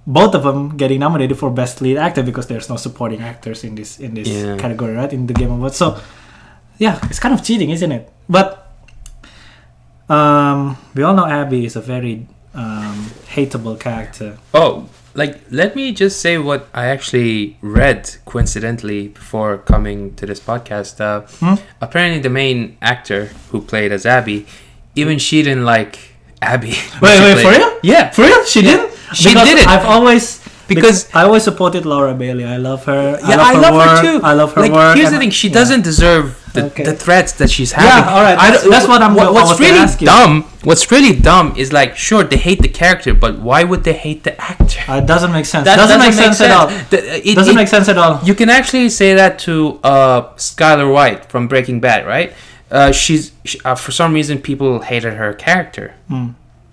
both 0.09 0.33
of 0.33 0.41
them 0.41 0.73
getting 0.75 0.99
nominated 1.05 1.37
for 1.37 1.51
best 1.53 1.81
lead 1.85 1.97
actor 1.97 2.23
because 2.25 2.47
there's 2.49 2.67
no 2.69 2.77
supporting 2.77 3.21
actors 3.21 3.63
in 3.63 3.75
this 3.77 3.99
in 4.01 4.15
this 4.17 4.27
Yeah. 4.27 4.57
category, 4.57 4.93
right? 4.97 5.13
In 5.13 5.27
the 5.29 5.33
Game 5.37 5.51
of 5.53 5.57
Awards, 5.61 5.77
so 5.77 6.01
yeah, 6.81 6.97
it's 7.09 7.19
kind 7.21 7.33
of 7.37 7.43
cheating, 7.45 7.69
isn't 7.69 7.91
it? 7.93 8.09
But 8.27 8.65
um, 10.09 10.77
we 10.95 11.03
all 11.03 11.13
know 11.13 11.25
Abby 11.25 11.65
is 11.65 11.75
a 11.75 11.81
very 11.81 12.25
um, 12.53 13.11
hateable 13.35 13.79
character. 13.79 14.37
Oh, 14.53 14.89
like 15.13 15.39
let 15.51 15.75
me 15.75 15.91
just 15.93 16.19
say 16.21 16.37
what 16.37 16.67
I 16.73 16.85
actually 16.87 17.57
read 17.61 18.09
coincidentally 18.25 19.09
before 19.09 19.57
coming 19.59 20.15
to 20.15 20.25
this 20.25 20.39
podcast. 20.39 20.99
Uh, 20.99 21.21
Hmm? 21.39 21.55
Apparently, 21.81 22.19
the 22.21 22.29
main 22.33 22.77
actor 22.81 23.25
who 23.51 23.61
played 23.61 23.91
as 23.91 24.05
Abby, 24.05 24.45
even 24.95 25.19
she 25.19 25.43
didn't 25.43 25.65
like 25.65 25.99
Abby. 26.41 26.73
Wait, 27.01 27.19
wait, 27.19 27.33
played- 27.33 27.45
for 27.45 27.51
real? 27.51 27.79
Yeah, 27.83 28.09
For 28.11 28.23
real, 28.25 28.43
she 28.45 28.61
didn't. 28.61 28.89
She 29.13 29.29
Because 29.29 29.47
did 29.47 29.57
it. 29.59 29.67
I've 29.67 29.85
always 29.85 30.39
because 30.67 31.05
because 31.05 31.15
I 31.15 31.23
always 31.23 31.43
supported 31.43 31.85
Laura 31.85 32.13
Bailey. 32.13 32.45
I 32.45 32.57
love 32.57 32.85
her. 32.85 33.17
yeah, 33.27 33.37
I 33.39 33.53
love, 33.53 33.73
her, 33.73 33.79
work. 33.79 33.89
her 33.89 34.01
too. 34.19 34.23
I 34.23 34.33
love 34.33 34.53
her 34.53 34.61
like, 34.61 34.71
work. 34.71 34.95
Here's 34.97 35.09
the 35.11 35.17
thing: 35.17 35.31
she 35.31 35.47
yeah. 35.47 35.53
doesn't 35.55 35.81
deserve 35.81 36.37
the, 36.53 36.65
Okay. 36.65 36.83
the 36.83 36.93
threats 36.93 37.31
that 37.33 37.49
she's 37.49 37.71
having. 37.71 37.89
Yeah, 37.89 38.13
all 38.15 38.21
right, 38.21 38.35
that's- 38.37 38.67
that's 38.69 38.87
what 38.87 39.01
I'm- 39.01 39.15
What, 39.15 39.33
what's 39.33 39.59
really 39.59 39.85
dumb? 39.97 40.43
What's 40.63 40.91
really 40.91 41.15
dumb 41.19 41.53
is 41.57 41.71
like, 41.73 41.95
sure, 41.97 42.23
they 42.23 42.37
hate 42.37 42.61
the 42.61 42.67
character, 42.69 43.13
but 43.15 43.39
why 43.39 43.63
would 43.63 43.83
they 43.83 43.93
hate 43.93 44.23
the 44.23 44.39
actor? 44.39 44.81
Uh, 44.87 44.97
it 44.97 45.05
doesn't 45.07 45.31
make 45.31 45.45
sense. 45.45 45.65
That 45.65 45.77
doesn't, 45.77 45.99
make 45.99 46.13
sense, 46.13 46.39
at 46.41 46.51
all. 46.51 46.67
The- 46.89 47.27
it- 47.29 47.35
doesn't 47.35 47.53
it- 47.53 47.55
make 47.55 47.67
sense 47.67 47.87
at 47.89 47.97
all. 47.97 48.19
You 48.23 48.35
can 48.35 48.49
actually 48.49 48.89
say 48.89 49.13
that 49.15 49.39
to 49.39 49.79
uh, 49.83 50.21
Skyler 50.37 50.91
White 50.91 51.25
from 51.31 51.47
Breaking 51.47 51.79
Bad, 51.79 52.05
right? 52.05 52.33
Uh, 52.71 52.91
she's 52.91 53.31
she, 53.45 53.59
uh, 53.65 53.73
for 53.73 53.91
some 53.91 54.13
reason 54.13 54.37
people 54.39 54.81
hated 54.81 55.13
her 55.15 55.33
character, 55.33 55.93
Hmm. 56.07 56.29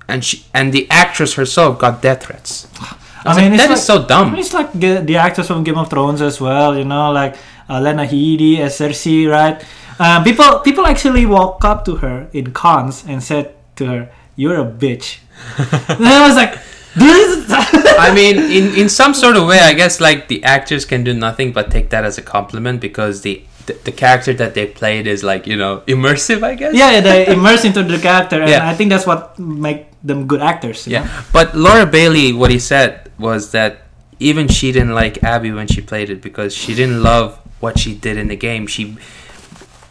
And 0.09 0.24
she 0.24 0.44
and 0.54 0.72
the 0.72 0.86
actress 0.90 1.34
herself 1.34 1.78
got 1.78 2.02
death 2.02 2.24
threats. 2.24 2.68
I, 2.80 2.96
I 3.24 3.34
mean, 3.34 3.44
mean, 3.44 3.54
it's 3.54 3.62
that 3.66 3.72
is 3.72 3.88
like- 3.88 4.00
so 4.00 4.07
dumb. 4.07 4.34
It's 4.36 4.52
like 4.54 4.72
the, 4.72 5.00
the 5.02 5.16
actors 5.16 5.48
from 5.48 5.64
Game 5.64 5.78
of 5.78 5.90
Thrones 5.90 6.22
as 6.22 6.40
well, 6.40 6.76
you 6.78 6.84
know, 6.84 7.11
like 7.11 7.36
uh, 7.68 7.80
Lena 7.80 8.04
Headey 8.07 8.59
as 8.61 8.78
Cersei, 8.78 9.28
right? 9.28 9.64
Uh, 9.98 10.22
people 10.22 10.61
people 10.61 10.86
actually 10.86 11.26
walk 11.26 11.64
up 11.64 11.84
to 11.86 11.96
her 11.96 12.28
in 12.32 12.52
cons 12.52 13.04
and 13.09 13.22
said 13.22 13.54
to 13.76 13.86
her, 13.86 14.11
"You're 14.36 14.61
a 14.61 14.64
bitch." 14.64 15.18
and 15.88 16.07
I 16.07 16.26
was 16.28 16.36
like, 16.36 16.54
"This." 16.94 17.46
I 17.98 18.12
mean, 18.14 18.36
in 18.36 18.74
in 18.74 18.88
some 18.88 19.14
sort 19.14 19.36
of 19.36 19.46
way, 19.48 19.59
I 19.59 19.72
guess 19.72 20.00
like 20.00 20.28
the 20.28 20.44
actors 20.44 20.84
can 20.84 21.02
do 21.02 21.14
nothing 21.14 21.52
but 21.52 21.70
take 21.70 21.88
that 21.90 22.04
as 22.04 22.18
a 22.18 22.22
compliment 22.22 22.80
because 22.80 23.22
the 23.22 23.42
the, 23.66 23.72
the 23.84 23.92
character 23.92 24.32
that 24.34 24.54
they 24.54 24.66
played 24.66 25.06
is 25.06 25.22
like 25.24 25.46
you 25.46 25.56
know 25.56 25.82
immersive, 25.86 26.42
I 26.42 26.54
guess. 26.54 26.74
yeah, 26.74 26.90
yeah, 26.92 27.00
they 27.00 27.26
immerse 27.36 27.64
into 27.64 27.82
the 27.82 27.98
character, 27.98 28.40
and 28.40 28.50
Yeah. 28.50 28.68
I 28.68 28.74
think 28.74 28.90
that's 28.90 29.06
what 29.06 29.38
make 29.38 29.86
them 30.02 30.26
good 30.26 30.40
actors. 30.40 30.86
you 30.86 30.94
know? 30.98 31.04
Yeah, 31.04 31.22
but 31.32 31.54
Laura 31.56 31.86
Bailey, 31.86 32.32
what 32.32 32.50
he 32.50 32.58
said 32.58 33.10
was 33.18 33.50
that 33.52 33.82
even 34.20 34.48
she 34.48 34.72
didn't 34.72 34.94
like 34.94 35.22
Abby 35.22 35.50
when 35.52 35.66
she 35.66 35.80
played 35.80 36.08
it 36.10 36.20
because 36.22 36.54
she 36.54 36.74
didn't 36.74 37.02
love 37.02 37.38
what 37.60 37.78
she 37.78 37.94
did 37.94 38.16
in 38.16 38.28
the 38.28 38.36
game. 38.36 38.66
She 38.66 38.96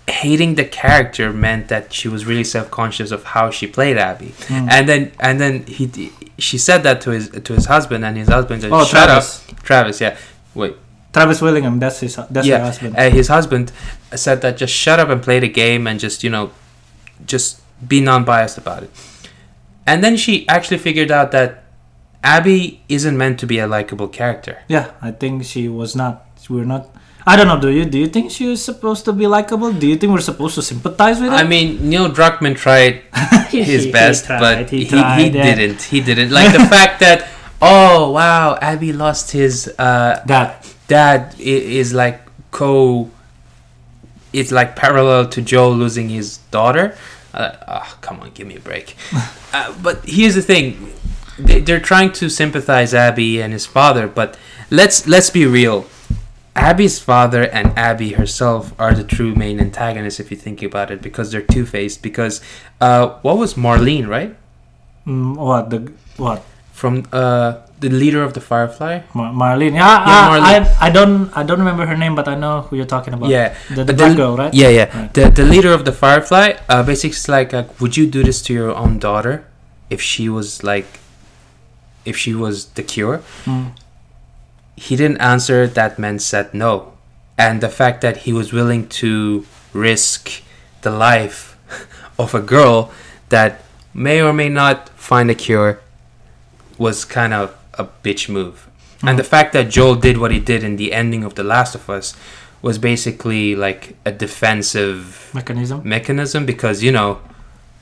hating 0.07 0.55
the 0.55 0.65
character 0.65 1.33
meant 1.33 1.67
that 1.67 1.91
she 1.91 2.07
was 2.07 2.25
really 2.25 2.43
self-conscious 2.43 3.11
of 3.11 3.23
how 3.23 3.49
she 3.49 3.65
played 3.67 3.97
Abby, 3.97 4.33
Mm. 4.47 4.67
and 4.71 4.89
then 4.89 5.11
and 5.19 5.41
then 5.41 5.65
he 5.65 6.11
she 6.37 6.57
said 6.57 6.83
that 6.83 7.01
to 7.01 7.09
his 7.11 7.29
to 7.29 7.53
his 7.53 7.65
husband, 7.65 8.05
and 8.05 8.15
his 8.17 8.27
husband 8.29 8.61
said, 8.61 8.71
Oh, 8.71 8.83
"Shut 8.85 9.05
Travis. 9.07 9.43
up, 9.49 9.63
Travis." 9.63 9.99
Yeah, 10.01 10.15
wait, 10.53 10.75
Travis 11.15 11.39
Willingham, 11.41 11.79
that's 11.79 11.99
his 12.03 12.19
that's 12.29 12.45
yeah, 12.45 12.59
her 12.59 12.65
husband. 12.65 12.91
uh, 12.99 13.09
his 13.09 13.27
husband 13.31 13.71
said 14.15 14.41
that 14.43 14.57
just 14.57 14.73
shut 14.75 14.99
up 14.99 15.07
and 15.07 15.23
play 15.23 15.39
the 15.39 15.47
game 15.47 15.87
and 15.87 15.97
just 16.05 16.23
you 16.25 16.29
know, 16.29 16.51
just 17.25 17.61
be 17.87 18.01
non-biased 18.01 18.57
about 18.57 18.83
it. 18.83 18.91
And 19.87 20.03
then 20.03 20.17
she 20.17 20.45
actually 20.49 20.77
figured 20.77 21.11
out 21.11 21.31
that 21.31 21.63
Abby 22.21 22.81
isn't 22.89 23.15
meant 23.17 23.39
to 23.39 23.45
be 23.47 23.59
a 23.59 23.67
likable 23.67 24.09
character. 24.09 24.59
Yeah, 24.67 24.91
I 25.01 25.11
think 25.11 25.45
she 25.45 25.69
was 25.69 25.95
not. 25.95 26.25
We're 26.49 26.65
not. 26.65 26.89
I 27.25 27.35
don't 27.37 27.47
know. 27.47 27.59
Do 27.61 27.69
you 27.69 27.85
do 27.85 27.97
you 27.97 28.07
think 28.07 28.29
she 28.29 28.45
was 28.51 28.61
supposed 28.63 29.05
to 29.05 29.13
be 29.13 29.25
likable? 29.25 29.71
Do 29.71 29.87
you 29.87 29.95
think 29.95 30.11
we're 30.11 30.19
supposed 30.31 30.55
to 30.55 30.61
sympathize 30.61 31.21
with 31.21 31.31
her? 31.31 31.37
I 31.37 31.43
mean, 31.47 31.89
Neil 31.89 32.09
Druckmann 32.11 32.57
tried 32.57 33.01
his 33.49 33.85
He 33.85 33.91
best, 33.91 34.25
tried, 34.25 34.39
but 34.43 34.69
he 34.69 34.79
he, 34.79 34.83
he, 34.83 34.89
tried, 34.89 35.33
yeah. 35.33 35.55
didn't. 35.55 35.81
He 35.81 36.01
didn't. 36.01 36.29
Like 36.31 36.51
the 36.51 36.65
fact 36.75 36.99
that, 36.99 37.27
oh 37.61 38.11
wow, 38.11 38.57
Abby 38.61 38.91
lost 38.93 39.31
his 39.31 39.73
uh, 39.79 40.21
that 40.27 40.74
dad 40.87 41.35
i- 41.39 41.41
is 41.41 41.93
like 41.93 42.21
co. 42.51 43.09
It's 44.33 44.51
like 44.51 44.75
parallel 44.75 45.27
to 45.29 45.41
Joe 45.41 45.69
losing 45.71 46.09
his 46.09 46.37
daughter. 46.51 46.95
Uh, 47.33 47.51
oh, 47.67 47.97
come 48.01 48.19
on, 48.21 48.31
give 48.31 48.47
me 48.47 48.55
a 48.57 48.59
break. 48.59 48.95
uh, 49.53 49.73
but 49.81 50.01
here's 50.05 50.35
the 50.35 50.41
thing: 50.41 50.91
they, 51.39 51.61
they're 51.61 51.79
trying 51.79 52.11
to 52.13 52.29
sympathize 52.29 52.93
Abby 52.93 53.41
and 53.41 53.53
his 53.53 53.65
father, 53.65 54.07
but 54.07 54.37
let's 54.69 55.07
let's 55.07 55.29
be 55.29 55.45
real. 55.45 55.85
Abby's 56.57 56.99
father 56.99 57.43
and 57.43 57.77
Abby 57.77 58.13
herself 58.13 58.73
are 58.79 58.93
the 58.93 59.03
true 59.03 59.35
main 59.35 59.59
antagonists 59.59 60.21
if 60.21 60.31
you 60.31 60.37
think 60.37 60.63
about 60.63 60.89
it, 60.89 61.01
because 61.01 61.29
they're 61.31 61.41
two 61.41 61.65
faced. 61.65 62.01
Because 62.01 62.39
uh, 62.79 63.09
what 63.21 63.37
was 63.37 63.55
Marlene, 63.55 64.07
right? 64.07 64.33
Mm, 65.05 65.35
what 65.35 65.69
the 65.69 65.91
what? 66.15 66.43
From 66.71 67.05
uh, 67.11 67.57
the 67.79 67.89
leader 67.89 68.23
of 68.23 68.33
the 68.33 68.41
Firefly. 68.41 69.01
Mar- 69.13 69.33
Marlene. 69.33 69.73
Yeah, 69.73 69.97
Yeah, 70.07 70.29
I, 70.29 70.29
Marlene. 70.29 70.65
I 70.81 70.87
I 70.87 70.89
don't 70.89 71.37
I 71.37 71.43
don't 71.43 71.59
remember 71.59 71.85
her 71.85 71.97
name, 71.97 72.15
but 72.15 72.27
I 72.27 72.35
know 72.35 72.61
who 72.61 72.75
you're 72.77 72.85
talking 72.95 73.13
about. 73.13 73.29
Yeah, 73.29 73.55
the, 73.69 73.83
the 73.83 73.93
the- 73.93 74.13
girl, 74.15 74.37
right? 74.37 74.53
Yeah, 74.53 74.69
yeah. 74.69 74.87
Right. 74.97 75.13
The 75.13 75.29
the 75.29 75.43
leader 75.43 75.73
of 75.73 75.83
the 75.85 75.91
Firefly, 75.91 76.53
uh, 76.69 76.83
basically, 76.83 77.09
it's 77.17 77.27
like, 77.27 77.53
uh, 77.53 77.63
would 77.79 77.97
you 77.97 78.07
do 78.07 78.23
this 78.23 78.41
to 78.43 78.53
your 78.53 78.73
own 78.73 78.99
daughter 78.99 79.43
if 79.89 80.01
she 80.01 80.29
was 80.29 80.63
like, 80.63 80.87
if 82.05 82.15
she 82.17 82.33
was 82.33 82.65
the 82.79 82.83
cure? 82.83 83.21
Mm. 83.45 83.71
He 84.77 84.95
didn't 84.95 85.19
answer. 85.21 85.67
That 85.67 85.99
man 85.99 86.19
said 86.19 86.53
no, 86.53 86.93
and 87.37 87.59
the 87.61 87.69
fact 87.69 88.01
that 88.01 88.17
he 88.27 88.33
was 88.33 88.51
willing 88.53 88.87
to 89.03 89.45
risk 89.73 90.41
the 90.81 90.91
life 90.91 91.57
of 92.19 92.33
a 92.33 92.41
girl 92.41 92.91
that 93.29 93.61
may 93.93 94.21
or 94.21 94.31
may 94.33 94.49
not 94.49 94.89
find 94.95 95.29
a 95.31 95.35
cure 95.35 95.79
was 96.77 97.05
kind 97.05 97.33
of 97.33 97.55
a 97.77 97.85
bitch 98.03 98.29
move. 98.29 98.67
And 99.01 99.15
Mm. 99.15 99.17
the 99.17 99.23
fact 99.23 99.53
that 99.53 99.69
Joel 99.69 99.95
did 99.95 100.17
what 100.17 100.31
he 100.31 100.39
did 100.39 100.63
in 100.63 100.77
the 100.77 100.93
ending 100.93 101.23
of 101.23 101.35
The 101.35 101.43
Last 101.43 101.75
of 101.75 101.89
Us 101.89 102.15
was 102.61 102.77
basically 102.77 103.55
like 103.55 103.95
a 104.05 104.11
defensive 104.11 105.29
Mechanism. 105.33 105.81
mechanism 105.83 106.45
because 106.45 106.81
you 106.81 106.91
know 106.91 107.19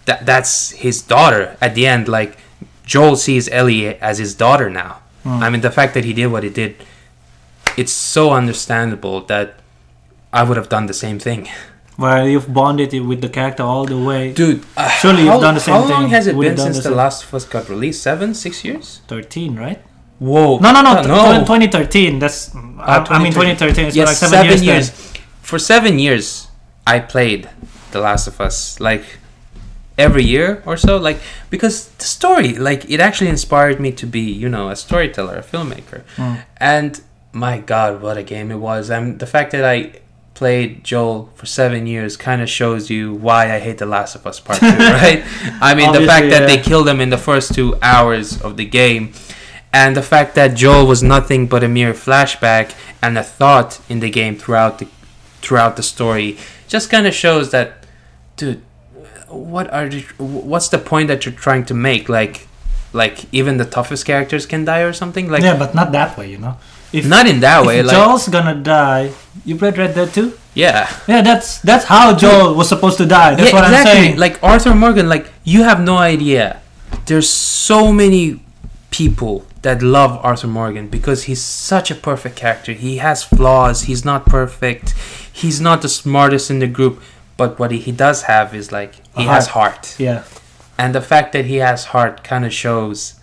that 0.05 0.25
that's 0.25 0.71
his 0.71 1.01
daughter 1.01 1.55
at 1.61 1.75
the 1.75 1.87
end 1.87 2.07
like 2.07 2.37
Joel 2.85 3.15
sees 3.15 3.47
Ellie 3.49 3.87
as 4.01 4.17
his 4.17 4.33
daughter 4.35 4.69
now. 4.69 4.99
Mm. 5.25 5.41
I 5.41 5.49
mean 5.49 5.61
the 5.61 5.71
fact 5.71 5.93
that 5.93 6.03
he 6.03 6.13
did 6.13 6.27
what 6.27 6.43
he 6.43 6.49
did 6.49 6.75
it's 7.77 7.93
so 7.93 8.31
understandable 8.31 9.21
that 9.21 9.55
I 10.33 10.43
would 10.43 10.57
have 10.57 10.69
done 10.69 10.85
the 10.87 10.93
same 10.93 11.19
thing. 11.19 11.47
Where 11.95 12.27
you've 12.27 12.51
bonded 12.51 12.91
it 12.93 13.01
with 13.01 13.21
the 13.21 13.29
character 13.29 13.61
all 13.63 13.85
the 13.85 13.97
way. 13.97 14.33
Dude, 14.33 14.63
uh, 14.75 14.89
Surely 14.89 15.23
you've 15.25 15.41
done 15.41 15.53
the 15.53 15.59
same 15.59 15.75
thing. 15.75 15.83
How 15.83 15.89
long 15.93 16.01
thing. 16.03 16.09
has 16.11 16.25
it 16.27 16.35
Would 16.35 16.43
been 16.47 16.57
since 16.57 16.77
the 16.77 16.83
same- 16.83 16.95
Last 16.95 17.23
of 17.25 17.33
Us 17.35 17.45
got 17.45 17.69
released? 17.69 18.01
7, 18.01 18.33
6 18.33 18.65
years? 18.65 19.01
Thirteen, 19.07 19.55
right? 19.55 19.79
Whoa. 20.19 20.57
No, 20.59 20.71
no, 20.71 20.81
no. 20.81 20.91
Uh, 20.91 21.43
tw- 21.43 21.45
2013. 21.45 22.17
That's. 22.19 22.55
I, 22.55 23.05
I 23.09 23.21
mean 23.21 23.31
2013. 23.33 23.85
It's 23.87 23.95
been 23.95 24.01
Yes, 24.01 24.07
like 24.07 24.17
seven, 24.17 24.31
seven, 24.39 24.63
years. 24.63 24.63
years. 24.63 25.13
For 25.41 25.59
seven 25.59 25.99
years, 25.99 26.47
I 26.87 26.99
played 26.99 27.49
The 27.91 27.99
Last 27.99 28.27
of 28.27 28.39
Us 28.41 28.79
like 28.79 29.03
every 29.97 30.23
year 30.23 30.63
or 30.65 30.77
so. 30.77 30.97
Like 30.97 31.19
because 31.49 31.89
the 32.01 32.05
story, 32.05 32.55
like 32.55 32.89
it 32.89 32.99
actually 32.99 33.29
inspired 33.29 33.79
me 33.79 33.91
to 33.91 34.05
be, 34.07 34.21
you 34.21 34.49
know, 34.49 34.69
a 34.69 34.75
storyteller, 34.75 35.35
a 35.37 35.43
filmmaker. 35.43 36.01
Mm. 36.15 36.43
And 36.57 37.01
my 37.33 37.59
God, 37.59 38.01
what 38.01 38.17
a 38.17 38.23
game 38.23 38.49
it 38.51 38.57
was! 38.59 38.89
And 38.89 39.19
the 39.19 39.27
fact 39.27 39.51
that 39.51 39.65
I 39.65 39.99
played 40.43 40.83
Joel 40.83 41.29
for 41.35 41.45
seven 41.45 41.87
years 41.87 42.17
kind 42.17 42.41
of 42.41 42.49
shows 42.49 42.89
you 42.89 43.13
why 43.13 43.55
I 43.55 43.59
hate 43.59 43.77
The 43.77 43.85
Last 43.85 44.13
of 44.13 44.27
Us 44.27 44.41
Part 44.41 44.59
Two, 44.59 44.65
right? 45.01 45.23
I 45.61 45.73
mean, 45.73 45.93
the 45.93 46.05
fact 46.05 46.25
Obviously, 46.25 46.29
that 46.31 46.47
they 46.47 46.57
yeah. 46.57 46.69
killed 46.69 46.89
him 46.89 46.99
in 46.99 47.11
the 47.11 47.17
first 47.17 47.55
two 47.55 47.77
hours 47.81 48.41
of 48.41 48.57
the 48.57 48.65
game, 48.65 49.13
and 49.71 49.95
the 49.95 50.01
fact 50.01 50.35
that 50.35 50.49
Joel 50.53 50.85
was 50.85 51.01
nothing 51.01 51.47
but 51.47 51.63
a 51.63 51.69
mere 51.69 51.93
flashback 51.93 52.75
and 53.01 53.17
a 53.17 53.23
thought 53.23 53.79
in 53.87 54.01
the 54.01 54.09
game 54.09 54.35
throughout 54.35 54.79
the 54.79 54.87
throughout 55.41 55.77
the 55.77 55.83
story, 55.83 56.37
just 56.67 56.89
kind 56.89 57.07
of 57.07 57.13
shows 57.13 57.51
that, 57.51 57.85
dude, 58.35 58.61
what 59.29 59.71
are 59.71 59.87
the, 59.87 60.01
what's 60.17 60.67
the 60.67 60.77
point 60.77 61.07
that 61.07 61.25
you're 61.25 61.39
trying 61.47 61.63
to 61.71 61.73
make? 61.73 62.09
Like, 62.09 62.49
like 62.91 63.33
even 63.33 63.55
the 63.55 63.69
toughest 63.77 64.05
characters 64.05 64.45
can 64.45 64.65
die 64.65 64.81
or 64.81 64.91
something? 64.91 65.29
Like, 65.29 65.43
yeah, 65.43 65.57
but 65.57 65.73
not 65.73 65.93
that 65.93 66.17
way, 66.17 66.29
you 66.29 66.37
know. 66.37 66.57
If, 66.93 67.07
not 67.07 67.27
in 67.27 67.39
that 67.41 67.65
way. 67.65 67.81
Like, 67.81 67.95
Joel's 67.95 68.27
gonna 68.27 68.55
die, 68.55 69.11
you 69.43 69.55
played 69.57 69.77
Red 69.77 69.95
Dead 69.95 70.13
2? 70.13 70.37
yeah. 70.53 70.87
Yeah, 71.07 71.21
that's 71.21 71.59
that's 71.59 71.85
how 71.85 72.15
Joel 72.15 72.53
was 72.53 72.69
supposed 72.69 72.97
to 72.99 73.05
die. 73.05 73.35
That's 73.35 73.51
yeah, 73.51 73.55
what 73.55 73.65
exactly. 73.65 73.91
I'm 73.91 73.97
saying. 73.97 74.17
Like 74.19 74.41
Arthur 74.43 74.75
Morgan, 74.75 75.09
like 75.09 75.27
you 75.43 75.63
have 75.63 75.81
no 75.81 75.97
idea. 75.97 76.61
There's 77.07 77.29
so 77.29 77.91
many 77.91 78.39
people 78.91 79.45
that 79.63 79.81
love 79.81 80.23
Arthur 80.23 80.47
Morgan 80.47 80.87
because 80.87 81.23
he's 81.23 81.41
such 81.41 81.89
a 81.89 81.95
perfect 81.95 82.35
character. 82.35 82.73
He 82.73 82.97
has 82.97 83.23
flaws. 83.23 83.83
He's 83.83 84.05
not 84.05 84.25
perfect. 84.25 84.93
He's 85.31 85.59
not 85.59 85.81
the 85.81 85.89
smartest 85.89 86.51
in 86.51 86.59
the 86.59 86.67
group. 86.67 87.01
But 87.35 87.57
what 87.57 87.71
he, 87.71 87.79
he 87.79 87.91
does 87.91 88.23
have 88.23 88.53
is 88.53 88.71
like 88.71 88.95
he 89.17 89.23
A 89.23 89.27
has 89.27 89.47
heart. 89.47 89.95
yeah. 89.97 90.23
And 90.77 90.93
the 90.93 91.01
fact 91.01 91.33
that 91.33 91.45
he 91.45 91.57
has 91.57 91.85
heart 91.85 92.23
kind 92.23 92.45
of 92.45 92.53
shows 92.53 93.19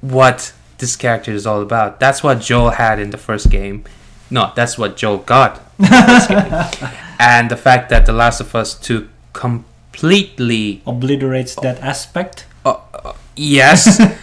what 0.00 0.52
this 0.78 0.96
character 0.96 1.32
is 1.32 1.46
all 1.46 1.62
about. 1.62 2.00
That's 2.00 2.22
what 2.22 2.40
Joel 2.40 2.70
had 2.70 2.98
in 2.98 3.10
the 3.10 3.18
first 3.18 3.50
game. 3.50 3.84
No, 4.30 4.52
that's 4.56 4.76
what 4.76 4.96
Joel 4.96 5.18
got 5.18 5.58
in 5.78 5.84
the 5.84 6.04
first 6.06 6.28
game. 6.28 6.90
And 7.18 7.50
the 7.50 7.56
fact 7.56 7.88
that 7.88 8.04
The 8.04 8.12
Last 8.12 8.40
of 8.40 8.54
Us 8.54 8.74
2 8.78 9.08
completely 9.32 10.82
Obliterates 10.86 11.54
that 11.56 11.78
aspect. 11.80 12.44
Uh, 12.64 12.76
uh, 12.92 13.12
yes 13.36 14.00
uh, 14.00 14.14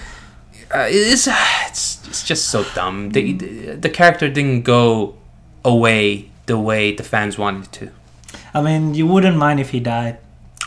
it's, 0.89 1.27
it's 1.27 2.07
it's 2.07 2.23
just 2.27 2.47
so 2.49 2.63
dumb 2.75 3.11
the, 3.11 3.21
mm. 3.33 3.39
the 3.39 3.75
the 3.77 3.89
character 3.89 4.27
didn't 4.29 4.63
go 4.63 5.15
away 5.63 6.29
the 6.47 6.57
way 6.57 6.91
the 6.93 7.03
fans 7.03 7.37
wanted 7.37 7.71
to 7.71 7.89
I 8.53 8.61
mean, 8.61 8.93
you 8.93 9.07
wouldn't 9.07 9.37
mind 9.37 9.59
if 9.59 9.69
he 9.71 9.79
died. 9.79 10.17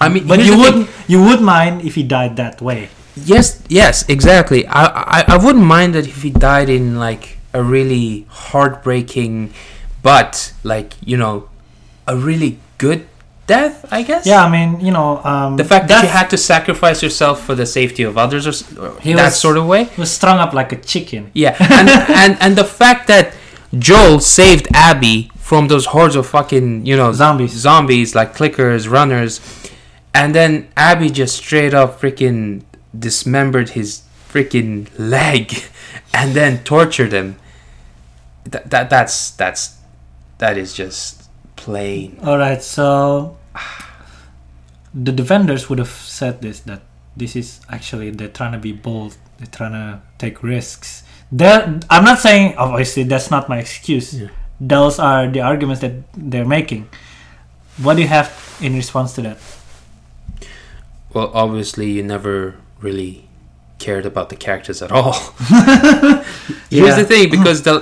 i 0.00 0.08
mean 0.08 0.26
But 0.26 0.40
you 0.40 0.56
the 0.56 0.62
thing. 0.62 0.78
would 0.78 0.88
you 1.06 1.22
would 1.22 1.40
mind 1.40 1.82
if 1.82 1.94
he 1.94 2.02
died 2.02 2.36
that 2.36 2.60
way. 2.60 2.88
Yes 3.16 3.62
yes 3.68 4.04
exactly 4.08 4.66
I, 4.66 4.84
I 5.20 5.24
i 5.28 5.36
wouldn't 5.36 5.64
mind 5.64 5.94
that 5.94 6.06
if 6.06 6.22
he 6.22 6.30
died 6.30 6.68
in 6.68 6.98
like 6.98 7.38
a 7.54 7.62
really 7.62 8.26
heartbreaking 8.28 9.52
but 10.02 10.52
like 10.62 10.94
you 11.04 11.16
know 11.16 11.48
a 12.06 12.16
really 12.16 12.58
good 12.78 13.06
death 13.46 13.84
i 13.90 14.02
guess 14.02 14.26
Yeah, 14.26 14.44
I 14.44 14.50
mean, 14.50 14.80
you 14.84 14.92
know, 14.92 15.22
um, 15.24 15.56
the 15.56 15.64
fact 15.64 15.86
that 15.88 16.02
you 16.02 16.08
had 16.10 16.28
to 16.30 16.36
sacrifice 16.36 17.00
yourself 17.02 17.44
for 17.46 17.54
the 17.54 17.64
safety 17.64 18.02
of 18.02 18.18
others 18.18 18.44
or, 18.46 18.54
or 18.82 19.00
He 19.00 19.12
that 19.14 19.26
was- 19.26 19.40
sort 19.40 19.56
of 19.56 19.66
way 19.66 19.88
was 19.96 20.10
strung 20.10 20.38
up 20.38 20.52
like 20.52 20.72
a 20.72 20.76
chicken. 20.92 21.30
Yeah, 21.32 21.54
and, 21.78 21.88
and 22.22 22.36
and 22.40 22.56
the 22.56 22.64
fact 22.64 23.06
that 23.06 23.34
Joel 23.78 24.18
saved 24.20 24.66
Abby 24.74 25.30
from 25.38 25.68
those 25.68 25.86
hordes 25.94 26.16
of 26.16 26.26
fucking 26.26 26.86
you 26.86 26.96
know 26.96 27.12
Zombies. 27.12 27.52
zombies 27.52 28.14
like 28.18 28.34
clickers, 28.36 28.90
runners, 28.90 29.40
and 30.12 30.34
then 30.34 30.66
Abby 30.76 31.08
just 31.10 31.36
straight 31.36 31.72
up 31.72 32.00
freaking 32.00 32.62
dismembered 32.98 33.70
his 33.70 34.02
freaking 34.28 34.88
leg, 34.98 35.64
and 36.14 36.34
then 36.34 36.64
tortured 36.64 37.12
him. 37.12 37.36
That 38.44 38.70
that 38.70 38.90
that's 38.90 39.30
that's 39.30 39.78
that 40.38 40.56
is 40.56 40.74
just 40.74 41.28
plain. 41.56 42.18
All 42.22 42.38
right, 42.38 42.62
so 42.62 43.36
the 44.94 45.12
defenders 45.12 45.68
would 45.68 45.78
have 45.78 45.90
said 45.90 46.40
this 46.42 46.60
that 46.60 46.82
this 47.16 47.34
is 47.36 47.60
actually 47.68 48.10
they're 48.10 48.28
trying 48.28 48.52
to 48.52 48.58
be 48.58 48.72
bold, 48.72 49.16
they're 49.38 49.46
trying 49.46 49.72
to 49.72 50.00
take 50.18 50.42
risks. 50.42 51.02
They're, 51.32 51.80
I'm 51.90 52.04
not 52.04 52.20
saying 52.20 52.56
obviously 52.56 53.02
that's 53.02 53.30
not 53.30 53.48
my 53.48 53.58
excuse. 53.58 54.14
Yeah. 54.14 54.28
Those 54.60 54.98
are 54.98 55.28
the 55.28 55.40
arguments 55.40 55.80
that 55.82 55.92
they're 56.14 56.46
making. 56.46 56.88
What 57.82 57.94
do 57.94 58.02
you 58.02 58.08
have 58.08 58.32
in 58.62 58.74
response 58.74 59.12
to 59.14 59.22
that? 59.22 59.38
Well, 61.12 61.30
obviously, 61.34 61.90
you 61.90 62.02
never 62.02 62.56
really 62.80 63.28
cared 63.78 64.06
about 64.06 64.28
the 64.30 64.36
characters 64.36 64.82
at 64.82 64.90
all. 64.92 65.12
Here's 66.70 66.96
the 66.96 67.04
thing, 67.06 67.30
because 67.30 67.62
the, 67.62 67.80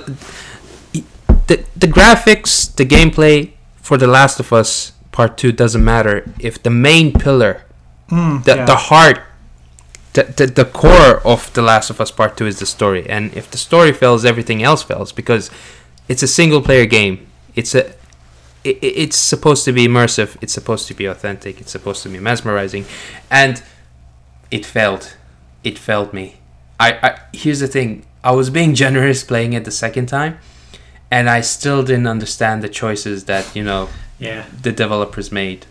the 1.47 1.63
the 1.75 1.87
graphics, 1.87 2.73
the 2.75 2.85
gameplay 2.85 3.51
for 3.77 3.97
The 3.97 4.07
Last 4.07 4.39
of 4.39 4.51
Us 4.53 4.91
Part 5.11 5.37
Two 5.37 5.51
doesn't 5.51 5.83
matter 5.83 6.29
if 6.39 6.61
the 6.61 6.69
main 6.69 7.13
pillar, 7.13 7.61
Mm, 8.09 8.43
the 8.43 8.55
yeah. 8.55 8.65
the 8.65 8.75
heart, 8.75 9.19
the, 10.13 10.23
the 10.23 10.45
the 10.45 10.65
core 10.65 11.21
of 11.25 11.51
The 11.53 11.61
Last 11.63 11.89
of 11.89 11.99
Us 11.99 12.11
Part 12.11 12.37
Two 12.37 12.45
is 12.45 12.59
the 12.59 12.65
story, 12.67 13.09
and 13.09 13.33
if 13.35 13.49
the 13.49 13.57
story 13.57 13.93
fails, 13.93 14.23
everything 14.25 14.61
else 14.61 14.83
fails 14.83 15.11
because 15.11 15.49
it's 16.07 16.21
a 16.21 16.27
single 16.27 16.61
player 16.61 16.85
game. 16.85 17.25
It's 17.55 17.73
a 17.73 17.87
it, 18.63 18.77
it- 18.81 18.95
it's 19.03 19.17
supposed 19.17 19.65
to 19.65 19.71
be 19.71 19.87
immersive. 19.87 20.37
It's 20.41 20.53
supposed 20.53 20.87
to 20.89 20.93
be 20.93 21.05
authentic. 21.05 21.59
It's 21.61 21.71
supposed 21.71 22.03
to 22.03 22.09
be 22.09 22.19
mesmerizing, 22.19 22.85
and 23.31 23.63
it 24.51 24.65
failed. 24.65 25.15
It 25.63 25.77
failed 25.77 26.13
me. 26.13 26.37
I, 26.79 26.93
I 27.01 27.19
here's 27.33 27.59
the 27.59 27.67
thing. 27.67 28.05
I 28.23 28.31
was 28.31 28.49
being 28.49 28.75
generous 28.83 29.23
playing 29.23 29.53
it 29.53 29.65
the 29.65 29.71
second 29.71 30.07
time, 30.07 30.39
and 31.11 31.29
I 31.29 31.41
still 31.41 31.83
didn't 31.83 32.07
understand 32.07 32.63
the 32.63 32.69
choices 32.69 33.25
that 33.25 33.55
you 33.55 33.63
know 33.63 33.89
yeah. 34.19 34.45
the 34.61 34.71
developers 34.71 35.31
made. 35.31 35.65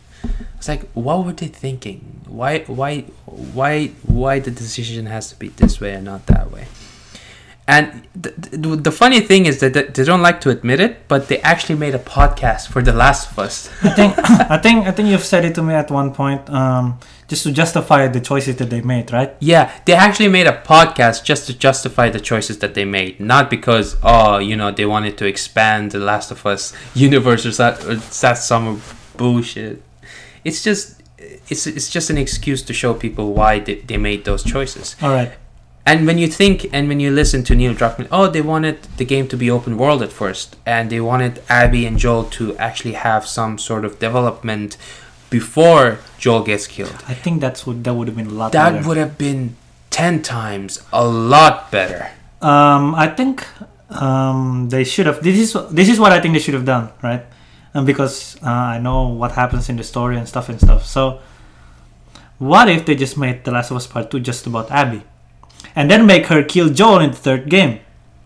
It's 0.57 0.69
like, 0.69 0.91
what 0.93 1.25
were 1.25 1.33
they 1.33 1.49
thinking? 1.49 2.23
Why, 2.27 2.61
why, 2.61 3.03
why, 3.27 3.89
why 4.07 4.39
the 4.39 4.51
decision 4.51 5.07
has 5.07 5.29
to 5.29 5.37
be 5.37 5.49
this 5.49 5.81
way 5.81 5.93
and 5.93 6.05
not 6.05 6.27
that 6.27 6.51
way? 6.51 6.67
And 7.67 8.07
th- 8.23 8.35
th- 8.51 8.83
the 8.83 8.93
funny 8.93 9.21
thing 9.21 9.47
is 9.47 9.61
that 9.61 9.73
they 9.73 10.05
don't 10.05 10.21
like 10.21 10.41
to 10.43 10.51
admit 10.51 10.81
it, 10.81 11.09
but 11.09 11.29
they 11.29 11.41
actually 11.41 11.77
made 11.77 11.95
a 11.95 11.99
podcast 11.99 12.69
for 12.69 12.83
The 12.83 12.93
Last 12.93 13.31
of 13.31 13.39
Us. 13.39 13.71
I 13.83 13.91
think 13.91 14.19
I 14.51 14.59
think 14.59 14.87
I 14.87 14.91
think 14.91 15.09
you've 15.09 15.25
said 15.25 15.47
it 15.47 15.55
to 15.55 15.63
me 15.63 15.73
at 15.73 15.91
one 15.91 16.13
point, 16.13 16.49
um, 16.51 16.99
just 17.35 17.45
to 17.47 17.53
justify 17.53 18.07
the 18.07 18.21
choices 18.21 18.57
that 18.57 18.71
they 18.71 18.81
made, 18.81 19.13
right? 19.13 19.35
Yeah, 19.41 19.73
they 19.87 19.95
actually 19.95 20.29
made 20.29 20.47
a 20.47 20.63
podcast 20.63 21.25
just 21.25 21.47
to 21.49 21.53
justify 21.67 22.09
the 22.09 22.21
choices 22.21 22.61
that 22.61 22.75
they 22.75 22.85
made, 22.85 23.19
not 23.19 23.51
because 23.51 23.97
oh, 24.03 24.39
you 24.39 24.55
know, 24.55 24.71
they 24.71 24.87
wanted 24.87 25.19
to 25.19 25.27
expand 25.27 25.91
the 25.91 25.99
Last 25.99 26.31
of 26.31 26.47
Us 26.47 26.73
universe 26.95 27.45
or 27.45 27.51
that 27.53 27.85
or 27.85 27.97
that's 27.97 28.45
some 28.45 28.81
bullshit. 29.17 29.83
It's 30.45 30.63
just 30.63 31.03
it's 31.49 31.67
it's 31.67 31.91
just 31.91 32.09
an 32.11 32.19
excuse 32.19 32.63
to 32.63 32.73
show 32.73 32.95
people 32.95 33.33
why 33.35 33.59
they, 33.59 33.77
they 33.89 33.97
made 33.97 34.25
those 34.25 34.45
choices. 34.45 34.95
All 35.03 35.11
right. 35.11 35.33
And 35.87 36.07
when 36.07 36.17
you 36.17 36.29
think 36.29 36.57
and 36.73 36.89
when 36.89 37.01
you 37.01 37.11
listen 37.11 37.43
to 37.45 37.55
Neil 37.57 37.75
Druckmann, 37.75 38.09
oh, 38.13 38.29
they 38.29 38.41
wanted 38.41 38.77
the 38.97 39.05
game 39.05 39.27
to 39.29 39.37
be 39.37 39.51
open 39.51 39.77
world 39.77 40.03
at 40.03 40.13
first, 40.13 40.57
and 40.65 40.89
they 40.89 41.01
wanted 41.01 41.43
Abby 41.49 41.85
and 41.85 41.99
Joel 41.99 42.25
to 42.39 42.57
actually 42.59 42.95
have 42.95 43.27
some 43.27 43.59
sort 43.59 43.85
of 43.85 43.99
development 43.99 44.77
before 45.39 45.99
Joel 46.23 46.43
gets 46.51 46.67
killed. 46.75 46.95
I 47.11 47.15
think 47.15 47.41
that's 47.45 47.67
what 47.67 47.83
that 47.85 47.93
would 47.97 48.07
have 48.11 48.17
been 48.21 48.31
a 48.31 48.39
lot 48.43 48.53
That 48.53 48.71
better. 48.73 48.87
would 48.87 48.97
have 49.05 49.15
been 49.19 49.43
ten 49.91 50.23
times 50.23 50.71
a 50.93 51.05
lot 51.05 51.55
better. 51.75 52.03
Um, 52.41 52.95
I 52.95 53.07
think 53.19 53.43
um, 53.91 54.69
they 54.71 54.85
should 54.85 55.07
have. 55.11 55.19
This 55.27 55.37
is 55.45 55.51
this 55.79 55.89
is 55.93 55.99
what 55.99 56.13
I 56.17 56.19
think 56.21 56.35
they 56.35 56.43
should 56.45 56.55
have 56.55 56.69
done, 56.77 56.87
right? 57.03 57.23
Um, 57.75 57.85
because 57.85 58.37
uh, 58.47 58.49
I 58.75 58.79
know 58.79 59.09
what 59.21 59.33
happens 59.33 59.69
in 59.69 59.77
the 59.77 59.83
story 59.93 60.17
and 60.17 60.27
stuff 60.29 60.47
and 60.49 60.59
stuff. 60.67 60.87
So, 60.87 61.19
what 62.39 62.69
if 62.69 62.87
they 62.87 62.95
just 62.95 63.17
made 63.19 63.43
The 63.45 63.51
Last 63.51 63.71
of 63.71 63.77
Us 63.77 63.87
Part 63.87 64.11
Two 64.11 64.21
just 64.21 64.47
about 64.47 64.71
Abby, 64.71 65.03
and 65.75 65.91
then 65.91 66.07
make 66.07 66.27
her 66.27 66.43
kill 66.43 66.69
Joel 66.71 67.01
in 67.01 67.11
the 67.11 67.17
third 67.27 67.49
game? 67.51 67.81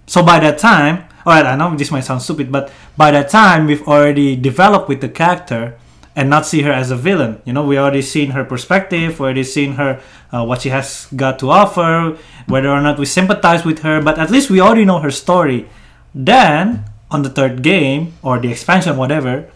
So 0.07 0.23
by 0.25 0.41
that 0.41 0.57
time, 0.59 1.05
alright, 1.27 1.45
I 1.45 1.55
know 1.57 1.77
this 1.77 1.91
might 1.93 2.05
sound 2.05 2.23
stupid, 2.23 2.49
but 2.51 2.73
by 2.97 3.11
that 3.13 3.29
time 3.29 3.67
we've 3.69 3.87
already 3.87 4.37
developed 4.37 4.89
with 4.89 5.01
the 5.05 5.09
character 5.09 5.77
and 6.19 6.29
not 6.29 6.45
see 6.45 6.63
her 6.63 6.73
as 6.73 6.91
a 6.91 6.97
villain. 6.97 7.41
You 7.45 7.53
know, 7.53 7.63
we 7.63 7.79
already 7.79 8.03
seen 8.03 8.31
her 8.35 8.45
perspective, 8.45 9.21
we 9.21 9.25
already 9.25 9.45
seen 9.45 9.79
her 9.79 10.03
uh, 10.35 10.45
what 10.45 10.63
she 10.63 10.71
has 10.71 11.07
got 11.15 11.39
to 11.39 11.51
offer, 11.51 12.19
whether 12.49 12.69
or 12.69 12.83
not 12.83 12.99
we 12.99 13.07
sympathize 13.07 13.65
with 13.65 13.87
her, 13.87 14.03
but 14.03 14.19
at 14.19 14.29
least 14.29 14.51
we 14.51 14.61
already 14.61 14.85
know 14.85 14.99
her 14.99 15.13
story. 15.13 15.71
Then 16.13 16.91
on 17.09 17.23
the 17.23 17.31
third 17.31 17.63
game 17.63 18.15
or 18.21 18.41
the 18.41 18.51
expansion, 18.51 18.97
whatever, 18.97 19.49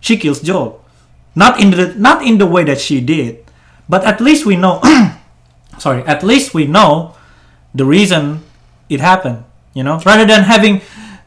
she 0.00 0.18
kills 0.18 0.42
Joel. 0.42 0.84
Not 1.34 1.58
in 1.58 1.70
the 1.70 1.96
not 1.96 2.20
in 2.20 2.36
the 2.36 2.44
way 2.44 2.62
that 2.64 2.78
she 2.78 3.00
did, 3.00 3.40
but 3.88 4.04
at 4.04 4.20
least 4.20 4.44
we 4.44 4.54
know. 4.54 4.84
sorry, 5.78 6.04
at 6.04 6.22
least 6.22 6.52
we 6.52 6.66
know 6.68 7.16
the 7.72 7.86
reason 7.88 8.44
it 8.90 9.00
happened. 9.00 9.48
You 9.72 9.80
know, 9.82 9.96
rather 10.04 10.28
than 10.28 10.44
having 10.44 10.82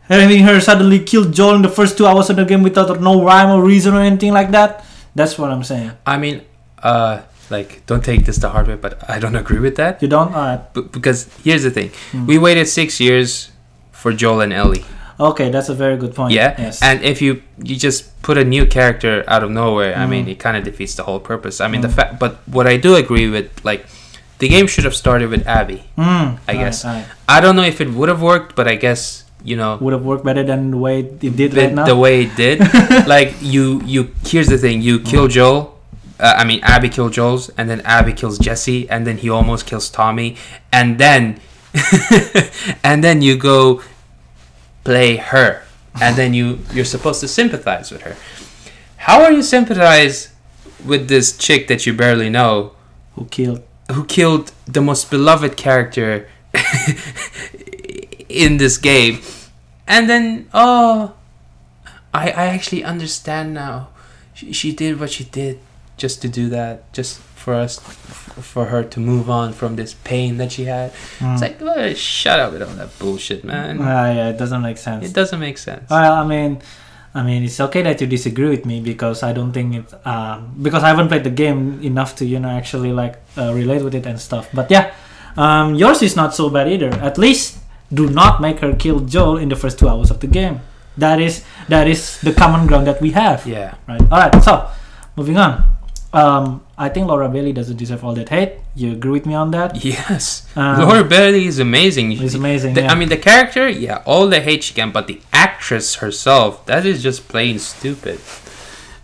having 0.10 0.44
her 0.44 0.60
suddenly 0.60 1.00
kill 1.00 1.26
Joel 1.30 1.56
in 1.56 1.62
the 1.62 1.70
first 1.70 1.98
two 1.98 2.06
hours 2.06 2.30
of 2.30 2.36
the 2.36 2.46
game 2.46 2.64
without 2.64 3.00
no 3.02 3.24
rhyme 3.24 3.50
or 3.50 3.64
reason 3.64 3.94
or 3.94 4.02
anything 4.02 4.34
like 4.34 4.52
that. 4.52 4.86
That's 5.16 5.38
what 5.40 5.52
I'm 5.52 5.64
saying. 5.64 5.92
I 6.06 6.18
mean, 6.18 6.42
uh, 6.84 7.22
like, 7.50 7.86
don't 7.86 8.04
take 8.04 8.26
this 8.26 8.38
the 8.38 8.50
hard 8.50 8.68
way, 8.68 8.76
but 8.76 9.08
I 9.10 9.20
don't 9.20 9.36
agree 9.44 9.60
with 9.60 9.76
that. 9.78 10.02
You 10.02 10.08
don't? 10.08 10.34
Alright. 10.34 10.74
B- 10.74 10.82
because 10.92 11.30
here's 11.44 11.64
the 11.64 11.72
thing: 11.72 11.92
Hmm. 12.12 12.26
we 12.28 12.38
waited 12.38 12.68
six 12.68 13.00
years 13.00 13.52
for 13.92 14.12
Joel 14.14 14.42
and 14.42 14.54
Ellie. 14.54 14.84
Okay, 15.18 15.50
that's 15.50 15.70
a 15.70 15.74
very 15.74 15.96
good 15.96 16.14
point. 16.14 16.34
Yeah, 16.34 16.54
Yes. 16.60 16.82
and 16.84 17.02
if 17.02 17.22
you 17.22 17.42
you 17.64 17.78
just 17.78 18.12
put 18.22 18.38
a 18.38 18.44
new 18.44 18.66
character 18.66 19.24
out 19.30 19.44
of 19.44 19.50
nowhere, 19.52 19.96
I 19.96 20.06
mean, 20.06 20.26
Mm. 20.26 20.32
it 20.36 20.40
kind 20.40 20.58
of 20.58 20.64
defeats 20.66 20.96
the 20.96 21.04
whole 21.04 21.22
purpose. 21.22 21.62
I 21.62 21.68
mean, 21.72 21.80
the 21.82 21.88
Mm. 21.88 21.96
fact, 21.96 22.20
but 22.20 22.44
what 22.52 22.68
I 22.68 22.76
do 22.76 22.96
agree 22.96 23.30
with, 23.30 23.48
like, 23.64 23.86
the 24.40 24.50
game 24.50 24.68
should 24.68 24.84
have 24.84 24.94
started 24.96 25.30
with 25.30 25.48
Abby. 25.48 25.86
Mm, 25.98 26.40
I 26.50 26.54
guess. 26.60 26.84
Alright, 26.84 27.06
I 27.30 27.40
don't 27.40 27.56
know 27.56 27.64
if 27.64 27.80
it 27.80 27.94
would 27.96 28.10
have 28.10 28.22
worked, 28.22 28.56
but 28.60 28.68
I 28.68 28.76
guess 28.76 29.24
you 29.46 29.56
know 29.56 29.78
Would 29.80 29.94
have 29.94 30.04
worked 30.04 30.26
better 30.26 30.44
than 30.44 30.72
the 30.72 30.78
way 30.78 31.00
it 31.02 31.20
did 31.20 31.52
the, 31.52 31.62
right 31.62 31.74
now. 31.74 31.86
the 31.86 31.96
way 31.96 32.24
it 32.24 32.36
did. 32.36 32.60
like 33.08 33.36
you, 33.42 33.82
you. 33.86 34.10
Here's 34.26 34.48
the 34.48 34.58
thing: 34.58 34.82
you 34.82 35.00
kill 35.00 35.28
Joel. 35.28 35.80
Uh, 36.20 36.34
I 36.38 36.44
mean, 36.46 36.60
Abby 36.64 36.90
kills 36.90 37.12
Joel's, 37.16 37.50
and 37.58 37.70
then 37.70 37.82
Abby 37.82 38.14
kills 38.14 38.40
Jesse, 38.40 38.90
and 38.90 39.06
then 39.06 39.18
he 39.18 39.30
almost 39.30 39.66
kills 39.68 39.90
Tommy, 39.90 40.38
and 40.72 40.98
then, 40.98 41.40
and 42.84 43.04
then 43.04 43.22
you 43.22 43.38
go 43.38 43.82
play 44.84 45.18
her, 45.18 45.64
and 46.02 46.16
then 46.16 46.34
you 46.34 46.60
you're 46.74 46.86
supposed 46.86 47.20
to 47.22 47.28
sympathize 47.28 47.92
with 47.92 48.02
her. 48.04 48.16
How 48.98 49.24
are 49.24 49.32
you 49.32 49.44
sympathize 49.44 50.34
with 50.84 51.08
this 51.08 51.38
chick 51.38 51.68
that 51.68 51.86
you 51.86 51.94
barely 51.94 52.30
know, 52.30 52.72
Who 53.16 53.26
killed? 53.26 53.62
who 53.92 54.04
killed 54.06 54.52
the 54.66 54.82
most 54.82 55.12
beloved 55.12 55.56
character 55.58 56.28
in 58.30 58.58
this 58.58 58.78
game 58.78 59.20
and 59.88 60.10
then 60.10 60.48
oh 60.54 61.14
i 62.14 62.30
i 62.32 62.46
actually 62.48 62.84
understand 62.84 63.54
now 63.54 63.90
she, 64.34 64.52
she 64.52 64.72
did 64.74 65.00
what 65.00 65.12
she 65.12 65.24
did 65.26 65.60
just 65.98 66.22
to 66.22 66.28
do 66.28 66.50
that 66.50 66.92
just 66.94 67.20
for 67.20 67.54
us 67.54 67.80
for 67.80 68.66
her 68.66 68.84
to 68.84 69.00
move 69.00 69.30
on 69.30 69.54
from 69.54 69.76
this 69.76 69.94
pain 70.04 70.38
that 70.38 70.52
she 70.52 70.66
had 70.66 70.92
Mm. 71.20 71.34
it's 71.34 71.42
like 71.42 71.62
oh, 71.62 71.94
shut 71.94 72.40
up 72.40 72.52
with 72.54 72.62
all 72.64 72.74
that 72.76 72.98
bullshit 73.00 73.44
man 73.44 73.78
Ah, 73.82 74.12
yeah, 74.12 74.30
it 74.30 74.38
doesn't 74.38 74.62
make 74.62 74.78
sense. 74.78 75.06
it 75.06 75.14
doesn't 75.14 75.40
make 75.40 75.58
sense 75.58 75.90
Well, 75.90 76.14
I 76.14 76.26
mean, 76.26 76.60
I 77.14 77.24
mean, 77.24 77.44
it's 77.46 77.62
okay 77.62 77.82
that 77.84 78.02
you 78.02 78.08
disagree 78.08 78.50
with 78.50 78.66
me 78.66 78.82
because 78.82 79.24
I 79.24 79.32
don't 79.32 79.54
think 79.54 79.74
it. 79.76 79.86
Um, 80.06 80.52
because 80.62 80.84
I 80.84 80.90
haven't 80.90 81.08
played 81.08 81.24
the 81.24 81.30
game 81.30 81.80
enough 81.82 82.18
to 82.18 82.26
you 82.26 82.40
know 82.44 82.50
actually 82.50 82.92
like 82.92 83.16
uh, 83.38 83.54
relate 83.54 83.84
with 83.88 83.96
it 83.96 84.06
and 84.06 84.20
stuff. 84.20 84.50
But 84.54 84.68
yeah, 84.70 84.92
um, 85.38 85.76
yours 85.76 86.02
is 86.02 86.18
not 86.18 86.36
so 86.36 86.50
bad 86.50 86.68
either. 86.68 86.92
At 87.00 87.18
least 87.18 87.56
do 87.96 88.06
not 88.22 88.42
make 88.46 88.60
her 88.60 88.74
kill 88.84 89.00
Joel 89.14 89.38
in 89.44 89.48
the 89.50 89.56
first 89.64 89.80
two 89.80 89.88
hours 89.92 90.10
of 90.12 90.20
the 90.20 90.28
game. 90.40 90.60
That 90.98 91.20
is 91.28 91.44
that 91.74 91.88
is 91.94 92.02
the 92.28 92.34
common 92.42 92.68
ground 92.70 92.86
that 92.88 93.00
we 93.06 93.10
have. 93.22 93.40
yeah 93.56 93.76
Right. 93.88 94.02
All 94.12 94.20
right. 94.24 94.34
So, 94.44 94.54
moving 95.20 95.38
on. 95.46 95.54
Um, 96.14 96.64
I 96.78 96.88
think 96.94 97.08
Laura 97.12 97.28
Bailey 97.28 97.52
doesn't 97.52 97.76
deserve 97.76 98.02
all 98.06 98.14
that 98.16 98.30
hate. 98.30 98.54
You 98.74 98.94
agree 98.94 99.12
with 99.20 99.26
me 99.26 99.34
on 99.36 99.52
that? 99.52 99.70
yes 99.84 100.48
Um, 100.56 100.80
laura 100.80 101.04
bailey 101.04 101.44
is 101.52 101.60
amazing 101.60 102.08
It's 102.16 102.36
amazing. 102.36 102.74
The- 102.76 102.84
yeah. 102.88 102.92
I 102.92 102.96
mean, 103.00 103.10
the 103.16 103.22
character, 103.30 103.68
yeah, 103.68 104.04
all 104.06 104.26
the 104.36 104.40
hate 104.40 104.64
she 104.64 104.74
can, 104.80 104.92
but 104.98 105.08
the 105.12 105.20
actress 105.46 105.96
herself, 106.04 106.66
that 106.72 106.86
is 106.86 107.04
just 107.04 107.28
plain 107.28 107.60
stupid. 107.60 108.20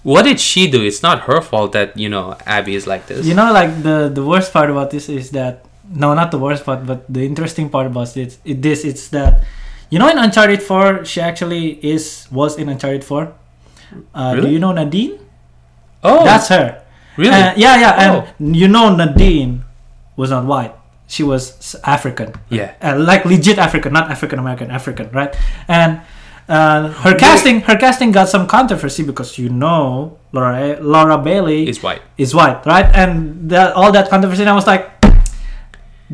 What 0.03 0.23
did 0.29 0.39
she 0.39 0.61
do? 0.75 0.79
It's 0.89 1.03
not 1.03 1.17
her 1.29 1.41
fault 1.41 1.69
that 1.77 1.89
you 2.03 2.09
know 2.09 2.35
Abby 2.57 2.73
is 2.79 2.87
like 2.87 3.03
this. 3.11 3.25
You 3.29 3.35
know, 3.39 3.49
like 3.59 3.71
the 3.87 3.97
the 4.17 4.23
worst 4.31 4.49
part 4.55 4.69
about 4.73 4.89
this 4.95 5.05
is 5.09 5.29
that 5.39 5.53
no, 5.93 6.13
not 6.13 6.31
the 6.31 6.37
worst 6.39 6.65
part, 6.65 6.85
but 6.85 7.05
the 7.11 7.25
interesting 7.25 7.69
part 7.69 7.87
about 7.87 8.15
it, 8.17 8.37
it 8.45 8.61
this 8.61 8.83
it's 8.85 9.09
that 9.09 9.43
you 9.89 9.99
know 9.99 10.07
in 10.09 10.17
Uncharted 10.17 10.61
Four 10.63 11.03
she 11.05 11.21
actually 11.21 11.79
is 11.85 12.27
was 12.31 12.57
in 12.57 12.69
Uncharted 12.69 13.03
Four. 13.03 13.33
Uh, 14.15 14.35
Do 14.35 14.47
you 14.49 14.59
know 14.59 14.71
Nadine? 14.71 15.19
oh, 16.03 16.23
That's 16.23 16.47
her. 16.47 16.81
really? 17.17 17.31
Uh, 17.35 17.53
yeah, 17.57 17.75
yeah, 17.75 17.93
Oh. 17.99 18.27
and 18.39 18.55
you 18.55 18.67
know 18.67 18.95
Nadine 18.95 19.63
was 20.15 20.29
not 20.31 20.45
white. 20.45 20.73
She 21.07 21.23
was 21.23 21.75
African. 21.83 22.31
yeah. 22.49 22.71
uh, 22.81 22.95
like 22.97 23.25
legit 23.25 23.57
African, 23.59 23.91
not 23.91 24.09
African 24.09 24.39
American, 24.39 24.71
African, 24.71 25.11
right? 25.11 25.35
And 25.67 25.99
uh, 26.47 26.87
her 27.03 27.11
Wait. 27.11 27.19
casting, 27.19 27.61
her 27.67 27.75
casting 27.75 28.11
got 28.11 28.29
some 28.29 28.47
controversy 28.47 29.03
because 29.03 29.37
you 29.37 29.49
know 29.49 30.17
Laura 30.31 30.79
Laura 30.79 31.17
Bailey 31.17 31.67
Is 31.67 31.83
white. 31.83 32.01
is 32.17 32.33
white, 32.33 32.63
right? 32.65 32.87
And 32.95 33.49
that 33.51 33.73
all 33.75 33.91
that 33.91 34.09
controversy, 34.09 34.43
and 34.43 34.49
I 34.49 34.55
was 34.55 34.67
like, 34.67 34.87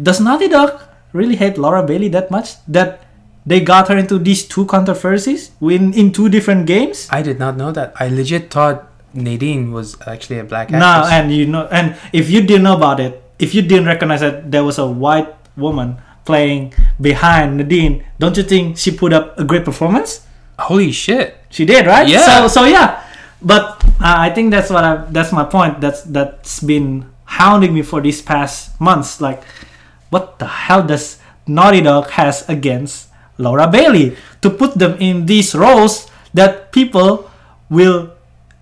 does 0.02 0.20
Naughty 0.20 0.48
Dog 0.48 0.80
really 1.14 1.36
hate 1.36 1.58
Laura 1.58 1.84
Bailey 1.84 2.10
that 2.10 2.30
much 2.30 2.64
that 2.68 3.02
they 3.46 3.60
got 3.62 3.88
her 3.88 3.98
into 3.98 4.20
these 4.20 4.46
two 4.46 4.66
controversies 4.66 5.52
in 5.62 5.94
in 5.94 6.12
two 6.12 6.30
different 6.30 6.68
games? 6.68 7.08
I 7.10 7.22
did 7.22 7.40
not 7.40 7.58
know 7.58 7.72
that. 7.72 7.94
I 8.00 8.10
legit 8.10 8.52
thought 8.52 8.92
Nadine 9.14 9.72
was 9.72 9.98
actually 10.06 10.40
a 10.40 10.44
black 10.44 10.68
actress. 10.72 10.82
No, 10.82 11.08
and 11.10 11.32
you 11.32 11.48
know, 11.48 11.68
and 11.72 11.96
if 12.14 12.30
you 12.30 12.42
didn't 12.42 12.64
know 12.64 12.76
about 12.76 13.00
it, 13.00 13.24
if 13.40 13.56
you 13.56 13.62
didn't 13.62 13.88
recognize 13.88 14.22
that 14.22 14.52
there 14.52 14.64
was 14.64 14.78
a 14.78 14.86
white 14.86 15.34
woman 15.56 15.98
playing 16.26 16.74
behind 17.00 17.58
Nadine, 17.58 18.04
don't 18.20 18.36
you 18.36 18.44
think 18.44 18.78
she 18.78 18.92
put 18.92 19.14
up 19.14 19.40
a 19.40 19.44
great 19.44 19.66
performance? 19.66 20.28
Holy 20.60 20.92
shit! 20.92 21.38
She 21.50 21.66
did, 21.66 21.86
right? 21.88 22.08
Yeah. 22.08 22.48
So, 22.48 22.48
so 22.48 22.66
yeah, 22.66 23.02
but 23.42 23.82
uh, 24.02 24.28
I 24.28 24.30
think 24.30 24.52
that's 24.52 24.70
what 24.70 24.84
I, 24.84 25.06
that's 25.10 25.32
my 25.32 25.46
point. 25.46 25.82
That's 25.82 26.02
that's 26.04 26.60
been 26.60 27.10
hounding 27.26 27.74
me 27.74 27.82
for 27.82 28.02
these 28.02 28.22
past 28.22 28.80
months. 28.82 29.22
Like, 29.22 29.44
what 30.10 30.40
the 30.40 30.48
hell 30.48 30.84
does 30.84 31.20
Naughty 31.48 31.82
Dog 31.82 32.10
has 32.12 32.48
against 32.50 33.08
Laura 33.38 33.68
Bailey 33.68 34.16
to 34.42 34.50
put 34.50 34.76
them 34.80 34.96
in 35.00 35.26
these 35.26 35.54
roles 35.56 36.10
that 36.34 36.72
people 36.72 37.30
will 37.70 38.12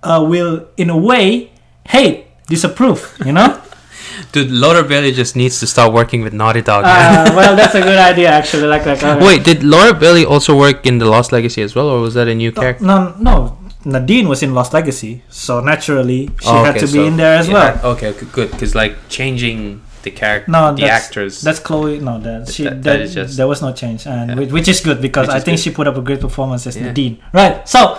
uh, 0.04 0.24
will 0.28 0.68
in 0.78 0.90
a 0.90 0.98
way 0.98 1.52
hate, 1.88 2.26
disapprove. 2.48 3.18
You 3.26 3.34
know? 3.34 3.62
Dude, 4.32 4.52
Laura 4.52 4.84
Bailey 4.84 5.12
just 5.12 5.36
needs 5.36 5.60
to 5.60 5.68
start 5.68 5.92
working 5.94 6.22
with 6.22 6.34
Naughty 6.34 6.62
Dog. 6.62 6.84
uh, 6.86 7.32
well, 7.36 7.56
that's 7.56 7.76
a 7.76 7.82
good 7.82 7.98
idea 8.12 8.30
actually. 8.30 8.68
Like, 8.68 8.86
like 8.86 9.02
okay. 9.04 9.26
Wait, 9.26 9.44
did 9.44 9.64
Laura 9.64 9.94
Bailey 9.94 10.26
also 10.26 10.58
work 10.58 10.86
in 10.86 11.00
The 11.00 11.06
Lost 11.06 11.32
Legacy 11.32 11.62
as 11.62 11.76
well, 11.76 11.90
or 11.90 12.00
was 12.02 12.14
that 12.14 12.28
a 12.28 12.36
new 12.36 12.52
character? 12.52 12.84
No, 12.84 13.16
no. 13.20 13.58
Nadine 13.86 14.28
was 14.28 14.42
in 14.42 14.54
Lost 14.56 14.74
Legacy, 14.74 15.22
so 15.30 15.60
naturally 15.60 16.28
she 16.42 16.48
Oh, 16.50 16.64
had 16.64 16.76
okay, 16.78 16.86
to 16.88 16.92
be 16.92 17.06
in 17.06 17.18
there 17.18 17.38
as 17.38 17.50
it 17.50 17.54
well. 17.54 17.80
okay, 17.94 18.08
okay, 18.10 18.26
good. 18.32 18.50
Because 18.52 18.74
like 18.74 18.96
changing 19.10 19.82
the 20.06 20.12
character, 20.12 20.50
No, 20.50 20.74
the 20.74 20.88
actors. 20.88 21.42
That's 21.42 21.60
Chloe. 21.60 22.00
No, 22.00 22.14
that 22.26 22.48
she 22.54 22.64
That- 22.64 22.82
that, 22.86 23.10
just- 23.10 23.36
there 23.38 23.48
was 23.52 23.60
no 23.62 23.72
change, 23.82 24.08
and 24.08 24.30
Yeah. 24.30 24.36
which, 24.40 24.52
which 24.56 24.68
is 24.74 24.80
good 24.80 25.02
because 25.02 25.28
Which 25.28 25.36
I 25.38 25.40
think 25.46 25.58
good. 25.58 25.64
she 25.64 25.72
put 25.80 25.86
up 25.90 25.98
a 25.98 26.02
great 26.08 26.22
performance 26.22 26.66
as 26.70 26.78
Yeah. 26.78 26.86
Nadine. 26.88 27.18
Right. 27.34 27.56
So, 27.68 27.98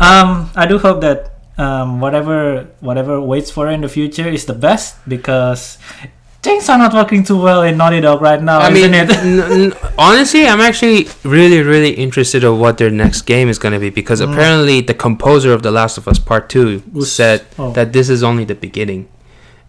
um, 0.00 0.50
I 0.56 0.64
do 0.66 0.78
hope 0.78 1.00
that 1.02 1.32
um, 1.58 2.00
whatever 2.04 2.66
whatever 2.80 3.20
waits 3.20 3.50
for 3.50 3.66
her 3.66 3.72
in 3.72 3.80
the 3.80 3.88
future 3.88 4.28
is 4.28 4.44
the 4.44 4.52
best 4.52 4.96
because 5.08 5.78
things 6.44 6.68
are 6.68 6.76
not 6.78 6.92
working 6.92 7.24
too 7.24 7.40
well 7.40 7.62
in 7.62 7.76
Naughty 7.80 8.00
Dog 8.00 8.20
right 8.20 8.42
now, 8.42 8.58
I 8.60 8.68
mean, 8.70 8.92
isn't 8.94 9.10
it? 9.10 9.16
n- 9.24 9.72
n- 9.72 9.74
honestly, 9.98 10.46
I'm 10.46 10.60
actually 10.60 11.08
really, 11.24 11.60
really 11.62 11.90
interested 11.96 12.44
in 12.44 12.58
what 12.60 12.76
their 12.78 12.90
next 12.90 13.22
game 13.22 13.48
is 13.48 13.58
going 13.58 13.72
to 13.72 13.80
be 13.80 13.90
because 13.90 14.20
Mm. 14.20 14.30
apparently 14.32 14.76
the 14.82 14.94
composer 14.94 15.50
of 15.56 15.62
The 15.66 15.72
Last 15.72 15.96
of 15.98 16.06
Us 16.06 16.18
Part 16.20 16.48
Two 16.52 16.82
Was- 16.92 17.10
said 17.10 17.40
oh. 17.58 17.72
that 17.72 17.92
this 17.96 18.08
is 18.12 18.22
only 18.22 18.44
the 18.44 18.54
beginning, 18.54 19.08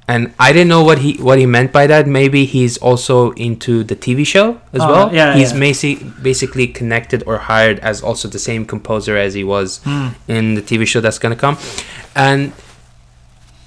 and 0.08 0.34
I 0.40 0.54
didn't 0.54 0.70
know 0.70 0.84
what 0.84 1.00
he 1.00 1.14
what 1.28 1.38
he 1.38 1.46
meant 1.46 1.72
by 1.74 1.86
that. 1.88 2.08
Maybe 2.08 2.46
he's 2.46 2.78
also 2.78 3.32
into 3.32 3.84
the 3.84 3.96
TV 3.96 4.26
show 4.26 4.60
as 4.74 4.82
Oh, 4.82 4.92
well. 4.92 5.14
yeah, 5.14 5.36
he's 5.36 5.52
yeah. 5.52 5.60
basi- 5.60 6.24
basically 6.24 6.68
connected 6.68 7.24
or 7.28 7.38
hired 7.40 7.80
as 7.80 8.02
also 8.02 8.28
the 8.30 8.40
same 8.40 8.66
composer 8.66 9.18
as 9.18 9.34
he 9.34 9.44
was 9.44 9.80
Hmm. 9.84 10.08
in 10.28 10.56
the 10.56 10.62
TV 10.62 10.86
show 10.88 11.02
that's 11.02 11.20
gonna 11.20 11.36
come, 11.36 11.58
and 12.16 12.54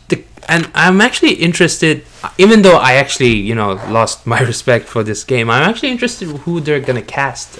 the 0.08 0.22
and 0.48 0.68
I'm 0.74 1.00
actually 1.00 1.34
interested, 1.34 2.04
even 2.38 2.62
though 2.62 2.76
I 2.78 2.94
actually 2.94 3.34
you 3.36 3.54
know 3.54 3.78
lost 3.90 4.26
my 4.34 4.40
respect 4.40 4.86
for 4.88 5.02
this 5.04 5.24
game. 5.24 5.50
I'm 5.50 5.68
actually 5.68 5.90
interested 5.90 6.28
who 6.44 6.60
they're 6.60 6.80
gonna 6.80 7.02
cast. 7.18 7.58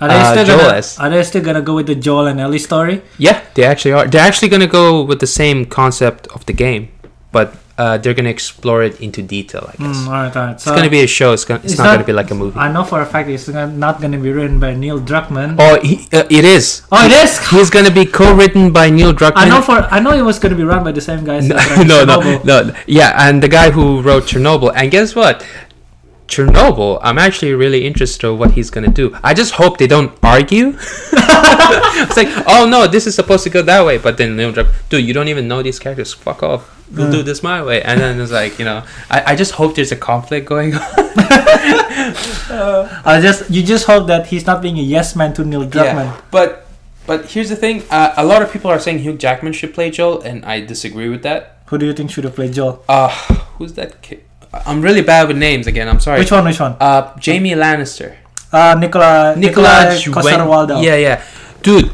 Are 0.00 0.06
they 0.06 0.14
Uh, 0.14 0.30
still 0.32 0.44
Joel 0.46 0.58
gonna 0.70 0.82
Are 1.00 1.10
they 1.10 1.22
still 1.24 1.42
gonna 1.42 1.60
go 1.62 1.74
with 1.74 1.86
the 1.88 1.96
Joel 1.96 2.26
and 2.30 2.38
Ellie 2.40 2.60
story? 2.62 3.02
Yeah, 3.18 3.40
they 3.54 3.64
actually 3.64 3.92
are. 3.98 4.06
They're 4.06 4.22
actually 4.30 4.48
gonna 4.54 4.68
go 4.80 5.02
with 5.02 5.18
the 5.18 5.26
same 5.26 5.64
concept 5.66 6.28
of 6.28 6.46
the 6.46 6.52
game, 6.52 6.88
but 7.32 7.54
uh, 7.78 7.96
they're 7.96 8.12
gonna 8.14 8.28
explore 8.28 8.82
it 8.82 9.00
into 9.00 9.22
detail. 9.22 9.64
I 9.72 9.76
guess 9.78 9.96
Mm, 9.98 10.06
all 10.06 10.12
right, 10.12 10.36
all 10.36 10.42
right. 10.46 10.52
it's 10.54 10.64
gonna 10.64 10.90
be 10.90 11.00
a 11.02 11.06
show. 11.06 11.32
It's 11.32 11.44
gonna. 11.44 11.60
It's, 11.62 11.72
It's 11.72 11.78
not, 11.78 11.84
not- 11.86 11.94
gonna 11.94 12.06
be 12.06 12.12
like 12.12 12.30
a 12.30 12.34
movie. 12.34 12.58
I 12.58 12.70
know 12.72 12.82
for 12.84 13.00
a 13.00 13.06
fact 13.06 13.28
it's 13.30 13.46
not 13.48 14.00
gonna 14.02 14.18
be 14.18 14.32
written 14.32 14.58
by 14.58 14.74
Neil 14.74 14.98
Druckmann. 15.00 15.56
oh, 15.58 15.78
he, 15.80 15.94
uh, 16.12 16.24
it 16.28 16.44
is. 16.44 16.82
Oh, 16.92 17.04
it 17.06 17.12
is. 17.12 17.38
He's 17.50 17.70
gonna 17.70 17.90
be 17.90 18.04
co-written 18.04 18.72
by 18.72 18.90
Neil 18.90 19.12
Druckmann. 19.14 19.46
I 19.46 19.48
know 19.48 19.62
for 19.62 19.78
I 19.96 20.00
know 20.00 20.12
it 20.12 20.22
was 20.22 20.38
gonna 20.38 20.56
be 20.56 20.64
run 20.64 20.82
by 20.84 20.92
the 20.92 21.00
same 21.00 21.24
guys. 21.24 21.46
no, 21.48 22.04
no, 22.04 22.18
no, 22.20 22.42
no. 22.44 22.74
Yeah, 22.86 23.14
and 23.28 23.40
the 23.42 23.48
guy 23.48 23.70
who 23.70 24.02
wrote 24.02 24.24
Chernobyl. 24.24 24.72
And 24.74 24.90
guess 24.90 25.14
what? 25.14 25.46
Chernobyl. 26.28 27.00
I'm 27.02 27.18
actually 27.18 27.54
really 27.54 27.86
interested 27.86 28.26
in 28.28 28.38
what 28.38 28.52
he's 28.52 28.70
gonna 28.70 28.88
do. 28.88 29.16
I 29.24 29.34
just 29.34 29.52
hope 29.54 29.78
they 29.78 29.86
don't 29.86 30.12
argue. 30.22 30.74
it's 30.76 32.16
like, 32.16 32.28
oh 32.46 32.66
no, 32.68 32.86
this 32.86 33.06
is 33.06 33.14
supposed 33.14 33.44
to 33.44 33.50
go 33.50 33.62
that 33.62 33.84
way, 33.84 33.98
but 33.98 34.16
then 34.18 34.36
Neil 34.36 34.52
Druckmann, 34.52 34.74
dude, 34.90 35.04
you 35.04 35.12
don't 35.14 35.28
even 35.28 35.48
know 35.48 35.62
these 35.62 35.78
characters. 35.78 36.12
Fuck 36.14 36.42
off. 36.42 36.74
We'll 36.92 37.06
Yeah. 37.06 37.12
do 37.12 37.22
this 37.22 37.42
my 37.42 37.62
way. 37.62 37.82
And 37.82 38.00
then 38.00 38.20
it's 38.20 38.32
like, 38.32 38.58
you 38.58 38.64
know, 38.64 38.82
I, 39.10 39.32
I 39.32 39.36
just 39.36 39.52
hope 39.52 39.74
there's 39.74 39.92
a 39.92 39.96
conflict 39.96 40.46
going 40.46 40.74
on. 40.74 40.80
I 41.90 43.18
just 43.22 43.50
you 43.50 43.62
just 43.62 43.86
hope 43.86 44.06
that 44.08 44.26
he's 44.28 44.46
not 44.46 44.62
being 44.62 44.78
a 44.78 44.82
yes 44.82 45.14
man 45.16 45.32
to 45.34 45.44
Neil 45.44 45.66
Druckmann. 45.66 46.22
But 46.30 46.66
but 47.06 47.26
here's 47.30 47.48
the 47.48 47.56
thing. 47.56 47.82
Uh, 47.90 48.12
a 48.16 48.24
lot 48.24 48.42
of 48.42 48.52
people 48.52 48.70
are 48.70 48.78
saying 48.78 48.98
Hugh 49.00 49.14
Jackman 49.16 49.52
should 49.54 49.72
play 49.74 49.90
Joel, 49.90 50.20
and 50.22 50.44
I 50.44 50.60
disagree 50.60 51.08
with 51.08 51.22
that. 51.22 51.62
Who 51.66 51.78
do 51.78 51.86
you 51.86 51.92
think 51.94 52.10
should 52.10 52.24
have 52.24 52.34
played 52.34 52.52
Joel? 52.54 52.82
Uh, 52.88 53.08
who's 53.58 53.72
that 53.74 54.00
kid? 54.02 54.24
I'm 54.52 54.80
really 54.80 55.02
bad 55.02 55.28
with 55.28 55.36
names 55.36 55.66
again. 55.66 55.88
I'm 55.88 56.00
sorry. 56.00 56.20
Which 56.20 56.30
one? 56.32 56.44
Which 56.44 56.60
one? 56.60 56.76
Uh, 56.80 57.14
Jaime 57.24 57.50
Lannister. 57.52 58.16
Uh, 58.52 58.74
Nicola 58.78 59.34
Nicola 59.36 59.94
Nicola. 59.94 60.82
Yeah, 60.82 60.96
yeah, 60.96 61.22
dude, 61.62 61.90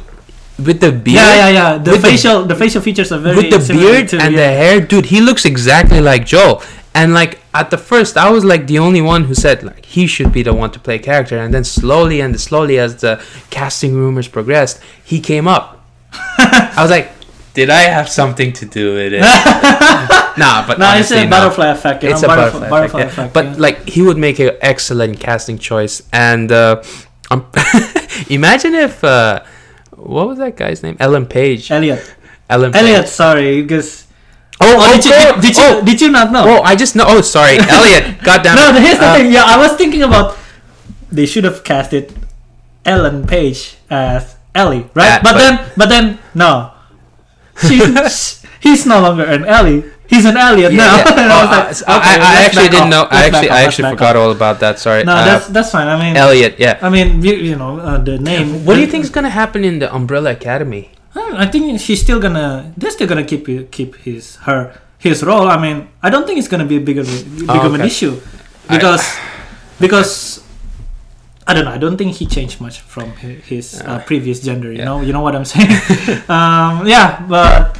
with 0.64 0.80
the 0.80 0.92
beard. 0.92 1.16
yeah, 1.16 1.34
yeah, 1.34 1.48
yeah. 1.48 1.78
The 1.78 1.90
With 1.92 2.02
the- 2.02 2.08
facial, 2.08 2.44
the, 2.44 2.54
facial 2.54 2.80
features 2.80 3.10
are 3.10 3.18
very 3.18 3.36
with 3.36 3.50
the 3.50 3.74
beard 3.74 4.08
to- 4.10 4.20
and 4.20 4.34
yeah. 4.34 4.40
the 4.40 4.46
hair, 4.46 4.80
dude, 4.80 5.06
he 5.06 5.20
looks 5.20 5.44
exactly 5.44 6.00
like 6.00 6.26
Joel. 6.26 6.62
And 6.94 7.12
like 7.12 7.40
at 7.52 7.70
the 7.70 7.78
first, 7.78 8.16
I 8.16 8.30
was 8.30 8.44
like 8.44 8.68
the 8.68 8.78
only 8.78 9.00
one 9.00 9.24
who 9.24 9.34
said 9.34 9.64
like 9.64 9.84
he 9.84 10.06
should 10.06 10.32
be 10.32 10.44
the 10.44 10.54
one 10.54 10.70
to 10.70 10.78
play 10.78 11.00
character. 11.00 11.38
And 11.38 11.52
then 11.52 11.64
slowly 11.64 12.20
and 12.20 12.40
slowly, 12.40 12.78
as 12.78 13.00
the 13.00 13.20
casting 13.50 13.96
rumors 13.96 14.28
progressed, 14.28 14.80
he 15.04 15.18
came 15.20 15.48
up. 15.48 15.84
I 16.38 16.76
was 16.78 16.90
like, 16.90 17.10
did 17.54 17.70
I 17.70 17.82
have 17.82 18.08
something 18.08 18.52
to 18.54 18.66
do 18.66 18.94
with 18.94 19.12
it? 19.14 19.20
nah, 20.38 20.66
but 20.66 20.78
No, 20.78 20.90
it's 20.96 21.10
a 21.12 21.26
butterfly 21.26 21.68
effect. 21.68 22.02
You 22.02 22.10
It's 22.10 22.22
a 22.22 22.26
butterf- 22.26 22.52
butterfly, 22.52 22.68
butterfly 22.70 23.00
effect, 23.02 23.18
yeah. 23.18 23.32
But 23.32 23.44
yeah. 23.46 23.54
like 23.58 23.88
he 23.88 24.02
would 24.02 24.18
make 24.18 24.38
an 24.40 24.56
excellent 24.60 25.20
casting 25.20 25.58
choice. 25.58 26.02
And 26.12 26.50
uh, 26.52 26.82
um, 27.30 27.46
imagine 28.28 28.74
if 28.74 29.02
uh, 29.04 29.42
what 29.96 30.26
was 30.28 30.38
that 30.38 30.56
guy's 30.56 30.82
name? 30.82 30.96
Ellen 31.00 31.26
Page. 31.26 31.70
Elliot. 31.70 32.02
Ellen. 32.50 32.72
Page. 32.72 32.82
Elliot, 32.82 33.08
sorry, 33.08 33.62
because 33.62 34.02
Oh, 34.60 34.76
oh, 34.78 34.94
did 34.94 35.04
you 35.04 35.12
oh, 35.14 35.34
did, 35.34 35.42
did 35.42 35.56
you 35.56 35.62
oh, 35.66 35.84
did 35.84 36.00
you 36.00 36.10
not 36.10 36.30
know? 36.32 36.44
Oh, 36.46 36.62
I 36.62 36.76
just 36.76 36.94
know. 36.94 37.04
Oh, 37.06 37.20
sorry, 37.22 37.58
Elliot. 37.78 38.22
God 38.22 38.42
damn 38.42 38.54
no, 38.56 38.80
here's 38.80 38.98
the 38.98 39.06
Uh, 39.06 39.14
thing. 39.16 39.32
Yeah, 39.32 39.44
I 39.46 39.58
was 39.58 39.72
thinking 39.76 40.02
about 40.02 40.36
they 41.10 41.26
should 41.26 41.42
have 41.44 41.62
casted 41.64 42.14
Ellen 42.84 43.26
Page 43.26 43.76
as 43.90 44.36
Ellie, 44.54 44.86
right? 44.94 45.20
But, 45.22 45.34
but- 45.34 45.38
then, 45.38 45.54
but 45.76 45.88
then, 45.88 46.18
no, 46.34 46.70
she's 47.68 48.44
he's 48.60 48.86
no 48.86 49.00
longer 49.00 49.24
an 49.24 49.44
Ellie. 49.44 49.84
He's 50.06 50.26
an 50.26 50.36
Elliot 50.36 50.72
Yeah, 50.72 50.84
now. 50.84 50.96
yeah. 50.96 51.04
Oh, 51.16 51.16
I 51.16 51.40
I, 51.40 51.56
like, 51.56 51.88
I- 51.88 51.96
okay, 51.96 52.20
I 52.20 52.34
let's 52.36 52.46
actually 52.46 52.68
didn't 52.68 52.92
off. 52.92 52.94
know. 52.94 53.02
Let's 53.10 53.14
I 53.14 53.24
actually, 53.26 53.48
off, 53.50 53.56
I 53.56 53.62
actually 53.64 53.90
forgot 53.90 54.16
off. 54.16 54.22
all 54.22 54.30
about 54.32 54.56
that. 54.60 54.78
Sorry. 54.78 55.02
No, 55.04 55.12
Uh, 55.16 55.24
that's 55.24 55.46
that's 55.48 55.70
fine. 55.72 55.88
I 55.88 55.96
mean, 55.98 56.14
Elliot. 56.16 56.56
Yeah. 56.60 56.78
I 56.82 56.88
mean, 56.92 57.24
you, 57.24 57.34
you 57.34 57.56
know, 57.56 57.80
uh, 57.80 57.96
the 57.98 58.18
name. 58.20 58.64
What 58.66 58.74
do 58.76 58.80
you 58.84 58.86
think 58.86 59.02
is 59.04 59.10
gonna 59.10 59.32
happen 59.32 59.64
in 59.64 59.78
the 59.80 59.88
Umbrella 59.88 60.32
Academy? 60.36 60.90
I 61.16 61.46
think 61.46 61.80
she's 61.80 62.02
still 62.02 62.20
gonna. 62.20 62.72
They're 62.76 62.90
still 62.92 63.08
gonna 63.08 63.24
keep 63.24 63.46
keep 63.72 63.96
his 64.04 64.36
her 64.44 64.76
his 64.98 65.24
role. 65.24 65.48
I 65.48 65.56
mean, 65.58 65.88
I 66.02 66.10
don't 66.10 66.26
think 66.28 66.38
it's 66.38 66.48
gonna 66.52 66.68
be 66.68 66.76
a 66.76 66.84
big 66.84 66.98
of 66.98 67.08
a, 67.08 67.18
big 67.24 67.48
Oh, 67.48 67.64
of 67.66 67.72
an 67.74 67.80
okay. 67.80 67.88
issue 67.88 68.20
I- 68.68 68.76
because 68.76 69.02
because 69.80 70.43
I 71.46 71.52
don't 71.52 71.64
know. 71.66 71.72
I 71.72 71.78
don't 71.78 71.96
think 71.96 72.14
he 72.16 72.26
changed 72.26 72.60
much 72.60 72.80
from 72.80 73.12
his 73.20 73.80
uh, 73.82 73.84
Uh, 73.84 73.98
previous 74.04 74.40
gender. 74.40 74.72
You 74.72 74.78
yeah. 74.78 74.84
know, 74.88 75.00
you 75.02 75.12
know 75.12 75.20
what 75.20 75.36
I'm 75.36 75.44
saying. 75.44 75.68
um, 76.28 76.86
yeah, 76.88 77.20
but 77.28 77.76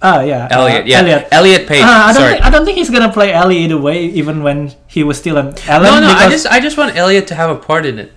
ah, 0.00 0.20
yeah, 0.24 0.48
uh, 0.50 0.56
Elliot. 0.58 0.86
Yeah. 0.86 1.00
Elliot. 1.00 1.28
Elliot 1.30 1.62
Page. 1.68 1.82
Uh, 1.84 1.86
I 1.86 2.12
don't 2.12 2.14
sorry. 2.22 2.32
think 2.34 2.44
I 2.44 2.50
don't 2.50 2.64
think 2.64 2.78
he's 2.78 2.88
gonna 2.90 3.12
play 3.12 3.32
Ellie 3.32 3.58
either 3.64 3.76
way, 3.76 4.06
even 4.06 4.42
when 4.42 4.72
he 4.88 5.04
was 5.04 5.18
still 5.18 5.36
an 5.36 5.52
Ellen. 5.68 5.84
no, 5.84 6.00
no. 6.00 6.08
I 6.16 6.30
just, 6.30 6.46
I 6.46 6.60
just 6.60 6.76
want 6.80 6.96
Elliot 6.96 7.26
to 7.28 7.34
have 7.34 7.50
a 7.50 7.56
part 7.60 7.84
in 7.84 7.98
it, 7.98 8.10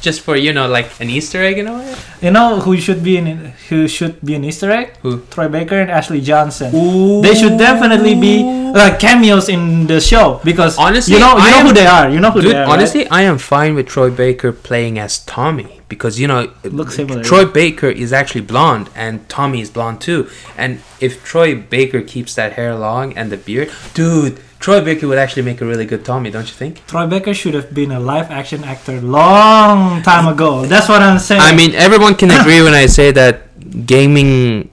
just 0.00 0.20
for 0.20 0.36
you 0.36 0.52
know, 0.52 0.68
like 0.68 0.88
an 1.00 1.08
Easter 1.10 1.42
egg 1.42 1.58
in 1.58 1.66
a 1.66 1.72
way. 1.74 1.94
you 2.20 2.30
know 2.30 2.60
who 2.60 2.76
should 2.76 3.02
be 3.02 3.16
in 3.16 3.52
who 3.68 3.88
should 3.88 4.20
be 4.20 4.34
an 4.34 4.44
Easter 4.44 4.70
egg? 4.70 4.96
Who? 5.02 5.22
Troy 5.30 5.48
Baker 5.48 5.80
and 5.80 5.90
Ashley 5.90 6.20
Johnson. 6.20 6.70
Ooh. 6.74 7.22
They 7.22 7.34
should 7.34 7.56
definitely 7.58 8.14
be 8.14 8.42
like 8.72 9.00
cameos 9.00 9.48
in 9.48 9.86
the 9.86 10.00
show 10.00 10.40
because 10.44 10.76
Honestly, 10.78 11.14
you 11.14 11.20
know 11.20 11.32
you 11.36 11.42
I 11.42 11.50
know 11.50 11.56
am- 11.58 11.66
who 11.66 11.72
they 11.72 11.86
are. 11.86 12.08
You 12.10 12.20
know 12.20 12.30
who 12.30 12.42
Dude, 12.42 12.52
they 12.52 12.56
are. 12.58 12.66
right? 12.66 12.72
honestly, 12.72 13.08
I 13.08 13.22
am 13.22 13.38
fine 13.38 13.74
with 13.74 13.86
Troy 13.88 14.10
Baker 14.10 14.52
playing 14.52 14.98
as 14.98 15.20
Tommy 15.24 15.77
because 15.88 16.20
you 16.20 16.26
know 16.28 16.52
Looks 16.64 16.96
similar, 16.96 17.22
Troy 17.24 17.44
Baker 17.46 17.88
is 17.88 18.12
actually 18.12 18.42
blonde 18.42 18.90
and 18.94 19.26
Tommy 19.28 19.60
is 19.60 19.70
blonde 19.70 20.00
too. 20.00 20.28
And 20.56 20.80
if 21.00 21.24
Troy 21.24 21.54
Baker 21.54 22.02
keeps 22.02 22.34
that 22.34 22.52
hair 22.54 22.74
long 22.74 23.16
and 23.16 23.32
the 23.32 23.36
beard, 23.36 23.70
dude, 23.94 24.40
Troy 24.60 24.84
Baker 24.84 25.06
would 25.08 25.18
actually 25.18 25.42
make 25.42 25.60
a 25.60 25.64
really 25.66 25.86
good 25.86 26.04
Tommy, 26.04 26.30
don't 26.30 26.46
you 26.46 26.54
think? 26.54 26.84
Troy 26.86 27.06
Baker 27.06 27.32
should 27.32 27.54
have 27.54 27.72
been 27.72 27.90
a 27.92 28.00
live 28.00 28.30
action 28.30 28.64
actor 28.64 29.00
long 29.00 30.02
time 30.02 30.26
ago. 30.28 30.66
That's 30.66 30.88
what 30.88 31.00
I'm 31.00 31.18
saying. 31.18 31.40
I 31.40 31.54
mean, 31.54 31.74
everyone 31.74 32.14
can 32.16 32.30
agree 32.40 32.62
when 32.62 32.74
I 32.74 32.86
say 32.86 33.10
that 33.12 33.86
gaming 33.86 34.70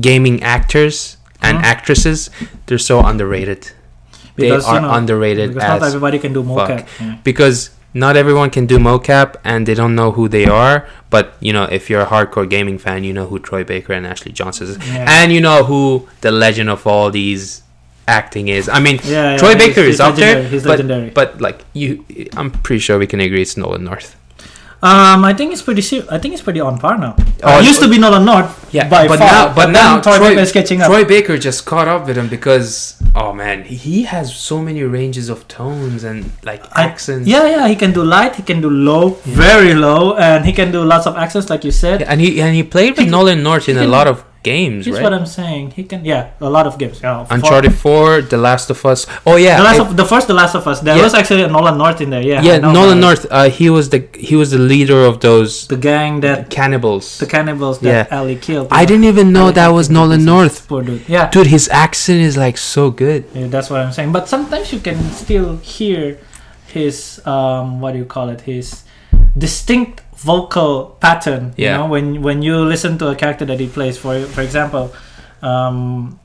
gaming 0.00 0.42
actors 0.42 1.16
and 1.40 1.58
Huh? 1.58 1.64
actresses 1.64 2.30
they're 2.66 2.78
so 2.78 3.00
underrated. 3.04 3.70
Because, 4.36 4.64
they 4.66 4.70
you 4.72 4.76
are 4.76 4.80
know, 4.82 4.92
underrated 4.92 5.54
because 5.54 5.80
not 5.80 5.86
everybody 5.86 6.18
can 6.18 6.32
do 6.34 6.42
mocap. 6.42 6.86
Yeah. 7.00 7.16
because 7.24 7.70
not 8.04 8.14
everyone 8.22 8.50
can 8.56 8.64
do 8.72 8.78
mocap 8.78 9.36
and 9.44 9.66
they 9.66 9.74
don't 9.80 9.94
know 10.00 10.10
who 10.16 10.28
they 10.36 10.44
are. 10.46 10.86
But 11.14 11.34
you 11.40 11.52
know, 11.56 11.64
if 11.78 11.88
you're 11.90 12.02
a 12.08 12.10
hardcore 12.14 12.48
gaming 12.54 12.78
fan, 12.78 13.04
you 13.04 13.12
know 13.18 13.26
who 13.30 13.38
Troy 13.38 13.62
Baker 13.64 13.92
and 13.98 14.06
Ashley 14.06 14.32
Johnson 14.32 14.66
is, 14.68 14.76
Yeah. 14.88 15.06
and 15.08 15.32
you 15.32 15.40
know 15.40 15.58
who 15.70 15.82
the 16.20 16.30
legend 16.30 16.68
of 16.76 16.86
all 16.86 17.10
these 17.10 17.62
acting 18.06 18.46
is. 18.48 18.68
I 18.68 18.80
mean, 18.80 18.96
Yeah, 19.04 19.32
yeah, 19.32 19.36
Troy 19.38 19.54
Baker 19.62 19.80
is 19.92 19.98
up 20.00 20.14
there, 20.16 20.42
he's 20.52 20.62
but, 20.64 20.70
legendary. 20.78 21.10
but 21.10 21.40
like 21.40 21.58
you, 21.72 22.04
I'm 22.36 22.50
pretty 22.50 22.80
sure 22.80 22.98
we 22.98 23.06
can 23.06 23.20
agree 23.20 23.42
it's 23.42 23.56
Nolan 23.56 23.84
North. 23.84 24.14
Um, 24.82 25.24
I 25.24 25.32
think 25.32 25.52
it's 25.52 25.62
pretty. 25.62 25.82
I 26.10 26.18
think 26.18 26.34
it's 26.34 26.42
pretty 26.42 26.60
on 26.60 26.78
par 26.78 26.98
now. 26.98 27.16
Oh, 27.42 27.58
it 27.58 27.64
used 27.64 27.80
to 27.80 27.88
be 27.88 27.98
not 27.98 28.10
Nolan 28.10 28.24
North. 28.26 28.74
Yeah, 28.74 28.88
by 28.88 29.08
but 29.08 29.18
far. 29.18 29.26
now, 29.32 29.54
but 29.54 29.64
then 29.66 29.72
now 29.72 30.00
Troy, 30.00 30.18
Troy, 30.18 30.28
Baker 30.30 30.40
is 30.42 30.52
catching 30.52 30.82
up. 30.82 30.88
Troy 30.88 31.04
Baker 31.04 31.38
just 31.38 31.64
caught 31.64 31.88
up 31.88 32.06
with 32.06 32.16
him 32.18 32.28
because 32.28 33.02
oh 33.14 33.32
man, 33.32 33.64
he 33.64 34.02
has 34.02 34.36
so 34.36 34.60
many 34.60 34.82
ranges 34.82 35.28
of 35.30 35.48
tones 35.48 36.04
and 36.04 36.30
like 36.44 36.62
I- 36.76 36.84
accents. 36.84 37.26
Yeah, 37.26 37.46
yeah, 37.48 37.68
he 37.68 37.74
can 37.74 37.92
do 37.92 38.04
light, 38.04 38.36
he 38.36 38.42
can 38.42 38.60
do 38.60 38.68
low, 38.68 39.10
very 39.24 39.74
low, 39.74 40.14
and 40.16 40.44
he 40.44 40.52
can 40.52 40.70
do 40.72 40.84
lots 40.84 41.06
of 41.06 41.16
accents, 41.16 41.48
like 41.48 41.64
you 41.64 41.70
said. 41.72 42.02
Yeah, 42.02 42.12
and 42.12 42.20
he 42.20 42.40
and 42.40 42.54
he 42.54 42.62
played 42.62 42.96
with 42.98 43.06
He- 43.06 43.10
Nolan 43.10 43.42
North 43.42 43.68
in 43.70 43.78
a 43.78 43.86
lot 43.86 44.06
of 44.06 44.24
games, 44.50 44.80
Here's 44.86 44.96
right? 44.96 45.04
what 45.06 45.14
I'm 45.18 45.26
saying. 45.40 45.64
He 45.78 45.82
can, 45.90 46.00
yeah, 46.12 46.22
a 46.40 46.50
lot 46.56 46.66
of 46.70 46.74
games. 46.82 46.96
Yeah, 47.02 47.26
Uncharted 47.36 47.74
4, 47.74 48.22
The 48.34 48.40
Last 48.48 48.66
of 48.74 48.78
Us. 48.92 49.00
Oh 49.28 49.36
yeah, 49.46 49.56
The, 49.60 49.66
last 49.68 49.78
it- 49.80 49.84
of, 49.84 49.96
the 50.02 50.06
first, 50.12 50.24
The 50.32 50.38
Last 50.42 50.54
of 50.60 50.64
Us. 50.70 50.78
There 50.86 50.96
Yeah. 50.96 51.06
was 51.08 51.14
actually 51.20 51.42
a 51.48 51.50
Nolan 51.56 51.76
North 51.84 52.00
in 52.04 52.08
there. 52.14 52.22
Yeah. 52.32 52.42
yeah, 52.48 52.54
I 52.54 52.58
know 52.64 52.72
Nolan 52.78 52.98
about. 52.98 53.06
North. 53.06 53.22
Uh, 53.38 53.48
he 53.60 53.66
was 53.76 53.84
the 53.94 54.00
he 54.28 54.34
was 54.40 54.48
the 54.56 54.62
leader 54.72 55.00
of 55.10 55.14
those 55.28 55.50
The 55.74 55.80
gang 55.90 56.12
that 56.26 56.38
cannibals. 56.58 57.04
the 57.24 57.28
cannibals 57.36 57.76
that 57.84 57.92
Yeah. 58.10 58.16
Ellie 58.18 58.40
killed. 58.48 58.68
I 58.80 58.82
didn't 58.90 59.08
even 59.12 59.26
know 59.36 59.46
Ellie 59.46 59.58
that 59.60 59.70
was 59.78 59.86
the 59.88 59.94
Nolan. 59.98 60.22
North. 60.34 60.56
Poor 60.70 60.82
dude. 60.88 61.02
Yeah. 61.16 61.24
Dude, 61.34 61.48
his 61.56 61.64
accent 61.84 62.20
is 62.30 62.34
like 62.46 62.56
so 62.74 62.82
good. 63.04 63.20
Yeah, 63.38 63.48
that's 63.54 63.68
what 63.70 63.80
I'm 63.84 63.92
saying. 63.98 64.10
But 64.16 64.24
sometimes 64.34 64.66
you 64.74 64.80
can 64.88 64.98
still 65.24 65.50
hear 65.76 66.02
his 66.76 66.96
um, 67.34 67.66
what 67.82 67.90
do 67.94 67.98
you 68.04 68.08
call 68.16 68.26
it? 68.34 68.40
His 68.52 68.66
distinct 69.46 69.96
vocal 70.16 70.96
pattern. 71.00 71.54
You 71.56 71.78
know, 71.78 71.86
when 71.86 72.22
when 72.22 72.42
you 72.42 72.64
listen 72.64 72.98
to 72.98 73.08
a 73.08 73.16
character 73.16 73.44
that 73.44 73.60
he 73.60 73.68
plays. 73.68 73.98
For 73.98 74.20
for 74.26 74.42
example, 74.42 74.92
um, 75.42 76.18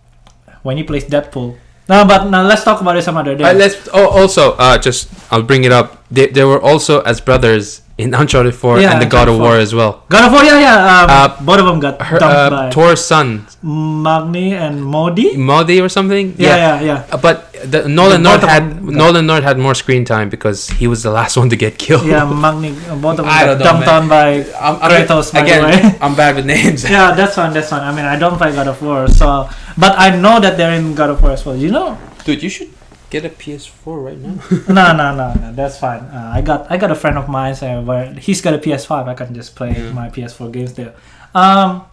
when 0.64 0.78
he 0.78 0.84
plays 0.84 1.06
Deadpool. 1.06 1.58
No, 1.90 2.06
but 2.06 2.30
now 2.30 2.44
let's 2.44 2.64
talk 2.64 2.80
about 2.80 2.96
it 2.96 3.04
some 3.04 3.18
other 3.18 3.36
day. 3.36 3.44
Uh, 3.44 3.54
let's. 3.54 3.90
Oh, 3.92 4.08
also, 4.08 4.54
uh, 4.56 4.78
just 4.78 5.12
I'll 5.32 5.44
bring 5.44 5.64
it 5.64 5.72
up. 5.72 6.08
They, 6.10 6.28
they 6.28 6.44
were 6.44 6.62
also 6.62 7.02
as 7.02 7.20
brothers 7.20 7.82
in 8.02 8.14
Uncharted 8.14 8.56
4 8.56 8.80
Yeah, 8.82 8.94
and 8.94 9.02
the 9.02 9.06
God 9.06 9.28
of 9.30 9.36
Uncharted 9.36 9.42
War 9.42 9.56
as 9.58 9.72
well. 9.74 10.04
God 10.10 10.26
of 10.28 10.32
War, 10.34 10.44
yeah, 10.44 10.60
yeah. 10.60 10.78
Um, 11.02 11.10
Uh, 11.10 11.28
both 11.46 11.60
of 11.62 11.66
them 11.70 11.80
got 11.80 12.02
Her, 12.02 12.18
dumped 12.18 12.36
uh, 12.36 12.50
by 12.50 12.70
Thor's 12.72 13.04
son, 13.06 13.46
Magni 13.62 14.54
and 14.54 14.84
Modi. 14.84 15.38
Modi 15.38 15.80
or 15.80 15.90
something. 15.90 16.34
Yeah, 16.38 16.56
yeah, 16.58 16.82
yeah. 16.82 17.14
Uh, 17.14 17.18
But 17.18 17.54
the, 17.70 17.88
Nolan 17.88 18.24
The 18.24 18.30
North 18.30 18.44
had 18.44 18.64
them 18.82 18.90
Nolan 19.02 19.26
North 19.28 19.44
had 19.44 19.58
more 19.60 19.76
screen 19.76 20.04
time 20.04 20.30
because 20.30 20.70
he 20.82 20.88
was 20.88 21.04
the 21.04 21.12
last 21.12 21.38
one 21.42 21.50
to 21.54 21.56
get 21.56 21.78
killed. 21.78 22.06
Yeah, 22.06 22.26
Magni. 22.26 22.72
Both 23.06 23.22
of 23.22 23.26
them 23.26 23.30
I 23.30 23.46
got 23.46 23.60
know, 23.60 23.66
dumped 23.66 23.86
man. 23.86 24.04
on 24.04 24.10
by. 24.10 24.28
I'm, 24.58 24.76
I'm 24.82 24.90
Kratos, 24.92 25.32
by 25.32 25.42
the 25.42 25.46
again. 25.46 25.62
way. 25.70 25.98
I'm 26.04 26.16
bad 26.16 26.36
with 26.36 26.46
names. 26.46 26.84
Yeah, 26.90 27.14
that's 27.14 27.36
fine. 27.36 27.54
That's 27.54 27.70
fine. 27.70 27.84
I 27.86 27.92
mean, 27.96 28.06
I 28.06 28.18
don't 28.18 28.38
play 28.42 28.52
God 28.52 28.68
of 28.68 28.82
War, 28.82 29.08
so 29.08 29.48
but 29.78 29.94
I 29.98 30.16
know 30.18 30.40
that 30.40 30.58
they're 30.58 30.74
in 30.74 30.96
God 30.96 31.10
of 31.14 31.22
War 31.22 31.32
as 31.38 31.46
well. 31.46 31.56
You 31.56 31.70
know? 31.72 31.98
Dude, 32.26 32.42
you 32.44 32.50
should 32.50 32.70
get 33.12 33.26
a 33.26 33.30
PS4 33.30 34.04
right 34.08 34.18
now. 34.18 34.40
no, 34.74 34.96
no, 34.96 35.14
no, 35.16 35.34
no. 35.36 35.54
That's 35.54 35.78
fine. 35.78 36.00
Uh, 36.02 36.32
I 36.34 36.42
got 36.42 36.72
I 36.72 36.78
got 36.78 36.90
a 36.90 36.96
friend 36.96 37.18
of 37.18 37.28
mine 37.30 37.54
uh, 37.62 37.82
where 37.84 38.14
he's 38.16 38.42
got 38.42 38.54
a 38.56 38.58
PS5. 38.58 39.08
I 39.08 39.14
can 39.14 39.36
just 39.36 39.56
play 39.56 39.72
Yeah. 39.78 39.92
my 39.92 40.10
PS4 40.10 40.52
games 40.52 40.74
there. 40.74 40.96
Um, 41.36 41.84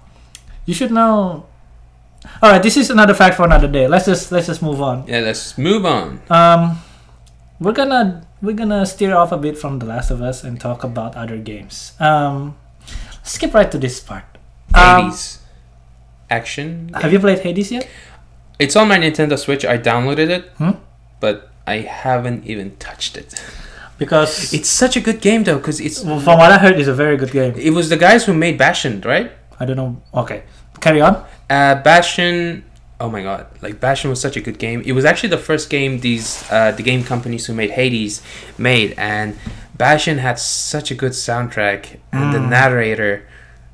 you 0.64 0.72
should 0.74 0.90
know. 0.92 1.44
All 2.42 2.50
right, 2.50 2.62
this 2.62 2.76
is 2.76 2.90
another 2.90 3.14
fact 3.14 3.36
for 3.36 3.44
another 3.44 3.68
day. 3.68 3.86
Let's 3.86 4.06
just 4.06 4.32
let's 4.32 4.46
just 4.46 4.62
move 4.62 4.80
on. 4.80 5.04
yeah, 5.06 5.20
let's 5.20 5.58
move 5.58 5.84
on. 5.86 6.20
Um, 6.30 6.80
we're 7.60 7.72
gonna 7.76 8.26
we're 8.42 8.56
gonna 8.56 8.86
steer 8.86 9.14
off 9.14 9.30
a 9.32 9.38
bit 9.38 9.58
from 9.58 9.78
The 9.78 9.86
Last 9.86 10.10
of 10.10 10.22
Us 10.22 10.42
and 10.44 10.60
talk 10.60 10.82
about 10.84 11.14
other 11.16 11.36
games. 11.38 11.92
Um, 12.00 12.56
skip 13.22 13.54
right 13.54 13.70
to 13.70 13.78
this 13.78 14.00
part. 14.00 14.24
Um, 14.74 15.04
Hades. 15.10 15.38
Action. 16.30 16.90
have 16.94 17.12
you 17.12 17.18
played 17.18 17.38
Hades 17.40 17.72
yet? 17.72 17.88
It's 18.58 18.76
on 18.76 18.88
my 18.88 18.98
Nintendo 18.98 19.38
Switch. 19.38 19.64
I 19.64 19.78
downloaded 19.78 20.28
it, 20.28 20.50
Hmm? 20.58 20.72
But 21.20 21.50
I 21.66 21.78
haven't 21.80 22.46
even 22.46 22.76
touched 22.76 23.16
it. 23.16 23.34
Because 23.98 24.52
It's 24.56 24.68
such 24.68 24.96
a 24.96 25.00
good 25.00 25.20
game 25.20 25.44
though, 25.44 25.58
because 25.58 25.80
it's 25.80 26.00
from 26.02 26.24
what 26.24 26.50
I 26.52 26.58
heard, 26.58 26.78
it's 26.78 26.88
a 26.88 26.94
very 26.94 27.16
good 27.16 27.32
game. 27.32 27.54
it 27.56 27.70
was 27.70 27.88
the 27.88 27.96
guys 27.96 28.24
who 28.26 28.34
made 28.34 28.56
Bastion, 28.58 29.00
right? 29.04 29.32
I 29.60 29.64
don't 29.64 29.76
know. 29.76 30.00
Okay, 30.14 30.42
carry 30.80 31.00
on. 31.00 31.24
Uh, 31.50 31.74
Bastion. 31.82 32.64
Oh 33.00 33.10
my 33.10 33.22
god! 33.22 33.46
Like 33.62 33.78
Bastion 33.80 34.10
was 34.10 34.20
such 34.20 34.36
a 34.36 34.40
good 34.40 34.58
game. 34.58 34.82
It 34.84 34.92
was 34.92 35.04
actually 35.04 35.28
the 35.30 35.38
first 35.38 35.70
game 35.70 36.00
these 36.00 36.44
uh, 36.50 36.72
the 36.72 36.82
game 36.82 37.02
companies 37.04 37.46
who 37.46 37.54
made 37.54 37.70
Hades 37.70 38.22
made, 38.56 38.94
and 38.98 39.36
Bastion 39.76 40.18
had 40.18 40.38
such 40.38 40.90
a 40.90 40.94
good 40.94 41.12
soundtrack, 41.12 41.98
and 42.12 42.32
the 42.34 42.38
Mm. 42.38 42.48
narrator 42.50 43.22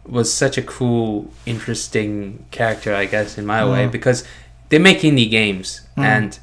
was 0.07 0.30
such 0.32 0.59
a 0.59 0.62
cool, 0.62 1.30
interesting 1.47 2.45
character, 2.51 2.95
I 2.95 3.07
guess, 3.07 3.38
in 3.38 3.47
my 3.47 3.64
way, 3.64 3.86
Mm. 3.86 3.92
because 3.92 4.24
they 4.68 4.78
make 4.78 5.01
indie 5.01 5.30
games, 5.30 5.80
Mm. 5.97 6.05
and 6.05 6.38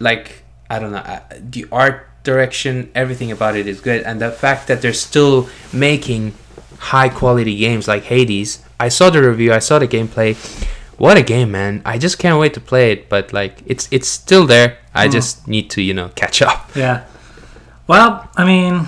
like 0.00 0.42
I 0.70 0.78
don't 0.78 0.92
know, 0.92 0.98
uh, 0.98 1.20
the 1.38 1.66
art 1.70 2.08
direction, 2.24 2.90
everything 2.94 3.30
about 3.30 3.54
it 3.56 3.66
is 3.66 3.80
good, 3.80 4.02
and 4.02 4.20
the 4.20 4.30
fact 4.30 4.66
that 4.68 4.80
they're 4.82 4.92
still 4.94 5.48
making 5.72 6.32
high 6.78 7.08
quality 7.08 7.56
games 7.56 7.86
like 7.86 8.04
Hades. 8.04 8.62
I 8.80 8.88
saw 8.88 9.10
the 9.10 9.22
review, 9.22 9.52
I 9.52 9.58
saw 9.60 9.78
the 9.78 9.86
gameplay. 9.88 10.34
What 10.98 11.16
a 11.16 11.22
game, 11.22 11.50
man! 11.50 11.82
I 11.84 11.98
just 11.98 12.18
can't 12.18 12.38
wait 12.38 12.54
to 12.54 12.60
play 12.60 12.92
it. 12.92 13.08
But 13.08 13.32
like, 13.32 13.62
it's 13.66 13.88
it's 13.90 14.08
still 14.08 14.46
there. 14.46 14.78
I 14.94 15.08
Mm. 15.08 15.12
just 15.12 15.48
need 15.48 15.68
to 15.70 15.82
you 15.82 15.92
know 15.94 16.08
catch 16.14 16.40
up. 16.42 16.70
Yeah. 16.76 17.04
Well, 17.86 18.28
I 18.36 18.44
mean, 18.44 18.86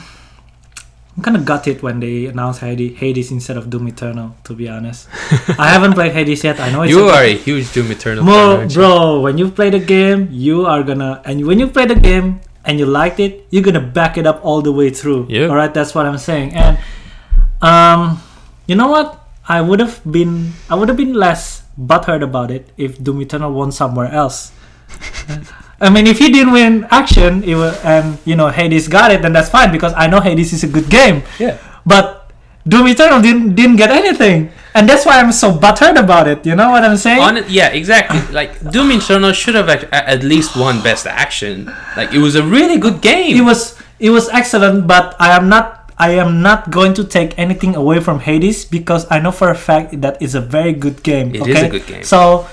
I'm 1.16 1.22
kind 1.22 1.36
of 1.36 1.44
gutted 1.46 1.80
when 1.82 1.98
they 2.00 2.26
announced 2.26 2.60
Hades, 2.60 2.98
Hades 2.98 3.30
instead 3.32 3.56
of 3.56 3.70
Doom 3.70 3.88
Eternal. 3.88 4.36
To 4.44 4.52
be 4.54 4.68
honest, 4.68 5.08
I 5.58 5.72
haven't 5.72 5.94
played 5.94 6.12
Hades 6.12 6.44
yet. 6.44 6.60
I 6.60 6.70
know 6.70 6.82
it's 6.82 6.92
You 6.92 7.08
a- 7.08 7.12
are 7.12 7.24
a 7.24 7.32
huge 7.32 7.72
Doom 7.72 7.90
Eternal 7.90 8.22
fan, 8.24 8.28
Bro, 8.28 8.56
aren't 8.60 8.70
you? 8.70 8.76
bro, 8.76 9.20
when 9.20 9.38
you 9.38 9.50
play 9.50 9.70
the 9.70 9.78
game, 9.80 10.28
you 10.30 10.66
are 10.66 10.82
gonna 10.82 11.22
and 11.24 11.46
when 11.46 11.58
you 11.58 11.68
play 11.68 11.86
the 11.86 11.94
game 11.96 12.40
and 12.66 12.78
you 12.78 12.84
liked 12.84 13.18
it, 13.18 13.46
you're 13.48 13.62
gonna 13.64 13.80
back 13.80 14.18
it 14.18 14.26
up 14.26 14.44
all 14.44 14.60
the 14.60 14.72
way 14.72 14.90
through. 14.90 15.24
Yeah. 15.30 15.46
All 15.48 15.56
right, 15.56 15.72
that's 15.72 15.94
what 15.94 16.04
I'm 16.04 16.18
saying. 16.18 16.52
And 16.52 16.76
um, 17.62 18.20
you 18.66 18.74
know 18.76 18.88
what? 18.88 19.16
I 19.48 19.62
would 19.62 19.80
have 19.80 20.02
been 20.04 20.52
I 20.68 20.74
would 20.74 20.88
have 20.92 20.98
been 20.98 21.14
less 21.14 21.62
butthurt 21.80 22.20
about 22.22 22.50
it 22.50 22.68
if 22.76 23.00
Doom 23.02 23.22
Eternal 23.22 23.52
won 23.56 23.72
somewhere 23.72 24.12
else. 24.12 24.52
I 25.80 25.90
mean, 25.90 26.06
if 26.06 26.18
he 26.18 26.30
didn't 26.30 26.52
win 26.52 26.86
action, 26.90 27.44
it 27.44 27.54
will, 27.54 27.74
and 27.84 28.18
you 28.24 28.34
know 28.36 28.48
Hades 28.48 28.88
got 28.88 29.10
it, 29.12 29.20
then 29.22 29.32
that's 29.32 29.50
fine 29.50 29.70
because 29.72 29.92
I 29.96 30.06
know 30.06 30.20
Hades 30.20 30.52
is 30.52 30.64
a 30.64 30.68
good 30.68 30.88
game. 30.88 31.22
Yeah. 31.38 31.58
But 31.84 32.30
Doom 32.66 32.88
Eternal 32.88 33.20
didn't 33.20 33.54
didn't 33.54 33.76
get 33.76 33.90
anything, 33.90 34.50
and 34.74 34.88
that's 34.88 35.04
why 35.06 35.20
I'm 35.20 35.30
so 35.32 35.52
buttered 35.52 35.96
about 35.96 36.26
it. 36.28 36.44
You 36.46 36.56
know 36.56 36.70
what 36.70 36.82
I'm 36.82 36.96
saying? 36.96 37.20
On 37.20 37.36
yeah, 37.48 37.68
exactly. 37.68 38.18
Like 38.34 38.58
Doom 38.72 38.90
Eternal 38.90 39.32
should 39.32 39.54
have 39.54 39.68
act- 39.68 39.92
at 39.92 40.22
least 40.24 40.56
won 40.56 40.82
Best 40.82 41.06
Action. 41.06 41.70
Like 41.96 42.12
it 42.14 42.18
was 42.24 42.34
a 42.34 42.42
really 42.42 42.78
good 42.78 43.00
game. 43.02 43.36
it 43.36 43.44
was 43.44 43.76
it 44.00 44.10
was 44.12 44.28
excellent 44.28 44.84
but 44.86 45.16
i 45.18 45.32
am 45.32 45.48
not 45.48 45.88
i 45.96 46.10
am 46.20 46.42
not 46.44 46.68
going 46.68 46.92
to 46.92 47.00
take 47.02 47.32
anything 47.40 47.72
away 47.74 47.96
from 47.98 48.20
hades 48.20 48.60
because 48.68 49.06
i 49.08 49.16
know 49.18 49.32
for 49.32 49.48
a 49.48 49.56
fact 49.56 50.02
that 50.04 50.20
it's 50.20 50.34
a 50.36 50.40
very 50.40 50.74
good 50.76 51.00
game 51.02 51.32
It 51.34 51.40
okay 51.40 51.52
is 51.56 51.62
a 51.64 51.68
good 51.72 51.86
game. 51.88 52.04
so 52.04 52.44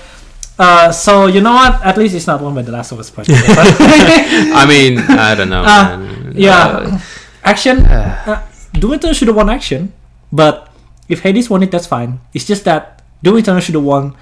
uh, 0.58 0.92
so 0.92 1.26
you 1.26 1.40
know 1.40 1.52
what 1.52 1.82
at 1.84 1.96
least 1.96 2.14
it's 2.14 2.26
not 2.26 2.40
one 2.40 2.54
by 2.54 2.62
the 2.62 2.72
last 2.72 2.92
of 2.92 2.98
us 2.98 3.10
part 3.10 3.26
I 3.30 4.64
mean, 4.68 4.98
I 4.98 5.34
don't 5.34 5.48
know. 5.50 5.62
Uh, 5.62 5.96
man. 5.98 6.32
yeah 6.36 7.00
action 7.42 7.84
Uh, 7.86 8.22
uh, 8.26 8.42
doom 8.78 8.94
eternal 8.94 9.14
should 9.14 9.28
have 9.28 9.36
won 9.36 9.50
action 9.50 9.92
but 10.32 10.68
if 11.08 11.20
hades 11.20 11.50
won 11.50 11.62
it 11.62 11.70
that's 11.70 11.86
fine 11.86 12.20
it's 12.32 12.44
just 12.44 12.64
that 12.64 13.02
doom 13.22 13.38
eternal 13.38 13.60
should 13.60 13.74
have 13.74 13.84
won 13.84 14.14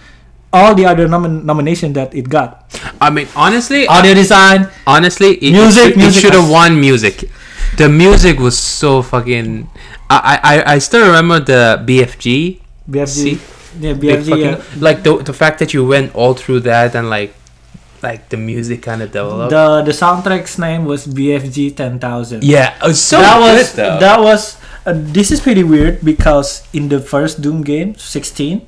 all 0.52 0.74
the 0.74 0.84
other 0.84 1.08
nomin- 1.08 1.44
nominations 1.44 1.94
that 1.94 2.14
it 2.14 2.28
got 2.28 2.68
I 3.00 3.10
mean, 3.10 3.26
honestly, 3.34 3.86
audio 3.88 4.14
design 4.14 4.68
honestly, 4.86 5.34
it, 5.42 5.50
Music, 5.52 5.92
it, 5.92 5.96
music 5.96 6.22
should 6.22 6.34
have 6.34 6.48
won 6.48 6.78
music. 6.78 7.24
The 7.76 7.88
music 7.88 8.38
was 8.38 8.56
so 8.58 9.02
fucking. 9.02 9.66
I 10.08 10.38
I 10.38 10.54
I 10.74 10.78
still 10.78 11.02
remember 11.06 11.40
the 11.42 11.82
BFG. 11.82 12.60
bfg 12.86 13.08
See? 13.08 13.34
Yeah 13.80 13.94
bfg 13.94 14.28
fucking- 14.28 14.54
uh, 14.54 14.62
like 14.80 15.02
the 15.02 15.16
the 15.18 15.32
fact 15.32 15.58
that 15.58 15.72
you 15.74 15.84
went 15.84 16.14
all 16.14 16.34
through 16.34 16.60
that 16.60 16.94
and 16.94 17.08
like, 17.10 17.34
like 18.02 18.28
the 18.28 18.36
music 18.36 18.82
kind 18.82 19.02
of 19.02 19.12
developed. 19.12 19.50
the 19.50 19.82
the 19.82 19.92
soundtrack's 19.92 20.58
name 20.58 20.84
was 20.84 21.06
bfg 21.06 21.76
10000 21.76 22.42
yeah, 22.44 22.74
it 22.82 22.86
was 22.88 23.02
so 23.02 23.18
that 23.18 23.38
was 23.40 23.72
though. 23.74 23.98
that 23.98 24.20
was 24.20 24.56
uh, 24.84 24.92
this 24.94 25.30
is 25.30 25.40
pretty 25.40 25.62
weird 25.62 26.00
because 26.04 26.66
in 26.72 26.88
the 26.88 27.00
first 27.00 27.40
Doom 27.40 27.62
game 27.62 27.94
16 27.94 28.66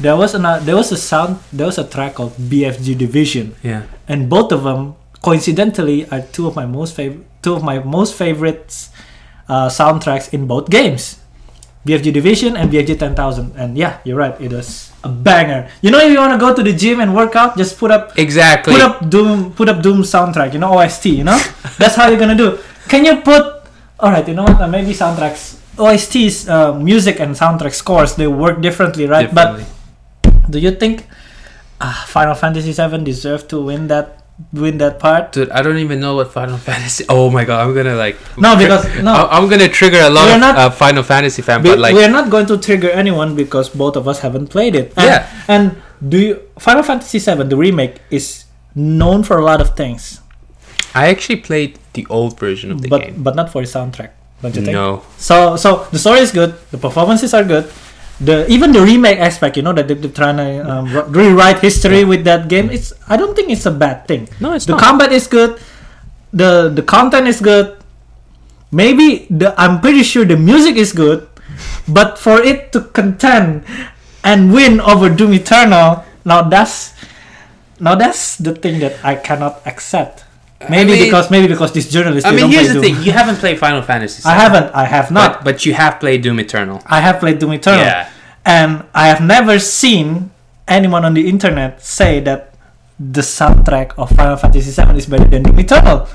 there 0.00 0.16
was 0.16 0.34
an 0.34 0.42
there 0.64 0.76
was 0.76 0.90
a 0.92 0.96
sound 0.96 1.38
there 1.52 1.66
was 1.66 1.78
a 1.78 1.84
track 1.84 2.14
called 2.16 2.32
BFG 2.36 2.98
Division 2.98 3.54
yeah. 3.62 3.84
and 4.08 4.28
both 4.28 4.52
of 4.52 4.64
them 4.64 4.96
coincidentally 5.22 6.08
are 6.10 6.20
two 6.20 6.46
of 6.46 6.54
my 6.54 6.66
most 6.66 6.94
favorite 6.94 7.24
two 7.42 7.54
of 7.54 7.62
my 7.62 7.78
most 7.78 8.14
favorites 8.14 8.90
uh, 9.48 9.68
soundtracks 9.68 10.32
in 10.34 10.46
both 10.46 10.68
games 10.68 11.20
BFG 11.86 12.12
Division 12.12 12.56
and 12.56 12.66
BFG 12.70 12.98
10000 12.98 13.54
and 13.56 13.78
yeah 13.78 13.98
you're 14.04 14.18
right 14.18 14.34
it 14.40 14.50
was 14.52 14.90
a 15.04 15.08
banger 15.08 15.70
you 15.82 15.90
know 15.94 16.00
if 16.02 16.10
you 16.10 16.18
want 16.18 16.32
to 16.34 16.38
go 16.38 16.50
to 16.52 16.62
the 16.62 16.72
gym 16.74 16.98
and 16.98 17.14
work 17.14 17.36
out 17.36 17.56
just 17.56 17.78
put 17.78 17.90
up 17.94 18.18
Exactly. 18.18 18.74
put 18.74 18.82
up 18.82 19.08
Doom, 19.08 19.52
put 19.54 19.68
up 19.68 19.80
Doom 19.82 20.02
soundtrack. 20.02 20.52
You 20.52 20.58
know 20.58 20.74
OST. 20.78 21.06
You 21.06 21.24
know 21.24 21.38
that's 21.78 21.94
how 21.94 22.08
you're 22.10 22.18
gonna 22.18 22.34
do. 22.36 22.58
Can 22.88 23.04
you 23.06 23.22
put? 23.22 23.62
All 24.00 24.10
right. 24.10 24.26
You 24.26 24.34
know 24.34 24.44
what? 24.44 24.60
Uh, 24.60 24.66
maybe 24.68 24.90
soundtracks, 24.92 25.56
OSTs, 25.78 26.48
uh, 26.50 26.74
music 26.74 27.20
and 27.20 27.34
soundtrack 27.34 27.72
scores 27.72 28.16
they 28.16 28.26
work 28.26 28.60
differently, 28.60 29.06
right? 29.06 29.30
Differently. 29.30 29.64
But 30.22 30.50
do 30.50 30.58
you 30.58 30.72
think 30.72 31.06
uh, 31.80 31.94
Final 32.06 32.34
Fantasy 32.34 32.72
VII 32.74 33.04
deserved 33.04 33.48
to 33.50 33.62
win 33.62 33.86
that 33.88 34.25
win 34.52 34.78
that 34.78 34.98
part? 34.98 35.32
Dude, 35.32 35.50
I 35.50 35.62
don't 35.62 35.78
even 35.78 36.00
know 36.00 36.14
what 36.16 36.32
Final 36.32 36.58
Fantasy. 36.58 37.04
Oh 37.08 37.30
my 37.30 37.44
god, 37.44 37.66
I'm 37.66 37.74
gonna 37.74 37.96
like. 37.96 38.16
No, 38.38 38.56
because 38.56 38.84
no. 39.02 39.12
I- 39.12 39.36
I'm 39.38 39.48
gonna 39.48 39.68
trigger 39.68 40.00
a 40.00 40.10
lot 40.10 40.28
of 40.34 40.40
not- 40.40 40.56
uh, 40.56 40.70
Final 40.70 41.02
Fantasy 41.02 41.42
fan, 41.42 41.62
We, 41.62 41.70
but 41.70 41.78
like, 41.78 41.94
we're 41.94 42.10
not 42.10 42.30
going 42.30 42.46
to 42.46 42.58
trigger 42.58 42.90
anyone 42.90 43.34
because 43.34 43.68
both 43.70 43.96
of 43.96 44.06
us 44.08 44.20
haven't 44.20 44.48
played 44.48 44.74
it. 44.74 44.92
And, 44.96 45.06
Yeah. 45.06 45.26
And 45.48 45.76
do 46.06 46.18
you 46.18 46.40
Final 46.58 46.82
Fantasy 46.82 47.18
VII 47.18 47.44
the 47.44 47.56
remake 47.56 47.96
is 48.10 48.44
known 48.74 49.22
for 49.22 49.38
a 49.38 49.44
lot 49.44 49.60
of 49.60 49.74
things, 49.76 50.20
I 50.94 51.08
actually 51.08 51.36
played 51.36 51.78
the 51.94 52.06
old 52.10 52.38
version 52.38 52.70
of 52.72 52.82
the 52.82 52.88
but 52.88 53.00
game. 53.02 53.14
but 53.22 53.34
not 53.36 53.50
for 53.50 53.62
the 53.62 53.68
soundtrack. 53.68 54.10
Don't 54.42 54.54
you 54.54 54.60
think? 54.62 54.74
No, 54.74 55.02
So 55.16 55.56
so 55.56 55.86
the 55.92 55.98
story 55.98 56.20
is 56.20 56.30
good, 56.30 56.54
the 56.70 56.76
performances 56.78 57.32
are 57.32 57.44
good, 57.44 57.64
the 58.20 58.48
even 58.50 58.72
the 58.72 58.80
remake 58.80 59.18
aspect, 59.18 59.56
you 59.56 59.62
know, 59.62 59.72
that 59.72 59.88
they, 59.88 59.94
they're 59.94 60.10
trying 60.10 60.36
to 60.36 60.60
um, 60.64 60.86
rewrite 61.12 61.60
history 61.60 62.04
with 62.04 62.24
that 62.24 62.48
game. 62.48 62.70
It's 62.70 62.92
I 63.08 63.16
don't 63.16 63.34
think 63.34 63.50
it's 63.50 63.66
a 63.66 63.70
bad 63.70 64.08
thing. 64.08 64.28
No, 64.40 64.52
it's 64.52 64.64
the 64.66 64.72
not. 64.72 64.80
combat 64.80 65.12
is 65.12 65.26
good, 65.26 65.60
the 66.32 66.68
the 66.68 66.82
content 66.82 67.28
is 67.28 67.40
good. 67.40 67.76
Maybe 68.72 69.26
the 69.30 69.54
I'm 69.56 69.80
pretty 69.80 70.02
sure 70.02 70.24
the 70.24 70.36
music 70.36 70.76
is 70.76 70.92
good, 70.92 71.28
but 71.88 72.18
for 72.18 72.40
it 72.40 72.72
to 72.72 72.80
contend 72.92 73.64
and 74.24 74.52
win 74.52 74.80
over 74.80 75.08
Doom 75.08 75.32
Eternal, 75.32 76.04
now 76.24 76.42
that's 76.42 76.92
now 77.80 77.94
that's 77.94 78.36
the 78.36 78.54
thing 78.54 78.80
that 78.80 78.98
I 79.04 79.14
cannot 79.16 79.62
accept. 79.66 80.25
Uh, 80.60 80.66
maybe 80.70 80.92
mean- 80.92 81.04
because 81.04 81.30
maybe 81.30 81.48
because 81.48 81.72
this 81.72 81.90
journalist. 81.90 82.26
I 82.26 82.32
mean, 82.32 82.50
here's 82.50 82.68
the 82.68 82.74
Doom. 82.74 82.82
thing: 82.82 83.02
you 83.02 83.12
haven't 83.12 83.36
played 83.36 83.58
Final 83.58 83.82
Fantasy. 83.82 84.22
I 84.24 84.34
haven't. 84.34 84.74
I 84.74 84.84
have 84.84 85.10
not. 85.10 85.44
but, 85.44 85.44
but 85.44 85.66
you 85.66 85.74
have 85.74 86.00
played 86.00 86.22
Doom 86.22 86.40
Eternal. 86.40 86.80
I 86.86 87.00
have 87.00 87.20
played 87.20 87.38
Doom 87.38 87.52
Eternal. 87.52 87.84
Yeah. 87.84 88.08
And 88.44 88.84
I 88.94 89.08
have 89.08 89.20
never 89.20 89.58
seen 89.58 90.30
anyone 90.68 91.04
on 91.04 91.14
the 91.14 91.28
internet 91.28 91.82
say 91.84 92.20
that 92.20 92.54
the 92.98 93.20
soundtrack 93.20 93.92
of 93.98 94.08
Final 94.16 94.36
Fantasy 94.36 94.70
VII 94.70 94.96
is 94.96 95.06
better 95.06 95.24
than 95.28 95.42
Doom 95.42 95.58
Eternal. 95.58 96.08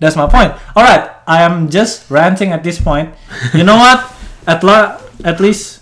That's 0.00 0.16
my 0.16 0.26
point. 0.26 0.54
All 0.74 0.82
right, 0.82 1.10
I 1.26 1.42
am 1.42 1.68
just 1.68 2.10
ranting 2.10 2.50
at 2.50 2.64
this 2.64 2.80
point. 2.80 3.14
You 3.52 3.62
know 3.62 3.76
what? 3.76 4.10
At 4.46 4.64
la- 4.64 4.98
at 5.22 5.38
least, 5.38 5.81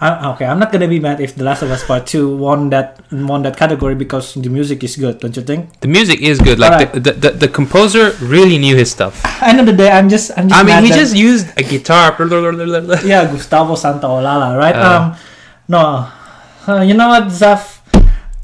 I, 0.00 0.32
okay. 0.32 0.46
I'm 0.46 0.58
not 0.58 0.72
gonna 0.72 0.88
be 0.88 0.98
mad 0.98 1.20
if 1.20 1.34
The 1.34 1.44
Last 1.44 1.60
of 1.60 1.70
Us 1.70 1.84
Part 1.84 2.06
Two 2.06 2.34
won 2.34 2.70
that 2.70 3.04
won 3.12 3.42
that 3.42 3.58
category 3.58 3.94
because 3.94 4.32
the 4.32 4.48
music 4.48 4.82
is 4.82 4.96
good. 4.96 5.20
Don't 5.20 5.36
you 5.36 5.42
think? 5.42 5.78
The 5.80 5.88
music 5.88 6.22
is 6.22 6.40
good. 6.40 6.58
Like 6.58 6.72
Alright. 6.72 6.92
the, 6.94 7.00
the, 7.00 7.12
the 7.12 7.30
the 7.44 7.48
composer 7.48 8.16
really 8.24 8.56
knew 8.56 8.74
his 8.76 8.90
stuff. 8.90 9.20
End 9.42 9.60
of 9.60 9.66
the 9.66 9.76
day, 9.76 9.90
I'm 9.90 10.08
just. 10.08 10.32
I'm 10.38 10.48
just 10.48 10.58
I 10.58 10.64
mean, 10.64 10.84
he 10.84 10.90
just 10.90 11.14
used 11.14 11.52
a 11.58 11.62
guitar. 11.62 12.16
yeah, 13.04 13.28
Gustavo 13.28 13.74
Santaolalla, 13.76 14.56
right? 14.56 14.74
Uh. 14.74 15.12
um, 15.12 15.16
no, 15.68 16.10
uh, 16.66 16.80
you 16.80 16.94
know 16.94 17.08
what, 17.08 17.24
Zaf? 17.24 17.80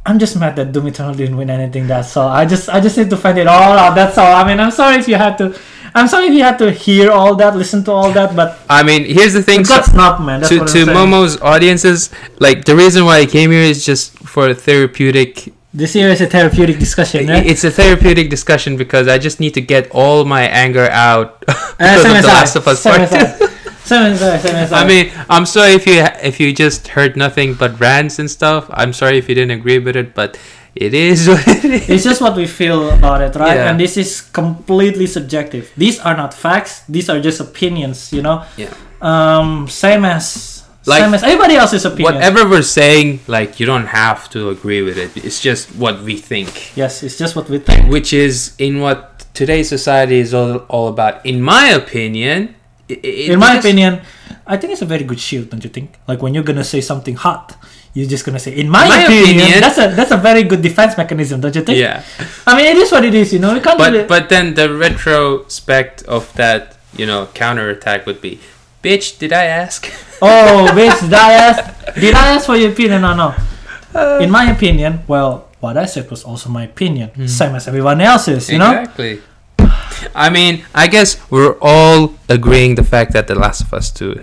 I'm 0.05 0.19
just 0.21 0.37
mad 0.39 0.55
that 0.57 0.71
Doom 0.71 0.87
Eternal 0.87 1.15
didn't 1.15 1.37
win 1.37 1.51
anything. 1.51 1.89
That's 1.89 2.17
all. 2.17 2.29
I 2.29 2.45
just, 2.45 2.69
I 2.69 2.79
just 2.79 2.97
need 2.97 3.11
to 3.11 3.17
find 3.17 3.39
it 3.39 3.49
all 3.49 3.77
out. 3.77 3.97
That's 3.97 4.17
all. 4.17 4.33
I 4.33 4.47
mean, 4.47 4.61
I'm 4.61 4.71
sorry 4.71 4.97
if 4.97 5.09
you 5.09 5.17
had 5.17 5.37
to. 5.39 5.59
I'm 5.97 6.09
sorry 6.09 6.27
if 6.27 6.35
you 6.35 6.45
had 6.45 6.59
to 6.59 6.71
hear 6.71 7.11
all 7.11 7.35
that, 7.37 7.57
listen 7.57 7.83
to 7.85 7.91
all 7.91 8.13
that, 8.13 8.37
but 8.37 8.59
I 8.69 8.83
mean, 8.83 9.07
here's 9.07 9.33
the 9.33 9.43
thing. 9.43 9.65
So, 9.65 9.81
snubbed, 9.81 10.23
man. 10.23 10.41
That's 10.41 10.51
to 10.51 10.59
what 10.59 10.69
to 10.69 10.85
saying. 10.85 10.89
Momo's 10.89 11.41
audiences, 11.41 12.11
like 12.39 12.67
the 12.67 12.77
reason 12.77 13.07
why 13.07 13.21
I 13.21 13.27
came 13.27 13.51
here 13.51 13.63
is 13.63 13.85
just 13.87 14.13
for 14.19 14.53
therapeutic. 14.53 15.55
This 15.73 15.95
here 15.95 16.11
is 16.11 16.21
a 16.21 16.27
therapeutic 16.27 16.79
discussion, 16.79 17.27
right? 17.29 17.47
It's 17.47 17.65
a 17.65 17.71
therapeutic 17.71 18.29
discussion 18.29 18.77
because 18.77 19.09
I 19.09 19.17
just 19.17 19.41
need 19.41 19.55
to 19.55 19.63
get 19.63 19.91
all 19.91 20.27
my 20.27 20.43
anger 20.43 20.85
out. 20.91 21.43
Uh, 21.49 21.55
because 21.79 22.03
same 22.03 22.17
of 22.17 22.23
The 22.23 22.29
I. 22.29 22.33
Last 22.33 22.57
of 22.57 22.69
Us 22.69 22.83
Part 22.83 23.01
as 23.01 23.13
I. 23.15 23.47
Same 23.87 24.13
as 24.13 24.23
I. 24.23 24.37
Same 24.39 24.57
as 24.57 24.73
I. 24.73 24.83
I 24.83 24.87
mean, 24.87 25.13
I'm 25.31 25.47
sorry 25.47 25.73
if 25.73 25.87
you 25.87 26.05
if 26.21 26.41
you 26.41 26.53
just 26.53 26.89
heard 26.89 27.17
nothing 27.17 27.55
but 27.55 27.79
rants 27.79 28.19
and 28.19 28.29
stuff. 28.29 28.67
I'm 28.71 28.93
sorry 28.93 29.17
if 29.17 29.29
you 29.29 29.35
didn't 29.35 29.53
agree 29.53 29.79
with 29.79 29.95
it, 29.97 30.13
but 30.13 30.37
it 30.77 30.93
is 30.95 31.27
what 31.29 31.43
it 31.49 31.65
is. 31.65 31.89
it's 31.89 32.05
just 32.05 32.21
what 32.21 32.37
we 32.37 32.47
feel 32.47 32.91
about 32.91 33.21
it, 33.23 33.35
right? 33.35 33.57
Yeah. 33.57 33.71
And 33.71 33.81
this 33.81 33.97
is 33.97 34.21
completely 34.21 35.07
subjective. 35.07 35.73
These 35.77 35.99
are 36.01 36.17
not 36.17 36.35
facts. 36.35 36.83
These 36.89 37.09
are 37.09 37.21
just 37.21 37.41
opinions, 37.41 38.13
you 38.13 38.23
know. 38.23 38.45
Yeah. 38.57 38.73
Um, 39.01 39.69
same 39.69 40.05
as 40.05 40.63
Like, 40.87 41.03
same 41.03 41.15
as 41.15 41.23
everybody 41.25 41.57
else's 41.57 41.85
opinion. 41.85 42.15
Whatever 42.15 42.49
we're 42.49 42.63
saying, 42.63 43.21
like 43.27 43.59
you 43.59 43.67
don't 43.67 43.87
have 43.91 44.29
to 44.31 44.51
agree 44.51 44.83
with 44.83 44.97
it. 44.99 45.11
It's 45.27 45.41
just 45.41 45.75
what 45.77 46.03
we 46.03 46.17
think, 46.17 46.77
Yes, 46.77 47.03
it's 47.03 47.19
just 47.19 47.35
what 47.37 47.49
we 47.51 47.59
think. 47.59 47.91
which 47.91 48.13
is 48.13 48.53
in 48.59 48.79
what 48.81 49.25
today's 49.35 49.69
society 49.69 50.19
is 50.21 50.33
all, 50.33 50.59
all 50.69 50.87
about. 50.89 51.25
In 51.27 51.43
my 51.43 51.69
opinion, 51.83 52.55
i- 52.89 53.01
i- 53.03 53.33
In 53.35 53.39
my 53.41 53.57
opinion, 53.59 54.01
I 54.47 54.57
think 54.57 54.73
it's 54.75 54.83
a 54.83 54.87
very 54.95 55.03
good 55.05 55.19
shield, 55.19 55.51
don't 55.51 55.65
you 55.65 55.71
think? 55.71 55.89
Like 56.07 56.23
when 56.23 56.33
you're 56.35 56.47
gonna 56.51 56.65
say 56.75 56.81
something 56.81 57.17
hot, 57.17 57.57
you're 57.97 58.05
just 58.13 58.25
gonna 58.29 58.39
say, 58.39 58.53
"In 58.53 58.69
my, 58.69 58.85
My 58.87 59.09
opinion, 59.09 59.41
opinion- 59.41 59.61
That's 59.65 59.79
a 59.81 59.87
that's 59.97 60.13
a 60.13 60.21
very 60.21 60.43
good 60.45 60.61
defense 60.61 60.93
mechanism, 61.01 61.41
don't 61.41 61.57
you 61.57 61.65
think? 61.65 61.79
yeah. 61.81 62.05
I 62.47 62.53
mean, 62.57 62.67
it 62.69 62.77
is 62.77 62.93
what 62.93 63.05
it 63.09 63.15
is. 63.17 63.33
You 63.33 63.41
know, 63.41 63.55
we 63.57 63.61
can't 63.65 63.81
really. 63.81 64.05
But 64.05 64.09
but 64.15 64.25
then 64.29 64.53
the 64.55 64.69
retrospect 64.69 66.05
of 66.05 66.29
that, 66.37 66.77
you 67.01 67.07
know, 67.09 67.29
counterattack 67.33 68.05
would 68.07 68.21
be, 68.21 68.39
bitch, 68.85 69.17
did 69.19 69.33
I 69.33 69.45
ask? 69.49 69.89
oh, 70.23 70.69
bitch, 70.77 71.01
did 71.01 71.15
I 71.15 71.33
ask? 71.49 71.61
Did 71.97 72.15
I 72.15 72.37
ask 72.37 72.45
for 72.47 72.57
your 72.57 72.71
opinion 72.77 73.01
or 73.05 73.15
no? 73.17 73.35
In 74.21 74.31
my 74.31 74.51
opinion, 74.53 75.01
well, 75.09 75.49
what 75.61 75.77
I 75.81 75.87
said 75.89 76.11
was 76.13 76.21
also 76.23 76.51
my 76.53 76.65
opinion, 76.69 77.09
Hmm. 77.17 77.27
same 77.27 77.55
as 77.57 77.65
everyone 77.67 78.01
else's. 78.05 78.51
You 78.53 78.59
know. 78.61 78.73
exactly. 78.77 79.21
I 80.15 80.29
mean, 80.29 80.65
I 80.75 80.87
guess 80.87 81.17
we're 81.33 81.57
all 81.65 82.13
agreeing 82.29 82.75
the 82.77 82.85
fact 82.85 83.13
that 83.17 83.27
The 83.27 83.35
Last 83.35 83.63
of 83.65 83.73
Us 83.73 83.91
2 83.91 84.21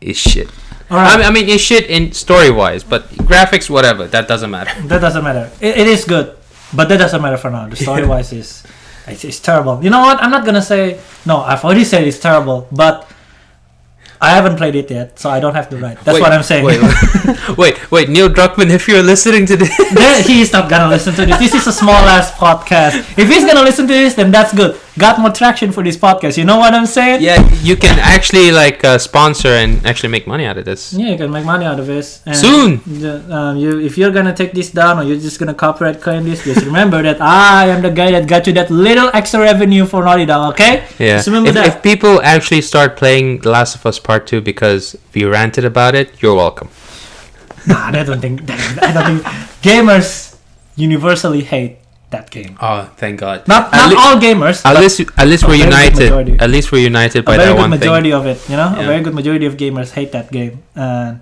is 0.00 0.16
shit. 0.16 0.48
I 0.88 0.94
right. 0.94 1.16
mean, 1.18 1.26
I 1.26 1.30
mean, 1.30 1.48
it's 1.48 1.62
shit 1.62 1.86
in 1.90 2.12
story 2.12 2.50
wise, 2.50 2.84
but 2.84 3.08
graphics, 3.26 3.68
whatever, 3.68 4.06
that 4.06 4.28
doesn't 4.28 4.50
matter. 4.50 4.70
That 4.88 5.00
doesn't 5.00 5.24
matter. 5.24 5.50
It, 5.60 5.78
it 5.78 5.86
is 5.88 6.04
good, 6.04 6.36
but 6.72 6.88
that 6.88 6.98
doesn't 6.98 7.20
matter 7.20 7.36
for 7.36 7.50
now. 7.50 7.68
The 7.68 7.76
story 7.86 8.06
wise 8.06 8.32
is 8.32 8.62
it's, 9.06 9.24
it's 9.24 9.40
terrible. 9.40 9.82
You 9.82 9.90
know 9.90 10.00
what? 10.00 10.22
I'm 10.22 10.30
not 10.30 10.44
gonna 10.44 10.62
say 10.62 11.00
no. 11.24 11.38
I've 11.38 11.64
already 11.64 11.84
said 11.84 12.06
it's 12.06 12.20
terrible, 12.20 12.68
but 12.70 13.08
I 14.20 14.30
haven't 14.30 14.56
played 14.56 14.74
it 14.76 14.90
yet, 14.90 15.18
so 15.18 15.28
I 15.28 15.40
don't 15.40 15.54
have 15.54 15.68
the 15.70 15.76
right. 15.76 15.98
That's 16.04 16.14
Wait, 16.14 16.22
what 16.22 16.32
I'm 16.32 16.42
saying. 16.42 16.64
Wait, 16.64 16.80
wait, 17.56 17.90
wait, 17.90 18.08
Neil 18.08 18.28
Druckmann, 18.28 18.70
if 18.70 18.88
you're 18.88 19.02
listening 19.02 19.44
to 19.46 19.56
this, 19.56 20.26
he's 20.26 20.52
not 20.52 20.70
gonna 20.70 20.88
listen 20.88 21.14
to 21.14 21.26
this. 21.26 21.38
This 21.38 21.54
is 21.54 21.66
a 21.66 21.72
small 21.72 21.94
ass 21.94 22.30
podcast. 22.32 23.18
If 23.18 23.28
he's 23.28 23.44
gonna 23.44 23.62
listen 23.62 23.86
to 23.86 23.92
this, 23.92 24.14
then 24.14 24.30
that's 24.30 24.54
good. 24.54 24.80
Got 24.98 25.20
more 25.20 25.30
traction 25.30 25.72
for 25.72 25.84
this 25.84 25.96
podcast. 25.96 26.38
You 26.38 26.44
know 26.44 26.56
what 26.56 26.72
I'm 26.72 26.86
saying? 26.86 27.20
yeah, 27.20 27.36
you 27.62 27.76
can 27.76 27.98
actually 27.98 28.50
like 28.50 28.82
uh, 28.82 28.96
sponsor 28.96 29.48
and 29.48 29.84
actually 29.84 30.08
make 30.08 30.26
money 30.26 30.46
out 30.46 30.56
of 30.56 30.64
this. 30.64 30.94
Yeah, 30.94 31.10
you 31.10 31.18
can 31.18 31.30
make 31.30 31.44
money 31.44 31.66
out 31.66 31.78
of 31.78 31.86
this. 31.86 32.22
And 32.24 32.34
Soon. 32.36 32.80
the- 32.86 33.20
um, 33.34 33.56
you, 33.58 33.78
if 33.78 33.98
you're 33.98 34.10
gonna 34.10 34.32
take 34.34 34.52
this 34.52 34.70
down 34.70 34.98
or 34.98 35.02
you're 35.02 35.20
just 35.20 35.38
gonna 35.38 35.52
copyright 35.54 36.00
claim 36.00 36.24
this, 36.24 36.42
just 36.44 36.64
remember 36.64 37.02
that 37.02 37.20
I 37.20 37.66
am 37.68 37.82
the 37.82 37.90
guy 37.90 38.10
that 38.12 38.26
got 38.26 38.46
you 38.46 38.54
that 38.54 38.70
little 38.70 39.10
extra 39.12 39.40
revenue 39.40 39.84
for 39.84 40.02
Naughty 40.02 40.24
Dog. 40.24 40.54
Okay? 40.54 40.86
Yeah. 40.98 41.16
Just 41.16 41.26
remember 41.28 41.50
If, 41.50 41.54
that. 41.56 41.66
if 41.76 41.82
people 41.82 42.22
actually 42.22 42.62
start 42.62 42.96
playing 42.96 43.40
The 43.40 43.50
Last 43.50 43.74
of 43.74 43.84
Us 43.84 43.98
Part 43.98 44.26
2 44.26 44.40
because 44.40 44.96
we 45.12 45.24
ranted 45.24 45.66
about 45.66 45.94
it, 45.94 46.22
you're 46.22 46.34
welcome. 46.34 46.68
Nah, 47.66 47.88
I 47.88 48.02
don't 48.02 48.20
think. 48.20 48.48
I 48.48 48.92
don't 48.92 49.20
think 49.20 49.22
gamers 49.60 50.38
universally 50.76 51.42
hate 51.42 51.78
that 52.10 52.30
game. 52.30 52.56
Oh, 52.62 52.88
thank 52.96 53.18
God. 53.20 53.46
Not 53.48 53.72
not 53.72 53.90
all 53.96 54.16
gamers. 54.20 54.64
At 54.64 54.78
least, 54.80 55.00
at 55.16 55.26
least 55.26 55.42
we're 55.46 55.58
united. 55.58 56.10
At 56.40 56.50
least 56.50 56.70
we're 56.72 56.84
united 56.86 57.20
a 57.20 57.22
by 57.22 57.36
very 57.36 57.48
that 57.48 57.52
good 57.54 57.58
one 57.60 57.70
thing. 57.70 57.80
majority 57.80 58.12
of 58.12 58.26
it. 58.26 58.38
You 58.48 58.56
know, 58.56 58.70
Yeah. 58.76 58.82
a 58.82 58.86
very 58.86 59.02
good 59.02 59.14
majority 59.14 59.46
of 59.46 59.56
gamers 59.56 59.90
hate 59.92 60.12
that 60.12 60.30
game. 60.30 60.62
And 60.74 61.20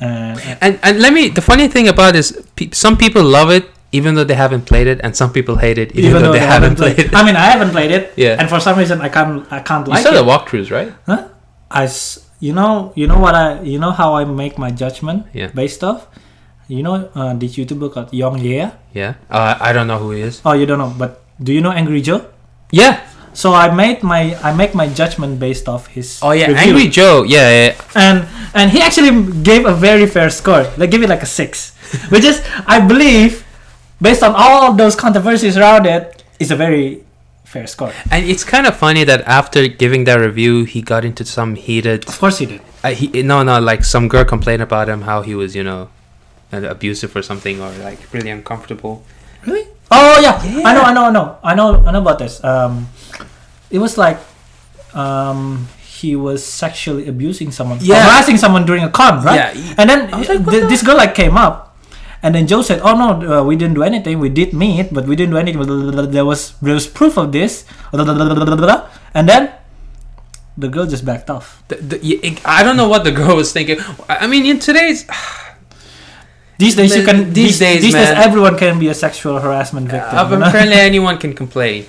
and 0.00 0.56
And 0.60 0.78
and 0.82 0.94
let 1.00 1.12
me. 1.12 1.28
The 1.28 1.42
funny 1.42 1.68
thing 1.68 1.88
about 1.88 2.14
it 2.14 2.18
is, 2.18 2.28
pe- 2.56 2.70
some 2.72 2.96
people 2.96 3.22
love 3.22 3.50
it 3.50 3.66
even 3.92 4.14
though 4.14 4.24
they 4.24 4.34
haven't 4.34 4.64
played 4.64 4.86
it, 4.86 4.98
and 5.04 5.14
some 5.14 5.30
people 5.36 5.56
hate 5.56 5.76
it 5.76 5.92
even, 5.94 6.22
though, 6.22 6.32
they, 6.32 6.38
haven't 6.40 6.76
played, 6.80 6.98
it. 6.98 7.12
I 7.14 7.22
mean, 7.22 7.36
I 7.36 7.52
haven't 7.52 7.72
played 7.76 7.90
it. 7.90 8.14
Yeah. 8.16 8.36
And 8.40 8.48
for 8.48 8.58
some 8.58 8.78
reason, 8.78 9.02
I 9.02 9.10
can't. 9.10 9.44
I 9.52 9.60
can't 9.60 9.86
You 9.86 9.92
like 9.92 10.02
saw 10.02 10.12
it. 10.12 10.14
the 10.16 10.24
walkthroughs, 10.24 10.70
right? 10.72 10.90
Huh? 11.04 11.28
I, 11.70 11.84
s- 11.84 12.24
you 12.40 12.54
know, 12.54 12.92
you 12.96 13.06
know 13.06 13.18
what 13.18 13.34
I, 13.34 13.60
you 13.60 13.78
know 13.78 13.90
how 13.92 14.14
I 14.16 14.24
make 14.24 14.56
my 14.56 14.70
judgment 14.70 15.26
Yeah. 15.34 15.48
based 15.52 15.84
off. 15.84 16.06
You 16.72 16.82
know, 16.82 17.12
uh, 17.14 17.34
this 17.36 17.56
YouTuber 17.60 17.92
called 17.92 18.14
Young 18.16 18.40
Yeah. 18.40 18.72
Yeah. 18.96 19.20
Uh, 19.28 19.60
I 19.60 19.76
don't 19.76 19.86
know 19.86 19.98
who 19.98 20.12
he 20.16 20.22
is. 20.22 20.40
Oh, 20.40 20.56
you 20.56 20.64
don't 20.64 20.78
know, 20.78 20.92
but 20.96 21.20
do 21.36 21.52
you 21.52 21.60
know 21.60 21.70
Angry 21.70 22.00
Joe? 22.00 22.24
Yeah. 22.70 23.04
So 23.34 23.52
I 23.52 23.68
made 23.74 24.02
my, 24.02 24.36
I 24.40 24.54
make 24.56 24.74
my 24.74 24.88
judgment 24.88 25.38
based 25.38 25.68
off 25.68 25.86
his. 25.88 26.20
Oh 26.22 26.32
yeah, 26.32 26.46
review. 26.46 26.72
Angry 26.72 26.88
Joe. 26.88 27.24
Yeah, 27.24 27.48
yeah. 27.48 27.80
and 27.94 28.28
and 28.54 28.70
he 28.70 28.80
actually 28.80 29.12
gave 29.42 29.66
a 29.66 29.74
very 29.74 30.06
fair 30.06 30.30
score. 30.30 30.64
They 30.80 30.86
give 30.86 31.02
it 31.02 31.08
like 31.08 31.22
a 31.22 31.28
six, 31.28 31.76
which 32.08 32.24
is 32.24 32.40
I 32.66 32.80
believe, 32.80 33.44
based 34.00 34.22
on 34.22 34.32
all 34.34 34.72
those 34.72 34.96
controversies 34.96 35.56
around 35.56 35.86
it, 35.86 36.24
is 36.40 36.50
a 36.50 36.56
very 36.56 37.04
fair 37.44 37.66
score. 37.66 37.92
And 38.10 38.24
it's 38.24 38.44
kind 38.44 38.66
of 38.66 38.76
funny 38.76 39.04
that 39.04 39.22
after 39.28 39.68
giving 39.68 40.04
that 40.04 40.20
review, 40.20 40.64
he 40.64 40.80
got 40.80 41.04
into 41.04 41.24
some 41.24 41.54
heated. 41.54 42.08
Of 42.08 42.18
course 42.18 42.38
he 42.38 42.46
did. 42.46 42.60
Uh, 42.84 42.92
he 42.92 43.22
no 43.22 43.42
no 43.42 43.60
like 43.60 43.84
some 43.84 44.08
girl 44.08 44.24
complained 44.24 44.62
about 44.62 44.88
him 44.88 45.02
how 45.02 45.20
he 45.22 45.34
was 45.34 45.56
you 45.56 45.64
know, 45.64 45.88
abusive 46.52 47.16
or 47.16 47.22
something 47.22 47.60
or 47.60 47.70
like 47.80 47.98
really 48.12 48.30
uncomfortable. 48.30 49.02
Really? 49.46 49.66
Oh 49.90 50.20
yeah. 50.20 50.36
Yeah. 50.44 50.68
I 50.68 50.72
know, 50.74 50.82
I 50.82 50.92
know, 50.92 51.04
I 51.04 51.10
know, 51.12 51.38
I 51.42 51.54
know, 51.54 51.68
I 51.86 51.90
know 51.92 52.00
about 52.00 52.18
this. 52.18 52.42
Um, 52.44 52.88
it 53.70 53.78
was 53.78 53.96
like, 53.96 54.18
um, 54.94 55.68
he 55.80 56.16
was 56.16 56.44
sexually 56.44 57.06
abusing 57.08 57.50
someone, 57.52 57.78
Yeah. 57.80 58.02
harassing 58.04 58.36
someone 58.36 58.66
during 58.66 58.84
a 58.84 58.90
con, 58.90 59.22
right? 59.24 59.54
Yeah, 59.56 59.74
And 59.78 59.88
then 59.88 60.10
like, 60.10 60.26
th- 60.50 60.68
this 60.68 60.82
girl 60.82 60.96
like 60.96 61.14
came 61.14 61.36
up, 61.36 61.76
and 62.22 62.34
then 62.34 62.46
Joe 62.46 62.62
said, 62.62 62.80
"Oh 62.84 62.94
no, 62.94 63.08
uh, 63.18 63.42
we 63.44 63.56
didn't 63.56 63.74
do 63.74 63.82
anything. 63.82 64.18
We 64.20 64.28
did 64.28 64.52
meet, 64.54 64.92
but 64.94 65.06
we 65.06 65.16
didn't 65.16 65.32
do 65.34 65.38
anything. 65.38 65.58
There 66.10 66.24
was 66.24 66.54
there 66.62 66.74
was 66.74 66.86
proof 66.86 67.16
of 67.18 67.32
this." 67.32 67.64
And 67.92 69.28
then 69.28 69.50
the 70.56 70.68
girl 70.68 70.86
just 70.86 71.04
backed 71.04 71.30
off. 71.30 71.62
The, 71.68 71.76
the, 71.76 72.40
I 72.44 72.62
don't 72.62 72.76
know 72.76 72.88
what 72.88 73.04
the 73.04 73.10
girl 73.12 73.36
was 73.36 73.52
thinking. 73.52 73.78
I 74.08 74.26
mean, 74.26 74.46
in 74.46 74.58
today's 74.58 75.06
These 76.62 76.74
days, 76.78 76.90
you 76.96 77.04
can. 77.08 77.32
these 77.34 77.58
days, 77.58 77.82
these 77.82 77.94
days, 77.94 78.12
everyone 78.26 78.54
can 78.62 78.78
be 78.78 78.88
a 78.88 78.94
sexual 78.94 79.36
harassment 79.42 79.90
victim. 79.90 80.14
Uh, 80.18 80.30
you 80.30 80.38
know? 80.38 80.46
apparently 80.46 80.78
anyone 80.78 81.16
can 81.18 81.32
complain, 81.42 81.86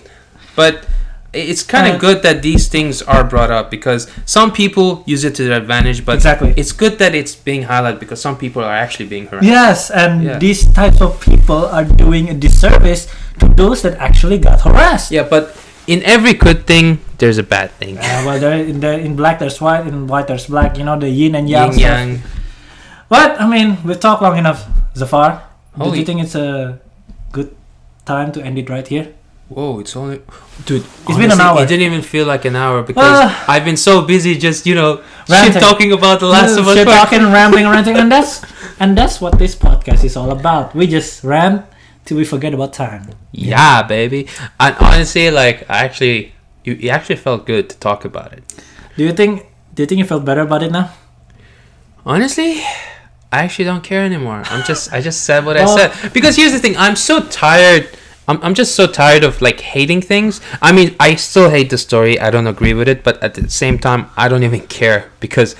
but 0.58 0.86
it's 1.34 1.64
kind 1.66 1.86
of 1.90 1.96
Uh, 1.98 2.06
good 2.06 2.18
that 2.22 2.42
these 2.46 2.70
things 2.70 3.02
are 3.14 3.24
brought 3.26 3.50
up 3.50 3.70
because 3.74 4.06
some 4.26 4.50
people 4.54 5.02
use 5.10 5.24
it 5.26 5.34
to 5.38 5.42
their 5.50 5.58
advantage, 5.58 6.06
but 6.06 6.16
Exactly. 6.22 6.54
it's 6.56 6.72
good 6.72 6.98
that 7.02 7.14
it's 7.18 7.34
being 7.34 7.66
highlighted 7.66 7.98
because 8.00 8.22
some 8.22 8.38
people 8.38 8.62
are 8.62 8.78
actually 8.86 9.10
being 9.10 9.26
harassed. 9.30 9.46
Yes, 9.50 9.80
and 9.90 10.12
Yeah. 10.24 10.38
these 10.38 10.62
types 10.70 11.02
of 11.02 11.18
people 11.22 11.66
are 11.74 11.86
doing 11.86 12.30
a 12.30 12.36
disservice 12.38 13.10
to 13.42 13.50
those 13.50 13.82
that 13.82 13.98
actually 13.98 14.38
got 14.38 14.62
harassed. 14.62 15.10
Yeah, 15.10 15.26
but 15.26 15.58
in 15.90 16.06
every 16.06 16.34
good 16.38 16.70
thing, 16.70 17.02
there's 17.18 17.42
a 17.42 17.48
bad 17.56 17.74
thing. 17.82 17.98
Uh, 17.98 18.22
well, 18.30 18.38
there 18.38 18.54
in 18.62 18.78
there 18.80 18.98
in 19.02 19.18
black 19.18 19.42
there's 19.42 19.58
white, 19.58 19.90
in 19.90 20.06
white 20.06 20.30
there's 20.30 20.46
black. 20.46 20.78
You 20.78 20.86
know 20.86 20.98
the 21.02 21.10
yin 21.10 21.34
and 21.34 21.50
yang. 21.50 21.74
Yin 21.74 21.82
yang. 21.82 22.10
But 23.10 23.40
I 23.40 23.48
mean, 23.48 23.78
we've 23.84 24.00
talked 24.00 24.22
long 24.22 24.38
enough, 24.38 24.66
Zafar. 24.96 25.44
Holy- 25.78 26.00
you 26.00 26.06
think 26.06 26.22
it's 26.22 26.36
a 26.36 26.80
good 27.32 27.56
time 28.06 28.32
to 28.34 28.42
end 28.42 28.58
it 28.58 28.70
right 28.70 28.88
here? 28.88 29.14
Whoa, 29.50 29.80
it's 29.82 29.96
only, 29.96 30.20
dude. 30.66 30.84
It's 31.08 31.18
been 31.18 31.30
an 31.32 31.40
hour. 31.40 31.62
It 31.62 31.68
didn't 31.68 31.86
even 31.86 32.02
feel 32.02 32.26
like 32.26 32.46
an 32.46 32.56
hour 32.56 32.82
because 32.82 33.04
Ah. 33.06 33.46
I've 33.48 33.66
been 33.66 33.78
so 33.78 34.02
busy 34.02 34.36
just 34.38 34.66
you 34.66 34.74
know 34.74 35.02
Ranting. 35.30 35.54
shit 35.54 35.62
talking 35.62 35.92
about 35.92 36.20
the 36.22 36.26
Last 36.28 36.58
of 36.58 36.68
Us. 36.68 36.76
Shit 36.76 36.88
talking, 36.88 37.22
rambling, 37.38 37.66
ranting, 37.68 37.98
and 37.98 38.10
that's 38.12 38.42
and 38.80 38.98
that's 38.98 39.22
what 39.22 39.38
this 39.38 39.54
podcast 39.54 40.04
is 40.04 40.16
all 40.18 40.32
about. 40.32 40.74
We 40.74 40.88
just 40.88 41.24
rant 41.24 41.66
till 42.06 42.18
we 42.18 42.26
forget 42.26 42.54
about 42.54 42.74
time. 42.74 43.10
Yeah, 43.32 43.84
baby. 43.84 44.28
And 44.60 44.76
honestly, 44.80 45.30
like, 45.30 45.70
I 45.70 45.86
actually, 45.86 46.34
you, 46.64 46.78
it 46.80 46.90
actually 46.90 47.18
felt 47.18 47.46
good 47.46 47.70
to 47.70 47.78
talk 47.78 48.06
about 48.06 48.34
it. 48.34 48.44
Do 48.98 49.04
you 49.04 49.14
think? 49.14 49.46
Do 49.76 49.84
you 49.84 49.88
think 49.88 50.00
you 50.00 50.06
felt 50.06 50.26
better 50.26 50.42
about 50.42 50.64
it 50.64 50.72
now? 50.72 50.90
Honestly, 52.06 52.64
I 53.34 53.40
actually 53.44 53.66
don't 53.66 53.84
care 53.84 54.04
anymore. 54.06 54.44
I'm 54.46 54.64
just, 54.64 54.94
I 54.94 55.02
just 55.02 55.24
said 55.24 55.44
what 55.46 55.58
I 55.58 55.66
said 55.78 56.14
because 56.14 56.36
here's 56.36 56.52
the 56.52 56.60
thing. 56.60 56.78
I'm 56.78 56.96
so 56.96 57.20
tired. 57.20 57.90
I'm, 58.28 58.40
I'm 58.44 58.54
just 58.54 58.76
so 58.76 58.86
tired 58.88 59.24
of 59.24 59.42
like 59.42 59.60
hating 59.60 60.02
things. 60.02 60.40
I 60.62 60.72
mean, 60.72 60.96
I 61.00 61.16
still 61.16 61.50
hate 61.50 61.70
the 61.72 61.78
story. 61.78 62.20
I 62.20 62.30
don't 62.30 62.48
agree 62.48 62.74
with 62.74 62.88
it, 62.88 63.04
but 63.04 63.22
at 63.24 63.34
the 63.34 63.50
same 63.50 63.80
time, 63.80 64.10
I 64.16 64.30
don't 64.30 64.44
even 64.44 64.62
care 64.68 65.12
because 65.20 65.56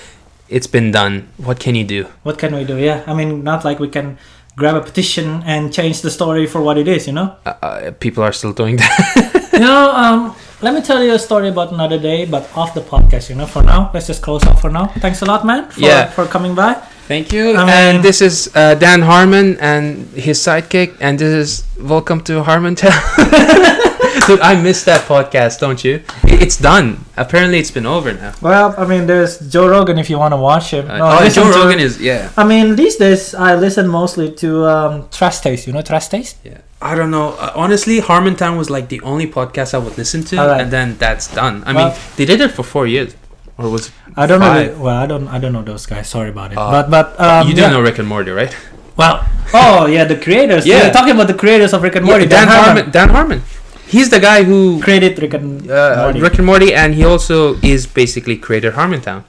it's 0.48 0.68
been 0.68 0.90
done. 0.92 1.28
What 1.36 1.58
can 1.58 1.74
you 1.74 1.84
do? 1.84 2.06
What 2.22 2.38
can 2.38 2.54
we 2.54 2.64
do? 2.64 2.78
Yeah, 2.78 3.02
I 3.06 3.12
mean, 3.12 3.42
not 3.44 3.64
like 3.64 3.80
we 3.80 3.88
can 3.88 4.18
grab 4.56 4.76
a 4.76 4.80
petition 4.80 5.42
and 5.44 5.72
change 5.74 6.00
the 6.02 6.10
story 6.10 6.46
for 6.46 6.62
what 6.62 6.78
it 6.78 6.86
is. 6.86 7.06
You 7.08 7.12
know. 7.14 7.36
Uh, 7.44 7.54
uh, 7.60 7.90
people 7.90 8.22
are 8.22 8.32
still 8.32 8.52
doing 8.52 8.76
that. 8.76 9.50
you 9.52 9.58
know, 9.58 9.90
um, 9.90 10.36
let 10.62 10.72
me 10.74 10.80
tell 10.80 11.02
you 11.02 11.12
a 11.12 11.18
story 11.18 11.48
about 11.48 11.72
another 11.72 11.98
day, 11.98 12.24
but 12.24 12.48
off 12.56 12.72
the 12.72 12.80
podcast. 12.80 13.28
You 13.30 13.34
know, 13.36 13.46
for 13.46 13.62
now, 13.62 13.90
let's 13.92 14.06
just 14.06 14.22
close 14.22 14.44
off 14.44 14.60
for 14.60 14.70
now. 14.70 14.86
Thanks 15.04 15.20
a 15.22 15.26
lot, 15.26 15.44
man, 15.44 15.68
for, 15.70 15.80
Yeah. 15.80 16.06
for 16.10 16.24
coming 16.26 16.54
by. 16.54 16.80
Thank 17.08 17.32
you. 17.32 17.54
I 17.56 17.60
mean- 17.64 17.68
and 17.70 18.02
this 18.02 18.20
is 18.22 18.50
uh, 18.54 18.74
Dan 18.74 19.02
Harmon 19.02 19.58
and 19.60 20.06
his 20.16 20.38
sidekick, 20.38 20.96
and 21.00 21.18
this 21.18 21.32
is 21.32 21.64
Welcome 21.78 22.22
to 22.24 22.42
Harmontown. 22.42 22.92
Dude, 24.26 24.40
I 24.40 24.54
missed 24.60 24.86
that 24.86 25.02
podcast, 25.06 25.60
don't 25.60 25.84
you? 25.84 26.02
It's 26.24 26.56
done. 26.56 27.04
Apparently, 27.18 27.58
it's 27.58 27.70
been 27.70 27.84
over 27.84 28.10
now. 28.14 28.32
Well, 28.40 28.74
I 28.78 28.86
mean, 28.86 29.06
there's 29.06 29.38
Joe 29.52 29.68
Rogan 29.68 29.98
if 29.98 30.08
you 30.08 30.18
want 30.18 30.32
to 30.32 30.38
watch 30.38 30.70
him. 30.70 30.90
Uh, 30.90 30.96
No, 30.96 31.18
oh, 31.20 31.28
Joe 31.28 31.52
to- 31.52 31.58
Rogan 31.58 31.78
is 31.78 32.00
yeah. 32.00 32.32
I 32.36 32.44
mean, 32.44 32.74
these 32.74 32.96
days 32.96 33.34
I 33.34 33.54
listen 33.54 33.86
mostly 33.86 34.32
to 34.36 34.64
um, 34.64 35.08
Trash 35.10 35.40
Taste. 35.40 35.66
You 35.66 35.74
know 35.74 35.82
Trash 35.82 36.08
Taste? 36.08 36.38
Yeah. 36.42 36.58
I 36.80 36.94
don't 36.94 37.10
know. 37.10 37.34
Uh, 37.38 37.52
honestly, 37.54 38.00
Harmontown 38.00 38.56
was 38.56 38.70
like 38.70 38.88
the 38.88 39.00
only 39.02 39.26
podcast 39.26 39.74
I 39.74 39.78
would 39.78 39.96
listen 39.98 40.22
to, 40.24 40.38
Alright. 40.38 40.60
and 40.62 40.70
then 40.70 40.96
that's 40.96 41.28
done. 41.34 41.62
I 41.66 41.72
Well- 41.74 41.90
mean, 41.90 41.98
they 42.16 42.24
did 42.24 42.40
it 42.40 42.50
for 42.52 42.62
four 42.62 42.86
years, 42.86 43.14
or 43.58 43.70
was 43.70 43.88
it? 43.88 43.92
I 44.16 44.26
don't 44.26 44.40
know. 44.40 44.66
The, 44.66 44.78
well, 44.78 44.96
I 44.96 45.06
don't. 45.06 45.28
I 45.28 45.38
don't 45.38 45.52
know 45.52 45.62
those 45.62 45.86
guys. 45.86 46.08
Sorry 46.08 46.30
about 46.30 46.52
it. 46.52 46.58
Uh, 46.58 46.70
but 46.70 46.90
but 46.90 47.20
um, 47.20 47.48
you 47.48 47.54
do 47.54 47.62
yeah. 47.62 47.70
know 47.70 47.80
Rick 47.80 47.98
and 47.98 48.08
Morty, 48.08 48.30
right? 48.30 48.54
Well, 48.96 49.26
oh 49.52 49.86
yeah, 49.86 50.04
the 50.04 50.16
creators. 50.16 50.66
Yeah. 50.66 50.84
Yeah, 50.84 50.90
talking 50.90 51.14
about 51.14 51.26
the 51.26 51.34
creators 51.34 51.72
of 51.72 51.82
Rick 51.82 51.96
and 51.96 52.06
Morty. 52.06 52.24
Yeah, 52.24 52.30
Dan, 52.30 52.48
Harmon. 52.48 52.90
Dan 52.90 53.08
Harmon. 53.10 53.42
He's 53.86 54.10
the 54.10 54.18
guy 54.18 54.42
who 54.42 54.80
created 54.82 55.18
Rick 55.20 55.34
and 55.34 55.70
uh, 55.70 56.02
Morty. 56.04 56.20
Rick 56.20 56.38
and 56.38 56.46
Morty, 56.46 56.74
and 56.74 56.94
he 56.94 57.04
also 57.04 57.54
is 57.62 57.86
basically 57.86 58.36
created 58.36 58.74
Harmontown. 58.74 59.24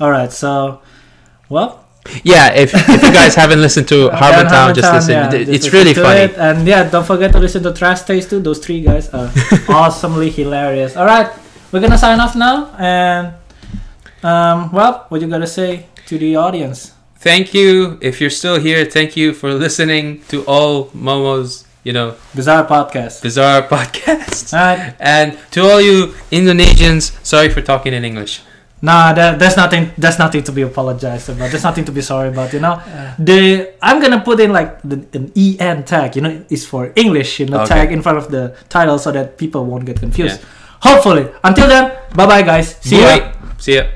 All 0.00 0.10
right, 0.10 0.32
so 0.32 0.80
well, 1.48 1.84
Yeah, 2.22 2.54
if, 2.54 2.72
if 2.74 3.02
you 3.02 3.12
guys 3.12 3.34
haven't 3.42 3.60
listened 3.60 3.88
to 3.88 4.08
uh, 4.08 4.18
Dan 4.18 4.46
Harmontown, 4.46 4.74
just 4.74 4.92
listen. 4.92 5.12
yeah, 5.12 5.30
just 5.30 5.50
it's 5.50 5.64
listen 5.64 5.78
really 5.78 5.94
funny. 5.94 6.20
it. 6.20 6.38
And 6.38 6.66
yeah, 6.66 6.88
don't 6.88 7.04
forget 7.04 7.32
to 7.32 7.38
listen 7.38 7.62
to 7.64 7.72
Trash 7.72 8.02
Taste 8.02 8.30
too. 8.30 8.40
Those 8.40 8.58
three 8.58 8.80
guys 8.82 9.08
are 9.10 9.30
awesomely 9.68 10.30
hilarious. 10.30 10.96
All 10.96 11.06
right, 11.06 11.30
we're 11.70 11.80
gonna 11.80 11.98
sign 11.98 12.18
off 12.20 12.34
now, 12.34 12.74
and 12.78 13.34
um, 14.22 14.72
well, 14.72 15.06
what 15.08 15.20
you 15.20 15.28
gotta 15.28 15.46
say 15.46 15.86
to 16.06 16.18
the 16.18 16.36
audience? 16.36 16.92
Thank 17.18 17.52
you. 17.54 17.98
If 18.00 18.20
you're 18.20 18.30
still 18.30 18.58
here, 18.60 18.84
thank 18.84 19.16
you 19.16 19.32
for 19.32 19.52
listening 19.52 20.22
to 20.28 20.44
all 20.44 20.86
Momo's, 20.94 21.64
you 21.84 21.92
know, 21.92 22.14
Bizarre 22.34 22.64
podcast. 22.66 23.22
bizarre 23.22 23.62
podcast. 23.74 24.52
All 24.54 24.76
right. 24.76 24.94
And 25.00 25.36
to 25.52 25.62
all 25.62 25.80
you 25.80 26.14
Indonesians, 26.30 27.12
sorry 27.26 27.48
for 27.48 27.60
talking 27.60 27.92
in 27.92 28.04
English. 28.04 28.42
Nah, 28.80 29.12
that, 29.12 29.40
there's 29.40 29.56
nothing. 29.56 29.90
That's 29.98 30.20
nothing 30.20 30.44
to 30.44 30.52
be 30.52 30.62
apologized 30.62 31.28
about. 31.30 31.50
There's 31.50 31.64
nothing 31.64 31.84
to 31.86 31.90
be 31.90 32.00
sorry 32.00 32.28
about. 32.28 32.52
You 32.52 32.60
know, 32.60 32.80
the 33.18 33.74
I'm 33.82 34.00
gonna 34.00 34.20
put 34.20 34.38
in 34.38 34.52
like 34.52 34.80
the, 34.82 35.02
an 35.18 35.32
en 35.58 35.82
tag. 35.82 36.14
You 36.14 36.22
know, 36.22 36.44
it's 36.48 36.64
for 36.64 36.92
English. 36.94 37.40
You 37.40 37.46
know, 37.46 37.62
Okay. 37.62 37.74
tag 37.74 37.90
in 37.92 38.02
front 38.02 38.18
of 38.18 38.30
the 38.30 38.54
title 38.68 38.96
so 39.00 39.10
that 39.10 39.36
people 39.36 39.64
won't 39.66 39.84
get 39.84 39.98
confused. 39.98 40.40
Hopefully. 40.80 41.26
Until 41.42 41.66
then, 41.66 41.90
bye 42.14 42.26
bye 42.26 42.42
guys. 42.42 42.76
See 42.80 43.00
ya. 43.00 43.32
See 43.58 43.74
ya. 43.74 43.88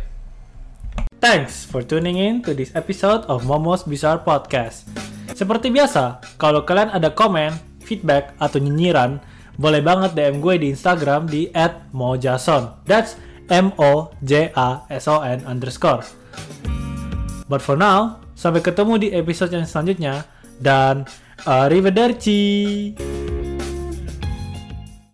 Thanks 1.23 1.63
for 1.63 1.87
tuning 1.87 2.19
in 2.19 2.43
to 2.43 2.51
this 2.51 2.75
episode 2.75 3.23
of 3.31 3.47
Momo's 3.47 3.87
Bizarre 3.87 4.27
Podcast. 4.27 4.91
Seperti 5.31 5.71
biasa, 5.71 6.19
kalau 6.35 6.67
kalian 6.67 6.91
ada 6.91 7.15
komen, 7.15 7.55
feedback, 7.79 8.35
atau 8.43 8.59
nyinyiran, 8.59 9.23
boleh 9.55 9.79
banget 9.87 10.19
DM 10.19 10.43
gue 10.43 10.55
di 10.59 10.75
Instagram 10.75 11.31
di 11.31 11.47
@mojason. 11.95 12.75
That's 12.91 13.15
M 13.47 13.71
O 13.79 14.11
J 14.27 14.51
A 14.59 14.83
S 14.91 15.07
O 15.07 15.23
N 15.23 15.47
underscore. 15.47 16.03
But 17.47 17.63
for 17.63 17.79
now, 17.79 18.19
sampai 18.35 18.59
ketemu 18.59 18.99
di 18.99 19.09
episode 19.15 19.55
yang 19.55 19.63
selanjutnya 19.63 20.27
dan 20.59 21.07
arrivederci. 21.47 22.43